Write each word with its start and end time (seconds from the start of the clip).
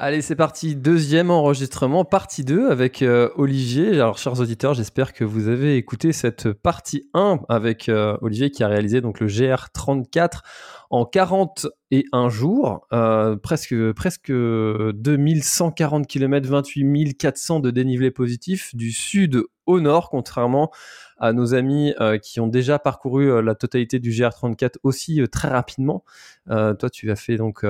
Allez, 0.00 0.22
c'est 0.22 0.36
parti. 0.36 0.76
Deuxième 0.76 1.28
enregistrement, 1.28 2.04
partie 2.04 2.44
2 2.44 2.70
avec 2.70 3.02
euh, 3.02 3.30
Olivier. 3.34 3.94
Alors, 3.94 4.16
chers 4.16 4.38
auditeurs, 4.38 4.72
j'espère 4.72 5.12
que 5.12 5.24
vous 5.24 5.48
avez 5.48 5.76
écouté 5.76 6.12
cette 6.12 6.52
partie 6.52 7.10
1 7.14 7.40
avec 7.48 7.88
euh, 7.88 8.16
Olivier 8.22 8.52
qui 8.52 8.62
a 8.62 8.68
réalisé 8.68 9.00
donc 9.00 9.18
le 9.18 9.26
GR34 9.26 10.42
en 10.90 11.04
41 11.04 12.28
jours, 12.28 12.86
euh, 12.92 13.34
presque, 13.34 13.74
presque 13.90 14.30
2140 14.30 16.06
km, 16.06 16.48
28 16.48 17.14
400 17.14 17.58
de 17.58 17.72
dénivelé 17.72 18.12
positif 18.12 18.76
du 18.76 18.92
sud 18.92 19.42
au 19.66 19.80
nord, 19.80 20.10
contrairement 20.10 20.70
à 21.18 21.32
nos 21.32 21.54
amis 21.54 21.94
euh, 22.00 22.18
qui 22.18 22.40
ont 22.40 22.46
déjà 22.46 22.78
parcouru 22.78 23.30
euh, 23.30 23.42
la 23.42 23.54
totalité 23.54 23.98
du 23.98 24.10
GR34 24.10 24.76
aussi 24.82 25.20
très 25.30 25.48
rapidement. 25.48 26.04
toi, 26.46 26.90
tu 26.90 27.10
as 27.10 27.16
fait 27.16 27.36
donc 27.36 27.64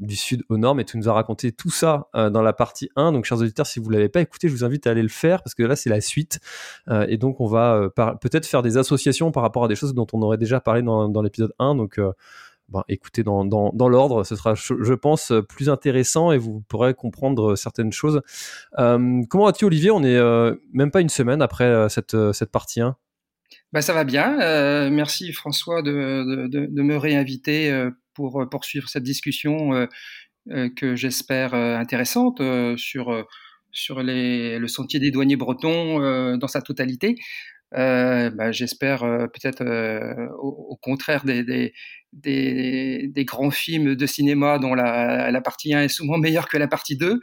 du 0.00 0.16
sud 0.16 0.42
au 0.48 0.58
nord, 0.58 0.74
mais 0.74 0.84
tu 0.84 0.96
nous 0.96 1.08
as 1.08 1.12
raconté 1.12 1.52
tout 1.52 1.70
ça 1.70 2.08
dans 2.14 2.42
la 2.42 2.52
partie 2.52 2.90
1. 2.96 3.12
Donc, 3.12 3.24
chers 3.24 3.38
auditeurs, 3.38 3.66
si 3.66 3.78
vous 3.78 3.90
ne 3.90 3.94
l'avez 3.94 4.08
pas 4.08 4.20
écouté, 4.20 4.48
je 4.48 4.52
vous 4.52 4.64
invite 4.64 4.86
à 4.86 4.90
aller 4.90 5.02
le 5.02 5.08
faire 5.08 5.42
parce 5.42 5.54
que 5.54 5.62
là, 5.62 5.76
c'est 5.76 5.90
la 5.90 6.00
suite. 6.00 6.40
et 7.08 7.16
donc, 7.16 7.40
on 7.40 7.46
va 7.46 7.90
peut-être 8.20 8.46
faire 8.46 8.62
des 8.62 8.76
associations 8.76 9.30
par 9.30 9.42
rapport 9.42 9.64
à 9.64 9.68
des 9.68 9.76
choses 9.76 9.94
dont 9.94 10.06
on 10.12 10.22
aurait 10.22 10.38
déjà 10.38 10.60
parlé 10.60 10.82
dans, 10.82 11.08
dans 11.08 11.22
l'épisode 11.22 11.52
1. 11.58 11.76
Donc, 11.76 12.00
ben, 12.72 12.84
écoutez 12.88 13.22
dans, 13.22 13.44
dans, 13.44 13.88
l'ordre, 13.88 14.24
ce 14.24 14.34
sera, 14.34 14.54
je 14.54 14.94
pense, 14.94 15.32
plus 15.48 15.68
intéressant 15.68 16.32
et 16.32 16.38
vous 16.38 16.62
pourrez 16.68 16.94
comprendre 16.94 17.54
certaines 17.54 17.92
choses. 17.92 18.22
Euh, 18.78 19.20
comment 19.28 19.44
vas-tu, 19.44 19.66
Olivier? 19.66 19.90
On 19.90 20.02
est 20.02 20.16
euh, 20.16 20.54
même 20.72 20.90
pas 20.90 21.02
une 21.02 21.10
semaine 21.10 21.42
après 21.42 21.64
euh, 21.64 21.88
cette, 21.88 22.16
cette 22.32 22.50
partie 22.50 22.80
1. 22.80 22.96
Bah, 23.72 23.82
ça 23.82 23.92
va 23.92 24.04
bien. 24.04 24.90
merci, 24.90 25.32
François, 25.32 25.82
de, 25.82 26.48
de, 26.48 26.66
de 26.66 26.82
me 26.82 26.96
réinviter 26.96 27.88
pour 28.14 28.46
poursuivre 28.50 28.88
cette 28.88 29.02
discussion 29.02 29.86
que 30.48 30.96
j'espère 30.96 31.54
intéressante 31.54 32.42
sur, 32.76 33.26
sur 33.70 34.02
les, 34.02 34.58
le 34.58 34.68
sentier 34.68 35.00
des 35.00 35.10
douaniers 35.10 35.36
bretons 35.36 36.36
dans 36.36 36.48
sa 36.48 36.62
totalité. 36.62 37.16
Euh, 37.74 38.30
bah, 38.30 38.52
j'espère 38.52 39.02
euh, 39.02 39.26
peut-être 39.28 39.62
euh, 39.62 40.28
au, 40.38 40.76
contraire 40.76 41.24
des, 41.24 41.42
des, 41.42 41.72
des, 42.12 43.08
des, 43.08 43.24
grands 43.24 43.50
films 43.50 43.94
de 43.94 44.06
cinéma 44.06 44.58
dont 44.58 44.74
la, 44.74 45.30
la, 45.30 45.40
partie 45.40 45.74
1 45.74 45.82
est 45.82 45.88
souvent 45.88 46.18
meilleure 46.18 46.48
que 46.48 46.58
la 46.58 46.68
partie 46.68 46.96
2. 46.96 47.20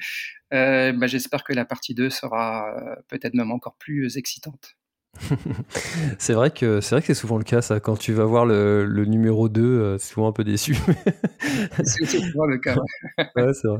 Bah, 0.51 1.07
j'espère 1.07 1.43
que 1.43 1.53
la 1.53 1.65
partie 1.65 1.93
2 1.93 2.09
sera 2.09 2.73
peut-être 3.07 3.35
même 3.35 3.51
encore 3.51 3.75
plus 3.77 4.17
excitante. 4.17 4.75
c'est 6.19 6.33
vrai 6.33 6.51
que 6.51 6.81
c'est 6.81 6.95
vrai 6.95 7.01
que 7.01 7.07
c'est 7.07 7.13
souvent 7.13 7.37
le 7.37 7.43
cas 7.43 7.61
ça. 7.61 7.79
Quand 7.79 7.97
tu 7.97 8.13
vas 8.13 8.25
voir 8.25 8.45
le, 8.45 8.85
le 8.85 9.05
numéro 9.05 9.49
2 9.49 9.61
euh, 9.61 9.97
c'est 9.97 10.13
souvent 10.13 10.29
un 10.29 10.31
peu 10.31 10.43
déçu. 10.43 10.77
C'est 11.83 12.05
souvent 12.05 12.45
le 12.45 12.57
cas 12.57 12.75
ouais, 13.17 13.53
c'est 13.53 13.67
vrai. 13.67 13.79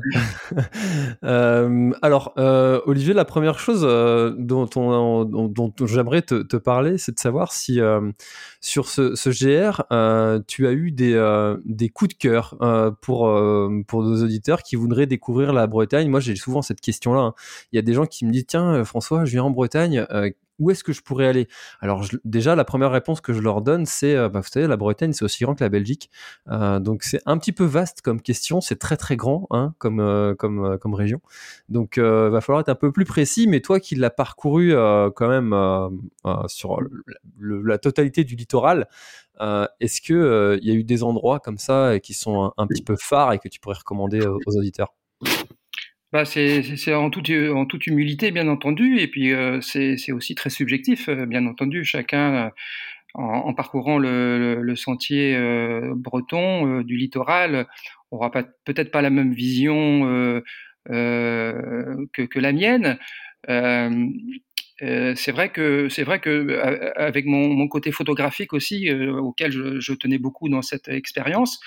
Euh, 1.24 1.90
alors 2.02 2.32
euh, 2.38 2.80
Olivier 2.86 3.14
la 3.14 3.24
première 3.24 3.58
chose 3.58 3.82
dont, 4.38 4.68
on, 4.76 5.24
dont, 5.24 5.48
dont 5.48 5.86
j'aimerais 5.86 6.22
te, 6.22 6.42
te, 6.42 6.56
parler 6.56 6.98
c'est 6.98 7.12
de 7.12 7.18
savoir 7.18 7.52
si 7.52 7.80
sur 8.60 8.88
ce, 8.88 9.14
ce 9.14 9.30
GR 9.30 9.82
tu 10.46 10.66
as 10.66 10.72
eu 10.72 10.90
des, 10.90 11.54
des 11.64 11.88
coups 11.88 12.14
de 12.14 12.18
cœur 12.18 12.56
pour 13.00 13.30
pour 13.86 14.02
nos 14.02 14.22
auditeurs 14.24 14.62
qui 14.62 14.76
voudraient 14.76 15.06
découvrir 15.06 15.52
la 15.52 15.66
Bretagne. 15.66 16.08
Moi 16.08 16.20
j'ai 16.20 16.36
souvent 16.36 16.62
cette 16.62 16.80
question 16.80 17.12
là 17.12 17.20
hein. 17.20 17.34
il 17.72 17.76
y 17.76 17.78
a 17.78 17.82
des 17.82 17.92
gens 17.92 18.06
qui 18.06 18.24
me 18.24 18.32
disent 18.32 18.46
tiens 18.46 18.84
François 18.84 19.24
je 19.24 19.32
viens 19.32 19.44
en 19.44 19.50
Bretagne 19.50 20.06
où 20.60 20.70
est-ce 20.70 20.84
que 20.84 20.92
je 20.92 21.00
pourrais 21.00 21.26
aller? 21.26 21.48
Alors 21.80 22.06
déjà, 22.24 22.54
la 22.54 22.64
première 22.64 22.92
réponse 22.92 23.20
que 23.20 23.32
je 23.32 23.40
leur 23.40 23.62
donne, 23.62 23.86
c'est, 23.86 24.14
euh, 24.14 24.28
bah, 24.28 24.40
vous 24.40 24.48
savez, 24.48 24.66
la 24.68 24.76
Bretagne, 24.76 25.12
c'est 25.12 25.24
aussi 25.24 25.42
grand 25.42 25.54
que 25.54 25.64
la 25.64 25.70
Belgique. 25.70 26.10
Euh, 26.48 26.78
donc 26.78 27.02
c'est 27.02 27.20
un 27.26 27.38
petit 27.38 27.52
peu 27.52 27.64
vaste 27.64 28.02
comme 28.02 28.20
question, 28.20 28.60
c'est 28.60 28.76
très 28.76 28.96
très 28.96 29.16
grand 29.16 29.46
hein, 29.50 29.74
comme, 29.78 30.00
euh, 30.00 30.34
comme, 30.34 30.78
comme 30.78 30.94
région. 30.94 31.20
Donc 31.68 31.96
il 31.96 32.02
va 32.02 32.40
falloir 32.40 32.60
être 32.60 32.68
un 32.68 32.74
peu 32.74 32.92
plus 32.92 33.04
précis, 33.04 33.46
mais 33.48 33.60
toi 33.60 33.80
qui 33.80 33.94
l'as 33.94 34.10
parcouru 34.10 34.72
quand 35.14 35.28
même 35.28 35.54
sur 36.46 36.78
la 37.40 37.78
totalité 37.78 38.24
du 38.24 38.36
littoral, 38.36 38.86
est-ce 39.80 40.00
qu'il 40.00 40.60
il 40.62 40.68
y 40.68 40.70
a 40.70 40.74
eu 40.74 40.84
des 40.84 41.02
endroits 41.02 41.40
comme 41.40 41.58
ça 41.58 41.98
qui 42.00 42.14
sont 42.14 42.52
un, 42.56 42.66
petit 42.66 42.82
peu 42.82 42.96
phares 42.96 43.32
et 43.32 43.38
que 43.38 43.48
tu 43.48 43.60
pourrais 43.60 43.78
recommander 43.78 44.20
aux 44.26 44.56
auditeurs? 44.56 44.94
Bah 46.12 46.24
c'est 46.24 46.92
en 46.92 47.08
toute, 47.08 47.30
en 47.30 47.66
toute 47.66 47.86
humilité, 47.86 48.32
bien 48.32 48.48
entendu, 48.48 48.98
et 48.98 49.06
puis 49.06 49.32
euh, 49.32 49.60
c'est 49.60 50.10
aussi 50.10 50.34
très 50.34 50.50
subjectif, 50.50 51.08
euh, 51.08 51.24
bien 51.24 51.46
entendu. 51.46 51.84
Chacun, 51.84 52.34
euh, 52.34 52.50
en, 53.14 53.54
parcourant 53.54 53.98
le, 53.98 54.74
sentier 54.76 55.36
euh, 55.36 55.92
breton 55.94 56.82
du 56.82 56.96
littoral, 56.96 57.66
aura 58.10 58.30
peut-être 58.32 58.90
pas 58.90 59.02
la 59.02 59.10
même 59.10 59.32
vision 59.32 60.02
que, 60.86 62.38
la 62.38 62.52
mienne. 62.52 62.98
c'est 63.46 65.32
vrai 65.32 65.50
que 65.50 65.88
c'est 65.88 66.02
vrai 66.04 66.20
que 66.20 66.60
avec 66.96 67.26
mon, 67.26 67.68
côté 67.68 67.92
photographique 67.92 68.52
aussi, 68.52 68.90
auquel 68.92 69.52
je, 69.52 69.92
tenais 69.94 70.18
beaucoup 70.18 70.48
dans 70.48 70.62
cette 70.62 70.88
expérience, 70.88 71.60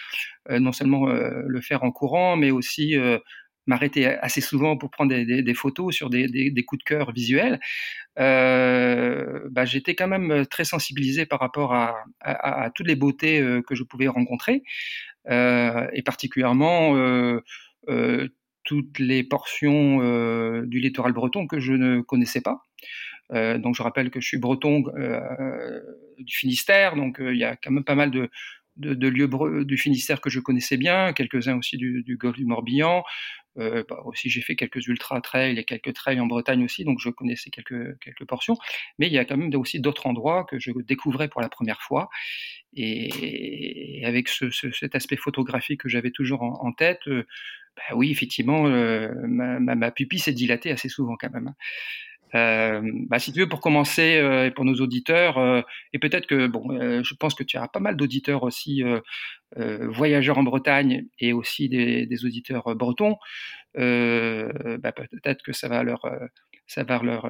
non 0.50 0.72
seulement 0.74 1.06
le 1.08 1.62
faire 1.62 1.84
en 1.84 1.92
courant, 1.92 2.36
mais 2.38 2.52
aussi 2.52 2.96
m'arrêter 3.66 4.06
assez 4.06 4.41
souvent 4.41 4.78
pour 4.78 4.90
prendre 4.90 5.13
des, 5.13 5.53
photos 5.53 5.96
sur 5.96 6.09
des, 6.09 6.63
coups 6.66 6.79
de 6.79 6.84
cœur 6.84 7.12
visuels, 7.12 7.59
euh, 8.19 9.47
bah, 9.50 9.66
j'étais 9.66 9.96
quand 9.96 10.07
même 10.07 10.46
très 10.47 10.66
sensibilisé 10.66 11.25
par 11.25 11.40
rapport 11.40 11.74
à, 11.74 12.72
toutes 12.75 12.88
les 12.88 12.96
beautés 12.96 13.41
euh, 13.41 13.62
que 13.62 13.75
je 13.75 13.84
pouvais 13.84 14.07
rencontrer, 14.07 14.63
euh, 15.29 15.88
et 15.94 16.01
particulièrement 16.01 16.96
toutes 18.66 18.97
les 19.00 19.24
portions 19.24 20.00
du 20.63 20.80
littoral 20.80 21.12
breton 21.12 21.47
que 21.47 21.59
je 21.59 21.74
ne 21.74 22.01
connaissais 22.01 22.41
pas. 22.41 22.62
donc 23.31 23.75
je 23.75 23.84
rappelle 23.84 24.09
que 24.09 24.22
je 24.22 24.28
suis 24.28 24.38
breton 24.38 24.84
du 26.18 26.35
Finistère, 26.35 26.95
donc 26.95 27.18
il 27.19 27.38
y 27.38 27.44
a 27.44 27.56
quand 27.56 27.72
même 27.72 27.84
pas 27.84 27.95
mal 27.95 28.09
de, 28.12 28.30
lieux 28.78 29.30
du 29.66 29.78
Finistère 29.78 30.22
que 30.22 30.30
je 30.30 30.40
connaissais 30.40 30.78
bien, 30.78 31.12
quelques-uns 31.12 31.57
aussi 31.57 31.75
du, 31.75 32.03
du 32.03 32.16
golfe 32.16 32.38
du 32.38 32.45
Morbihan, 32.45 33.03
euh, 33.58 33.84
bah, 33.88 34.02
aussi, 34.06 34.30
j'ai 34.30 34.41
fait 34.41 34.56
quelques 34.56 34.88
ultra 34.88 35.22
trails 35.22 35.58
et 35.58 35.64
quelques 35.64 35.94
trails 35.94 36.19
en 36.19 36.25
Bretagne 36.25 36.64
aussi, 36.64 36.84
donc 36.84 37.00
je 37.00 37.09
connaissais 37.09 37.50
quelques 37.50 38.00
quelques 38.00 38.25
portions. 38.25 38.58
Mais 39.00 39.08
il 39.08 39.14
y 39.14 39.18
a 39.18 39.25
quand 39.25 39.38
même 39.38 39.53
aussi 39.56 39.80
d'autres 39.80 40.08
endroits 40.08 40.46
que 40.46 40.59
je 40.59 40.72
découvrais 40.84 41.28
pour 41.28 41.41
la 41.41 41.50
première 41.50 41.81
fois. 41.81 42.09
Et, 42.75 44.02
avec 44.06 44.28
ce, 44.28 44.50
ce, 44.50 44.72
cet 44.72 44.96
aspect 44.96 45.18
photographique 45.18 45.81
que 45.81 45.90
j'avais 45.90 46.12
toujours 46.12 46.42
en, 46.42 46.72
tête, 46.74 47.01
euh, 47.07 47.25
bah 47.75 47.95
oui, 47.95 48.12
effectivement, 48.12 48.68
euh, 48.68 49.10
ma, 49.25 49.92
pupille 49.92 50.19
s'est 50.19 50.33
dilatée 50.33 50.72
assez 50.72 50.89
souvent 50.89 51.16
quand 51.19 51.31
même. 51.31 51.54
Euh, 52.35 52.81
bah, 53.09 53.19
si 53.19 53.31
tu 53.31 53.39
veux, 53.39 53.50
pour 53.50 53.62
commencer, 53.62 54.18
euh, 54.18 54.47
et 54.47 54.51
pour 54.51 54.65
nos 54.65 54.75
auditeurs, 54.75 55.38
euh, 55.38 55.62
et 55.94 56.00
peut-être 56.00 56.25
que, 56.27 56.47
bon, 56.47 56.63
je 57.03 57.13
pense 57.15 57.35
que 57.35 57.44
tu 57.44 57.57
as 57.57 57.68
pas 57.68 57.80
mal 57.80 57.95
d'auditeurs 57.95 58.44
aussi 58.44 58.83
voyageurs 59.56 60.38
en 60.38 60.44
Bretagne 60.44 61.06
et 61.19 61.33
aussi 61.33 61.69
des, 61.69 62.25
auditeurs 62.25 62.75
bretons, 62.75 63.18
bah, 63.75 64.91
peut-être 64.91 65.44
que 65.44 65.53
ça 65.53 65.68
va 65.68 65.83
leur 65.83 66.09
ça 66.65 66.83
va 66.83 67.00
leur, 67.03 67.30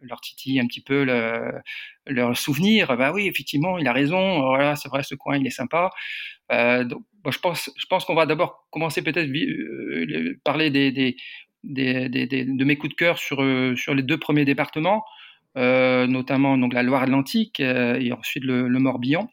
leur 0.00 0.20
titiller 0.20 0.60
un 0.60 0.66
petit 0.66 0.80
peu 0.80 1.04
le, 1.04 1.60
leur 2.06 2.36
souvenir. 2.36 2.96
Bah 2.96 3.12
oui, 3.12 3.28
effectivement, 3.28 3.78
il 3.78 3.86
a 3.86 3.92
raison. 3.92 4.40
Voilà, 4.40 4.74
c'est 4.74 4.88
vrai, 4.88 5.02
ce 5.02 5.14
coin, 5.14 5.36
il 5.36 5.46
est 5.46 5.50
sympa. 5.50 5.90
Donc, 6.50 7.04
je 7.30 7.38
pense, 7.38 7.70
je 7.76 7.86
pense 7.86 8.04
qu'on 8.04 8.14
va 8.14 8.26
d'abord 8.26 8.66
commencer 8.70 9.02
peut-être 9.02 9.30
parler 10.44 10.70
des, 10.70 11.16
des, 11.68 12.08
des, 12.08 12.26
de 12.26 12.64
mes 12.64 12.76
coups 12.76 12.92
de 12.92 12.96
cœur 12.96 13.18
sur, 13.18 13.42
euh, 13.42 13.76
sur 13.76 13.94
les 13.94 14.02
deux 14.02 14.18
premiers 14.18 14.44
départements, 14.44 15.04
euh, 15.56 16.06
notamment 16.06 16.58
donc 16.58 16.72
la 16.74 16.82
Loire-Atlantique 16.82 17.60
euh, 17.60 17.98
et 18.00 18.12
ensuite 18.12 18.44
le, 18.44 18.68
le 18.68 18.78
Morbihan. 18.78 19.28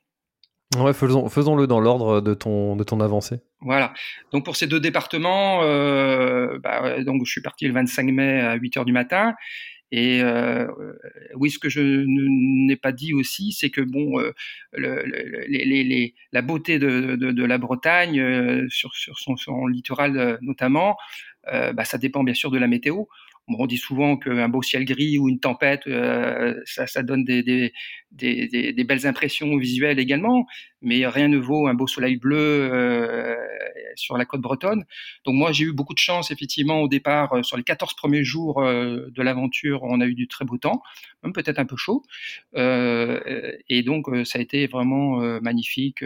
Ouais, 0.78 0.94
faisons, 0.94 1.30
faisons-le 1.30 1.68
dans 1.68 1.80
l'ordre 1.80 2.22
de 2.22 2.34
ton, 2.34 2.76
de 2.76 2.84
ton 2.84 3.00
avancée. 3.00 3.40
Voilà. 3.62 3.94
Donc 4.32 4.44
pour 4.44 4.56
ces 4.56 4.68
deux 4.68 4.80
départements, 4.80 5.62
euh, 5.64 6.60
bah, 6.60 7.02
donc 7.04 7.22
je 7.26 7.32
suis 7.32 7.42
parti 7.42 7.68
le 7.68 7.74
25 7.74 8.12
mai 8.12 8.42
à 8.42 8.56
8 8.56 8.78
heures 8.78 8.86
du 8.86 8.92
matin. 8.92 9.36
Et 9.92 10.22
euh, 10.22 10.68
oui, 11.36 11.52
ce 11.52 11.60
que 11.60 11.70
je 11.70 12.04
n'ai 12.06 12.76
pas 12.76 12.92
dit 12.92 13.14
aussi, 13.14 13.54
c'est 13.54 13.70
que 13.70 13.82
bon, 13.82 14.20
euh, 14.20 14.34
le, 14.74 15.04
les, 15.48 15.64
les, 15.84 16.16
la 16.34 16.42
beauté 16.42 16.80
de, 16.80 17.16
de, 17.16 17.32
de 17.32 17.46
la 17.46 17.58
Bretagne, 17.58 18.68
sur, 18.68 18.94
sur 18.96 19.20
son, 19.20 19.38
son, 19.38 19.68
littoral 19.68 20.40
notamment, 20.42 20.98
bah, 21.74 21.86
ça 21.86 21.98
dépend 21.98 22.24
bien 22.24 22.34
sûr 22.34 22.52
de 22.52 22.58
la 22.58 22.68
météo 22.68 23.06
on 23.48 23.68
dit 23.68 23.78
souvent 23.78 24.18
qu'un 24.18 24.50
beau 24.50 24.62
ciel 24.62 24.86
gris 24.86 25.18
ou 25.18 25.30
une 25.30 25.40
tempête, 25.40 25.88
euh, 25.88 26.56
ça, 26.66 26.88
ça, 26.88 27.04
donne 27.04 27.24
des, 27.24 27.44
des, 27.44 27.74
des, 28.12 28.74
des, 28.74 28.84
belles 28.84 29.06
impressions 29.06 29.56
visuelles 29.58 30.00
également, 30.00 30.46
mais 30.82 31.06
rien 31.06 31.28
ne 31.28 31.38
vaut 31.38 31.68
un 31.68 31.74
beau 31.74 31.88
soleil 31.88 32.18
bleu 32.18 32.70
euh, 32.72 33.36
sur 33.96 34.18
la 34.18 34.26
côte 34.26 34.42
bretonne. 34.42 34.86
Donc 35.26 35.36
moi, 35.36 35.52
j'ai 35.52 35.66
eu 35.66 35.74
beaucoup 35.74 35.94
de 35.94 36.00
chance, 36.00 36.32
effectivement, 36.32 36.82
au 36.82 36.88
départ, 36.88 37.34
euh, 37.34 37.44
sur 37.44 37.58
les 37.58 37.64
14 37.64 37.94
premiers 37.96 38.24
jours 38.24 38.62
euh, 38.62 39.08
de 39.10 39.22
l'aventure, 39.22 39.84
on 39.84 40.02
a 40.02 40.06
eu 40.06 40.14
du 40.14 40.28
très 40.28 40.46
beau 40.46 40.58
temps, 40.58 40.82
même 41.24 41.34
peut-être 41.34 41.60
un 41.60 41.66
peu 41.66 41.78
chaud. 41.78 42.04
Euh, 42.56 43.52
et 43.70 43.84
donc, 43.84 44.08
ça 44.26 44.40
a 44.40 44.42
été 44.42 44.68
vraiment 44.68 45.20
magnifique 45.42 46.04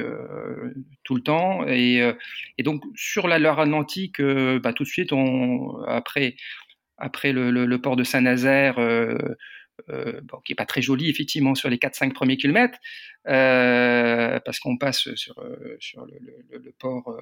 tout 1.04 1.16
le 1.16 1.22
temps. 1.22 1.66
Et, 1.68 2.02
et, 2.58 2.64
donc, 2.64 2.84
sur 2.96 3.28
la 3.28 3.40
Loire 3.40 3.60
Atlantique, 3.60 4.22
bah, 4.22 4.74
tout 4.74 4.84
de 4.84 4.88
suite, 4.88 5.14
on, 5.14 5.82
après 5.86 6.36
après 7.00 7.32
le, 7.32 7.78
port 7.78 7.96
de 7.96 8.04
Saint-Nazaire, 8.04 8.78
euh, 8.80 9.18
euh, 9.90 10.20
qui 10.44 10.52
est 10.52 10.56
pas 10.56 10.66
très 10.66 10.82
joli 10.82 11.10
effectivement 11.10 11.56
sur 11.56 11.70
les 11.70 11.78
4-5 11.78 12.14
premiers 12.14 12.38
kilomètres, 12.38 12.78
euh, 13.28 14.40
parce 14.46 14.60
qu'on 14.60 14.78
passe 14.78 15.14
sur, 15.16 15.42
sur 15.80 16.06
le, 16.06 16.72
port 16.78 17.18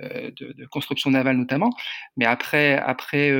de, 0.00 0.66
construction 0.66 1.10
navale 1.10 1.36
notamment. 1.36 1.70
Mais 2.16 2.24
après, 2.24 2.78
après, 2.78 3.32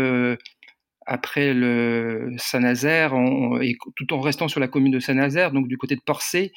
après 1.07 1.55
le 1.55 2.35
Saint-Nazaire, 2.39 3.15
tout 3.95 4.13
en 4.13 4.21
restant 4.21 4.49
sur 4.49 4.61
la 4.61 4.69
commune 4.69 4.93
de 4.93 5.01
Saint-Nazaire, 5.01 5.53
donc 5.53 5.69
du 5.69 5.79
côté 5.79 5.95
de 5.95 6.03
Porcé, 6.05 6.53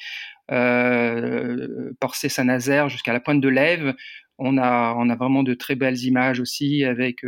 Porcé-Saint-Nazaire 2.00 2.88
jusqu'à 2.88 3.12
la 3.12 3.20
pointe 3.20 3.40
de 3.40 3.48
l'Ève, 3.48 3.94
on 4.42 4.56
a, 4.56 4.94
on 4.96 5.10
a 5.10 5.16
vraiment 5.16 5.42
de 5.42 5.52
très 5.52 5.74
belles 5.76 6.02
images 6.02 6.40
aussi 6.40 6.82
avec 6.82 7.22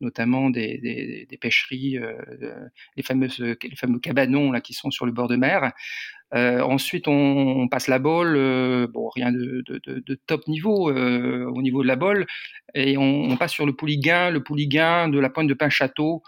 notamment 0.00 0.50
des, 0.50 1.26
pêcheries, 1.40 1.98
euh, 1.98 2.14
les, 2.96 3.02
fameuses, 3.02 3.38
les 3.40 3.76
fameux 3.76 3.98
cabanons 3.98 4.52
là, 4.52 4.60
qui 4.60 4.74
sont 4.74 4.90
sur 4.90 5.06
le 5.06 5.12
bord 5.12 5.28
de 5.28 5.36
mer. 5.36 5.72
Euh, 6.34 6.60
ensuite, 6.60 7.08
on, 7.08 7.68
passe 7.68 7.88
la 7.88 7.98
bolle, 7.98 8.36
euh, 8.36 8.86
bon, 8.86 9.08
rien 9.08 9.32
de, 9.32 9.62
top 10.26 10.46
niveau 10.46 10.90
au 10.92 11.62
niveau 11.62 11.82
de 11.82 11.88
la 11.88 11.96
bolle, 11.96 12.26
et 12.74 12.96
on, 12.96 13.36
passe 13.36 13.52
sur 13.52 13.66
le 13.66 13.72
Pouliguin, 13.72 14.30
le 14.30 14.42
Pouliguin 14.42 15.08
de 15.08 15.18
la 15.18 15.30
pointe 15.30 15.48
de 15.48 15.54
Pin-Château 15.54 16.22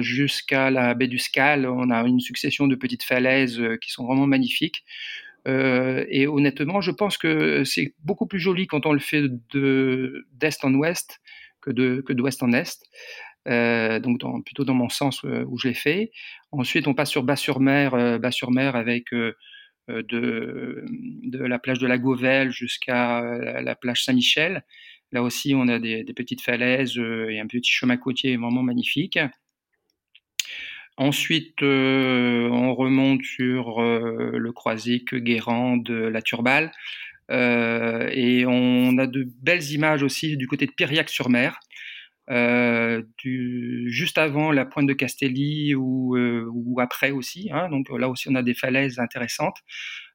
jusqu'à 0.00 0.70
la 0.70 0.94
baie 0.94 1.08
du 1.08 1.18
Scal. 1.18 1.66
On 1.66 1.90
a 1.90 2.02
une 2.06 2.20
succession 2.20 2.66
de 2.66 2.74
petites 2.74 3.04
falaises 3.04 3.62
qui 3.80 3.90
sont 3.90 4.06
vraiment 4.06 4.26
magnifiques. 4.26 4.84
et 5.46 6.26
honnêtement, 6.26 6.80
je 6.80 6.90
pense 6.90 7.18
que 7.18 7.64
c'est 7.64 7.94
beaucoup 8.02 8.26
plus 8.26 8.40
joli 8.40 8.66
quand 8.66 8.86
on 8.86 8.92
le 8.92 9.00
fait 9.00 9.24
d'est 9.52 10.64
en 10.64 10.74
ouest 10.74 11.20
que 11.62 12.00
que 12.00 12.12
d'ouest 12.12 12.42
en 12.42 12.52
est. 12.52 12.82
Euh, 13.48 13.98
donc 13.98 14.44
plutôt 14.44 14.64
dans 14.64 14.74
mon 14.74 14.88
sens 14.88 15.24
euh, 15.24 15.44
où 15.48 15.58
je 15.58 15.68
l'ai 15.68 15.74
fait. 15.74 16.12
Ensuite, 16.52 16.86
on 16.86 16.94
passe 16.94 17.10
sur 17.10 17.24
Bas-sur-Mer, 17.24 17.94
euh, 17.94 18.18
Bas-sur-Mer 18.18 18.76
avec 18.76 19.12
de, 19.88 20.84
de 20.84 21.38
la 21.38 21.58
plage 21.58 21.78
de 21.78 21.86
la 21.86 21.98
Gauvelle 21.98 22.52
jusqu'à 22.52 23.20
la, 23.22 23.62
la, 23.62 23.74
plage 23.74 24.04
Saint-Michel. 24.04 24.64
Là 25.10 25.22
aussi, 25.22 25.54
on 25.54 25.68
a 25.68 25.78
des, 25.78 26.04
des 26.04 26.14
petites 26.14 26.40
falaises 26.40 26.96
et 26.96 27.40
un 27.40 27.46
petit 27.46 27.70
chemin 27.70 27.96
côtier 27.96 28.36
vraiment 28.36 28.62
magnifique. 28.62 29.18
Ensuite, 30.96 31.62
on 31.62 32.74
remonte 32.74 33.22
sur 33.24 33.80
le 33.82 34.52
Croisic, 34.52 35.14
Guérande, 35.14 35.90
la 35.90 36.22
Turballe. 36.22 36.70
Euh, 37.30 38.08
et 38.12 38.44
on 38.46 38.98
a 38.98 39.06
de 39.06 39.26
belles 39.42 39.70
images 39.72 40.02
aussi 40.02 40.36
du 40.36 40.46
côté 40.48 40.66
de 40.66 40.72
Piriac-sur-Mer, 40.72 41.58
euh, 42.30 43.02
juste 43.86 44.18
avant 44.18 44.52
la 44.52 44.64
pointe 44.64 44.86
de 44.86 44.92
Castelli 44.92 45.74
ou, 45.74 46.16
euh, 46.16 46.50
après 46.78 47.10
aussi. 47.10 47.50
Hein, 47.52 47.68
donc 47.70 47.88
là 47.90 48.08
aussi, 48.08 48.28
on 48.28 48.34
a 48.34 48.42
des 48.42 48.54
falaises 48.54 48.98
intéressantes 48.98 49.56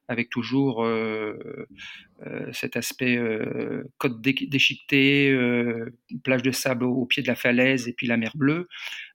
avec 0.08 0.30
toujours 0.30 0.84
euh, 0.84 1.66
euh, 2.26 2.50
cet 2.52 2.76
aspect 2.76 3.16
euh, 3.16 3.84
côte 3.98 4.20
déchiquetée, 4.20 5.36
plage 6.24 6.42
de 6.42 6.50
sable 6.50 6.84
au, 6.84 7.04
pied 7.04 7.22
de 7.22 7.28
la 7.28 7.36
falaise 7.36 7.88
et 7.88 7.92
puis 7.92 8.06
la 8.06 8.16
mer 8.16 8.32
bleue. 8.34 8.68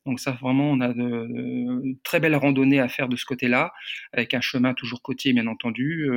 Donc 0.06 0.19
ça, 0.19 0.31
vraiment, 0.31 0.69
on 0.69 0.80
a 0.81 0.94
de, 0.94 1.98
très 2.04 2.19
belles 2.19 2.36
randonnées 2.36 2.80
à 2.80 2.88
faire 2.88 3.10
de 3.10 3.16
ce 3.16 3.25
côté-là, 3.25 3.74
avec 4.13 4.34
un 4.34 4.42
chemin 4.42 4.74
toujours 4.74 5.01
côtier, 5.01 5.34
bien 5.34 5.48
entendu, 5.48 6.10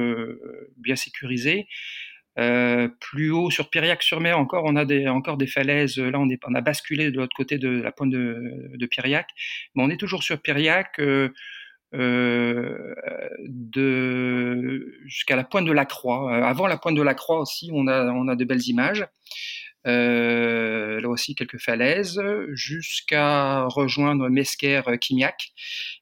bien 0.77 0.97
sécurisé. 0.97 1.67
Plus 2.37 3.31
haut 3.31 3.51
sur 3.51 3.71
Piriac-sur-Mer, 3.71 4.39
encore, 4.39 4.65
on 4.67 4.77
a 4.77 4.85
des, 4.85 5.09
encore 5.09 5.39
des 5.39 5.47
falaises. 5.47 5.97
Là, 5.99 6.19
on, 6.19 6.55
a 6.55 6.61
basculé 6.61 7.11
de 7.11 7.17
l'autre 7.17 7.35
côté 7.35 7.57
de 7.59 7.69
la 7.69 7.93
pointe 7.93 8.11
de, 8.11 8.73
de 8.75 8.89
mais 9.75 9.83
on 9.83 9.89
est 9.89 9.97
toujours 9.97 10.23
sur 10.23 10.41
Piriac. 10.41 10.99
Euh, 10.99 11.31
euh, 11.95 12.95
jusqu'à 15.07 15.37
la 15.37 15.45
pointe 15.45 15.67
de 15.67 15.73
la 15.73 15.85
Croix. 15.85 16.35
avant 16.45 16.67
la 16.67 16.77
pointe 16.77 16.97
de 16.97 17.03
la 17.03 17.15
Croix 17.15 17.41
aussi, 17.41 17.71
on 17.73 17.87
a, 17.87 18.07
on 18.13 18.29
a 18.29 18.37
de 18.37 18.45
belles 18.45 18.69
images. 18.69 19.07
Euh, 19.87 21.01
là 21.01 21.09
aussi 21.09 21.37
quelques 21.37 21.61
falaises, 21.61 22.21
jusqu'à 22.53 23.65
rejoindre 23.67 24.29
Mesquer-Quimiac. 24.29 25.53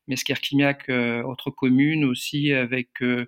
Mesquer-Quimiac, 0.09 0.89
euh, 0.89 1.23
autre 1.23 1.51
commune 1.51 2.05
aussi 2.05 2.53
avec 2.53 2.89
euh, 3.03 3.27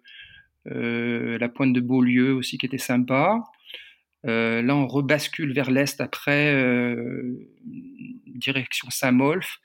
euh, 0.70 1.36
la 1.38 1.48
pointe 1.48 1.74
de 1.74 1.80
Beaulieu 1.80 2.32
aussi 2.34 2.56
qui 2.56 2.66
était 2.66 2.78
sympa. 2.78 3.38
Euh, 4.26 4.62
là, 4.62 4.74
on 4.74 4.86
rebascule 4.86 5.52
vers 5.52 5.70
l'est 5.70 6.00
après, 6.00 6.96
direction 8.26 8.88
Saint-Molf. 8.90 9.58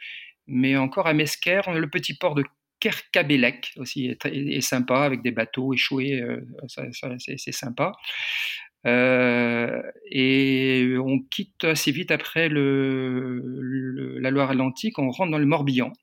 Mais 0.48 0.76
encore 0.76 1.08
à 1.08 1.14
Mesquer, 1.14 1.62
on 1.68 1.74
le 1.74 1.90
petit 1.90 2.16
port 2.16 2.36
de 2.36 2.44
Kerkabelec 2.82 3.74
aussi 3.78 4.18
est, 4.26 4.62
sympa 4.62 5.02
avec 5.02 5.22
des 5.22 5.32
bateaux 5.32 5.74
échoués, 5.74 6.22
c'est 6.68 7.52
sympa. 7.52 7.94
Euh, 8.88 9.82
et 10.10 10.96
on 10.98 11.20
quitte 11.20 11.64
assez 11.64 11.92
vite 11.92 12.12
après 12.12 12.50
la 12.50 14.32
Loire-Atlantique, 14.32 14.98
on 15.00 15.12
rentre 15.12 15.32
dans 15.32 15.38
le 15.38 15.46
Morbihan. 15.46 15.94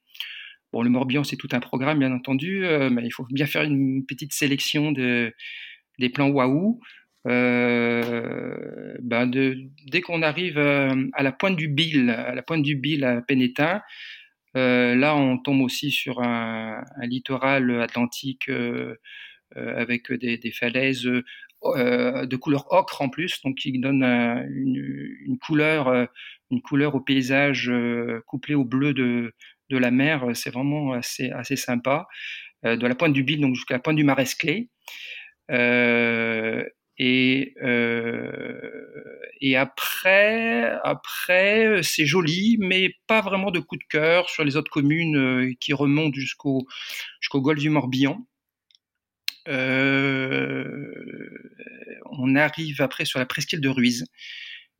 Bon, 0.72 0.82
le 0.82 0.90
Morbihan, 0.90 1.24
c'est 1.24 1.36
tout 1.36 1.48
un 1.52 1.60
programme, 1.60 1.98
bien 1.98 2.12
entendu, 2.12 2.64
euh, 2.64 2.90
mais 2.90 3.02
il 3.04 3.10
faut 3.10 3.24
bien 3.30 3.46
faire 3.46 3.62
une 3.62 4.04
petite 4.06 4.32
sélection 4.32 4.92
de, 4.92 5.34
des 5.98 6.08
plans 6.10 6.28
waouh. 6.28 6.80
Euh, 7.26 8.94
ben 9.02 9.26
dès 9.26 10.00
qu'on 10.00 10.22
arrive 10.22 10.56
euh, 10.56 11.08
à 11.12 11.22
la 11.22 11.32
pointe 11.32 11.56
du 11.56 11.68
Bill, 11.68 12.10
à 12.10 12.34
la 12.34 12.42
pointe 12.42 12.62
du 12.62 12.76
Bill 12.76 13.04
à 13.04 13.20
Pénétin, 13.20 13.76
euh, 13.76 13.80
là 14.54 15.16
on 15.16 15.38
tombe 15.38 15.60
aussi 15.62 15.90
sur 15.90 16.20
un, 16.22 16.82
littoral 17.02 17.80
atlantique 17.80 18.48
euh, 18.48 18.94
avec 19.54 20.12
des, 20.12 20.52
falaises 20.52 21.08
euh, 21.64 22.24
de 22.24 22.36
couleur 22.36 22.66
ocre 22.72 23.02
en 23.02 23.08
plus, 23.08 23.42
donc 23.42 23.56
qui 23.56 23.76
donne 23.80 24.04
euh, 24.04 24.44
une, 24.48 25.38
couleur, 25.38 25.88
euh, 25.88 26.06
une 26.52 26.62
couleur 26.62 26.94
au 26.94 27.00
paysage 27.00 27.70
couplé 28.26 28.54
au 28.54 28.64
bleu 28.64 28.94
de, 28.94 29.32
la 29.70 29.90
mer. 29.90 30.24
C'est 30.34 30.50
vraiment 30.50 30.92
assez, 30.92 31.30
assez 31.30 31.56
sympa. 31.56 32.06
de 32.64 32.86
la 32.86 32.94
pointe 32.94 33.12
du 33.12 33.22
Bill 33.24 33.40
donc 33.40 33.54
jusqu'à 33.54 33.74
la 33.74 33.80
pointe 33.80 33.96
du 33.96 34.04
Maresclé. 34.04 34.70
Et, 36.98 37.54
euh, 37.62 38.60
et 39.40 39.56
après, 39.56 40.72
après 40.82 41.80
c'est 41.82 42.06
joli, 42.06 42.56
mais 42.58 42.94
pas 43.06 43.20
vraiment 43.20 43.50
de 43.52 43.60
coup 43.60 43.76
de 43.76 43.84
cœur 43.88 44.28
sur 44.28 44.44
les 44.44 44.56
autres 44.56 44.70
communes 44.70 45.16
euh, 45.16 45.52
qui 45.60 45.72
remontent 45.72 46.18
jusqu'au 46.18 46.66
jusqu'au 47.20 47.40
golfe 47.40 47.60
du 47.60 47.70
Morbihan. 47.70 48.26
Euh, 49.46 50.92
on 52.10 52.34
arrive 52.34 52.82
après 52.82 53.04
sur 53.04 53.20
la 53.20 53.26
presqu'île 53.26 53.60
de 53.60 53.68
Ruiz. 53.68 54.04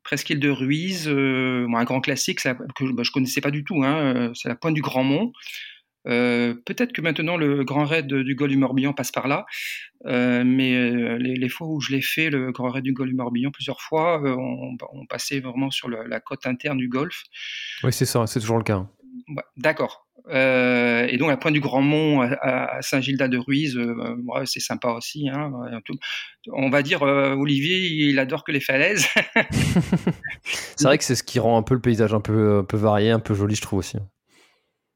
Presqu'île 0.02 0.40
de 0.40 0.50
Ruiz, 0.50 1.08
un 1.08 1.84
grand 1.84 2.00
classique 2.00 2.42
la, 2.42 2.54
que 2.54 2.92
bah, 2.92 3.02
je 3.04 3.10
connaissais 3.12 3.40
pas 3.40 3.50
du 3.50 3.62
tout. 3.62 3.84
Hein, 3.84 4.32
c'est 4.34 4.48
la 4.48 4.56
pointe 4.56 4.74
du 4.74 4.80
Grand 4.82 5.04
Mont. 5.04 5.32
Euh, 6.06 6.54
Peut-être 6.64 6.92
que 6.92 7.00
maintenant 7.00 7.36
le 7.36 7.64
grand 7.64 7.84
raid 7.84 8.06
du 8.06 8.34
Golfe 8.34 8.52
du 8.52 8.56
Morbihan 8.56 8.92
passe 8.92 9.12
par 9.12 9.28
là, 9.28 9.46
euh, 10.06 10.44
mais 10.44 10.74
euh, 10.74 11.18
les, 11.18 11.34
les, 11.34 11.48
fois 11.48 11.66
où 11.66 11.80
je 11.80 11.90
l'ai 11.90 12.00
fait, 12.00 12.30
le 12.30 12.52
grand 12.52 12.70
raid 12.70 12.84
du 12.84 12.92
Golfe 12.92 13.10
du 13.10 13.16
Morbihan, 13.16 13.50
plusieurs 13.50 13.80
fois, 13.80 14.22
euh, 14.22 14.36
on, 14.36 14.76
on, 14.92 15.06
passait 15.06 15.40
vraiment 15.40 15.70
sur 15.70 15.88
le, 15.88 16.04
la 16.06 16.20
côte 16.20 16.46
interne 16.46 16.78
du 16.78 16.88
Golfe. 16.88 17.24
Oui, 17.82 17.92
c'est 17.92 18.06
ça, 18.06 18.26
c'est 18.26 18.40
toujours 18.40 18.58
le 18.58 18.64
cas. 18.64 18.86
D'accord. 19.56 20.06
Euh, 20.30 21.06
et 21.08 21.16
donc, 21.16 21.30
la 21.30 21.36
pointe 21.36 21.54
du 21.54 21.60
Grand 21.60 21.80
Mont 21.80 22.20
à, 22.20 22.80
Saint-Gildas-de-Ruise, 22.82 23.80
c'est 24.44 24.60
sympa 24.60 24.90
aussi. 24.90 25.28
Hein, 25.28 25.50
On 26.52 26.70
va 26.70 26.82
dire, 26.82 27.02
Olivier, 27.02 27.78
il 27.78 28.18
adore 28.18 28.44
que 28.44 28.52
les 28.52 28.60
falaises. 28.60 29.06
c'est 30.44 30.84
vrai 30.84 30.98
que 30.98 31.04
c'est 31.04 31.14
ce 31.14 31.22
qui 31.22 31.38
rend 31.38 31.56
un 31.56 31.62
peu 31.62 31.74
le 31.74 31.80
paysage 31.80 32.12
un 32.14 32.20
peu, 32.20 32.58
un 32.58 32.64
peu 32.64 32.76
varié, 32.76 33.10
un 33.10 33.20
peu 33.20 33.34
joli, 33.34 33.54
je 33.54 33.62
trouve 33.62 33.78
aussi. 33.78 33.96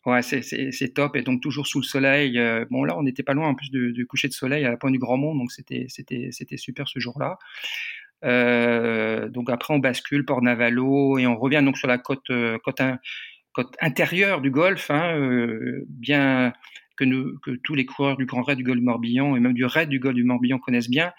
Ouais, 0.05 0.21
c'est 0.23 0.95
top. 0.95 1.17
Et 1.17 1.23
donc, 1.23 1.41
toujours 1.41 1.67
sous 1.67 1.81
le 1.81 1.85
soleil. 1.85 2.41
bon, 2.71 2.85
là, 2.85 2.99
on 2.99 3.03
n'était 3.03 3.23
pas 3.23 3.35
loin 3.35 3.49
en 3.49 3.55
plus 3.55 3.71
du, 3.71 4.07
coucher 4.07 4.29
de 4.29 4.33
soleil 4.33 4.65
à 4.65 4.71
la 4.71 4.77
pointe 4.77 4.93
du 4.93 4.99
Grand 4.99 5.17
Mont, 5.17 5.35
donc 5.35 5.53
c'était 5.53 5.87
super 6.57 6.89
ce 6.89 6.99
jour-là. 6.99 7.39
Euh, 8.25 9.29
donc 9.29 9.51
après, 9.51 9.75
on 9.75 9.79
bascule 9.79 10.25
Port 10.25 10.43
Navalo 10.43 11.19
et 11.19 11.27
on 11.27 11.37
revient 11.37 11.63
donc 11.65 11.77
sur 11.77 11.89
la 11.89 11.99
côte, 11.99 12.31
euh, 12.31 12.59
intérieure 13.81 14.41
du 14.41 14.51
Golfe, 14.51 14.91
hein, 14.91 15.17
euh, 15.17 15.85
bien 15.89 16.53
que, 16.97 17.57
tous 17.65 17.75
les 17.75 17.85
coureurs 17.85 18.17
du 18.17 18.27
Grand 18.27 18.43
Raid 18.43 18.59
du 18.59 18.65
Golfe 18.65 18.79
du 18.79 18.85
Morbihan 18.85 19.35
et 19.37 19.41
même 19.41 19.55
du 19.55 19.65
Raid 19.65 19.89
du 19.89 19.99
Golfe 19.99 20.15
du 20.15 20.25
Morbihan 20.25 20.59
connaissent 20.59 20.91
bien. 20.91 21.13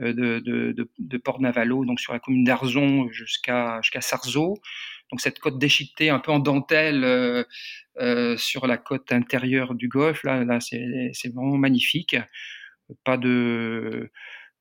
De, 0.00 0.40
de, 0.40 0.74
de, 0.98 1.16
Port 1.18 1.40
Navalo, 1.40 1.84
donc 1.84 2.00
sur 2.00 2.12
la 2.12 2.18
commune 2.18 2.42
d'Arzon 2.42 3.08
jusqu'à 3.12 3.80
jusqu'à 3.80 4.00
Sarzeau. 4.00 4.60
Cette 5.20 5.38
côte 5.38 5.58
déchiquetée 5.58 6.10
un 6.10 6.18
peu 6.18 6.32
en 6.32 6.38
dentelle 6.38 7.04
euh, 7.04 8.36
sur 8.36 8.66
la 8.66 8.76
côte 8.76 9.12
intérieure 9.12 9.74
du 9.74 9.88
Golfe, 9.88 10.24
là, 10.24 10.44
là 10.44 10.58
c'est 10.60 11.34
vraiment 11.34 11.56
magnifique. 11.56 12.16
Pas 13.04 13.16
de 13.16 14.10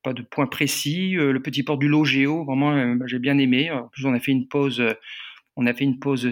pas 0.04 0.14
de 0.14 0.22
point 0.22 0.48
précis. 0.48 1.18
Euh, 1.18 1.32
le 1.32 1.42
petit 1.42 1.64
port 1.64 1.78
du 1.78 1.88
Logéo, 1.88 2.44
vraiment, 2.46 2.74
euh, 2.74 2.96
j'ai 3.08 3.20
bien 3.20 3.38
aimé. 3.38 3.72
En 3.72 3.88
plus, 3.88 4.06
on 4.06 4.14
a 4.14 4.20
fait 4.20 4.32
une 4.32 4.48
pause, 4.48 4.82
euh, 4.82 4.94
on 5.56 5.66
a 5.66 5.74
fait 5.74 5.86
une 5.86 6.00
pause 6.00 6.32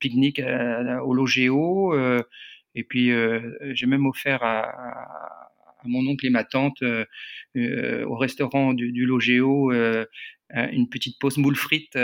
pique-nique 0.00 0.40
au 1.04 1.14
Logéo. 1.14 1.94
et 2.74 2.82
puis, 2.84 3.10
j'ai 3.74 3.86
même 3.86 4.06
offert 4.06 4.42
à, 4.42 5.50
mon 5.84 6.04
oncle 6.08 6.26
et 6.26 6.30
ma 6.30 6.42
tante 6.42 6.82
au 7.54 8.16
restaurant 8.16 8.72
du 8.72 9.04
Logéo 9.04 9.70
une 10.50 10.88
petite 10.88 11.18
pause 11.18 11.38
moule 11.38 11.56
frites 11.56 11.98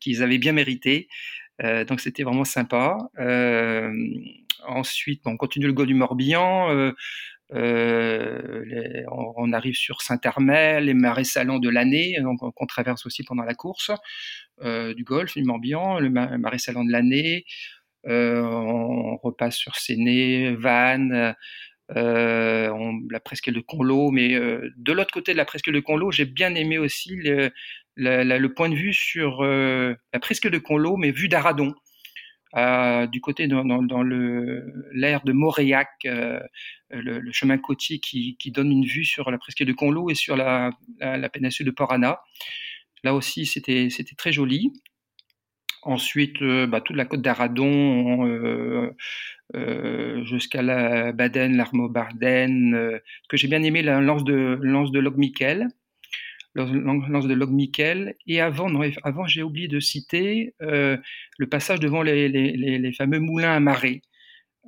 qu'ils 0.00 0.22
avaient 0.22 0.38
bien 0.38 0.52
mérité. 0.52 1.08
donc, 1.62 2.00
c'était 2.00 2.22
vraiment 2.22 2.44
sympa. 2.44 2.98
ensuite, 4.66 5.22
on 5.26 5.36
continue 5.36 5.66
le 5.66 5.72
Golfe 5.72 5.88
du 5.88 5.94
Morbihan. 5.94 6.92
Euh, 7.52 9.04
on, 9.10 9.52
arrive 9.52 9.74
sur 9.74 10.02
Saint-Hermel, 10.02 10.84
les 10.84 10.94
marais 10.94 11.24
salants 11.24 11.58
de 11.58 11.68
l'année, 11.68 12.16
qu'on 12.38 12.66
traverse 12.66 13.06
aussi 13.06 13.24
pendant 13.24 13.42
la 13.42 13.54
course 13.54 13.90
euh, 14.62 14.94
du 14.94 15.04
Golfe, 15.04 15.34
du 15.34 15.42
Morbihan, 15.42 15.98
le 15.98 16.10
marais 16.10 16.58
salant 16.58 16.84
de 16.84 16.92
l'année. 16.92 17.44
Euh, 18.06 18.40
on 18.42 19.16
repasse 19.16 19.56
sur 19.56 19.76
Séné, 19.76 20.54
Vannes, 20.54 21.34
la 21.94 23.20
presqu'île 23.20 23.54
de 23.54 23.60
Conlo, 23.60 24.10
mais 24.10 24.30
de 24.30 24.92
l'autre 24.92 25.12
côté 25.12 25.32
de 25.32 25.36
la 25.36 25.44
presqu'île 25.44 25.74
de 25.74 25.80
Conlo, 25.80 26.10
j'ai 26.10 26.24
bien 26.24 26.54
aimé 26.54 26.78
aussi 26.78 27.16
le, 27.16 28.48
point 28.48 28.68
de 28.68 28.74
vue 28.74 28.94
sur 28.94 29.42
la 29.42 30.20
presqu'île 30.20 30.50
de 30.50 30.58
Conlo, 30.58 30.96
mais 30.96 31.10
vue 31.10 31.28
d'Aradon. 31.28 31.74
Euh, 32.56 33.06
du 33.06 33.20
côté 33.20 33.46
dans, 33.46 33.64
dans, 33.64 34.02
le 34.02 34.72
l'air 34.92 35.22
de 35.22 35.32
Moréac, 35.32 35.88
euh, 36.06 36.40
le, 36.90 37.30
chemin 37.30 37.58
côtier 37.58 38.00
qui, 38.00 38.36
donne 38.46 38.72
une 38.72 38.84
vue 38.84 39.04
sur 39.04 39.30
la 39.30 39.38
presqu'île 39.38 39.68
de 39.68 39.72
Conlo 39.72 40.10
et 40.10 40.16
sur 40.16 40.36
la, 40.36 40.70
la, 40.98 41.28
péninsule 41.28 41.66
de 41.66 41.70
Porana. 41.70 42.20
Là 43.04 43.14
aussi, 43.14 43.46
c'était 43.46 43.88
très 44.16 44.32
joli. 44.32 44.72
Ensuite, 45.82 46.42
euh, 46.42 46.66
bah, 46.66 46.80
toute 46.80 46.96
la 46.96 47.06
côte 47.06 47.22
d'Aradon 47.22 48.92
jusqu'à 50.24 50.62
la 50.62 51.12
Baden, 51.12 51.56
l'Armo-Barden, 51.56 53.00
que 53.28 53.36
j'ai 53.36 53.48
bien 53.48 53.62
aimé 53.62 53.82
la 53.82 54.00
lance 54.00 54.24
de 54.24 54.58
lance 54.60 54.92
de 54.92 55.00
Logmiquel 55.00 55.68
lance 56.54 57.26
de 57.26 57.34
Log 57.34 57.50
Miquel. 57.50 58.16
Et 58.26 58.40
avant, 58.40 58.68
avant 59.02 59.26
j'ai 59.26 59.42
oublié 59.42 59.68
de 59.68 59.80
citer 59.80 60.54
euh, 60.62 60.96
le 61.38 61.48
passage 61.48 61.80
devant 61.80 62.02
les, 62.02 62.92
fameux 62.96 63.20
moulins 63.20 63.54
à 63.54 63.60
marée. 63.60 64.02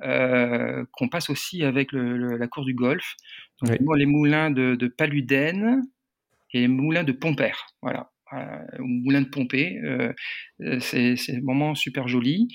Euh, 0.03 0.83
qu'on 0.91 1.07
passe 1.07 1.29
aussi 1.29 1.63
avec 1.63 1.89
la 1.93 2.47
cour 2.47 2.65
du 2.65 2.73
Golfe. 2.73 3.15
les 3.61 4.05
moulins 4.05 4.49
de, 4.49 4.75
de 4.75 4.87
Paluden 4.87 5.83
et 6.51 6.61
les 6.61 6.67
moulins 6.67 7.03
de 7.03 7.11
Pompère. 7.11 7.67
Voilà. 7.81 8.12
Euh, 8.33 8.59
moulin 8.79 9.21
de 9.21 9.29
Pompée. 9.29 9.79
c'est 10.79 11.41
vraiment 11.43 11.75
super 11.75 12.07
joli. 12.07 12.47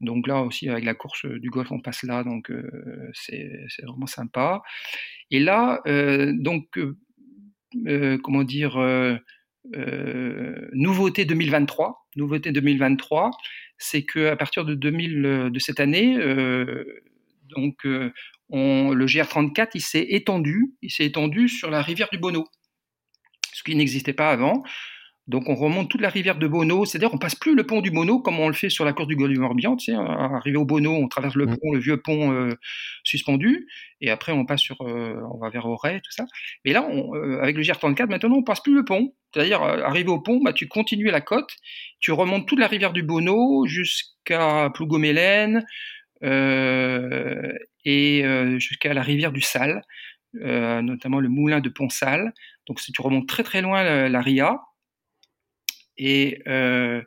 Donc 0.00 0.26
là 0.26 0.42
aussi, 0.42 0.68
avec 0.68 0.84
la 0.84 0.94
course 0.94 1.26
du 1.26 1.50
golfe, 1.50 1.72
on 1.72 1.80
passe 1.80 2.02
là, 2.02 2.24
donc 2.24 2.50
c'est 3.12 3.50
vraiment 3.82 4.06
sympa. 4.06 4.62
Et 5.30 5.40
là, 5.40 5.80
donc 6.34 6.78
euh, 7.86 8.18
comment 8.22 8.44
dire, 8.44 8.76
euh, 8.76 9.16
euh, 9.74 10.68
nouveauté 10.72 11.24
2023. 11.24 12.06
Nouveauté 12.16 12.52
2023, 12.52 13.30
c'est 13.78 14.04
que 14.04 14.28
à 14.28 14.36
partir 14.36 14.64
de 14.64 14.74
2000 14.74 15.50
de 15.52 15.58
cette 15.58 15.80
année, 15.80 16.16
donc 17.54 17.86
on, 18.48 18.92
le 18.92 19.06
GR34, 19.06 19.70
il 19.74 19.82
s'est 19.82 20.06
étendu, 20.08 20.74
il 20.80 20.90
s'est 20.90 21.04
étendu 21.04 21.48
sur 21.48 21.70
la 21.70 21.82
rivière 21.82 22.08
du 22.10 22.18
Bonneau, 22.18 22.46
ce 23.52 23.62
qui 23.62 23.76
n'existait 23.76 24.14
pas 24.14 24.30
avant. 24.30 24.62
Donc 25.28 25.48
on 25.48 25.56
remonte 25.56 25.90
toute 25.90 26.00
la 26.00 26.08
rivière 26.08 26.38
de 26.38 26.46
Bono, 26.46 26.84
c'est-à-dire 26.84 27.12
on 27.12 27.18
passe 27.18 27.34
plus 27.34 27.56
le 27.56 27.66
pont 27.66 27.80
du 27.80 27.90
Bono 27.90 28.20
comme 28.20 28.38
on 28.38 28.46
le 28.46 28.54
fait 28.54 28.70
sur 28.70 28.84
la 28.84 28.92
course 28.92 29.08
du 29.08 29.16
Golfe 29.16 29.32
du 29.32 29.40
Morbihan. 29.40 29.74
Tu 29.76 29.86
sais, 29.86 29.98
arrivé 29.98 30.56
au 30.56 30.64
Bono, 30.64 30.92
on 30.92 31.08
traverse 31.08 31.34
le 31.34 31.46
mmh. 31.46 31.56
pont, 31.56 31.72
le 31.72 31.80
vieux 31.80 32.00
pont 32.00 32.32
euh, 32.32 32.54
suspendu, 33.02 33.66
et 34.00 34.10
après 34.10 34.30
on 34.30 34.46
passe 34.46 34.60
sur, 34.60 34.80
euh, 34.82 35.20
on 35.34 35.38
va 35.38 35.50
vers 35.50 35.66
Auray, 35.66 36.00
tout 36.00 36.12
ça. 36.12 36.26
Mais 36.64 36.72
là, 36.72 36.86
on, 36.88 37.16
euh, 37.16 37.40
avec 37.42 37.56
le 37.56 37.62
GR34, 37.62 38.08
maintenant 38.08 38.36
on 38.36 38.44
passe 38.44 38.60
plus 38.60 38.74
le 38.74 38.84
pont. 38.84 39.14
C'est-à-dire 39.34 39.62
arrivé 39.62 40.08
au 40.08 40.20
pont, 40.20 40.40
bah, 40.42 40.52
tu 40.52 40.68
continues 40.68 41.10
la 41.10 41.20
côte, 41.20 41.50
tu 41.98 42.12
remontes 42.12 42.46
toute 42.46 42.60
la 42.60 42.68
rivière 42.68 42.92
du 42.92 43.02
Bono 43.02 43.66
jusqu'à 43.66 44.70
Plougomélène 44.72 45.64
et 47.84 48.22
jusqu'à 48.58 48.94
la 48.94 49.02
rivière 49.02 49.32
du 49.32 49.40
Sal, 49.40 49.82
notamment 50.32 51.18
le 51.18 51.28
moulin 51.28 51.60
de 51.60 51.68
Pont-Sal. 51.68 52.32
Donc 52.66 52.80
si 52.80 52.92
tu 52.92 53.02
remontes 53.02 53.28
très 53.28 53.42
très 53.42 53.60
loin 53.60 54.08
la 54.08 54.20
Ria, 54.22 54.58
et, 55.98 56.42
euh, 56.46 57.02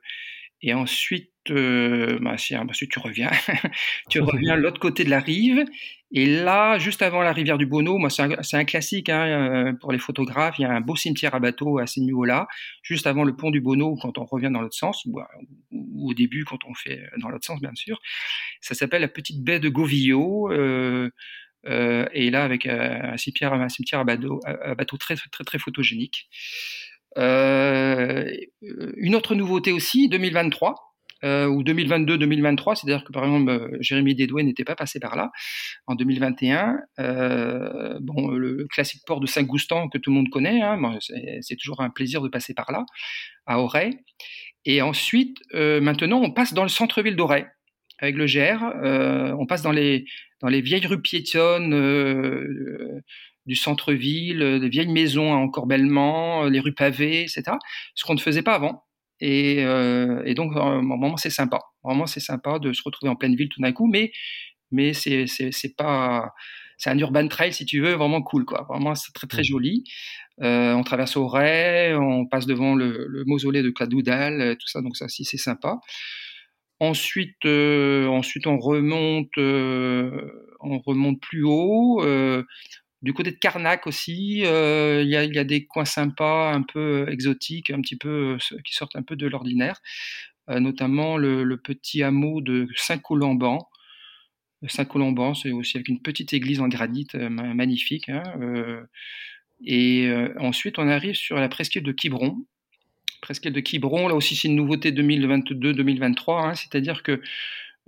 et 0.61 0.73
ensuite, 0.73 1.31
euh, 1.49 2.19
bah, 2.21 2.37
si, 2.37 2.55
ensuite 2.55 2.91
tu 2.91 2.99
reviens, 2.99 3.31
tu 4.09 4.19
reviens 4.19 4.57
de 4.57 4.61
l'autre 4.61 4.79
côté 4.79 5.03
de 5.03 5.09
la 5.09 5.19
rive. 5.19 5.63
Et 6.11 6.25
là, 6.25 6.79
juste 6.79 7.01
avant 7.03 7.21
la 7.21 7.31
rivière 7.31 7.59
du 7.59 7.67
Bono, 7.67 7.97
moi 7.97 8.09
c'est 8.09 8.23
un, 8.23 8.31
un, 8.31 8.65
classique 8.65 9.09
hein, 9.09 9.75
pour 9.79 9.91
les 9.91 9.99
photographes. 9.99 10.57
Il 10.57 10.63
y 10.63 10.65
a 10.65 10.71
un 10.71 10.81
beau 10.81 10.95
cimetière 10.95 11.35
à 11.35 11.39
bateau 11.39 11.77
à 11.77 11.85
ce 11.85 11.99
niveau-là, 11.99 12.47
juste 12.81 13.05
avant 13.05 13.23
le 13.23 13.35
pont 13.35 13.51
du 13.51 13.61
Bono, 13.61 13.95
quand 14.01 14.17
on 14.17 14.25
revient 14.25 14.49
dans 14.51 14.61
l'autre 14.61 14.75
sens, 14.75 15.05
ou, 15.05 15.19
ou, 15.71 16.09
au 16.09 16.13
début 16.15 16.45
quand 16.45 16.65
on 16.65 16.73
fait 16.73 17.03
dans 17.21 17.29
l'autre 17.29 17.45
sens, 17.45 17.61
bien 17.61 17.75
sûr. 17.75 17.99
Ça 18.59 18.73
s'appelle 18.73 19.01
la 19.01 19.07
petite 19.07 19.43
baie 19.43 19.59
de 19.59 19.69
Govillot. 19.69 20.51
Euh, 20.51 21.11
euh, 21.65 22.07
et 22.13 22.29
là, 22.29 22.43
avec 22.43 22.65
un 22.65 23.17
cimetière, 23.17 23.53
un 23.53 23.69
cimetière 23.69 23.99
à 23.99 24.03
bateau, 24.03 24.39
à 24.45 24.75
bateau 24.75 24.97
très, 24.97 25.15
très, 25.15 25.43
très 25.43 25.59
photogénique. 25.59 26.29
Euh, 27.17 28.29
une 28.61 29.15
autre 29.15 29.35
nouveauté 29.35 29.71
aussi, 29.71 30.09
2023, 30.09 30.75
euh, 31.25 31.47
ou 31.47 31.63
2022-2023, 31.63 32.75
c'est-à-dire 32.75 33.03
que 33.03 33.11
par 33.11 33.25
exemple 33.25 33.51
euh, 33.51 33.77
Jérémy 33.81 34.15
Dédoué 34.15 34.41
n'était 34.43 34.63
pas 34.63 34.75
passé 34.75 35.01
par 35.01 35.17
là 35.17 35.31
en 35.85 35.95
2021. 35.95 36.77
Euh, 36.99 37.97
bon, 37.99 38.29
le 38.29 38.65
classique 38.67 39.01
port 39.05 39.19
de 39.19 39.27
Saint-Goustan 39.27 39.89
que 39.89 39.97
tout 39.97 40.11
le 40.11 40.15
monde 40.15 40.29
connaît, 40.29 40.61
hein, 40.61 40.79
c'est 41.41 41.57
toujours 41.57 41.81
un 41.81 41.89
plaisir 41.89 42.21
de 42.21 42.29
passer 42.29 42.53
par 42.53 42.71
là, 42.71 42.85
à 43.45 43.59
Auray. 43.59 43.99
Et 44.63 44.81
ensuite, 44.81 45.37
maintenant, 45.53 46.21
on 46.21 46.31
passe 46.31 46.53
dans 46.53 46.63
le 46.63 46.69
centre-ville 46.69 47.17
d'Auray 47.17 47.47
avec 47.97 48.15
le 48.15 48.25
GR. 48.25 48.63
on 49.37 49.45
passe 49.45 49.61
dans 49.61 49.71
les 49.71 50.05
dans 50.41 50.47
les 50.47 50.61
vieilles 50.61 50.85
rues 50.85 51.01
piétonnes 51.01 51.73
du 53.49 53.55
centre-ville, 53.55 54.43
euh, 54.43 54.59
des 54.59 54.69
vieilles 54.69 54.91
maisons 54.91 55.33
à 55.33 55.37
encorbellement, 55.37 56.45
euh, 56.45 56.49
les 56.49 56.59
rues 56.59 56.75
pavées, 56.75 57.23
etc. 57.23 57.43
Ce 57.95 58.05
qu'on 58.05 58.13
ne 58.13 58.19
faisait 58.19 58.43
pas 58.43 58.53
avant. 58.53 58.85
Et, 59.19 59.65
euh, 59.65 60.21
et 60.23 60.35
donc, 60.35 60.53
moment, 60.53 61.17
c'est 61.17 61.31
sympa. 61.31 61.59
Vraiment, 61.83 62.05
c'est 62.05 62.21
sympa 62.21 62.59
de 62.59 62.71
se 62.71 62.81
retrouver 62.85 63.09
en 63.09 63.15
pleine 63.15 63.35
ville 63.35 63.49
tout 63.49 63.59
d'un 63.59 63.73
coup, 63.73 63.87
mais, 63.87 64.11
mais 64.71 64.93
c'est, 64.93 65.25
c'est, 65.27 65.75
pas. 65.75 66.31
C'est 66.77 66.89
un 66.89 66.97
urban 66.97 67.27
trail, 67.27 67.51
si 67.51 67.65
tu 67.65 67.81
veux, 67.81 67.93
vraiment 67.93 68.21
cool, 68.21 68.45
quoi. 68.45 68.65
Vraiment, 68.69 68.95
c'est 68.95 69.11
très, 69.11 69.27
très 69.27 69.41
mmh. 69.41 69.45
joli. 69.45 69.83
on 70.37 70.83
traverse 70.83 71.17
Auray, 71.17 71.93
on 71.95 72.27
passe 72.27 72.45
devant 72.45 72.75
le, 72.75 73.23
mausolée 73.25 73.63
de 73.63 73.71
Cladoudal, 73.71 74.55
tout 74.57 74.67
ça, 74.67 74.81
donc 74.81 74.95
ça 74.95 75.05
aussi, 75.05 75.25
c'est 75.25 75.37
sympa. 75.37 75.79
Ensuite, 76.79 77.45
ensuite, 77.45 78.47
on 78.47 78.57
remonte, 78.57 79.35
on 79.37 80.79
remonte 80.79 81.19
plus 81.19 81.43
haut. 81.43 82.01
Du 83.01 83.13
côté 83.13 83.31
de 83.31 83.37
Carnac 83.37 83.87
aussi, 83.87 84.45
euh, 84.45 85.01
il 85.01 85.09
y, 85.09 85.15
a, 85.15 85.43
des 85.45 85.65
coins 85.65 85.85
sympas, 85.85 86.51
un 86.51 86.63
peu 86.63 87.07
exotiques, 87.09 87.71
un 87.71 87.79
petit 87.79 87.95
peu 87.95 88.37
euh, 88.37 88.57
qui 88.65 88.73
sortent 88.73 88.97
un 88.97 89.03
peu 89.03 89.15
de 89.15 89.25
l'ordinaire, 89.25 89.79
euh, 90.49 90.59
notamment 90.59 91.15
le, 91.15 91.55
petit 91.57 92.03
hameau 92.03 92.41
de 92.41 92.67
Saint-Colomban, 92.75 93.69
Saint-Colomban, 94.67 95.33
c'est 95.33 95.51
aussi 95.51 95.77
avec 95.77 95.87
une 95.87 96.01
petite 96.01 96.33
église 96.33 96.59
en 96.59 96.67
granit 96.67 97.07
magnifique. 97.13 98.09
Hein, 98.09 98.23
et 99.65 100.11
ensuite, 100.37 100.79
on 100.79 100.89
arrive 100.89 101.15
sur 101.15 101.37
la 101.37 101.47
presqu'île 101.47 101.83
de 101.83 101.93
Quiberon. 101.93 102.45
Presqu'île 103.21 103.53
de 103.53 103.61
Quiberon, 103.61 104.09
là 104.09 104.15
aussi, 104.15 104.35
c'est 104.35 104.49
une 104.49 104.55
nouveauté 104.55 104.91
2022-2023, 104.91 106.45
hein, 106.45 106.55
c'est-à-dire 106.55 107.03
que 107.03 107.21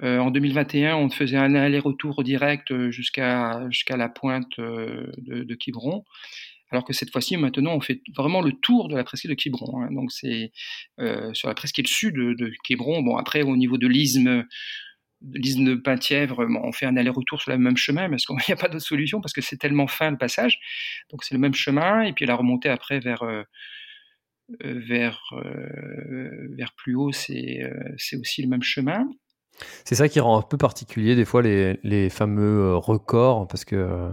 en 0.02 0.32
2021, 0.32 0.96
on 0.96 1.10
faisait 1.10 1.38
un 1.38 1.54
aller-retour 1.54 2.24
direct 2.24 2.90
jusqu'à 2.90 3.68
jusqu'à 3.70 3.98
la 3.98 4.10
pointe 4.10 4.58
de, 4.58 5.12
de 5.44 5.56
Quiberon 5.56 6.04
alors 6.72 6.86
que 6.86 6.94
cette 6.94 7.12
fois-ci, 7.12 7.36
maintenant, 7.38 7.76
on 7.76 7.82
fait 7.82 8.02
vraiment 8.16 8.42
le 8.42 8.54
tour 8.54 8.88
de 8.88 8.96
la 8.96 9.04
presqu'île 9.04 9.32
de 9.32 9.36
Quiberon. 9.36 9.82
Hein. 9.82 9.92
Donc, 9.92 10.12
c'est 10.12 10.52
euh, 11.00 11.34
sur 11.34 11.50
la 11.50 11.54
presqu'île 11.54 11.88
sud 11.88 12.16
de, 12.16 12.52
Quiberon. 12.64 13.02
Bon, 13.04 13.18
après, 13.18 13.42
au 13.42 13.58
niveau 13.58 13.78
de 13.78 13.88
l'isthme, 13.88 14.46
l'isthme 15.34 15.66
de 15.66 15.76
Penthièvre, 15.76 16.46
on 16.64 16.72
fait 16.72 16.86
un 16.86 16.96
aller-retour 16.96 17.42
sur 17.42 17.52
le 17.52 17.58
même 17.58 17.78
chemin 17.78 18.10
parce 18.10 18.26
qu'il 18.26 18.36
n'y 18.48 18.54
a 18.54 18.56
pas 18.56 18.70
d'autre 18.70 18.86
solution? 18.86 19.20
Parce 19.20 19.34
que 19.34 19.42
c'est 19.42 19.58
tellement 19.58 19.88
fin 19.88 20.12
le 20.12 20.18
passage. 20.18 20.60
Donc, 21.12 21.26
c'est 21.26 21.36
le 21.36 21.42
même 21.42 21.54
chemin. 21.54 22.04
Et 22.04 22.14
puis, 22.14 22.26
la 22.26 22.36
remontée 22.36 22.70
après 22.70 23.00
vers. 23.00 23.24
Euh, 23.24 23.44
euh, 24.66 24.82
vers, 24.86 25.34
vers 26.58 26.74
plus 26.74 26.94
haut, 26.96 27.14
c'est 27.14 27.64
aussi 28.20 28.42
le 28.42 28.50
même 28.50 28.64
chemin. 28.64 29.08
C'est 29.86 29.96
ça 29.96 30.10
qui 30.10 30.20
rend 30.20 30.38
un 30.38 30.42
peu 30.42 30.58
particulier 30.58 31.16
des 31.16 31.26
fois 31.26 31.42
les, 31.42 31.80
les 31.84 32.10
fameux 32.10 32.76
records, 32.76 33.48
parce 33.48 33.66
que 33.66 34.12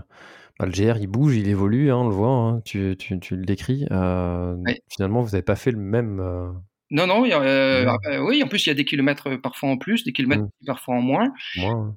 bah, 0.59 0.67
le 0.67 0.73
GR, 0.73 0.99
il 0.99 1.07
bouge, 1.07 1.37
il 1.37 1.49
évolue, 1.49 1.91
hein, 1.91 1.99
on 1.99 2.09
le 2.09 2.15
voit, 2.15 2.31
hein, 2.31 2.61
tu, 2.65 2.97
tu, 2.99 3.19
tu, 3.21 3.37
le 3.37 3.45
décris. 3.45 3.87
Euh, 3.93 4.57
finalement, 4.91 5.23
vous 5.23 5.31
n'avez 5.31 5.43
pas 5.43 5.55
fait 5.55 5.71
le 5.71 5.79
même. 5.79 6.19
Euh, 6.21 6.51
non, 6.91 7.07
non, 7.07 7.25
euh, 7.25 7.85
ah, 7.87 8.23
oui, 8.25 8.43
en 8.43 8.49
plus, 8.49 8.67
il 8.67 8.71
y 8.71 8.73
a 8.73 8.75
des 8.75 8.85
kilomètres 8.87 9.37
parfois 9.37 9.69
en 9.69 9.77
plus, 9.77 10.05
des 10.05 10.13
kilomètres 10.13 10.45
mmh. 10.45 10.67
parfois 10.67 10.97
en 10.97 11.03
moins. 11.03 11.33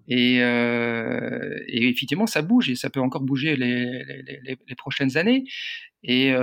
Et, 0.08 0.36
et, 0.36 1.88
effectivement, 1.90 2.28
ça 2.28 2.42
bouge 2.42 2.70
et 2.70 2.76
ça 2.76 2.90
peut 2.90 3.00
encore 3.00 3.22
bouger 3.22 3.56
les, 3.56 3.86
les, 3.86 4.58
les, 4.68 4.76
prochaines 4.76 5.18
années. 5.18 5.46
Et 6.04 6.34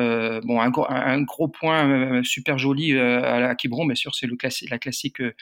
bon, 0.44 0.60
un, 0.60 0.72
un, 0.88 1.22
gros 1.22 1.48
point 1.48 2.22
super 2.24 2.58
joli 2.58 2.98
à, 2.98 3.38
la 3.38 3.54
Quiberon, 3.54 3.84
bien 3.84 3.94
sûr, 3.94 4.14
c'est 4.14 4.26
la 4.70 4.78
classique 4.78 5.20
euh, 5.20 5.34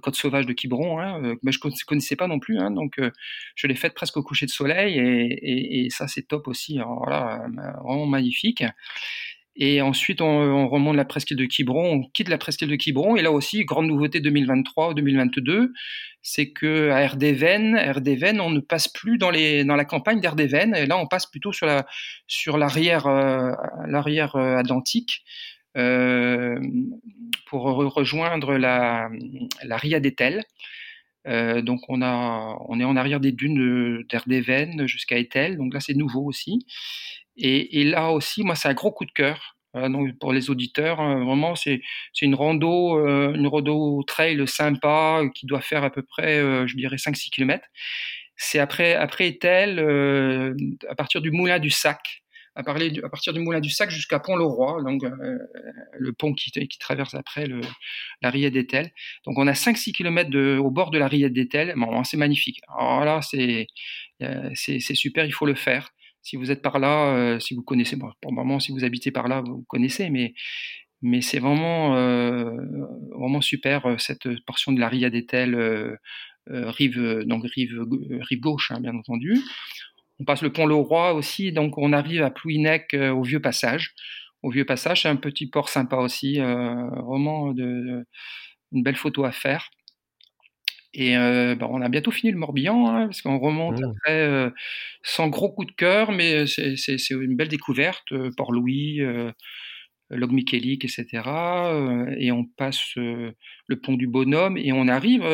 Côte 0.00 0.16
sauvage 0.16 0.46
de 0.46 0.54
Quiberon, 0.54 0.98
hein, 0.98 1.22
euh, 1.22 1.36
je 1.44 1.58
ne 1.62 1.84
connaissais 1.86 2.16
pas 2.16 2.26
non 2.26 2.38
plus, 2.38 2.58
hein, 2.58 2.70
donc 2.70 2.98
euh, 2.98 3.10
je 3.54 3.66
l'ai 3.66 3.74
faite 3.74 3.92
presque 3.92 4.16
au 4.16 4.22
coucher 4.22 4.46
de 4.46 4.50
soleil 4.50 4.98
et, 4.98 5.88
ça 5.90 6.08
c'est 6.08 6.26
top 6.26 6.48
aussi, 6.48 6.78
voilà, 6.78 7.46
vraiment 7.84 8.06
magnifique. 8.06 8.64
Et 9.56 9.82
ensuite 9.82 10.22
on, 10.22 10.68
remonte 10.68 10.96
la 10.96 11.04
presqu'île 11.04 11.36
de 11.36 11.44
Quiberon, 11.44 11.92
on 11.92 12.02
quitte 12.14 12.30
la 12.30 12.38
presqu'île 12.38 12.68
de 12.68 12.76
Quiberon 12.76 13.16
et 13.16 13.22
là 13.22 13.30
aussi 13.30 13.64
grande 13.64 13.86
nouveauté 13.86 14.20
2023 14.20 14.90
ou 14.90 14.94
2022, 14.94 15.72
c'est 16.22 16.50
que 16.50 16.88
à 16.90 17.02
on 18.42 18.50
ne 18.50 18.60
passe 18.60 18.88
plus 18.88 19.18
dans 19.18 19.30
la 19.30 19.84
campagne 19.84 20.20
d'Erdéven 20.20 20.74
et 20.74 20.86
là 20.86 20.96
on 20.96 21.06
passe 21.06 21.26
plutôt 21.26 21.52
sur 21.52 21.66
la 21.66 21.86
sur 22.26 22.56
l'arrière 22.56 23.06
l'arrière 23.86 24.34
Atlantique. 24.34 25.22
Euh, 25.76 26.60
pour 27.46 27.62
rejoindre 27.62 28.56
la, 28.56 29.10
Ria 29.62 30.00
d'Etel. 30.00 30.42
Euh, 31.26 31.62
donc 31.62 31.80
on, 31.88 32.02
a, 32.02 32.58
on 32.68 32.80
est 32.80 32.84
en 32.84 32.96
arrière 32.96 33.20
des 33.20 33.32
dunes 33.32 34.04
d'Erdéven 34.08 34.86
jusqu'à 34.86 35.18
Etel, 35.18 35.56
donc 35.56 35.72
là 35.72 35.80
c'est 35.80 35.94
nouveau 35.94 36.24
aussi. 36.24 36.66
Et, 37.36 37.84
là 37.84 38.10
aussi, 38.10 38.42
moi 38.42 38.54
c'est 38.56 38.68
un 38.68 38.74
gros 38.74 38.92
coup 38.92 39.04
de 39.04 39.12
cœur. 39.12 39.56
donc 39.74 40.18
pour 40.18 40.32
les 40.32 40.50
auditeurs, 40.50 41.00
hein, 41.00 41.24
vraiment 41.24 41.54
c'est 41.56 41.80
une 42.22 42.34
rando, 42.34 42.98
euh, 42.98 43.34
une 43.34 43.46
rando 43.46 44.02
trail 44.04 44.46
sympa 44.48 45.22
qui 45.34 45.46
doit 45.46 45.60
faire 45.60 45.84
à 45.84 45.90
peu 45.90 46.02
près, 46.02 46.38
euh, 46.38 46.66
je 46.66 46.76
dirais 46.76 46.96
5-6 46.96 47.30
km. 47.30 47.64
C'est 48.36 48.58
après 48.58 48.94
après 48.94 49.28
Etel, 49.28 49.78
à 50.88 50.94
partir 50.96 51.20
du 51.22 51.30
moulin 51.30 51.58
du 51.60 51.70
Sac 51.70 52.23
à, 52.54 52.60
à 52.60 53.08
partir 53.08 53.32
du 53.32 53.40
Moulin 53.40 53.60
du 53.60 53.70
Sac 53.70 53.90
jusqu'à 53.90 54.20
Pont-le-Roi, 54.20 54.82
donc 54.82 55.02
euh, 55.04 55.38
le 55.92 56.12
pont 56.12 56.32
qui, 56.34 56.50
traverse 56.78 57.14
après 57.14 57.46
la 58.22 58.30
Riette 58.30 58.52
d'Etel. 58.52 58.90
Donc 59.26 59.38
on 59.38 59.46
a 59.46 59.52
5-6 59.52 59.92
km 59.92 60.58
au 60.58 60.70
bord 60.70 60.90
de 60.90 60.98
la 60.98 61.08
Riette 61.08 61.32
d'Etel. 61.32 61.74
C'est 62.04 62.16
magnifique. 62.16 62.60
Alors 62.68 63.04
là, 63.04 63.20
c'est 63.22 63.66
euh, 64.22 64.50
c'est 64.54 64.80
super, 64.80 65.24
il 65.24 65.32
faut 65.32 65.46
le 65.46 65.54
faire. 65.54 65.90
Si 66.22 66.36
vous 66.36 66.50
êtes 66.50 66.62
par 66.62 66.78
là, 66.78 67.14
euh, 67.14 67.38
si 67.38 67.54
vous 67.54 67.62
connaissez, 67.62 67.96
bon, 67.96 68.10
pour 68.20 68.30
le 68.30 68.36
moment, 68.36 68.60
si 68.60 68.72
vous 68.72 68.84
habitez 68.84 69.10
par 69.10 69.28
là, 69.28 69.42
vous 69.42 69.64
connaissez, 69.68 70.10
mais 70.10 70.34
c'est 71.20 71.38
vraiment 71.38 71.90
vraiment 71.90 73.40
super 73.40 74.00
cette 74.00 74.28
portion 74.46 74.72
de 74.72 74.80
la 74.80 74.88
Riette 74.88 75.12
d'Etel. 75.12 75.98
rive 76.46 77.24
donc 77.26 77.44
rive 77.46 77.84
rive 78.20 78.40
gauche 78.40 78.70
hein, 78.70 78.80
bien 78.80 78.94
entendu 78.94 79.40
on 80.20 80.24
passe 80.24 80.42
le 80.42 80.52
pont 80.52 80.66
Le 80.66 80.74
Roi 80.74 81.14
aussi, 81.14 81.52
donc 81.52 81.78
on 81.78 81.92
arrive 81.92 82.22
à 82.22 82.30
Plouinec 82.30 82.94
euh, 82.94 83.10
au 83.10 83.22
Vieux 83.22 83.40
Passage. 83.40 83.94
Au 84.42 84.50
Vieux 84.50 84.64
Passage, 84.64 85.02
c'est 85.02 85.08
un 85.08 85.16
petit 85.16 85.48
port 85.48 85.68
sympa 85.68 85.96
aussi, 85.96 86.40
euh, 86.40 86.88
vraiment 87.06 87.52
de, 87.52 88.04
une 88.72 88.82
belle 88.82 88.96
photo 88.96 89.24
à 89.24 89.32
faire. 89.32 89.70
Et 90.92 91.16
euh, 91.16 91.56
bah, 91.56 91.66
on 91.70 91.82
a 91.82 91.88
bientôt 91.88 92.12
fini 92.12 92.30
le 92.30 92.38
Morbihan, 92.38 92.86
hein, 92.88 93.06
parce 93.06 93.22
qu'on 93.22 93.38
remonte 93.38 93.80
mmh. 93.80 93.84
après 93.84 94.52
sans 95.02 95.28
gros 95.28 95.50
coup 95.50 95.64
de 95.64 95.72
cœur, 95.72 96.12
mais 96.12 96.46
c'est 96.46 97.10
une 97.10 97.34
belle 97.36 97.48
découverte. 97.48 98.12
Port-Louis, 98.36 99.00
Logmiquelic, 100.10 100.84
etc. 100.84 101.06
et 102.16 102.30
on 102.30 102.44
passe 102.44 102.92
le 102.94 103.80
pont 103.82 103.94
du 103.94 104.06
Bonhomme 104.06 104.56
et 104.56 104.72
on 104.72 104.86
arrive 104.86 105.24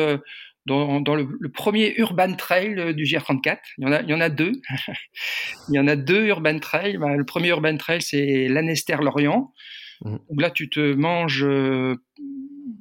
dans, 0.65 1.15
le, 1.15 1.49
premier 1.49 1.93
urban 1.97 2.33
trail 2.35 2.75
euh, 2.77 2.93
du 2.93 3.03
GR34. 3.03 3.57
Il 3.77 3.83
y 3.83 3.87
en 3.87 3.91
a, 3.91 4.01
il 4.01 4.09
y 4.09 4.13
en 4.13 4.21
a 4.21 4.29
deux. 4.29 4.51
il 5.69 5.75
y 5.75 5.79
en 5.79 5.87
a 5.87 5.95
deux 5.95 6.25
urban 6.27 6.59
trails. 6.59 6.97
Bah, 6.97 7.15
le 7.15 7.25
premier 7.25 7.49
urban 7.49 7.77
trail, 7.77 8.01
c'est 8.01 8.47
l'Anester-Lorient. 8.47 9.51
Mmh. 10.03 10.17
là, 10.39 10.49
tu 10.49 10.69
te 10.69 10.93
manges 10.93 11.43
euh, 11.43 11.95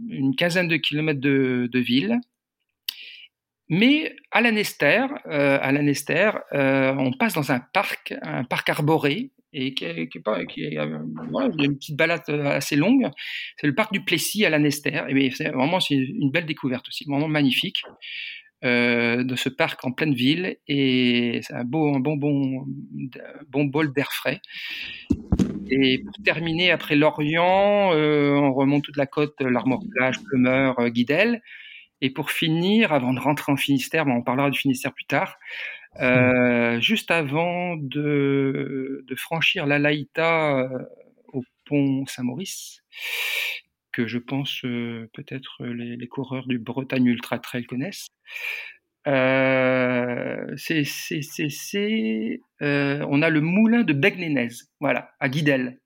une 0.09 0.35
quinzaine 0.35 0.69
de 0.69 0.77
kilomètres 0.77 1.21
de, 1.21 1.69
de 1.71 1.79
ville. 1.79 2.21
Mais 3.71 4.17
à 4.33 4.41
l'Anester, 4.41 5.07
euh, 5.27 5.59
à 5.63 5.71
l'Anester, 5.71 6.33
euh, 6.53 6.93
on 6.99 7.13
passe 7.13 7.35
dans 7.35 7.53
un 7.53 7.61
parc, 7.61 8.13
un 8.21 8.43
parc 8.43 8.69
arboré, 8.69 9.31
et 9.53 9.75
qui, 9.75 9.85
est, 9.85 10.09
qui, 10.09 10.21
qui 10.49 10.79
euh, 10.79 10.99
voilà, 11.31 11.53
une 11.59 11.77
petite 11.77 11.97
balade 11.97 12.23
euh, 12.29 12.45
assez 12.47 12.77
longue. 12.77 13.09
C'est 13.57 13.67
le 13.67 13.75
parc 13.75 13.93
du 13.93 14.03
Plessis 14.05 14.45
à 14.45 14.51
l'Anester. 14.51 15.03
Et 15.09 15.31
c'est 15.31 15.51
vraiment 15.51 15.81
c'est 15.81 15.95
une 15.97 16.31
belle 16.31 16.47
découverte 16.47 16.89
aussi, 16.89 17.05
vraiment 17.05 17.29
magnifique. 17.29 17.83
Euh, 18.63 19.25
de 19.25 19.37
ce 19.37 19.49
parc 19.49 19.87
en 19.87 19.91
pleine 19.91 20.13
ville 20.13 20.59
et 20.69 21.41
c'est 21.43 21.55
un 21.55 21.65
beau 21.65 21.95
un 21.95 21.99
bon 21.99 22.17
bon 22.17 22.67
bon 23.49 23.65
bol 23.65 23.91
d'air 23.95 24.13
frais 24.13 24.43
et 25.71 26.03
pour 26.05 26.23
terminer 26.23 26.71
après 26.71 26.95
Lorient 26.95 27.93
on 27.95 28.53
remonte 28.53 28.85
toute 28.85 28.99
la 28.99 29.07
côte 29.07 29.35
l'Armor 29.41 29.83
Plage 29.91 30.23
Plumeur 30.25 30.91
Guidel 30.91 31.41
et 32.03 32.11
pour 32.11 32.31
finir 32.31 32.93
avant 32.93 33.15
de 33.15 33.21
rentrer 33.21 33.51
en 33.51 33.57
Finistère 33.57 34.05
bon, 34.05 34.17
on 34.17 34.23
parlera 34.23 34.51
du 34.51 34.59
Finistère 34.59 34.93
plus 34.93 35.07
tard 35.07 35.39
euh, 35.99 36.81
juste 36.81 37.11
avant 37.11 37.77
de, 37.77 39.05
de 39.07 39.15
franchir 39.17 39.67
la 39.67 39.79
Laïta 39.79 40.59
euh, 40.59 40.85
au 41.33 41.43
pont 41.65 42.07
Saint-Maurice, 42.07 42.83
que 43.93 44.07
je 44.07 44.19
pense 44.19 44.65
euh, 44.65 45.11
peut-être 45.15 45.65
les, 45.65 45.97
les, 45.97 46.09
coureurs 46.09 46.47
du 46.47 46.59
Bretagne 46.59 47.07
Ultra 47.07 47.39
Trail 47.39 47.65
connaissent. 47.65 48.07
Euh, 49.07 50.55
c'est, 50.57 50.85
c'est, 50.85 51.23
c'est, 51.23 52.41
euh, 52.63 53.05
on 53.09 53.23
a 53.23 53.31
le 53.31 53.41
moulin 53.41 53.83
de 53.83 53.93
Begnénez, 53.93 54.49
voilà, 54.81 55.11
à 55.19 55.29
Guidel. 55.29 55.81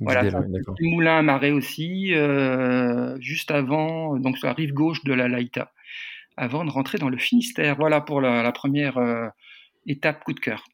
Voilà, 0.00 0.24
petit 0.24 0.88
moulin 0.88 1.18
à 1.18 1.22
marée 1.22 1.52
aussi, 1.52 2.14
euh, 2.14 3.16
juste 3.20 3.50
avant, 3.50 4.16
donc 4.18 4.38
sur 4.38 4.48
la 4.48 4.52
rive 4.52 4.72
gauche 4.72 5.04
de 5.04 5.12
la 5.12 5.28
Laïta 5.28 5.72
avant 6.36 6.64
de 6.64 6.70
rentrer 6.70 6.98
dans 6.98 7.08
le 7.08 7.16
Finistère. 7.16 7.76
Voilà 7.78 8.00
pour 8.00 8.20
la, 8.20 8.50
première 8.52 8.98
euh, 8.98 9.28
étape 9.86 10.22
coup 10.24 10.32
de 10.32 10.40
cœur. 10.40 10.64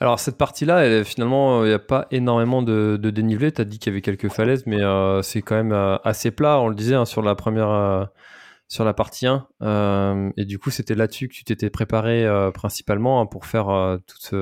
Alors 0.00 0.18
cette 0.18 0.38
partie-là, 0.38 1.04
finalement, 1.04 1.64
il 1.64 1.68
n'y 1.68 1.74
a 1.74 1.78
pas 1.78 2.06
énormément 2.10 2.62
de, 2.62 2.96
dénivelé. 2.96 3.52
Tu 3.52 3.60
as 3.60 3.64
dit 3.64 3.78
qu'il 3.78 3.92
y 3.92 3.94
avait 3.94 4.02
quelques 4.02 4.28
falaises, 4.28 4.64
mais 4.66 4.82
euh, 4.82 5.22
c'est 5.22 5.42
quand 5.42 5.54
même 5.54 5.72
euh, 5.72 5.96
assez 6.02 6.30
plat, 6.30 6.60
on 6.60 6.68
le 6.68 6.74
disait, 6.74 6.94
hein, 6.94 7.04
sur 7.04 7.22
la 7.22 7.34
première, 7.34 8.08
sur 8.68 8.84
la 8.84 8.94
partie 8.94 9.26
1. 9.26 10.32
et 10.36 10.44
du 10.44 10.58
coup, 10.58 10.70
c'était 10.70 10.94
là-dessus 10.94 11.28
que 11.28 11.34
tu 11.34 11.44
t'étais 11.44 11.70
préparé 11.70 12.26
principalement 12.54 13.20
hein, 13.20 13.26
pour 13.26 13.44
faire 13.44 13.98
toute, 14.06 14.34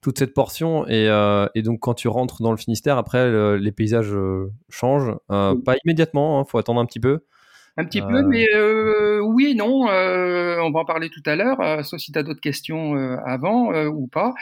toute 0.00 0.18
cette 0.18 0.32
portion. 0.32 0.88
Et, 0.88 1.04
et, 1.54 1.62
donc 1.62 1.80
quand 1.80 1.94
tu 1.94 2.08
rentres 2.08 2.42
dans 2.42 2.50
le 2.50 2.56
Finistère, 2.56 2.96
après, 2.96 3.58
les 3.58 3.72
paysages 3.72 4.14
changent. 4.70 5.14
Pas 5.28 5.76
immédiatement, 5.84 6.38
il 6.38 6.42
hein, 6.42 6.44
faut 6.48 6.58
attendre 6.58 6.80
un 6.80 6.86
petit 6.86 7.00
peu. 7.00 7.20
Un 7.78 7.84
petit 7.84 8.00
peu, 8.00 8.16
euh. 8.16 8.26
mais 8.26 8.46
euh, 8.54 9.05
oui 9.36 9.54
non. 9.54 9.86
Euh, 9.90 10.58
on 10.62 10.70
va 10.70 10.80
en 10.80 10.84
parler 10.86 11.10
tout 11.10 11.22
à 11.26 11.36
l'heure, 11.36 11.60
euh, 11.60 11.82
sauf 11.82 12.00
si 12.00 12.10
tu 12.10 12.18
as 12.18 12.22
d'autres 12.22 12.40
questions 12.40 12.96
euh, 12.96 13.16
avant 13.26 13.70
ou 13.86 14.06
pas. 14.06 14.32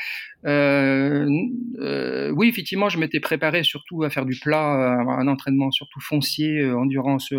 oui, 0.44 2.48
effectivement, 2.48 2.88
je 2.88 2.98
m'étais 2.98 3.18
préparé 3.18 3.64
surtout 3.64 4.04
à 4.04 4.10
faire 4.10 4.24
du 4.24 4.38
plat, 4.38 4.62
un 4.62 5.26
entraînement 5.26 5.72
surtout 5.72 6.00
foncier, 6.00 6.64
endurance 6.70 7.34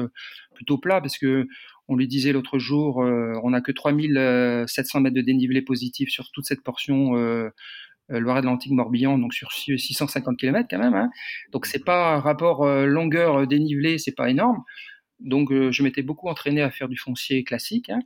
plutôt 0.53 0.77
plat, 0.77 0.99
parce 0.99 1.17
que 1.17 1.47
on 1.87 1.95
lui 1.95 2.07
disait 2.07 2.33
l'autre 2.33 2.59
jour, 2.59 2.97
on 2.97 3.49
n'a 3.51 3.61
que 3.61 3.71
3700 3.71 4.99
mètres 4.99 5.15
de 5.15 5.21
dénivelé 5.21 5.61
positif 5.61 6.09
sur 6.09 6.31
toute 6.31 6.45
cette 6.45 6.63
portion 6.63 7.13
Loire-Atlantique-Morbihan, 8.09 9.17
donc 9.17 9.33
sur 9.33 9.53
650 9.53 10.37
km 10.37 10.67
quand 10.69 10.79
même. 10.79 10.95
Hein. 10.95 11.09
Donc 11.53 11.67
c'est 11.67 11.85
pas 11.85 12.15
un 12.15 12.19
rapport 12.19 12.65
longueur 12.65 13.47
dénivelé, 13.47 13.97
c'est 13.97 14.15
pas 14.15 14.29
énorme. 14.29 14.61
Donc 15.19 15.51
je 15.51 15.83
m'étais 15.83 16.01
beaucoup 16.01 16.27
entraîné 16.27 16.61
à 16.61 16.71
faire 16.71 16.87
du 16.87 16.97
foncier 16.97 17.43
classique. 17.43 17.89
Hein. 17.89 17.99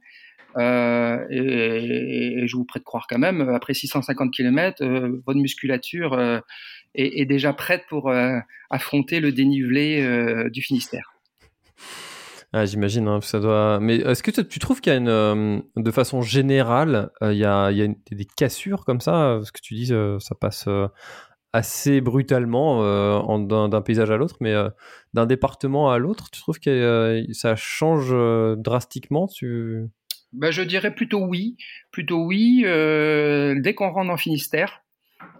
Euh, 0.57 1.25
et, 1.29 2.47
je 2.47 2.55
vous 2.55 2.65
prie 2.65 2.79
de 2.79 2.85
croire 2.85 3.05
quand 3.07 3.19
même, 3.19 3.41
après 3.49 3.73
650 3.73 4.31
km, 4.31 4.83
euh, 4.83 5.21
votre 5.25 5.39
musculature 5.39 6.13
euh, 6.13 6.39
est, 6.95 7.25
déjà 7.25 7.53
prête 7.53 7.83
pour 7.87 8.11
affronter 8.69 9.19
le 9.19 9.31
dénivelé 9.31 10.49
du 10.49 10.61
Finistère. 10.61 11.13
Ah, 12.51 12.65
J'imagine, 12.65 13.07
hein, 13.07 13.21
ça 13.21 13.39
doit. 13.39 13.79
Mais 13.79 13.97
est-ce 13.97 14.23
que 14.23 14.31
tu 14.41 14.57
trouves 14.57 14.81
qu'il 14.81 14.91
y 14.91 14.95
a 14.95 14.97
une, 14.97 15.63
de 15.75 15.91
façon 15.91 16.23
générale, 16.23 17.11
il 17.21 17.37
y 17.37 17.45
a 17.45 17.71
des 17.71 18.25
cassures 18.25 18.85
comme 18.85 19.01
ça 19.01 19.39
Ce 19.43 19.51
que 19.51 19.61
tu 19.61 19.75
dis, 19.75 19.85
ça 19.85 20.35
passe 20.35 20.67
assez 21.53 22.01
brutalement 22.01 22.83
d'un 23.39 23.81
paysage 23.81 24.11
à 24.11 24.17
l'autre, 24.17 24.37
mais 24.39 24.53
d'un 25.13 25.25
département 25.25 25.91
à 25.91 25.97
l'autre, 25.97 26.29
tu 26.31 26.39
trouves 26.41 26.59
que 26.59 27.25
ça 27.31 27.55
change 27.55 28.13
drastiquement. 28.57 29.27
Ben, 30.33 30.51
je 30.51 30.61
dirais 30.61 30.93
plutôt 30.93 31.25
oui. 31.25 31.57
Plutôt 31.91 32.23
oui. 32.23 32.63
Euh, 32.65 33.55
dès 33.59 33.73
qu'on 33.73 33.89
rentre 33.89 34.11
en 34.11 34.17
Finistère, 34.17 34.83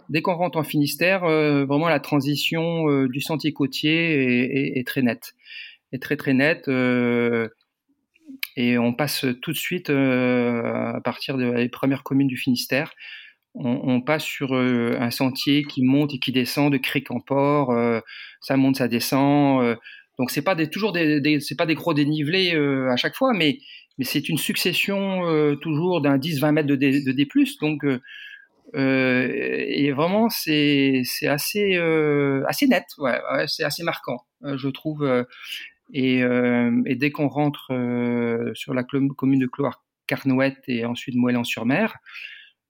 dès 0.08 0.20
qu'on 0.22 0.34
rentre 0.34 0.58
en 0.58 0.64
Finistère, 0.64 1.24
euh, 1.24 1.64
vraiment 1.64 1.88
la 1.88 2.00
transition 2.00 2.90
euh, 2.90 3.08
du 3.08 3.20
sentier 3.20 3.52
côtier 3.52 4.78
est, 4.78 4.86
très 4.86 5.02
nette, 5.02 5.34
est 5.92 6.02
très 6.02 6.16
très 6.16 6.34
nette. 6.34 6.68
et 8.56 8.78
on 8.78 8.92
passe 8.92 9.26
tout 9.42 9.52
de 9.52 9.56
suite 9.56 9.90
à 9.90 11.00
partir 11.04 11.36
des 11.36 11.68
premières 11.68 12.02
communes 12.02 12.28
du 12.28 12.36
Finistère. 12.36 12.92
On, 13.54 14.00
passe 14.00 14.22
sur 14.22 14.54
un 14.54 15.10
sentier 15.10 15.64
qui 15.64 15.82
monte 15.82 16.14
et 16.14 16.18
qui 16.18 16.30
descend 16.30 16.72
de 16.72 16.78
crique 16.78 17.10
en 17.10 17.18
port. 17.18 17.74
ça 18.40 18.56
monte, 18.56 18.76
ça 18.76 18.86
descend. 18.86 19.76
donc 20.18 20.30
c'est 20.30 20.42
pas 20.42 20.54
des, 20.54 20.70
toujours 20.70 20.96
c'est 21.40 21.56
pas 21.56 21.66
des 21.66 21.74
gros 21.74 21.92
dénivelés 21.92 22.52
à 22.54 22.96
chaque 22.96 23.16
fois, 23.16 23.32
mais 23.34 23.58
c'est 24.02 24.28
une 24.28 24.38
succession 24.38 25.26
euh, 25.26 25.56
toujours 25.56 26.00
d'un 26.00 26.18
10-20 26.18 26.52
mètres 26.52 26.68
de 26.68 26.76
D. 26.76 27.28
Donc, 27.60 27.84
euh, 27.84 28.00
euh, 28.74 29.28
et 29.30 29.90
vraiment, 29.92 30.28
c'est 30.28 31.02
assez, 31.24 31.76
assez 32.46 32.66
net, 32.66 32.84
ouais, 32.98 33.18
c'est 33.46 33.64
assez 33.64 33.82
marquant, 33.82 34.24
je 34.42 34.68
trouve. 34.68 35.26
Et, 35.92 36.20
et, 36.20 36.94
dès 36.94 37.10
qu'on 37.10 37.28
rentre 37.28 37.68
sur 38.54 38.74
la 38.74 38.84
commune 38.84 39.40
de 39.40 39.46
Cloire-Carnouette 39.46 40.62
et 40.68 40.84
ensuite 40.84 41.16
Moëlan-sur-Mer, 41.16 41.96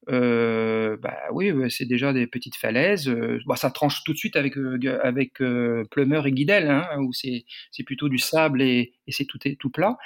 euh, 0.08 0.96
bah 0.96 1.18
oui, 1.32 1.52
c'est 1.68 1.84
déjà 1.84 2.12
des 2.12 2.26
petites 2.26 2.56
falaises. 2.56 3.08
Bah, 3.46 3.56
ça 3.56 3.70
tranche 3.70 4.02
tout 4.04 4.12
de 4.12 4.18
suite 4.18 4.36
avec 4.36 4.54
avec 5.02 5.42
Plumeur 5.90 6.26
et 6.26 6.32
Guidel, 6.32 6.70
hein, 6.70 6.88
où 6.98 7.12
c'est 7.12 7.44
plutôt 7.84 8.08
du 8.08 8.18
sable 8.18 8.62
et, 8.62 8.92
c'est 9.08 9.26
tout, 9.26 9.38
tout 9.58 9.70
plat. 9.70 9.98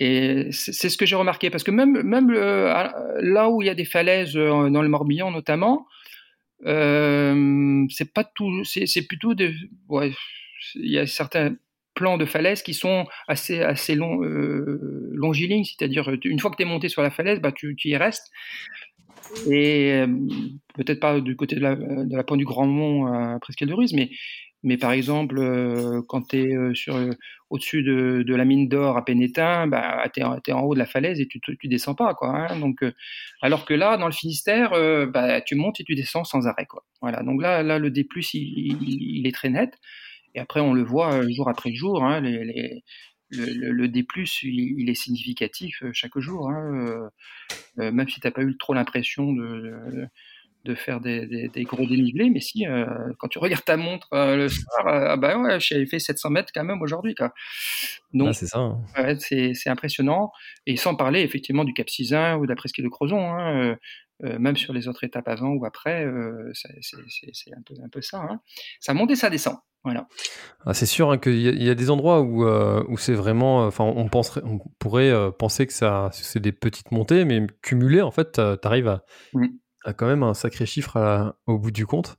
Et 0.00 0.48
c'est 0.52 0.88
ce 0.88 0.96
que 0.96 1.06
j'ai 1.06 1.16
remarqué, 1.16 1.50
parce 1.50 1.64
que 1.64 1.72
même, 1.72 2.02
même 2.02 2.30
là 2.30 3.50
où 3.50 3.62
il 3.62 3.66
y 3.66 3.70
a 3.70 3.74
des 3.74 3.84
falaises 3.84 4.36
euh, 4.36 4.70
dans 4.70 4.82
le 4.82 4.88
Morbihan 4.88 5.30
notamment, 5.30 5.86
euh, 6.66 7.84
c'est 7.90 8.12
pas 8.12 8.24
tout, 8.24 8.62
c'est 8.64 9.06
plutôt 9.06 9.34
des, 9.34 9.54
il 10.74 10.90
y 10.90 10.98
a 10.98 11.06
certains 11.06 11.56
plans 11.98 12.16
de 12.16 12.24
falaises 12.24 12.62
qui 12.62 12.74
sont 12.74 13.06
assez 13.26 13.60
assez 13.60 13.94
long, 13.94 14.22
euh, 14.22 15.10
longilignes, 15.12 15.64
c'est-à-dire 15.64 16.10
une 16.24 16.38
fois 16.38 16.50
que 16.50 16.56
tu 16.56 16.62
es 16.62 16.66
monté 16.66 16.88
sur 16.88 17.02
la 17.02 17.10
falaise, 17.10 17.40
bah 17.40 17.52
tu, 17.52 17.74
tu 17.76 17.88
y 17.88 17.96
restes. 17.96 18.30
Et 19.50 19.92
euh, 19.92 20.06
peut-être 20.74 21.00
pas 21.00 21.20
du 21.20 21.36
côté 21.36 21.56
de 21.56 21.60
la, 21.60 21.74
de 21.74 22.16
la 22.16 22.24
pointe 22.24 22.38
du 22.38 22.46
Grand 22.46 22.66
Mont 22.66 23.06
à 23.06 23.38
Presqu'île 23.40 23.68
de 23.68 23.94
mais 23.94 24.10
mais 24.64 24.76
par 24.76 24.92
exemple, 24.92 25.38
euh, 25.38 26.02
quand 26.08 26.28
tu 26.28 26.38
es 26.38 26.54
euh, 26.54 26.72
euh, 26.88 27.12
au-dessus 27.48 27.82
de, 27.82 28.34
la 28.34 28.44
mine 28.44 28.68
d'or 28.68 28.96
à 28.96 29.04
Pénétin, 29.04 29.68
bah, 29.68 30.04
tu 30.12 30.20
es, 30.20 30.52
en 30.52 30.60
haut 30.62 30.74
de 30.74 30.78
la 30.78 30.86
falaise 30.86 31.20
et 31.20 31.28
tu, 31.28 31.40
tu 31.40 31.68
descends 31.68 31.94
pas. 31.94 32.14
Quoi, 32.14 32.30
hein. 32.30 32.58
donc, 32.58 32.84
alors 33.40 33.64
que 33.64 33.74
là, 33.74 33.96
dans 33.96 34.06
le 34.06 34.12
Finistère, 34.12 34.70
bah, 35.08 35.40
tu 35.40 35.54
montes 35.54 35.80
et 35.80 35.84
tu 35.84 35.94
descends 35.94 36.24
sans 36.24 36.46
arrêt. 36.46 36.66
Quoi. 36.66 36.84
Voilà, 37.00 37.22
donc 37.22 37.40
là, 37.40 37.62
là 37.62 37.78
le 37.78 37.90
D, 37.90 38.06
il, 38.34 39.26
est 39.26 39.34
très 39.34 39.50
net. 39.50 39.72
Et 40.38 40.40
après, 40.40 40.60
on 40.60 40.72
le 40.72 40.84
voit 40.84 41.28
jour 41.28 41.48
après 41.48 41.72
jour. 41.74 42.04
Hein, 42.04 42.20
les, 42.20 42.44
les, 42.44 42.84
le, 43.30 43.72
le, 43.72 43.88
D, 43.88 44.06
il, 44.42 44.80
il, 44.80 44.88
est 44.88 44.94
significatif 44.94 45.82
chaque 45.92 46.16
jour. 46.18 46.48
Hein, 46.48 47.10
même 47.76 48.08
si 48.08 48.20
tu 48.20 48.26
n'as 48.26 48.30
pas 48.30 48.42
eu 48.42 48.56
trop 48.56 48.72
l'impression 48.72 49.32
de 49.32 50.08
de 50.64 50.74
faire 50.74 51.00
des, 51.00 51.50
gros 51.64 51.86
dénivelés, 51.86 52.30
mais 52.30 52.40
si, 52.40 52.66
euh, 52.66 52.84
quand 53.18 53.28
tu 53.28 53.38
regardes 53.38 53.64
ta 53.64 53.76
montre 53.76 54.08
euh, 54.12 54.36
le 54.36 54.48
soir, 54.48 54.86
euh, 54.86 55.06
ah 55.10 55.16
bah 55.16 55.38
ouais, 55.38 55.58
j'avais 55.60 55.86
fait 55.86 55.98
700 55.98 56.30
mètres 56.30 56.52
quand 56.54 56.64
même 56.64 56.82
aujourd'hui. 56.82 57.14
Donc, 58.12 58.28
ah, 58.28 58.32
c'est 58.32 58.46
ça. 58.46 58.58
Hein. 58.58 59.16
c'est 59.18 59.68
impressionnant. 59.68 60.30
Et 60.66 60.76
sans 60.76 60.94
parler 60.94 61.20
effectivement 61.20 61.64
du 61.64 61.72
Cap 61.72 61.88
Sizun 61.88 62.36
ou 62.36 62.44
de 62.44 62.50
la 62.50 62.56
presqu'île 62.56 62.84
de 62.84 62.90
Crozon, 62.90 63.32
hein, 63.32 63.76
même 64.20 64.56
sur 64.56 64.72
les 64.72 64.88
autres 64.88 65.04
étapes 65.04 65.28
avant 65.28 65.50
ou 65.50 65.64
après, 65.64 66.06
c'est 66.52 67.52
un 67.56 67.62
peu, 67.64 67.74
un 67.82 67.88
peu 67.88 68.02
ça. 68.02 68.18
Hein. 68.18 68.40
Ça 68.80 68.94
monte 68.94 69.10
et 69.10 69.16
ça 69.16 69.30
descend. 69.30 69.56
Voilà. 69.84 70.08
Ah, 70.66 70.74
c'est 70.74 70.86
sûr 70.86 71.20
qu'il 71.20 71.36
y, 71.36 71.64
y, 71.64 71.70
a 71.70 71.74
des 71.74 71.90
endroits 71.90 72.20
où, 72.20 72.44
où 72.44 72.98
c'est 72.98 73.14
vraiment. 73.14 73.66
Enfin, 73.66 73.84
on, 73.84 74.08
penserait, 74.08 74.42
on 74.44 74.58
pourrait 74.78 75.12
penser 75.38 75.66
que 75.66 75.72
ça, 75.72 76.10
c'est 76.12 76.40
des 76.40 76.52
petites 76.52 76.90
montées, 76.90 77.24
mais 77.24 77.46
cumulées, 77.62 78.02
en 78.02 78.10
fait, 78.10 78.32
tu 78.32 78.68
arrives 78.68 78.88
à. 78.88 79.04
Mmh 79.34 79.46
quand 79.94 80.06
même 80.06 80.22
un 80.22 80.34
sacré 80.34 80.66
chiffre 80.66 81.34
au 81.46 81.58
bout 81.58 81.70
du 81.70 81.86
compte. 81.86 82.16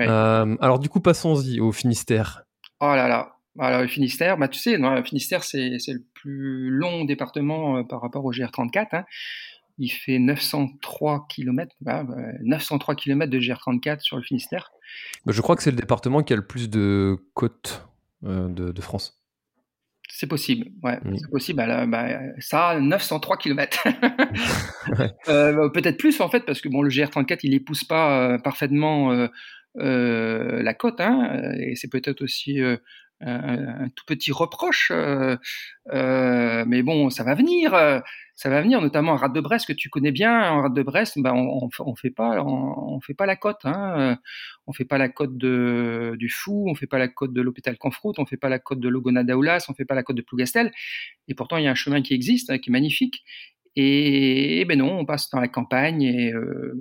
Euh, 0.00 0.56
alors 0.60 0.78
du 0.78 0.88
coup, 0.88 1.00
passons-y 1.00 1.60
au 1.60 1.72
Finistère. 1.72 2.44
Oh 2.80 2.94
là 2.94 3.08
là, 3.08 3.36
alors 3.58 3.82
le 3.82 3.88
Finistère, 3.88 4.36
bah, 4.36 4.48
tu 4.48 4.58
sais, 4.58 4.76
le 4.76 5.04
Finistère, 5.04 5.44
c'est 5.44 5.70
le 5.70 6.04
plus 6.14 6.70
long 6.70 7.04
département 7.04 7.78
euh, 7.78 7.82
par 7.84 8.00
rapport 8.00 8.24
au 8.24 8.32
GR34. 8.32 8.86
Hein. 8.92 9.04
Il 9.78 9.88
fait 9.88 10.18
903 10.18 11.26
km, 11.28 11.74
903 12.42 12.94
km 12.94 13.30
de 13.30 13.40
GR34 13.40 14.00
sur 14.00 14.16
le 14.16 14.22
Finistère. 14.22 14.70
Bah, 15.26 15.32
je 15.34 15.40
crois 15.40 15.56
que 15.56 15.62
c'est 15.62 15.70
le 15.70 15.76
département 15.76 16.22
qui 16.22 16.32
a 16.32 16.36
le 16.36 16.46
plus 16.46 16.70
de 16.70 17.16
côtes 17.34 17.86
euh, 18.24 18.48
de, 18.48 18.80
France. 18.80 19.20
C'est 20.08 20.28
possible, 20.28 20.66
ouais, 20.82 20.98
c'est 21.16 21.30
possible. 21.30 21.56
Bah, 21.56 21.86
bah, 21.86 22.20
ça, 22.38 22.78
903 22.80 23.36
km. 23.36 23.88
euh, 25.28 25.68
peut-être 25.70 25.98
plus 25.98 26.20
en 26.20 26.28
fait, 26.28 26.40
parce 26.40 26.60
que 26.60 26.68
bon, 26.68 26.82
le 26.82 26.90
GR34, 26.90 27.40
il 27.42 27.54
épouse 27.54 27.84
pas 27.84 28.34
euh, 28.34 28.38
parfaitement 28.38 29.28
euh, 29.80 30.62
la 30.62 30.74
côte, 30.74 31.00
hein, 31.00 31.52
et 31.58 31.74
c'est 31.74 31.88
peut-être 31.88 32.22
aussi 32.22 32.60
un, 33.20 33.88
tout 33.90 34.04
petit 34.06 34.32
reproche, 34.32 34.90
euh, 34.92 35.36
euh, 35.92 36.64
mais 36.66 36.82
bon, 36.82 37.10
ça 37.10 37.24
va 37.24 37.34
venir, 37.34 37.74
euh, 37.74 38.00
ça 38.34 38.50
va 38.50 38.60
venir, 38.60 38.80
notamment 38.80 39.12
en 39.12 39.16
rade 39.16 39.32
de 39.32 39.40
Brest 39.40 39.66
que 39.66 39.72
tu 39.72 39.88
connais 39.88 40.10
bien. 40.10 40.50
En 40.50 40.62
rade 40.62 40.74
de 40.74 40.82
Brest, 40.82 41.18
ben 41.18 41.32
on, 41.32 41.68
on, 41.78 41.94
fait 41.94 42.10
pas, 42.10 42.42
on, 42.42 43.00
fait 43.00 43.14
pas 43.14 43.26
la 43.26 43.36
côte, 43.36 43.60
hein, 43.64 44.18
on 44.66 44.72
fait 44.72 44.84
pas 44.84 44.98
la 44.98 45.08
côte 45.08 45.36
de, 45.36 46.14
du 46.18 46.28
Fou, 46.28 46.66
on 46.68 46.74
fait 46.74 46.86
pas 46.86 46.98
la 46.98 47.08
côte 47.08 47.32
de 47.32 47.40
l'hôpital 47.40 47.78
Confroute, 47.78 48.18
on 48.18 48.26
fait 48.26 48.36
pas 48.36 48.48
la 48.48 48.58
côte 48.58 48.80
de 48.80 48.88
Logona 48.88 49.24
d'Aoulas, 49.24 49.66
on 49.68 49.74
fait 49.74 49.84
pas 49.84 49.94
la 49.94 50.02
côte 50.02 50.16
de 50.16 50.22
Plougastel, 50.22 50.72
et 51.28 51.34
pourtant 51.34 51.56
il 51.56 51.64
y 51.64 51.68
a 51.68 51.70
un 51.70 51.76
chemin 51.76 52.02
qui 52.02 52.14
existe, 52.14 52.50
hein, 52.50 52.58
qui 52.58 52.70
est 52.70 52.72
magnifique. 52.72 53.24
Et, 53.76 54.64
ben 54.66 54.78
non, 54.78 54.98
on 54.98 55.04
passe 55.04 55.30
dans 55.30 55.40
la 55.40 55.48
campagne 55.48 56.02
et, 56.02 56.32
euh, 56.32 56.74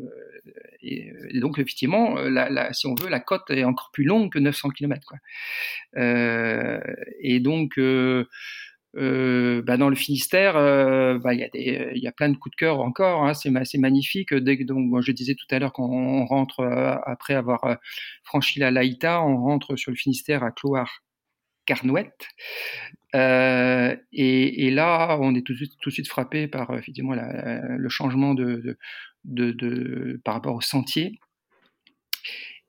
et, 0.81 1.39
donc 1.39 1.57
effectivement, 1.59 2.15
la, 2.15 2.49
la, 2.49 2.73
si 2.73 2.87
on 2.87 2.95
veut, 2.95 3.09
la 3.09 3.19
côte 3.19 3.49
est 3.49 3.63
encore 3.63 3.89
plus 3.93 4.03
longue 4.03 4.31
que 4.31 4.39
900 4.39 4.69
km. 4.69 5.01
Quoi. 5.07 5.17
Euh, 5.97 6.79
et 7.21 7.39
donc, 7.39 7.77
euh, 7.77 8.27
euh, 8.95 9.63
bah 9.63 9.77
dans 9.77 9.89
le 9.89 9.95
Finistère, 9.95 10.55
euh, 10.57 11.17
bah, 11.19 11.33
il 11.33 11.39
y, 11.39 11.43
a 11.43 11.93
y 11.95 12.07
a 12.07 12.11
plein 12.11 12.29
de 12.29 12.37
coups 12.37 12.55
de 12.55 12.57
cœur 12.57 12.79
encore. 12.81 13.25
Hein, 13.25 13.33
c'est, 13.33 13.51
c'est 13.65 13.77
magnifique. 13.79 14.33
Dès 14.33 14.57
que, 14.57 14.63
donc, 14.63 15.01
je 15.01 15.11
disais 15.11 15.35
tout 15.35 15.47
à 15.51 15.59
l'heure 15.59 15.73
qu'on 15.73 16.25
rentre 16.25 16.63
après 17.05 17.33
avoir 17.33 17.77
franchi 18.23 18.59
la 18.59 18.71
Laïta, 18.71 19.21
on 19.23 19.37
rentre 19.37 19.75
sur 19.75 19.91
le 19.91 19.97
Finistère 19.97 20.43
à 20.43 20.51
Cloire 20.51 21.01
Carnouette. 21.65 22.27
Euh, 23.15 23.95
et, 24.11 24.71
là, 24.71 25.17
on 25.19 25.35
est 25.35 25.45
tout 25.45 25.53
de 25.53 25.91
suite, 25.91 26.07
frappé 26.07 26.47
par 26.47 26.71
euh, 26.71 26.79
le 27.77 27.89
changement 27.89 28.33
de, 28.33 28.77
par 30.23 30.33
rapport 30.33 30.55
au 30.55 30.61
sentier. 30.61 31.19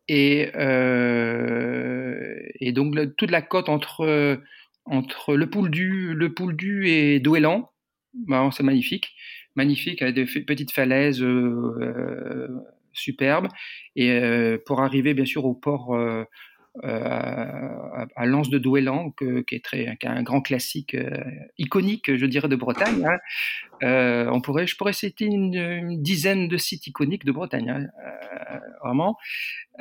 Et, 0.09 0.51
euh, 0.57 2.39
donc 2.73 2.95
toute 3.17 3.31
la 3.31 3.43
côte 3.43 3.69
entre, 3.69 4.41
entre 4.85 5.35
le 5.35 5.49
Pouldu, 5.49 6.15
le 6.15 6.35
Pouldu 6.35 6.89
et 6.89 7.21
Douélan, 7.21 7.71
bah, 8.13 8.49
c'est 8.53 8.63
magnifique, 8.63 9.15
magnifique 9.57 10.03
avec 10.03 10.15
des 10.15 10.27
petites 10.27 10.73
falaises 10.73 11.23
euh, 11.23 12.49
superbes. 12.93 13.49
Et 13.97 14.21
pour 14.67 14.83
arriver 14.83 15.15
bien 15.15 15.25
sûr 15.25 15.47
au 15.47 15.55
port 15.55 15.97
à, 16.83 18.07
à 18.17 18.27
l'Anse 18.27 18.51
de 18.51 18.59
Douélan, 18.59 19.13
qui 19.13 19.55
est 19.55 20.05
un 20.05 20.23
grand 20.23 20.41
classique 20.41 20.97
iconique, 21.59 22.17
je 22.17 22.27
dirais, 22.27 22.49
de 22.49 22.57
Bretagne. 22.57 23.05
Hein. 23.07 23.19
On 23.83 24.41
pourrait, 24.41 24.67
je 24.67 24.77
pourrais 24.77 24.93
citer 24.93 25.27
une, 25.27 26.03
dizaine 26.03 26.49
de 26.49 26.57
sites 26.57 26.87
iconiques 26.87 27.25
de 27.25 27.33
Bretagne, 27.33 27.71
hein, 27.71 27.87
vraiment. 28.83 29.17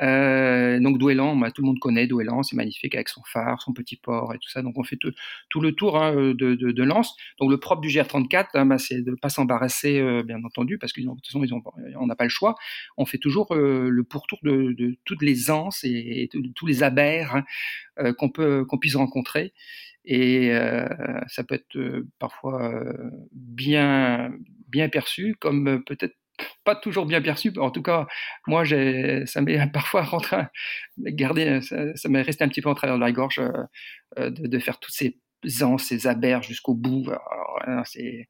Euh, 0.00 0.80
donc 0.80 0.98
Douélan, 0.98 1.36
bah, 1.36 1.50
tout 1.52 1.62
le 1.62 1.66
monde 1.66 1.78
connaît 1.78 2.06
Douélan, 2.06 2.42
c'est 2.42 2.56
magnifique 2.56 2.94
avec 2.94 3.08
son 3.08 3.22
phare, 3.24 3.62
son 3.62 3.72
petit 3.72 3.96
port 3.96 4.34
et 4.34 4.38
tout 4.38 4.48
ça. 4.48 4.62
Donc 4.62 4.76
on 4.76 4.82
fait 4.82 4.96
tout, 4.96 5.60
le 5.60 5.72
tour 5.72 6.02
hein, 6.02 6.14
de, 6.14 6.32
de, 6.32 6.72
de 6.72 6.82
Lens. 6.82 7.14
Donc 7.38 7.50
le 7.50 7.58
propre 7.58 7.80
du 7.80 7.88
GR34, 7.88 8.46
hein, 8.54 8.66
bah, 8.66 8.78
c'est 8.78 9.02
de 9.02 9.12
ne 9.12 9.16
pas 9.16 9.28
s'embarrasser, 9.28 10.00
euh, 10.00 10.22
bien 10.22 10.42
entendu, 10.44 10.78
parce 10.78 10.92
que 10.92 11.00
de 11.00 11.06
toute 11.06 11.26
façon 11.26 11.44
ils 11.44 11.54
ont, 11.54 11.62
on 11.98 12.06
n'a 12.06 12.16
pas 12.16 12.24
le 12.24 12.30
choix. 12.30 12.54
On 12.96 13.06
fait 13.06 13.18
toujours 13.18 13.54
euh, 13.54 13.88
le 13.88 14.04
pourtour 14.04 14.38
de, 14.42 14.72
de, 14.72 14.96
toutes 15.04 15.22
les 15.22 15.50
anses 15.50 15.84
et, 15.84 16.28
tous 16.54 16.66
les 16.66 16.82
abers 16.82 17.36
hein, 17.36 17.44
euh, 18.00 18.12
qu'on 18.12 18.30
peut 18.30 18.64
qu'on 18.64 18.78
puisse 18.78 18.96
rencontrer. 18.96 19.52
Et 20.04 20.52
ça 21.28 21.44
peut 21.44 21.54
être 21.54 22.04
parfois 22.18 22.72
bien 23.32 24.32
bien 24.68 24.88
perçu, 24.88 25.36
comme 25.40 25.84
peut-être 25.84 26.16
pas 26.64 26.74
toujours 26.74 27.06
bien 27.06 27.22
perçu. 27.22 27.52
En 27.58 27.70
tout 27.70 27.82
cas, 27.82 28.06
moi, 28.46 28.64
ça 28.64 29.40
m'est 29.40 29.66
parfois 29.72 30.02
rentré, 30.02 30.38
garder, 30.98 31.60
ça, 31.62 32.08
m'est 32.08 32.22
resté 32.22 32.44
un 32.44 32.48
petit 32.48 32.62
peu 32.62 32.68
en 32.68 32.74
travers 32.74 32.96
de 32.96 33.00
la 33.00 33.12
gorge 33.12 33.38
euh, 33.38 33.50
euh, 34.18 34.30
de, 34.30 34.58
faire 34.58 34.78
toutes 34.80 34.94
ces 34.94 35.16
ans, 35.62 35.78
ces 35.78 36.06
abers 36.06 36.42
jusqu'au 36.42 36.74
bout. 36.74 37.06
c'est 37.84 38.28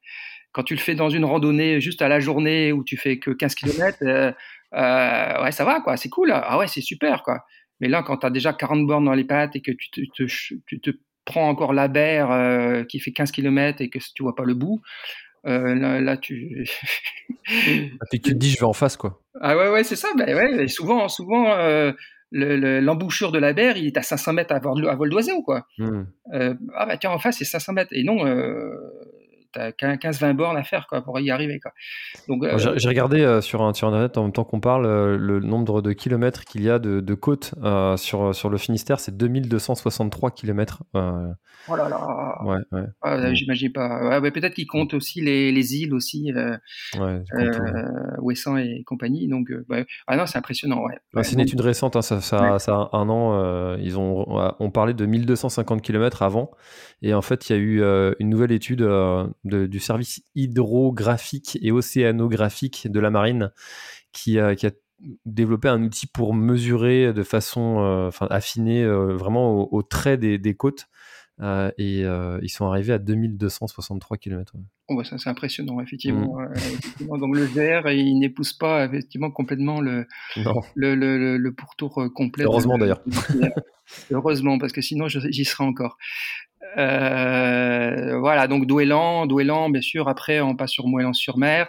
quand 0.53 0.63
tu 0.63 0.75
le 0.75 0.81
fais 0.81 0.95
dans 0.95 1.11
une 1.11 1.25
randonnée 1.25 1.81
juste 1.81 2.03
à 2.03 2.09
la 2.09 2.21
journée 2.21 2.73
où 2.73 2.85
tu 2.85 2.97
fais 2.97 3.19
que 3.19 3.31
15 3.31 3.55
km, 3.57 3.99
euh, 4.03 5.43
ouais, 5.43 5.53
ça 5.53 5.65
va, 5.65 5.81
quoi. 5.81 5.97
C'est 5.97 6.09
cool. 6.09 6.31
Ah 6.33 6.59
ouais, 6.59 6.69
c'est 6.69 6.81
super, 6.81 7.23
quoi. 7.23 7.45
Mais 7.81 7.89
là, 7.89 8.03
quand 8.03 8.19
tu 8.19 8.27
as 8.27 8.31
déjà 8.31 8.53
40 8.53 8.87
bornes 8.87 9.05
dans 9.05 9.15
les 9.15 9.25
pattes 9.25 9.57
et 9.57 9.63
que 9.63 9.73
tu 9.73 9.91
te, 9.91 10.25
tu 10.67 10.81
te 10.81 10.91
prends 11.25 11.49
encore 11.49 11.73
l'abert 11.73 12.87
qui 12.89 13.01
fait 13.01 13.13
15 13.13 13.31
km 13.31 13.81
et 13.81 13.89
que 13.89 13.99
tu 13.99 14.23
vois 14.23 14.35
pas 14.35 14.45
le 14.45 14.55
bout, 14.55 14.83
euh, 15.47 16.01
là, 16.01 16.17
tu. 16.17 16.67
Ah, 17.47 18.07
tu 18.11 18.21
te 18.21 18.31
dis, 18.31 18.51
je 18.51 18.59
vais 18.59 18.65
en 18.65 18.73
face, 18.73 18.97
quoi. 18.97 19.21
Ah 19.41 19.57
ouais, 19.57 19.69
ouais, 19.69 19.85
c'est 19.85 19.97
ça. 19.97 20.09
Ben 20.17 20.35
ouais, 20.35 20.69
souvent, 20.69 21.09
souvent 21.09 21.51
euh, 21.51 21.93
l'embouchure 22.33 23.33
de 23.33 23.39
la 23.39 23.53
berre, 23.53 23.77
il 23.77 23.87
est 23.87 23.97
à 23.99 24.03
500 24.03 24.33
mètres 24.33 24.55
à 24.55 24.59
vol, 24.59 24.89
à 24.89 24.95
vol 24.95 25.11
d'oiseau, 25.11 25.43
quoi. 25.43 25.67
Hmm. 25.77 26.05
Euh, 26.33 26.55
ah 26.75 26.87
bah 26.87 26.97
tiens, 26.97 27.11
en 27.11 27.19
face, 27.19 27.37
c'est 27.39 27.45
500 27.45 27.75
mètres. 27.75 27.91
Et 27.93 28.03
non, 28.03 28.25
t'as 29.55 29.71
15-20 29.71 30.35
bornes 30.35 30.57
à 30.57 30.65
faire 30.65 30.87
quoi, 30.89 31.03
pour 31.03 31.19
y 31.21 31.31
arriver. 31.31 31.61
Quoi. 31.61 31.73
Donc, 32.29 32.45
euh, 32.45 32.59
J'ai 32.77 32.89
regardé 32.89 33.21
euh, 33.21 33.41
sur, 33.41 33.75
sur 33.75 33.89
Internet 33.89 34.19
en 34.19 34.25
même 34.25 34.33
temps 34.33 34.45
qu'on 34.45 34.61
parle 34.61 34.87
euh, 34.87 35.17
le 35.17 35.41
nombre 35.41 35.83
de 35.83 35.93
kilomètres 35.93 36.45
qu'il 36.45 36.63
y 36.63 36.71
a 36.71 36.79
de, 36.79 37.01
de 37.01 37.15
côtes 37.15 37.55
sur, 37.97 38.35
sur 38.35 38.51
le 38.51 38.59
Finistère, 38.59 39.01
c'est 39.01 39.17
2263 39.17 40.31
kilomètres. 40.33 40.83
Oh 40.95 41.77
là 41.77 41.89
là 41.89 42.39
ouais, 42.45 42.59
ouais. 42.73 42.87
Ah, 43.03 43.33
J'imagine 43.33 43.73
pas. 43.73 44.21
Peut-être 44.21 44.55
qu'ils 44.55 44.67
comptent 44.67 44.95
aussi 44.95 45.21
les, 45.21 45.53
les 45.53 45.77
îles 45.77 45.95
aussi, 45.95 46.33
Ouessant 48.19 48.57
et 48.57 48.83
compagnie. 48.85 49.29
Donc, 49.29 49.49
ah 50.07 50.17
non, 50.17 50.27
c'est 50.27 50.39
impressionnant. 50.39 50.83
Ouais. 50.83 51.23
c'est 51.23 51.35
une 51.35 51.41
étude 51.41 51.61
récente, 51.61 51.97
hein, 51.97 52.03
ça, 52.03 52.21
ça, 52.21 52.59
ça, 52.59 52.73
a 52.93 52.97
un 52.97 53.09
an. 53.09 53.77
ils 53.77 53.99
ont 53.99 54.27
on 54.59 54.71
parlait 54.71 54.95
de 54.95 55.07
1250 55.07 55.83
kilomètres 55.83 56.23
avant. 56.23 56.51
Et 57.03 57.15
en 57.15 57.23
fait, 57.23 57.49
il 57.49 57.53
y 57.53 57.57
a 57.57 57.59
eu 57.59 58.15
une 58.19 58.29
nouvelle 58.29 58.53
étude 58.53 58.83
du 59.45 59.79
service 59.79 60.23
hydrographique 60.35 61.59
et 61.63 61.73
océanographique 61.73 62.91
de 62.91 63.01
la 63.01 63.11
marine 63.11 63.53
qui, 64.13 64.39
a 64.39 64.55
développé 65.27 65.69
un 65.69 65.83
outil 65.83 66.07
pour 66.07 66.35
mesurer 66.35 67.13
de 67.13 67.23
façon 67.23 67.81
euh, 67.81 68.11
affinée 68.31 68.83
euh, 68.83 69.17
vraiment 69.17 69.73
au, 69.73 69.83
trait 69.83 70.17
des, 70.17 70.55
côtes. 70.55 70.87
Euh, 71.41 71.71
et 71.79 72.03
ils 72.43 72.49
sont 72.49 72.67
arrivés 72.67 72.93
à 72.93 72.99
2263 72.99 74.17
km. 74.19 74.55
Oh 74.89 74.97
bah 74.97 75.05
ça 75.05 75.19
c'est 75.19 75.31
impressionnant 75.31 75.81
effectivement. 75.81 76.39
Mm. 77.01 77.19
Donc 77.19 77.35
le 77.35 77.47
GR 77.47 77.89
il 77.91 78.19
n'épouse 78.21 78.53
pas 78.53 78.85
effectivement 78.85 79.31
complètement 79.31 79.81
le 79.81 80.07
le, 80.77 80.95
le, 80.95 81.37
le, 81.37 81.53
pourtour 81.53 82.09
complet. 82.15 82.45
Heureusement 82.45 82.79
d'ailleurs. 82.79 83.03
Heureusement 84.13 84.59
parce 84.59 84.73
que 84.73 84.81
sinon 84.81 85.09
j'y 85.09 85.45
serais 85.45 85.65
encore. 85.65 85.99
Euh, 86.77 88.19
voilà, 88.19 88.49
donc 88.49 88.67
Douélan, 88.67 89.27
Douélan, 89.27 89.71
bien 89.71 89.81
sûr. 89.81 90.09
Après, 90.09 90.41
on 90.41 90.57
passe 90.57 90.71
sur 90.71 90.87
Moëlan-sur-Mer. 90.87 91.69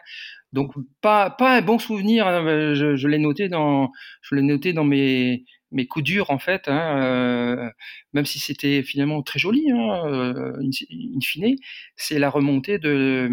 Donc 0.54 0.72
pas 1.02 1.30
pas 1.30 1.58
un 1.58 1.62
bon 1.62 1.80
souvenir. 1.80 2.28
Hein, 2.28 2.74
je, 2.74 3.08
l'ai 3.08 3.18
noté 3.18 3.50
dans 3.50 3.92
je 4.22 4.36
l'ai 4.36 4.42
noté 4.42 4.74
dans 4.74 4.86
mes 4.86 5.44
mes 5.72 5.88
coups 5.88 6.06
durs 6.06 6.32
en 6.32 6.40
fait. 6.40 6.68
Hein, 6.68 7.04
euh, 7.04 7.70
même 8.14 8.26
si 8.26 8.40
c'était 8.40 8.84
finalement 8.84 9.22
très 9.24 9.40
joli, 9.40 9.72
hein, 9.72 10.06
euh, 10.08 10.58
in, 10.62 11.20
fine, 11.22 11.56
c'est 11.96 12.20
la 12.20 12.30
remontée 12.30 12.80
de 12.80 13.30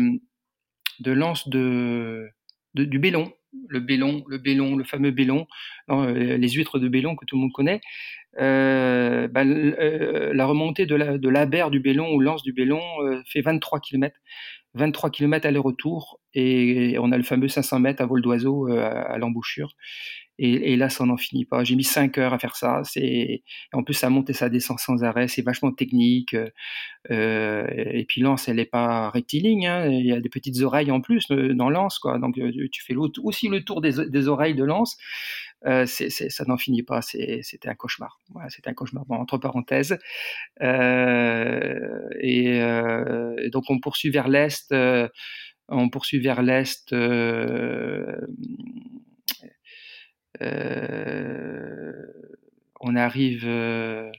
de 1.00 1.12
lance 1.12 1.48
de, 1.48 2.28
du 2.74 2.98
Bélon 2.98 3.32
le 3.68 3.80
bélon, 3.80 4.24
le 4.28 4.38
bélon, 4.38 4.76
le 4.76 4.84
fameux 4.84 5.10
bélon, 5.10 5.46
euh, 5.90 6.38
les 6.38 6.48
huîtres 6.48 6.78
de 6.78 6.88
bélon 6.88 7.16
que 7.16 7.26
tout 7.26 7.36
le 7.36 7.42
monde 7.42 7.52
connaît, 7.52 7.80
bah, 8.38 9.44
la 9.44 10.46
remontée 10.46 10.86
de 10.86 10.94
la, 10.94 11.18
de 11.18 11.70
du 11.70 11.80
bélon 11.80 12.14
ou 12.14 12.20
l'anse 12.20 12.42
du 12.42 12.52
bélon 12.54 12.80
fait 13.26 13.42
23 13.42 13.80
km. 13.80 14.16
23 14.74 15.10
km 15.10 15.46
aller-retour 15.46 16.18
et 16.32 16.96
on 16.98 17.12
a 17.12 17.18
le 17.18 17.22
fameux 17.22 17.48
500 17.48 17.80
mètres 17.80 18.02
à 18.02 18.06
vol 18.06 18.22
d'oiseau 18.22 18.68
à 18.72 19.18
l'embouchure. 19.18 19.76
Et, 20.38 20.76
là, 20.76 20.88
ça 20.88 21.04
n'en 21.04 21.16
finit 21.16 21.44
pas. 21.44 21.62
J'ai 21.62 21.76
mis 21.76 21.84
5 21.84 22.16
heures 22.18 22.32
à 22.32 22.38
faire 22.38 22.56
ça. 22.56 22.80
C'est 22.84 23.42
en 23.72 23.82
plus 23.82 23.94
ça 23.94 24.08
monte 24.10 24.30
et 24.30 24.32
ça 24.32 24.48
descend 24.48 24.78
sans 24.78 25.04
arrêt. 25.04 25.28
C'est 25.28 25.42
vachement 25.42 25.72
technique. 25.72 26.34
Euh, 27.10 27.66
et 27.70 28.04
puis 28.06 28.22
l'anse, 28.22 28.48
elle 28.48 28.56
n'est 28.56 28.64
pas 28.64 29.10
rectiligne. 29.10 29.66
Hein. 29.66 29.88
Il 29.88 30.06
y 30.06 30.12
a 30.12 30.20
des 30.20 30.28
petites 30.30 30.60
oreilles 30.62 30.90
en 30.90 31.00
plus 31.00 31.30
euh, 31.30 31.54
dans 31.54 31.70
l'anse, 31.70 31.98
quoi. 31.98 32.18
Donc 32.18 32.38
euh, 32.38 32.50
tu 32.72 32.82
fais 32.82 32.94
aussi 32.96 33.48
le 33.48 33.62
tour 33.62 33.80
des, 33.80 34.28
oreilles 34.28 34.54
de 34.54 34.64
l'anse. 34.64 34.96
Euh, 35.66 35.86
ça 35.86 36.44
n'en 36.46 36.56
finit 36.56 36.82
pas. 36.82 37.02
C'était 37.02 37.68
un 37.68 37.74
cauchemar. 37.74 38.18
C'était 38.48 38.70
un 38.70 38.74
cauchemar. 38.74 39.04
Bon, 39.06 39.16
entre 39.16 39.38
parenthèses. 39.38 39.98
Euh, 40.62 42.08
et, 42.20 42.56
et, 42.56 43.50
donc 43.50 43.64
on 43.68 43.78
poursuit 43.80 44.10
vers 44.10 44.28
l'est. 44.28 44.74
on 45.68 45.88
poursuit 45.90 46.18
vers 46.18 46.42
l'est 46.42 46.92
euh, 46.92 48.16
on 52.82 52.96
arrive 52.96 53.44
euh, 53.46 54.10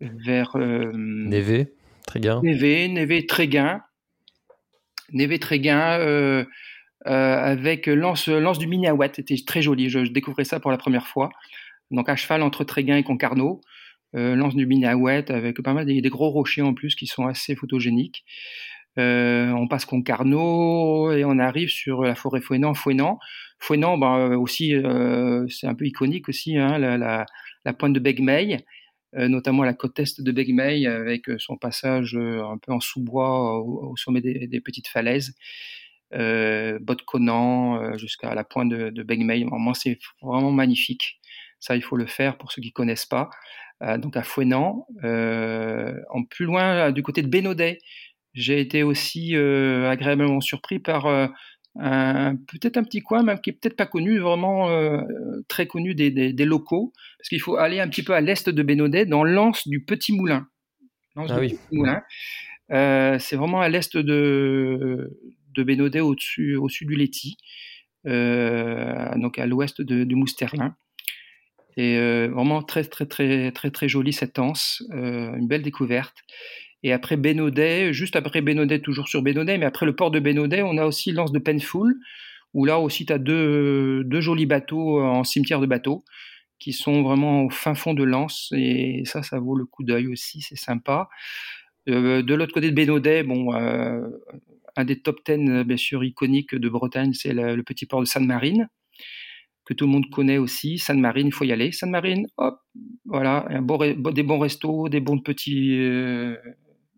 vers 0.00 0.56
euh, 0.56 0.92
Névé, 0.94 1.72
Tréguin. 2.06 2.40
Névé, 2.42 2.88
Névé, 2.88 3.26
Tréguin. 3.26 3.82
Névé, 5.10 5.38
Tréguin, 5.38 6.46
avec 7.04 7.86
Lance, 7.86 8.28
Lance 8.28 8.58
du 8.58 8.66
Miniawet. 8.66 9.10
C'était 9.14 9.36
très 9.46 9.62
joli. 9.62 9.88
Je, 9.88 10.00
découvrais 10.00 10.44
ça 10.44 10.60
pour 10.60 10.70
la 10.70 10.76
première 10.76 11.06
fois. 11.06 11.30
Donc 11.90 12.10
à 12.10 12.16
cheval 12.16 12.42
entre 12.42 12.64
Tréguin 12.64 12.98
et 12.98 13.02
Concarneau. 13.02 13.62
lance 14.12 14.54
du 14.54 14.66
Miniawet 14.66 15.32
avec 15.32 15.62
pas 15.62 15.72
mal 15.72 15.86
des, 15.86 16.02
gros 16.02 16.28
rochers 16.28 16.60
en 16.60 16.74
plus 16.74 16.94
qui 16.94 17.06
sont 17.06 17.26
assez 17.26 17.54
photogéniques. 17.56 18.26
on 18.98 19.66
passe 19.70 19.86
Concarneau 19.86 21.10
et 21.12 21.24
on 21.24 21.38
arrive 21.38 21.70
sur 21.70 22.02
la 22.02 22.14
forêt 22.14 22.42
Fouenant. 22.42 22.74
Fouenant, 22.74 23.18
Fouenant, 23.60 23.98
ben, 23.98 24.36
aussi, 24.36 24.74
euh, 24.74 25.46
c'est 25.48 25.66
un 25.66 25.74
peu 25.74 25.86
iconique 25.86 26.28
aussi, 26.28 26.56
hein, 26.56 26.78
la, 26.78 27.26
pointe 27.74 27.92
de 27.92 28.00
Begmey, 28.00 28.64
euh, 29.16 29.28
notamment 29.28 29.64
la 29.64 29.74
côte 29.74 29.98
est 29.98 30.20
de 30.20 30.32
Begmey, 30.32 30.86
avec 30.86 31.28
son 31.38 31.56
passage 31.56 32.16
un 32.16 32.58
peu 32.58 32.72
en 32.72 32.80
sous-bois 32.80 33.60
au, 33.60 33.96
sommet 33.96 34.20
des, 34.20 34.60
petites 34.60 34.88
falaises. 34.88 35.34
Euh, 36.14 36.78
Conan 37.06 37.96
jusqu'à 37.98 38.34
la 38.34 38.44
pointe 38.44 38.70
de, 38.70 38.90
de. 38.90 39.02
Vraiment, 39.02 39.74
c'est 39.74 39.98
vraiment 40.22 40.52
magnifique. 40.52 41.20
Ça, 41.58 41.76
il 41.76 41.82
faut 41.82 41.96
le 41.96 42.06
faire 42.06 42.38
pour 42.38 42.52
ceux 42.52 42.62
qui 42.62 42.72
connaissent 42.72 43.06
pas. 43.06 43.28
donc 43.98 44.16
à 44.16 44.22
Fouenant. 44.22 44.86
en 45.02 46.24
plus 46.24 46.46
loin, 46.46 46.92
du 46.92 47.02
côté 47.02 47.22
de 47.22 47.28
Bénodet, 47.28 47.78
j'ai 48.34 48.60
été 48.60 48.82
aussi 48.84 49.34
agréablement 49.36 50.40
surpris 50.40 50.78
par 50.78 51.30
peut-être 51.74 52.76
un 52.76 52.84
petit 52.84 53.00
coin 53.00 53.22
même 53.22 53.40
qui 53.40 53.50
est 53.50 53.52
peut-être 53.52 53.76
pas 53.76 53.86
connu, 53.86 54.18
vraiment 54.18 54.68
euh, 54.70 55.00
très 55.48 55.66
connu 55.66 55.94
des, 55.94 56.44
locaux, 56.44 56.92
parce 57.18 57.28
qu'il 57.28 57.40
faut 57.40 57.56
aller 57.56 57.80
un 57.80 57.88
petit 57.88 58.02
peu 58.02 58.14
à 58.14 58.20
l'est 58.20 58.48
de 58.48 58.62
Bénodet, 58.62 59.06
dans 59.06 59.24
l'anse 59.24 59.66
du 59.68 59.84
Petit 59.84 60.12
Moulin. 60.12 60.46
Ah 61.16 61.38
oui. 61.38 61.58
Euh, 62.70 63.18
c'est 63.18 63.36
vraiment 63.36 63.60
à 63.60 63.68
l'est 63.68 63.96
de, 63.96 65.10
de 65.54 65.62
Bénodet, 65.62 66.00
au-dessus, 66.00 66.56
au 66.56 66.68
sud 66.68 66.88
du 66.88 66.96
Léty, 66.96 67.36
euh, 68.06 69.14
donc 69.16 69.38
à 69.38 69.46
l'ouest 69.46 69.80
du 69.80 70.14
Mousterlin. 70.14 70.76
Et 71.76 71.96
vraiment 72.26 72.60
très 72.64 72.82
très 72.82 73.06
très 73.06 73.52
très 73.52 73.70
très 73.70 73.88
jolie 73.88 74.12
cette 74.12 74.40
anse, 74.40 74.82
une 74.90 75.46
belle 75.46 75.62
découverte. 75.62 76.16
Et 76.82 76.92
après 76.92 77.16
Bénodet, 77.16 77.92
juste 77.92 78.16
après 78.16 78.40
Bénodet, 78.40 78.80
toujours 78.80 79.08
sur 79.08 79.22
Bénodet, 79.22 79.58
mais 79.58 79.66
après 79.66 79.86
le 79.86 79.96
port 79.96 80.10
de 80.10 80.20
Bénodet, 80.20 80.62
on 80.62 80.78
a 80.78 80.84
aussi 80.84 81.12
l'anse 81.12 81.32
de 81.32 81.38
Penfoul, 81.38 81.96
où 82.54 82.64
là 82.64 82.78
aussi 82.78 83.06
tu 83.06 83.12
as 83.12 83.18
deux, 83.18 84.04
deux, 84.04 84.20
jolis 84.20 84.46
bateaux 84.46 85.02
en 85.02 85.24
cimetière 85.24 85.60
de 85.60 85.66
bateaux. 85.66 86.04
qui 86.58 86.72
sont 86.72 87.02
vraiment 87.02 87.44
au 87.44 87.50
fin 87.50 87.74
fond 87.74 87.94
de 87.94 88.02
l'Anse. 88.02 88.52
Et 88.56 89.02
ça, 89.04 89.22
ça 89.22 89.38
vaut 89.38 89.56
le 89.56 89.64
coup 89.64 89.84
d'œil 89.84 90.08
aussi, 90.08 90.40
c'est 90.40 90.56
sympa. 90.58 91.08
Euh, 91.88 92.22
de 92.22 92.34
l'autre 92.34 92.52
côté 92.52 92.70
de 92.70 92.74
Bénodet, 92.74 93.22
bon, 93.22 93.54
euh, 93.54 94.06
un 94.76 94.84
des 94.84 95.00
top 95.00 95.20
10 95.26 95.64
bien 95.64 95.76
sûr 95.76 96.04
iconiques 96.04 96.54
de 96.54 96.68
Bretagne, 96.68 97.12
c'est 97.14 97.32
le, 97.32 97.62
petit 97.62 97.86
port 97.86 98.00
de 98.00 98.06
Sainte-Marine, 98.06 98.68
que 99.64 99.74
tout 99.74 99.86
le 99.86 99.92
monde 99.92 100.08
connaît 100.10 100.38
aussi. 100.38 100.78
Sainte-Marine, 100.78 101.28
il 101.28 101.32
faut 101.32 101.44
y 101.44 101.52
aller. 101.52 101.72
Sainte-Marine, 101.72 102.26
hop, 102.36 102.60
voilà, 103.04 103.48
des 104.12 104.22
bons 104.22 104.38
restos, 104.38 104.88
des 104.88 105.00
bons 105.00 105.18
petits 105.18 105.78
euh, 105.78 106.36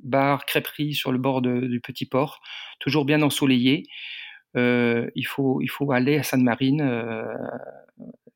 bars, 0.03 0.45
crêperies 0.47 0.95
sur 0.95 1.13
le 1.13 1.19
bord 1.19 1.43
du 1.43 1.81
petit 1.81 2.07
port, 2.07 2.41
toujours 2.79 3.05
bien 3.05 3.23
ensoleillé. 3.23 3.85
il, 4.55 5.27
faut, 5.27 5.61
il 5.61 5.69
faut 5.69 5.93
aller 5.93 6.19
à 6.19 6.23
Sainte-Marine 6.23 6.83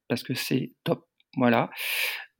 parce 0.08 0.22
que 0.22 0.34
c'est 0.34 0.72
top. 0.84 1.06
Voilà. 1.36 1.70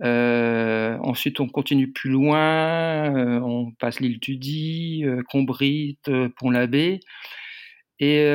Euh, 0.03 0.97
ensuite, 1.03 1.41
on 1.41 1.49
continue 1.49 1.93
plus 1.93 2.11
loin, 2.11 3.15
euh, 3.17 3.41
on 3.41 3.73
passe 3.73 4.01
l'île 4.01 4.21
Tudy, 4.21 5.05
euh, 5.05 5.23
Combrit, 5.29 5.99
Pont-l'Abbé. 6.39 7.01
Et 8.01 8.27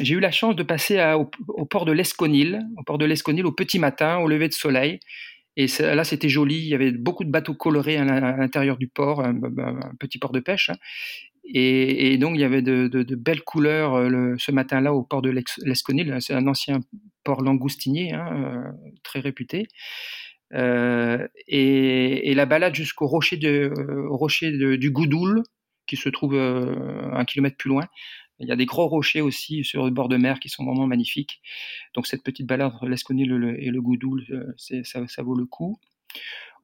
j'ai 0.00 0.14
eu 0.14 0.20
la 0.20 0.30
chance 0.30 0.56
de 0.56 0.62
passer 0.62 0.98
au, 1.14 1.66
port 1.66 1.84
de 1.84 1.92
l'Esconil, 1.92 2.60
au 2.78 2.82
port 2.82 2.98
de 2.98 3.04
l'Esconil 3.04 3.44
au 3.46 3.52
petit 3.52 3.78
matin, 3.78 4.16
au 4.18 4.26
lever 4.26 4.48
de 4.48 4.54
soleil. 4.54 4.98
Et 5.60 5.66
là, 5.80 6.04
c'était 6.04 6.28
joli. 6.28 6.56
Il 6.56 6.68
y 6.68 6.74
avait 6.74 6.92
beaucoup 6.92 7.24
de 7.24 7.30
bateaux 7.30 7.52
colorés 7.52 7.96
à 7.96 8.04
l'intérieur 8.04 8.76
du 8.76 8.86
port, 8.86 9.24
un, 9.24 9.34
petit 9.98 10.18
port 10.18 10.30
de 10.30 10.38
pêche. 10.38 10.70
Hein. 10.70 10.76
Et, 11.52 12.16
donc, 12.16 12.36
il 12.36 12.40
y 12.40 12.44
avait 12.44 12.62
de, 12.62 13.14
belles 13.16 13.42
couleurs 13.42 14.08
ce 14.38 14.52
matin-là 14.52 14.94
au 14.94 15.02
port 15.02 15.20
de 15.20 15.30
l'Esconil. 15.64 16.16
C'est 16.20 16.34
un 16.34 16.46
ancien 16.46 16.78
port 17.24 17.42
langoustinier, 17.42 18.12
hein, 18.12 18.72
très 19.02 19.18
réputé. 19.18 19.66
Euh, 20.54 21.26
et, 21.48 22.34
la 22.34 22.46
balade 22.46 22.76
jusqu'au 22.76 23.08
rocher, 23.08 23.36
du 23.36 24.90
Goudoul, 24.92 25.42
qui 25.88 25.96
se 25.96 26.08
trouve 26.08 26.34
euh, 26.34 27.10
un 27.12 27.24
kilomètre 27.24 27.56
plus 27.56 27.70
loin. 27.70 27.84
Il 28.40 28.48
y 28.48 28.52
a 28.52 28.56
des 28.56 28.66
gros 28.66 28.86
rochers 28.86 29.20
aussi 29.20 29.64
sur 29.64 29.84
le 29.84 29.90
bord 29.90 30.08
de 30.08 30.16
mer 30.16 30.38
qui 30.40 30.48
sont 30.48 30.64
vraiment 30.64 30.86
magnifiques. 30.86 31.40
Donc 31.94 32.06
cette 32.06 32.22
petite 32.22 32.46
balade 32.46 32.72
entre 32.72 32.86
et 32.86 33.70
le 33.70 33.82
Goudoul, 33.82 34.24
euh, 34.30 34.52
ça, 34.56 35.06
ça, 35.06 35.22
vaut 35.22 35.34
le 35.34 35.44
coup. 35.44 35.78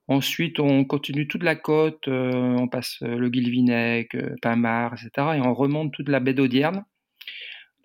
Ensuite, 0.06 0.60
on 0.60 0.84
continue 0.84 1.26
toute 1.26 1.42
la 1.42 1.56
côte, 1.56 2.08
on 2.08 2.68
passe 2.68 2.98
le 3.00 3.28
Guilvinec, 3.30 4.14
Pinmar, 4.42 4.92
etc. 4.92 5.36
Et 5.36 5.40
on 5.40 5.54
remonte 5.54 5.92
toute 5.92 6.10
la 6.10 6.20
baie 6.20 6.34
d'Audierne. 6.34 6.84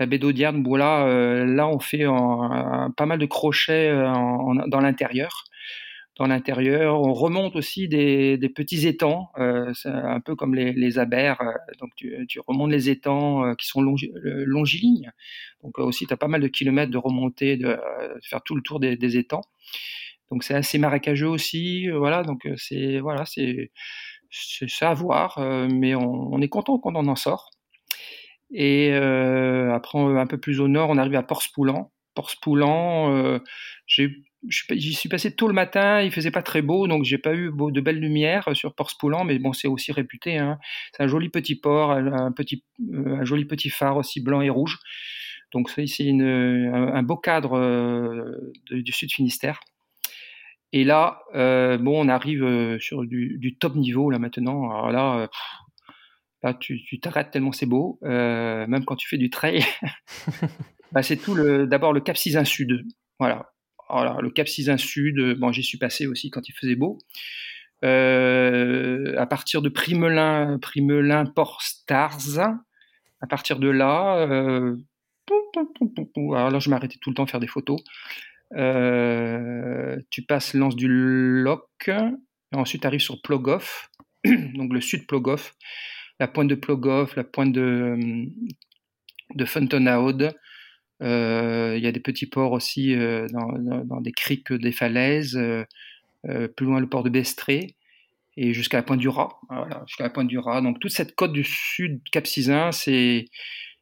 La 0.01 0.05
baie 0.05 0.19
d'Audierne, 0.19 0.61
là, 0.77 1.45
là, 1.45 1.67
on 1.69 1.79
fait 1.79 2.05
pas 2.97 3.05
mal 3.05 3.19
de 3.19 3.25
crochets 3.25 3.91
dans 3.93 4.81
l'intérieur 4.81 5.45
dans 6.19 6.27
l'intérieur. 6.27 7.01
On 7.01 7.13
remonte 7.13 7.55
aussi 7.55 7.87
des, 7.87 8.37
petits 8.53 8.85
étangs, 8.87 9.31
euh, 9.37 9.73
un 9.85 10.19
peu 10.19 10.35
comme 10.35 10.53
les, 10.53 10.73
les 10.73 10.99
abers. 10.99 11.41
Euh, 11.41 11.53
donc 11.79 11.91
tu, 11.95 12.39
remontes 12.45 12.71
les 12.71 12.89
étangs 12.89 13.45
euh, 13.45 13.53
qui 13.55 13.65
sont 13.65 13.81
longilignes. 13.81 15.11
Donc 15.63 15.79
aussi, 15.79 16.05
tu 16.05 16.13
as 16.13 16.17
pas 16.17 16.27
mal 16.27 16.41
de 16.41 16.47
kilomètres 16.47 16.91
de 16.91 16.97
remontée, 16.97 17.55
de, 17.55 17.79
faire 18.21 18.43
tout 18.43 18.55
le 18.55 18.61
tour 18.61 18.79
des, 18.79 19.17
étangs. 19.17 19.43
Donc 20.29 20.43
c'est 20.43 20.53
assez 20.53 20.77
marécageux 20.77 21.27
aussi. 21.27 21.89
voilà, 21.89 22.23
donc 22.23 22.47
c'est 22.57 22.99
voilà, 22.99 23.23
c'est 23.25 23.71
ça 24.29 24.91
à 24.91 24.93
voir, 24.93 25.39
mais 25.39 25.95
on, 25.95 26.39
est 26.41 26.49
content 26.49 26.77
quand 26.79 26.95
on 26.95 27.07
en 27.07 27.15
sort. 27.15 27.49
Et 28.51 28.93
après, 28.93 29.99
un 29.99 30.27
peu 30.27 30.37
plus 30.37 30.59
au 30.59 30.67
nord, 30.67 30.89
on 30.89 30.97
arrive 30.97 31.15
à 31.15 31.23
Port-Spoulan. 31.23 31.91
Port-Spoulan, 32.13 33.39
j'ai 33.87 34.28
j'y 34.47 34.93
suis 34.93 35.09
passé 35.09 35.35
tôt 35.35 35.47
le 35.47 35.53
matin, 35.53 36.01
il 36.01 36.11
faisait 36.11 36.31
pas 36.31 36.41
très 36.41 36.61
beau, 36.61 36.87
donc 36.87 37.03
j'ai 37.03 37.17
pas 37.17 37.33
eu 37.35 37.51
de 37.53 37.81
belles 37.81 37.99
lumières 37.99 38.55
sur 38.55 38.73
Port 38.73 38.89
Spoulan, 38.89 39.25
mais 39.25 39.37
bon, 39.39 39.53
c'est 39.53 39.67
aussi 39.67 39.91
réputé. 39.91 40.37
Hein. 40.37 40.59
C'est 40.95 41.03
un 41.03 41.07
joli 41.07 41.29
petit 41.29 41.55
port, 41.55 41.91
un, 41.91 42.31
petit, 42.31 42.63
euh, 42.93 43.17
un 43.17 43.25
joli 43.25 43.45
petit 43.45 43.69
phare 43.69 43.97
aussi 43.97 44.21
blanc 44.21 44.41
et 44.41 44.49
rouge. 44.49 44.79
Donc 45.51 45.69
c'est 45.69 45.85
un, 46.09 46.93
un, 46.93 47.03
beau 47.03 47.17
cadre 47.17 47.57
euh, 47.57 48.53
du 48.71 48.91
Sud 48.91 49.11
Finistère. 49.11 49.59
Et 50.71 50.83
là, 50.83 51.23
euh, 51.33 51.77
bon, 51.77 52.05
on 52.05 52.07
arrive 52.07 52.77
sur 52.79 53.03
du, 53.03 53.57
top 53.59 53.75
niveau 53.75 54.09
là 54.09 54.19
maintenant. 54.19 54.69
Alors 54.69 54.91
là, 54.91 55.29
là 56.43 56.53
tu 56.53 56.99
t'arrêtes 57.01 57.31
tellement 57.31 57.51
c'est 57.51 57.65
beau, 57.65 57.99
même 58.03 58.85
quand 58.85 58.95
tu 58.95 59.07
fais 59.07 59.17
du 59.17 59.29
trail. 59.29 59.65
bah, 60.91 61.03
c'est 61.03 61.17
tout 61.17 61.33
le, 61.33 61.67
d'abord 61.67 61.91
le 61.91 61.99
Cap 61.99 62.15
Cisin 62.15 62.45
Sud. 62.45 62.85
Voilà, 63.17 63.51
alors, 63.89 64.21
le 64.21 64.29
Cap 64.29 64.47
Cisin 64.47 64.77
Sud, 64.77 65.19
euh, 65.19 65.35
bon, 65.35 65.51
j'y 65.51 65.63
suis 65.63 65.77
passé 65.77 66.07
aussi 66.07 66.29
quand 66.29 66.47
il 66.47 66.53
faisait 66.53 66.75
beau. 66.75 66.99
Euh, 67.83 69.15
à 69.17 69.25
partir 69.25 69.61
de 69.61 69.69
Primelin, 69.69 70.59
Primelin 70.59 71.25
Port 71.25 71.61
Stars, 71.61 72.39
à 73.21 73.27
partir 73.27 73.59
de 73.59 73.69
là, 73.69 74.17
euh, 74.17 74.75
alors 76.15 76.51
là, 76.51 76.59
je 76.59 76.69
m'arrêtais 76.69 76.97
tout 76.99 77.09
le 77.09 77.15
temps 77.15 77.23
à 77.23 77.27
faire 77.27 77.39
des 77.39 77.47
photos. 77.47 77.79
tu 78.51 80.21
passes 80.23 80.53
l'anse 80.53 80.75
du 80.75 80.87
Loc, 80.89 81.89
ensuite 82.53 82.81
tu 82.81 82.87
arrives 82.87 82.99
sur 82.99 83.21
Plogoff, 83.21 83.89
donc 84.25 84.73
le 84.73 84.81
sud 84.81 85.07
Plogoff, 85.07 85.55
la 86.19 86.27
pointe 86.27 86.47
de 86.47 86.55
Plogoff, 86.55 87.15
la 87.15 87.23
pointe 87.23 87.53
de, 87.53 87.97
de 89.35 89.45
Fontenaud, 89.45 90.21
euh, 90.21 90.31
il 91.01 91.79
y 91.81 91.87
a 91.87 91.91
des 91.91 91.99
petits 91.99 92.25
ports 92.25 92.51
aussi 92.51 92.95
euh, 92.95 93.27
dans, 93.29 94.01
des 94.01 94.11
criques 94.11 94.53
des 94.53 94.71
falaises, 94.71 95.37
euh, 95.37 96.47
plus 96.55 96.65
loin 96.65 96.79
le 96.79 96.89
port 96.89 97.03
de 97.03 97.09
Bestré 97.09 97.75
et 98.37 98.53
jusqu'à 98.53 98.77
la 98.77 98.83
pointe 98.83 98.99
du 98.99 99.09
Rat. 99.09 99.29
Voilà, 99.49 99.83
jusqu'à 99.87 100.03
la 100.03 100.09
pointe 100.09 100.27
du 100.27 100.37
Rat. 100.37 100.61
Donc 100.61 100.79
toute 100.79 100.91
cette 100.91 101.15
côte 101.15 101.33
du 101.33 101.43
sud 101.43 102.01
Cap 102.11 102.27
Sizun, 102.27 102.71
c'est 102.71 103.25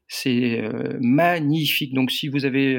c'est 0.08 0.64
magnifique. 1.02 1.94
Donc 1.94 2.12
si 2.12 2.30
vous 2.30 2.46
avez 2.46 2.78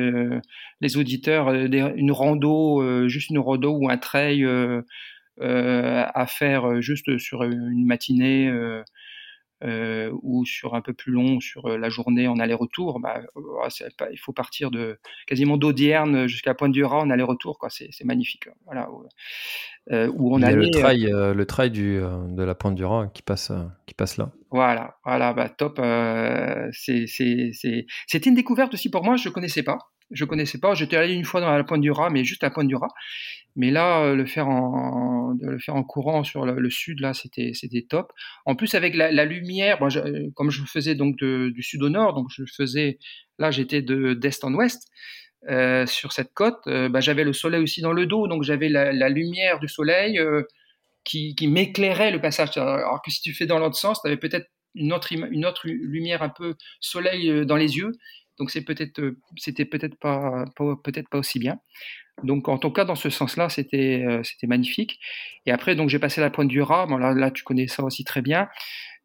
les 0.81 0.97
auditeurs 0.97 1.53
une 1.53 2.11
rando, 2.11 3.07
juste 3.07 3.31
une 3.31 3.39
rando 3.39 3.77
ou 3.77 3.91
un 3.91 3.99
trail 3.99 4.47
à 5.41 6.27
faire 6.27 6.81
juste 6.81 7.19
sur 7.19 7.43
une 7.43 7.85
matinée 7.85 8.51
euh, 9.65 10.13
ou 10.23 10.45
sur 10.45 10.75
un 10.75 10.81
peu 10.81 10.93
plus 10.93 11.11
long, 11.13 11.41
sur 11.41 11.67
euh, 11.67 11.77
la 11.77 11.89
journée 11.89 12.29
en 12.29 12.39
aller-retour, 12.39 13.01
bah, 13.01 13.23
euh, 13.37 13.89
pas, 13.97 14.09
il 14.13 14.19
faut 14.19 14.33
partir 14.33 14.71
de 14.71 15.01
quasiment 15.27 15.57
d'Audierne 15.57 16.29
jusqu'à 16.29 16.55
Pointe 16.55 16.73
du 16.73 16.85
Raz 16.85 16.99
en 17.01 17.11
aller-retour, 17.11 17.59
quoi. 17.59 17.69
C'est, 17.69 17.91
magnifique. 18.05 18.47
Hein. 18.47 18.55
Voilà. 18.67 18.89
où 20.11 20.35
on 20.35 20.43
a 20.43 20.53
le 20.53 20.71
trail, 20.71 21.11
le 21.11 21.45
trail 21.45 21.71
du, 21.71 21.99
de 21.99 22.43
la 22.43 22.55
Pointe 22.55 22.77
du 22.77 22.85
Raz 22.85 23.09
qui 23.13 23.23
passe, 23.23 23.51
qui 23.87 23.95
passe 23.95 24.17
là. 24.17 24.31
Voilà, 24.51 24.97
voilà, 25.05 25.33
bah, 25.33 25.49
top. 25.49 25.81
C'était 26.73 28.29
une 28.29 28.35
découverte 28.35 28.75
aussi 28.75 28.91
pour 28.91 29.03
moi, 29.03 29.17
je 29.17 29.29
ne 29.29 29.35
connaissais 29.35 29.65
pas 29.65 29.79
je 30.11 30.25
connaissais 30.25 30.59
pas. 30.59 30.75
J'étais 30.75 30.97
allé 30.97 31.15
une 31.15 31.25
fois 31.25 31.41
dans 31.41 31.51
la 31.51 31.65
pointe 31.65 31.81
du 31.81 31.91
Raz, 31.91 32.11
mais 32.11 32.25
juste 32.25 32.43
à 32.43 32.47
la 32.47 32.51
pointe 32.51 32.69
du 32.69 32.77
Raz. 32.77 32.89
Mais 33.59 33.73
là, 33.73 34.05
euh, 34.05 34.15
le 34.15 34.25
faire 34.25 34.49
en, 34.49 35.35
le 35.41 35.59
faire 35.59 35.75
en 35.75 35.83
courant 35.83 36.23
sur 36.23 36.47
le, 36.47 36.71
sud, 36.71 37.01
là, 37.01 37.13
c'était, 37.13 37.53
top. 37.91 38.13
En 38.47 38.55
plus, 38.55 38.75
avec 38.75 38.95
la, 38.95 39.25
lumière, 39.25 39.83
euh, 39.83 40.31
comme 40.37 40.51
je 40.51 40.63
faisais 40.63 40.95
donc 40.95 41.17
du 41.17 41.63
sud 41.63 41.83
au 41.83 41.89
nord, 41.89 42.15
donc 42.15 42.29
je 42.31 42.45
faisais, 42.57 42.99
là, 43.39 43.51
j'étais 43.51 43.83
de, 43.83 44.15
d'est 44.15 44.45
en 44.45 44.55
ouest. 44.55 44.89
Euh, 45.51 45.87
sur 45.87 46.13
cette 46.13 46.33
côte, 46.35 46.61
bah, 46.67 47.01
j'avais 47.01 47.25
le 47.25 47.33
soleil 47.33 47.63
aussi 47.63 47.81
dans 47.81 47.93
le 47.93 48.07
dos, 48.07 48.29
donc 48.29 48.45
j'avais 48.45 48.69
la, 48.69 49.09
lumière 49.09 49.59
du 49.59 49.69
soleil 49.69 50.21
qui, 51.03 51.35
qui 51.35 51.49
m'éclairait 51.49 52.13
le 52.13 52.21
passage. 52.21 52.57
Alors 52.57 53.03
que 53.03 53.11
si 53.11 53.21
tu 53.21 53.35
fais 53.35 53.47
dans 53.47 53.59
l'autre 53.59 53.77
sens, 53.77 54.01
tu 54.01 54.07
avais 54.07 54.17
peut-être 54.17 54.47
une 54.77 54.93
autre, 54.93 55.13
une 55.13 55.47
autre 55.47 55.67
lumière 55.67 56.23
un 56.23 56.29
peu 56.29 56.55
soleil 56.81 57.45
dans 57.45 57.57
les 57.57 57.77
yeux 57.77 57.91
donc 58.39 58.51
euh, 58.57 59.13
c'était 59.37 59.65
peut-être 59.65 59.97
pas, 59.99 60.45
aussi 61.13 61.39
bien. 61.39 61.59
Donc 62.23 62.49
en 62.49 62.59
tout 62.59 62.71
cas 62.71 62.85
dans 62.85 62.95
ce 62.95 63.11
sens-là, 63.11 63.49
c'était, 63.49 64.05
euh, 64.07 64.23
c'était 64.23 64.47
magnifique. 64.47 64.99
Et 65.47 65.53
après 65.53 65.75
donc 65.75 65.89
j'ai 65.89 65.99
passé 65.99 66.21
la 66.21 66.31
pointe 66.31 66.49
du 66.49 66.63
Rat. 66.63 66.87
Bon 66.87 66.97
là, 66.99 67.31
tu 67.31 67.43
connais 67.45 67.67
ça 67.69 67.83
aussi 67.85 68.05
très 68.05 68.23
bien. 68.23 68.49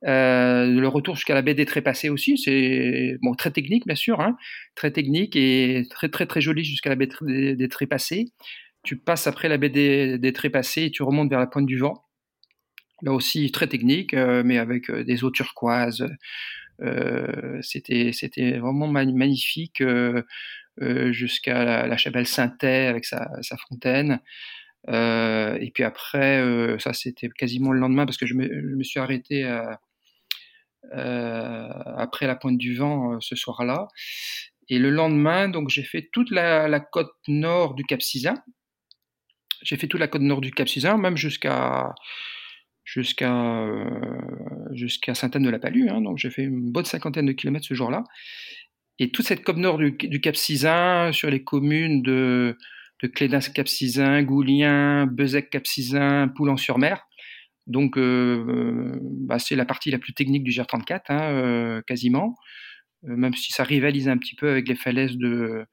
Euh, 0.06 0.65
le 0.65 0.88
retour 0.88 1.15
jusqu'à 1.15 1.34
la 1.34 1.41
baie 1.41 1.54
des 1.54 1.65
Trépassés 1.65 2.10
aussi, 2.10 2.38
c'est 2.38 3.17
très 3.38 3.52
technique 3.52 3.86
bien 3.86 3.96
sûr, 3.96 4.19
hein, 4.19 4.36
très 4.76 4.91
technique 4.91 5.36
et 5.36 5.84
très 5.89 6.10
très 6.10 6.26
très 6.26 6.41
joli 6.41 6.64
jusqu'à 6.64 6.89
la 6.89 6.95
baie 6.95 7.07
des, 7.22 7.70
Trépassés. 7.70 8.26
Tu 8.84 8.97
passes 8.97 9.28
après 9.28 9.47
la 9.47 9.57
baie 9.57 9.70
des, 9.70 10.18
des 10.20 10.34
Trépassés 10.34 10.84
et 10.86 10.91
tu 10.91 11.03
remontes 11.03 11.30
vers 11.30 11.39
la 11.39 11.47
pointe 11.47 11.66
du 11.66 11.78
Vent. 11.78 12.05
Là 13.01 13.14
aussi 13.14 13.51
très 13.51 13.68
technique, 13.68 14.14
mais 14.14 14.57
avec 14.57 14.89
des 14.91 15.24
eaux 15.24 15.32
turquoises, 15.32 16.05
c'était 17.61 18.11
c'était 18.13 18.57
vraiment 18.57 18.88
magnifique 18.88 19.82
euh, 19.82 20.24
euh, 20.82 21.11
jusqu'à 21.11 21.63
la, 21.63 21.88
la, 21.88 21.97
chapelle 21.97 22.28
Saint-Thé 22.28 22.88
avec 22.88 23.05
sa, 23.05 23.30
sa 23.41 23.57
fontaine. 23.57 24.19
et 24.88 25.71
puis 25.74 25.84
après, 25.84 26.43
ça 26.80 26.93
c'était 26.93 27.30
quasiment 27.30 27.71
le 27.71 27.80
lendemain 27.80 28.05
parce 28.05 28.17
que 28.17 28.26
je 28.26 28.34
me, 28.34 28.47
je 28.47 28.76
me 28.76 28.84
suis 28.84 28.99
arrêté 28.99 29.43
après 30.91 32.28
la 32.28 32.36
pointe 32.36 32.57
du 32.57 32.76
vent 32.76 33.19
ce 33.21 33.36
soir-là. 33.36 33.88
Et 34.69 34.80
le 34.80 34.89
lendemain, 34.89 35.49
donc 35.49 35.69
j'ai 35.69 35.84
fait 35.84 36.09
toute 36.13 36.32
la, 36.32 36.69
la, 36.69 36.80
côte 36.80 37.11
nord 37.28 37.76
du 37.76 37.84
Cap 37.84 38.01
Sizun, 38.01 38.36
j'ai 39.61 39.78
fait 39.78 39.88
toute 39.88 39.99
la 39.99 40.07
côte 40.07 40.21
nord 40.21 40.41
du 40.41 40.51
Cap 40.51 40.69
Sizun, 40.69 40.97
même 40.97 41.17
jusqu'à 41.17 41.93
jusqu'à 42.84 43.65
jusqu'à 44.71 45.15
Sainte-Anne-de-la-Palue. 45.15 45.88
Hein. 45.89 46.01
donc 46.01 46.17
j'ai 46.17 46.29
fait 46.29 46.43
une 46.43 46.71
bonne 46.71 46.86
cinquantaine 46.86 47.25
de 47.25 47.31
kilomètres 47.31 47.65
ce 47.65 47.73
jour-là. 47.73 48.03
Et 48.99 49.09
toute 49.09 49.25
cette 49.25 49.43
côte 49.43 49.57
nord 49.57 49.79
du, 49.79 50.21
Cap 50.21 50.36
Sizun, 50.36 51.11
sur 51.11 51.29
les 51.29 51.43
communes 51.43 52.03
de, 52.03 52.57
de 53.01 53.07
Clédens-Cap 53.07 53.67
Sizun, 53.67 54.21
Goulien, 54.21 55.07
Bezec-Cap 55.07 55.65
Sizun, 55.65 56.27
Poulan-sur-Mer. 56.29 57.03
Donc, 57.65 57.97
bah, 57.97 59.39
c'est 59.39 59.55
la 59.55 59.65
partie 59.65 59.89
la 59.89 59.97
plus 59.97 60.13
technique 60.13 60.43
du 60.43 60.51
GR34, 60.51 61.01
hein, 61.09 61.81
quasiment. 61.88 62.36
même 63.01 63.34
si 63.34 63.51
ça 63.51 63.63
rivalise 63.63 64.09
un 64.09 64.17
petit 64.17 64.36
peu 64.36 64.49
avec 64.49 64.67
les 64.67 64.75
falaises 64.75 65.17
de, 65.17 65.65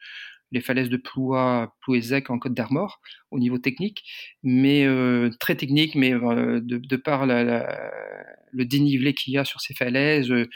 les 0.52 0.60
falaises 0.60 0.88
de 0.88 0.96
Ploua, 0.96 1.74
Plouézec 1.80 2.30
en 2.30 2.38
Côte 2.38 2.54
d'Armor 2.54 3.00
au 3.30 3.38
niveau 3.38 3.58
technique, 3.58 4.04
mais 4.42 4.84
euh, 4.84 5.30
très 5.38 5.54
technique, 5.54 5.94
mais 5.94 6.12
euh, 6.12 6.60
de, 6.62 6.96
par 6.96 7.26
le 7.26 8.64
dénivelé 8.64 9.14
qu'il 9.14 9.34
y 9.34 9.38
a 9.38 9.44
sur 9.44 9.60
ces 9.60 9.74
falaises 9.74 10.30
euh, 10.30 10.48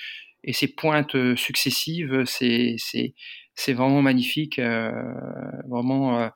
et 0.42 0.52
ces 0.52 0.68
pointes 0.68 1.16
successives, 1.36 2.24
c'est 2.26 3.72
vraiment 3.72 4.02
magnifique, 4.02 4.60
vraiment 4.60 6.30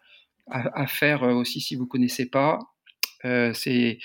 à, 0.51 0.87
faire 0.87 1.25
aussi 1.25 1.61
si 1.61 1.77
vous 1.77 1.87
connaissez 1.87 2.31
pas. 2.31 2.59
c'est 3.53 3.99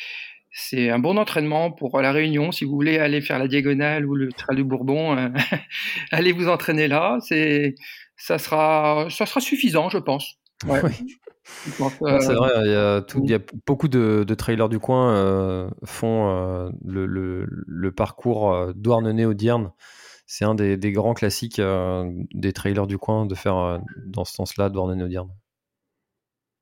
c'est 0.55 0.89
un 0.89 0.99
bon 0.99 1.17
entraînement 1.17 1.71
pour 1.71 1.99
la 2.01 2.11
Réunion. 2.11 2.51
Si 2.51 2.65
vous 2.65 2.73
voulez 2.73 2.99
aller 2.99 3.21
faire 3.21 3.39
la 3.39 3.47
diagonale 3.47 4.05
ou 4.05 4.13
le 4.13 4.31
trail 4.33 4.57
du 4.57 4.65
Bourbon, 4.65 5.31
allez 6.11 6.33
vous 6.33 6.49
entraîner 6.49 6.89
là. 6.89 7.17
Ça 8.23 8.37
sera, 8.37 9.07
ça 9.09 9.25
sera 9.25 9.41
suffisant, 9.41 9.89
je 9.89 9.97
pense. 9.97 10.37
Oui. 10.65 10.79
c'est 11.43 12.33
vrai, 12.33 12.51
il 12.63 12.71
y, 12.71 12.73
a 12.73 13.01
tout, 13.01 13.19
il 13.21 13.29
y, 13.29 13.33
a 13.33 13.39
beaucoup 13.65 13.89
de, 13.89 14.33
trailers 14.33 14.69
du 14.69 14.79
coin 14.79 15.13
euh, 15.13 15.69
font 15.83 16.29
euh, 16.29 16.69
le, 16.85 17.05
le, 17.05 17.45
le, 17.49 17.91
parcours 17.91 18.53
euh, 18.53 18.71
Douarnenez-Audierne. 18.77 19.73
C'est 20.25 20.45
un 20.45 20.55
des, 20.55 20.77
des, 20.77 20.93
grands 20.93 21.13
classiques 21.13 21.59
des 21.59 22.53
trailers 22.53 22.87
du 22.87 22.97
coin 22.97 23.25
de 23.25 23.35
faire 23.35 23.81
dans 24.05 24.23
ce 24.23 24.33
sens-là 24.33 24.69
Douarnenez-Audierne. 24.69 25.29